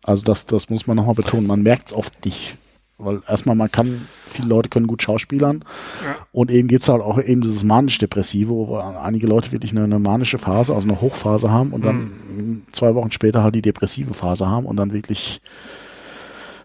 [0.02, 1.46] Also das, das muss man nochmal betonen.
[1.46, 2.56] Man merkt es oft nicht,
[2.98, 5.64] weil erstmal man kann, viele Leute können gut schauspielern
[6.04, 6.16] ja.
[6.32, 10.38] und eben gibt's halt auch eben dieses manisch-depressive, wo einige Leute wirklich eine, eine, manische
[10.38, 12.62] Phase, also eine Hochphase haben und dann mhm.
[12.72, 15.40] zwei Wochen später halt die depressive Phase haben und dann wirklich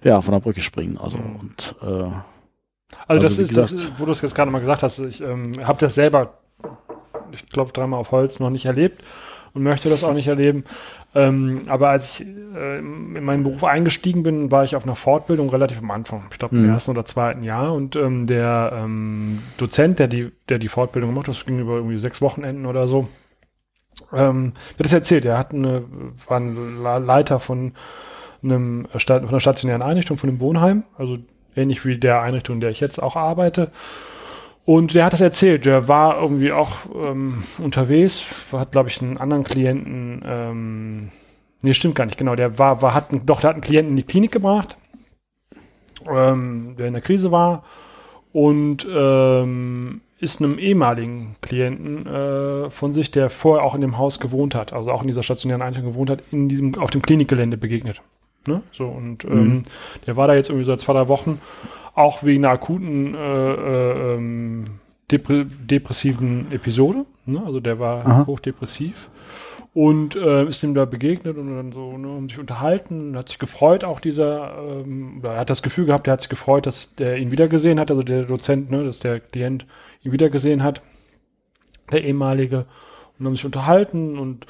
[0.03, 0.97] ja von der Brücke springen.
[0.97, 1.35] Also mhm.
[1.35, 2.17] und äh, also,
[3.07, 5.21] also das, ist, gesagt, das ist, wo du es jetzt gerade mal gesagt hast, ich
[5.21, 6.33] ähm, habe das selber,
[7.31, 9.03] ich glaube dreimal auf Holz noch nicht erlebt
[9.53, 10.63] und möchte das auch nicht erleben.
[11.15, 15.49] Ähm, aber als ich äh, in meinen Beruf eingestiegen bin, war ich auf einer Fortbildung
[15.49, 16.69] relativ am Anfang, ich glaube im mhm.
[16.69, 17.73] ersten oder zweiten Jahr.
[17.73, 21.75] Und ähm, der ähm, Dozent, der die, der die Fortbildung gemacht hat, das ging über
[21.75, 23.07] irgendwie sechs Wochenenden oder so,
[24.11, 25.25] ähm, hat das erzählt.
[25.25, 25.83] Er hat eine,
[26.27, 27.73] war ein Leiter von
[28.41, 31.17] einem von einer stationären Einrichtung, von einem Wohnheim, also
[31.55, 33.71] ähnlich wie der Einrichtung, in der ich jetzt auch arbeite.
[34.65, 35.65] Und der hat das erzählt.
[35.65, 41.09] Der war irgendwie auch ähm, unterwegs, hat, glaube ich, einen anderen Klienten, ähm,
[41.61, 43.97] nee, stimmt gar nicht, genau, der war, war hat, doch, der hat einen Klienten in
[43.97, 44.77] die Klinik gebracht,
[46.09, 47.63] ähm, der in der Krise war
[48.31, 54.21] und ähm, ist einem ehemaligen Klienten äh, von sich, der vorher auch in dem Haus
[54.21, 57.57] gewohnt hat, also auch in dieser stationären Einrichtung gewohnt hat, in diesem, auf dem Klinikgelände
[57.57, 58.01] begegnet.
[58.47, 58.61] Ne?
[58.71, 59.63] So, und ähm, Mhm.
[60.07, 61.41] der war da jetzt irgendwie seit zwei, drei Wochen,
[61.93, 64.63] auch wegen einer akuten äh, äh, ähm,
[65.11, 67.05] depre depressiven Episode.
[67.25, 67.41] Ne?
[67.45, 68.25] Also der war Aha.
[68.25, 69.09] hochdepressiv
[69.73, 73.39] und äh, ist ihm da begegnet und dann so ne, um sich unterhalten, hat sich
[73.39, 76.93] gefreut, auch dieser, ähm, oder er hat das Gefühl gehabt, er hat sich gefreut, dass
[76.95, 79.65] der ihn wiedergesehen hat, also der Dozent, ne, dass der Klient
[80.03, 80.81] ihn wiedergesehen hat,
[81.91, 82.65] der ehemalige,
[83.17, 84.45] und haben sich unterhalten und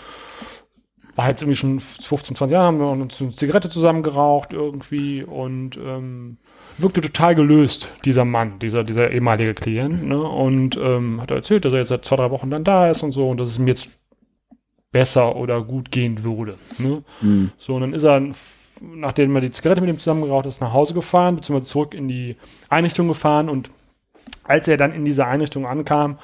[1.16, 5.24] war jetzt irgendwie schon 15, 20 Jahre, haben wir uns eine Zigarette zusammen geraucht irgendwie
[5.24, 6.38] und ähm,
[6.78, 10.20] wirkte total gelöst, dieser Mann, dieser, dieser ehemalige Klient, ne?
[10.20, 13.04] Und ähm, hat er erzählt, dass er jetzt seit zwei, drei Wochen dann da ist
[13.04, 13.90] und so und dass es ihm jetzt
[14.92, 16.58] besser oder gut gehen würde.
[16.78, 17.04] Ne?
[17.22, 17.52] Mhm.
[17.58, 18.22] So, und dann ist er,
[18.82, 22.38] nachdem er die Zigarette mit ihm zusammengeraucht ist, nach Hause gefahren, beziehungsweise zurück in die
[22.70, 23.72] Einrichtung gefahren und
[24.46, 26.18] als er dann in diese Einrichtung ankam,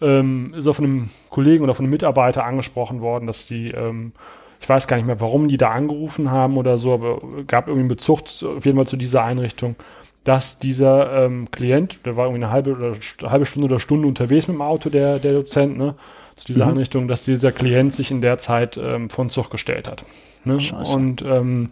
[0.00, 4.12] ähm, ist er von einem Kollegen oder von einem Mitarbeiter angesprochen worden, dass die, ähm,
[4.60, 7.80] ich weiß gar nicht mehr, warum die da angerufen haben oder so, aber gab irgendwie
[7.80, 9.76] einen Bezug zu, auf jeden Fall zu dieser Einrichtung,
[10.24, 14.48] dass dieser ähm, Klient, der war irgendwie eine halbe, oder, halbe Stunde oder Stunde unterwegs
[14.48, 15.94] mit dem Auto, der, der Dozent, ne,
[16.36, 16.72] zu dieser Mhm.
[16.72, 20.04] Einrichtung, dass dieser Klient sich in der Zeit ähm, von Zug gestellt hat.
[20.44, 20.58] Ne?
[20.94, 21.70] Und ähm,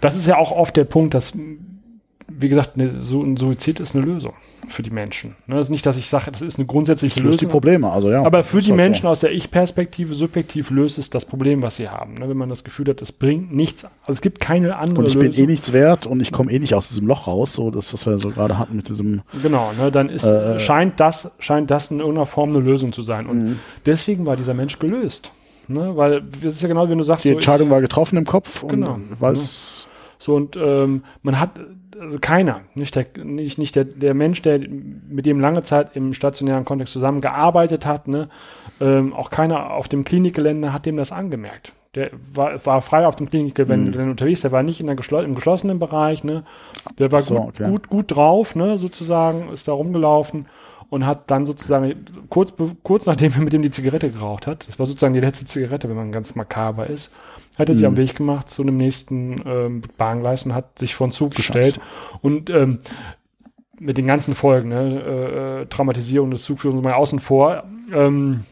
[0.00, 1.32] das ist ja auch oft der Punkt, dass,
[2.28, 4.32] wie gesagt, ne, so ein Suizid ist eine Lösung
[4.68, 5.36] für die Menschen.
[5.46, 5.56] Ne?
[5.56, 7.50] Das ist nicht, dass ich sage, das ist eine grundsätzliche Das löst die Lösung.
[7.52, 8.24] Probleme, also ja.
[8.24, 9.08] Aber für die halt Menschen so.
[9.08, 12.14] aus der Ich-Perspektive subjektiv löst es das Problem, was sie haben.
[12.14, 12.28] Ne?
[12.28, 13.84] Wenn man das Gefühl hat, es bringt nichts.
[13.84, 15.44] Also es gibt keine andere Und ich bin Lösung.
[15.44, 18.06] eh nichts wert und ich komme eh nicht aus diesem Loch raus, so das, was
[18.06, 19.22] wir so gerade hatten mit diesem.
[19.42, 19.90] Genau, ne?
[19.90, 23.26] dann ist, Äh, scheint, das, scheint das in irgendeiner Form eine Lösung zu sein.
[23.26, 23.58] Und Mhm.
[23.86, 25.30] deswegen war dieser Mensch gelöst.
[25.68, 25.96] Ne?
[25.96, 28.62] Weil das ist ja genau, wenn du sagst, Die so, Entscheidung war getroffen im Kopf
[28.62, 28.98] und Genau.
[29.20, 29.86] weiß.
[30.18, 31.50] So, und ähm, man hat,
[32.02, 36.12] also keiner, nicht der, nicht, nicht der, der Mensch, der mit dem lange Zeit im
[36.12, 38.28] stationären Kontext zusammengearbeitet hat, ne,
[38.80, 41.72] ähm, auch keiner auf dem Klinikgelände hat dem das angemerkt.
[41.94, 44.10] Der war, war frei auf dem Klinikgelände Mhm.
[44.10, 46.42] unterwegs, der war nicht in der geschlo im geschlossenen Bereich, ne?
[46.98, 47.70] Der war So, gut, okay.
[47.70, 50.46] gut, gut drauf, ne, sozusagen, ist da rumgelaufen
[50.88, 54.78] und hat dann sozusagen, kurz, kurz nachdem er mit dem die Zigarette geraucht hat, das
[54.78, 57.14] war sozusagen die letzte Zigarette, wenn man ganz makaber ist,
[57.58, 57.88] hat er sich Mhm.
[57.88, 61.42] am Weg gemacht zu einem nächsten ähm, Bahngleis und hat sich vor den Zug Scheiße.
[61.52, 61.80] gestellt.
[62.22, 62.78] Und ähm,
[63.78, 68.44] mit den ganzen Folgen, ne, äh, Traumatisierung des Zugführers mal außen vor, ähm,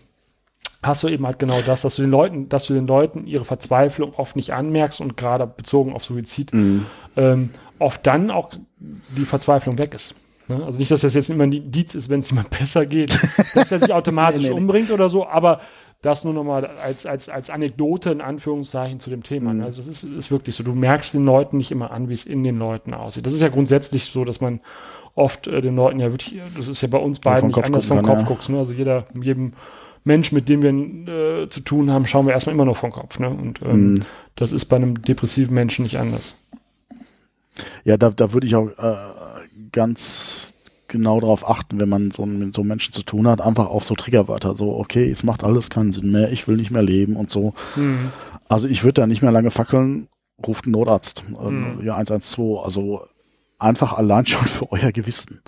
[0.82, 3.44] hast du eben halt genau das, dass du den Leuten, dass du den Leuten ihre
[3.44, 6.86] Verzweiflung oft nicht anmerkst und gerade bezogen auf Suizid, Mhm.
[7.16, 10.14] ähm, oft dann auch die Verzweiflung weg ist.
[10.48, 10.64] Ne?
[10.64, 13.16] Also nicht, dass das jetzt immer ein Indiz ist, wenn es jemand besser geht,
[13.55, 14.60] dass er sich automatisch Nee, nee, nee.
[14.60, 15.60] umbringt oder so, aber
[16.02, 19.52] das nur nochmal als, als, als Anekdote in Anführungszeichen zu dem Thema.
[19.52, 19.59] Mhm.
[19.60, 19.64] ne?
[19.66, 20.64] Also das ist, ist wirklich so.
[20.64, 23.27] Du merkst den Leuten nicht immer an, wie es in den Leuten aussieht.
[23.27, 24.60] Das ist ja grundsätzlich so, dass man
[25.14, 27.85] oft äh, den Leuten ja wirklich, das ist ja bei uns beiden nicht Kopf anders
[27.85, 28.24] vom Kopf ja.
[28.24, 28.48] guckst.
[28.48, 28.59] Ne?
[28.59, 29.52] Also jeder, jedem
[30.05, 33.18] Mensch, mit dem wir äh, zu tun haben, schauen wir erstmal immer nur vom Kopf.
[33.18, 33.28] Ne?
[33.28, 34.05] Und ähm, Mhm.
[34.36, 36.35] das ist bei einem depressiven Menschen nicht anders.
[37.85, 38.97] Ja, da, da würde ich auch äh,
[39.72, 40.39] ganz
[40.90, 43.94] genau darauf achten, wenn man so mit so Menschen zu tun hat, einfach auf so
[43.94, 47.30] Triggerwörter, so, okay, es macht alles keinen Sinn mehr, ich will nicht mehr leben und
[47.30, 47.54] so.
[47.76, 48.12] Mhm.
[48.48, 50.08] Also ich würde da nicht mehr lange fackeln,
[50.46, 51.84] ruft einen Notarzt, ähm, Mhm.
[51.86, 53.06] ja 112, also
[53.58, 55.40] einfach allein schon für euer Gewissen.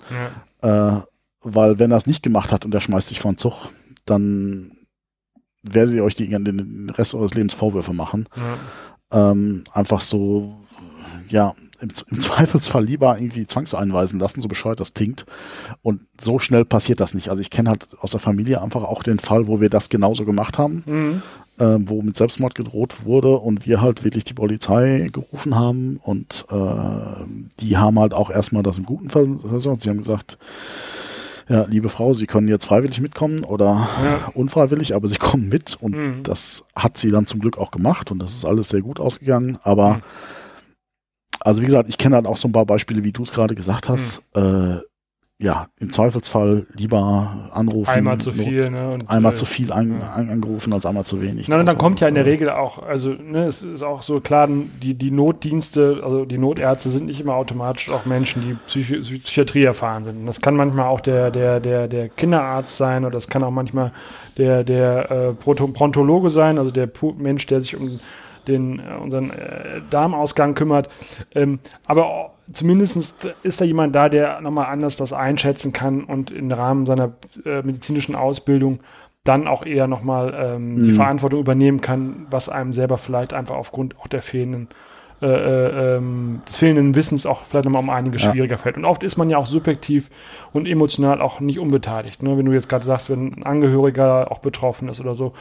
[0.61, 0.97] Ja.
[0.97, 1.01] Äh,
[1.41, 3.53] weil wenn er es nicht gemacht hat und er schmeißt sich vor den Zug,
[4.05, 4.71] dann
[5.61, 8.27] werdet ihr euch die, den, Rest eures Lebens Vorwürfe machen.
[9.11, 9.31] Ja.
[9.31, 10.55] Ähm, einfach so,
[11.29, 11.53] ja,
[11.83, 15.25] im, im Zweifelsfall lieber irgendwie zwangseinweisen lassen, so bescheuert das klingt.
[15.81, 17.29] Und so schnell passiert das nicht.
[17.29, 20.25] Also ich kenne halt aus der Familie einfach auch den Fall, wo wir das genauso
[20.25, 21.21] gemacht haben, Mhm.
[21.59, 26.45] äh, wo mit Selbstmord gedroht wurde und wir halt wirklich die Polizei gerufen haben und
[26.49, 26.55] äh,
[27.59, 29.81] die haben halt auch erstmal das im Guten vers- versorgt.
[29.83, 30.37] Sie haben gesagt,
[31.49, 34.31] ja, liebe Frau, Sie können jetzt freiwillig mitkommen oder Ja.
[34.33, 36.23] unfreiwillig, aber Sie kommen mit und Mhm.
[36.23, 39.57] das hat sie dann zum Glück auch gemacht und das ist alles sehr gut ausgegangen.
[39.63, 40.01] Aber Mhm.
[41.43, 43.55] Also wie gesagt, ich kenne halt auch so ein paar Beispiele, wie du es gerade
[43.55, 44.23] gesagt hast.
[44.35, 44.77] Mhm.
[44.79, 44.81] Äh,
[45.39, 47.89] ja, im Zweifelsfall lieber anrufen.
[47.89, 48.91] Einmal zu viel, ne?
[48.91, 51.49] Und, Einmal äh, zu viel an, an, angerufen als einmal zu wenig.
[51.49, 53.83] Na, und dann Also, kommt ja in der äh, Regel auch, also ne, es ist
[53.83, 58.41] auch so klar, die, die Notdienste, also die Notärzte sind nicht immer automatisch auch Menschen,
[58.43, 60.19] die Psychi Psychiatrie erfahren sind.
[60.19, 63.51] Und das kann manchmal auch der, der, der, der Kinderarzt sein oder das kann auch
[63.51, 63.91] manchmal
[64.37, 67.99] der, der äh, Prontologe sein, also der Mensch, der sich um
[68.47, 70.89] den äh, unseren äh, Darmausgang kümmert.
[71.33, 76.51] Ähm, aber zumindest ist da jemand da, der nochmal anders das einschätzen kann und im
[76.51, 77.13] Rahmen seiner
[77.45, 78.79] äh, medizinischen Ausbildung
[79.23, 80.83] dann auch eher nochmal ähm, mhm.
[80.83, 84.67] die Verantwortung übernehmen kann, was einem selber vielleicht einfach aufgrund auch der fehlenden
[85.21, 88.31] äh, äh, ähm, des fehlenden Wissens auch vielleicht nochmal um einiges ja.
[88.31, 88.75] schwieriger fällt.
[88.75, 90.09] Und oft ist man ja auch subjektiv
[90.51, 92.21] und emotional auch nicht unbeteiligt.
[92.21, 92.37] Ne?
[92.37, 95.31] Wenn du jetzt gerade sagst, wenn ein Angehöriger auch betroffen ist oder so,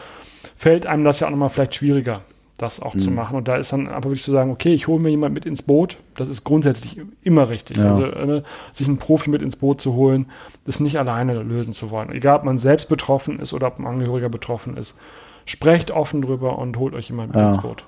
[0.56, 2.20] fällt einem das ja auch nochmal vielleicht schwieriger
[2.62, 3.00] das auch mhm.
[3.00, 3.36] zu machen.
[3.36, 5.62] Und da ist dann aber wirklich zu sagen, okay, ich hole mir jemand mit ins
[5.62, 5.98] Boot.
[6.14, 7.76] Das ist grundsätzlich immer richtig.
[7.76, 7.94] Ja.
[7.94, 10.26] Also ne, sich einen Profi mit ins Boot zu holen,
[10.64, 12.10] das nicht alleine lösen zu wollen.
[12.12, 14.96] Egal, ob man selbst betroffen ist oder ob ein Angehöriger betroffen ist.
[15.44, 17.46] Sprecht offen drüber und holt euch jemand ja.
[17.46, 17.84] mit ins Boot.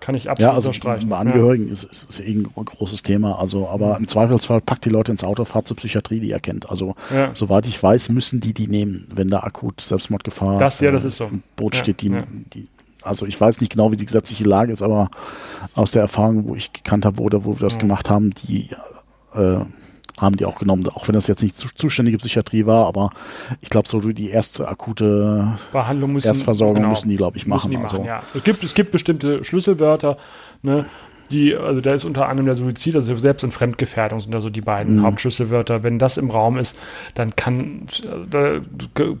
[0.00, 1.08] Kann ich absolut ja, also unterstreichen.
[1.08, 1.72] Bei Angehörigen ja.
[1.72, 3.38] ist, ist, ist eh ein großes Thema.
[3.38, 6.68] Also, aber im Zweifelsfall packt die Leute ins Auto, fahrt zur Psychiatrie, die ihr kennt.
[6.68, 7.30] Also, ja.
[7.32, 11.16] soweit ich weiß, müssen die die nehmen, wenn da akut Selbstmordgefahr das, ja, das ist
[11.16, 11.24] so.
[11.24, 12.10] im Boot steht, die,
[12.52, 12.68] die
[13.04, 15.10] also ich weiß nicht genau, wie die gesetzliche Lage ist, aber
[15.74, 17.80] aus der Erfahrung, wo ich gekannt habe, oder wo wir das ja.
[17.80, 18.70] gemacht haben, die
[19.34, 19.60] äh,
[20.20, 23.10] haben die auch genommen, auch wenn das jetzt nicht zuständige Psychiatrie war, aber
[23.60, 27.72] ich glaube, so die erste akute Behandlung müssen, Erstversorgung genau, müssen die, glaube ich, machen.
[27.72, 28.04] machen also.
[28.04, 28.22] ja.
[28.32, 30.16] es, gibt, es gibt bestimmte Schlüsselwörter,
[30.62, 30.86] ne,
[31.30, 34.50] die, also da ist unter anderem der Suizid, also Selbst- und Fremdgefährdung sind da so
[34.50, 35.02] die beiden mhm.
[35.02, 35.82] Hauptschlüsselwörter.
[35.82, 36.78] Wenn das im Raum ist,
[37.14, 37.86] dann kann,
[38.30, 38.60] da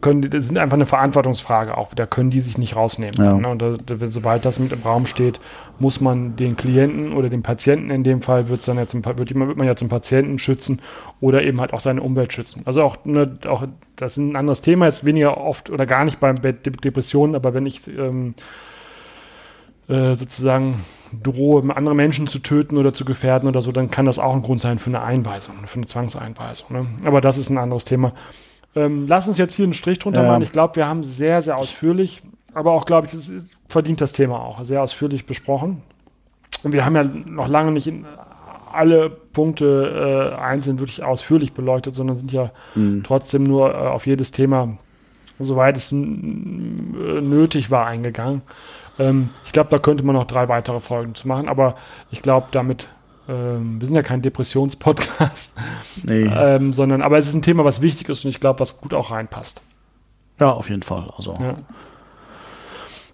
[0.00, 3.14] können das sind einfach eine Verantwortungsfrage auch, da können die sich nicht rausnehmen.
[3.16, 3.34] Ja.
[3.34, 3.48] Ne?
[3.48, 5.40] Und da, da, sobald das mit im Raum steht,
[5.78, 9.56] muss man den Klienten oder den Patienten in dem Fall wird dann jetzt wird, wird
[9.56, 10.80] man ja zum Patienten schützen
[11.20, 12.62] oder eben halt auch seine Umwelt schützen.
[12.64, 13.66] Also auch, ne, auch
[13.96, 17.66] das ist ein anderes Thema, ist weniger oft oder gar nicht bei Depressionen, aber wenn
[17.66, 18.34] ich ähm,
[19.88, 20.76] äh, sozusagen
[21.22, 24.42] drohe, andere Menschen zu töten oder zu gefährden oder so, dann kann das auch ein
[24.42, 26.72] Grund sein für eine Einweisung, für eine Zwangseinweisung.
[26.72, 26.86] Ne?
[27.04, 28.12] Aber das ist ein anderes Thema.
[28.76, 30.28] Ähm, lass uns jetzt hier einen Strich drunter ja.
[30.28, 30.42] machen.
[30.42, 32.22] Ich glaube, wir haben sehr, sehr ausführlich,
[32.52, 35.82] aber auch, glaube ich, es verdient das Thema auch, sehr ausführlich besprochen.
[36.62, 37.92] Und wir haben ja noch lange nicht
[38.72, 43.02] alle Punkte äh, einzeln wirklich ausführlich beleuchtet, sondern sind ja mhm.
[43.04, 44.76] trotzdem nur äh, auf jedes Thema,
[45.38, 48.42] soweit es nötig war, eingegangen.
[48.98, 51.76] Ähm, ich glaube, da könnte man noch drei weitere Folgen zu machen, aber
[52.10, 52.88] ich glaube, damit
[53.28, 55.56] ähm, wir sind ja kein Depressionspodcast,
[56.04, 56.24] nee.
[56.24, 58.94] ähm, sondern aber es ist ein Thema, was wichtig ist und ich glaube, was gut
[58.94, 59.62] auch reinpasst.
[60.38, 61.08] Ja, auf jeden Fall.
[61.16, 61.34] Also.
[61.40, 61.56] Ja.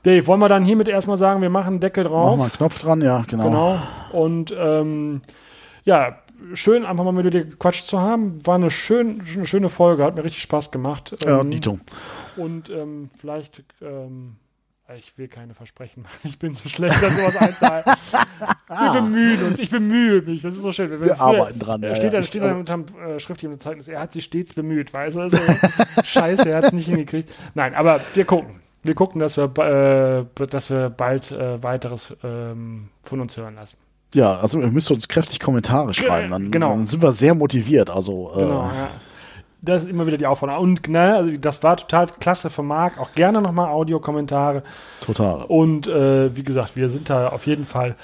[0.02, 2.31] Dave, wollen wir dann hiermit erstmal sagen, wir machen einen Deckel drauf?
[2.31, 3.44] Machen wir einen Knopf dran, ja, genau.
[3.44, 3.78] Genau.
[4.12, 5.20] Und ähm,
[5.85, 6.16] ja,
[6.55, 8.44] schön, einfach mal mit dir gequatscht zu haben.
[8.47, 11.15] War eine, schön, eine schöne Folge, hat mir richtig Spaß gemacht.
[11.24, 11.78] Ja, ähm, Dito.
[12.36, 14.36] Und ähm, vielleicht ähm,
[14.96, 16.18] ich will keine Versprechen machen.
[16.24, 17.84] Ich bin so schlecht, dass sowas einzahlen.
[18.68, 19.58] Wir bemühen uns.
[19.58, 20.42] Ich bemühe mich.
[20.42, 20.90] Das ist so schön.
[20.90, 21.82] Wir, wir arbeiten dran.
[21.82, 24.92] Ja, steht, ja, steht dann unter dem äh, schriftlichen Zeugnis, er hat sich stets bemüht.
[24.92, 25.20] Weißt du?
[25.20, 25.38] Also,
[26.02, 27.34] scheiße, er hat es nicht hingekriegt.
[27.54, 28.60] Nein, aber wir gucken.
[28.82, 33.76] Wir gucken, dass wir, äh, dass wir bald äh, weiteres ähm, von uns hören lassen.
[34.14, 36.30] Ja, also ihr müsst uns kräftig Kommentare schreiben.
[36.30, 36.70] Dann, genau.
[36.70, 37.90] dann sind wir sehr motiviert.
[37.90, 38.88] Also, äh, genau, ja
[39.63, 40.63] das ist immer wieder die Aufforderung.
[40.63, 42.98] Und ne, also das war total klasse von Marc.
[42.98, 44.63] Auch gerne nochmal Audiokommentare.
[45.01, 45.45] Total.
[45.48, 47.97] Und äh, wie gesagt, wir sind da auf jeden Fall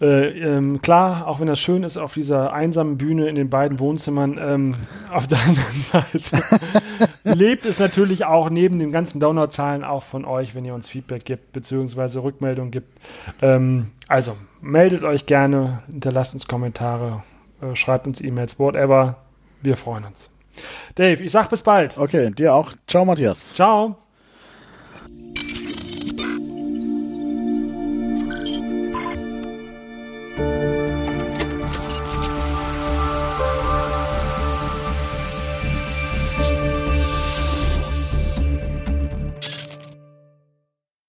[0.00, 3.78] äh, ähm, klar, auch wenn das schön ist auf dieser einsamen Bühne in den beiden
[3.78, 4.74] Wohnzimmern, ähm,
[5.10, 6.42] auf der anderen Seite
[7.24, 11.24] lebt es natürlich auch neben den ganzen Downloadzahlen auch von euch, wenn ihr uns Feedback
[11.24, 12.98] gibt, beziehungsweise Rückmeldung gibt.
[13.40, 17.22] Ähm, also meldet euch gerne, hinterlasst uns Kommentare,
[17.62, 19.16] äh, schreibt uns E-Mails, whatever.
[19.62, 20.28] Wir freuen uns.
[20.94, 21.96] Dave, ich sag bis bald.
[21.98, 22.72] Okay, dir auch.
[22.86, 23.54] Ciao, Matthias.
[23.54, 23.96] Ciao.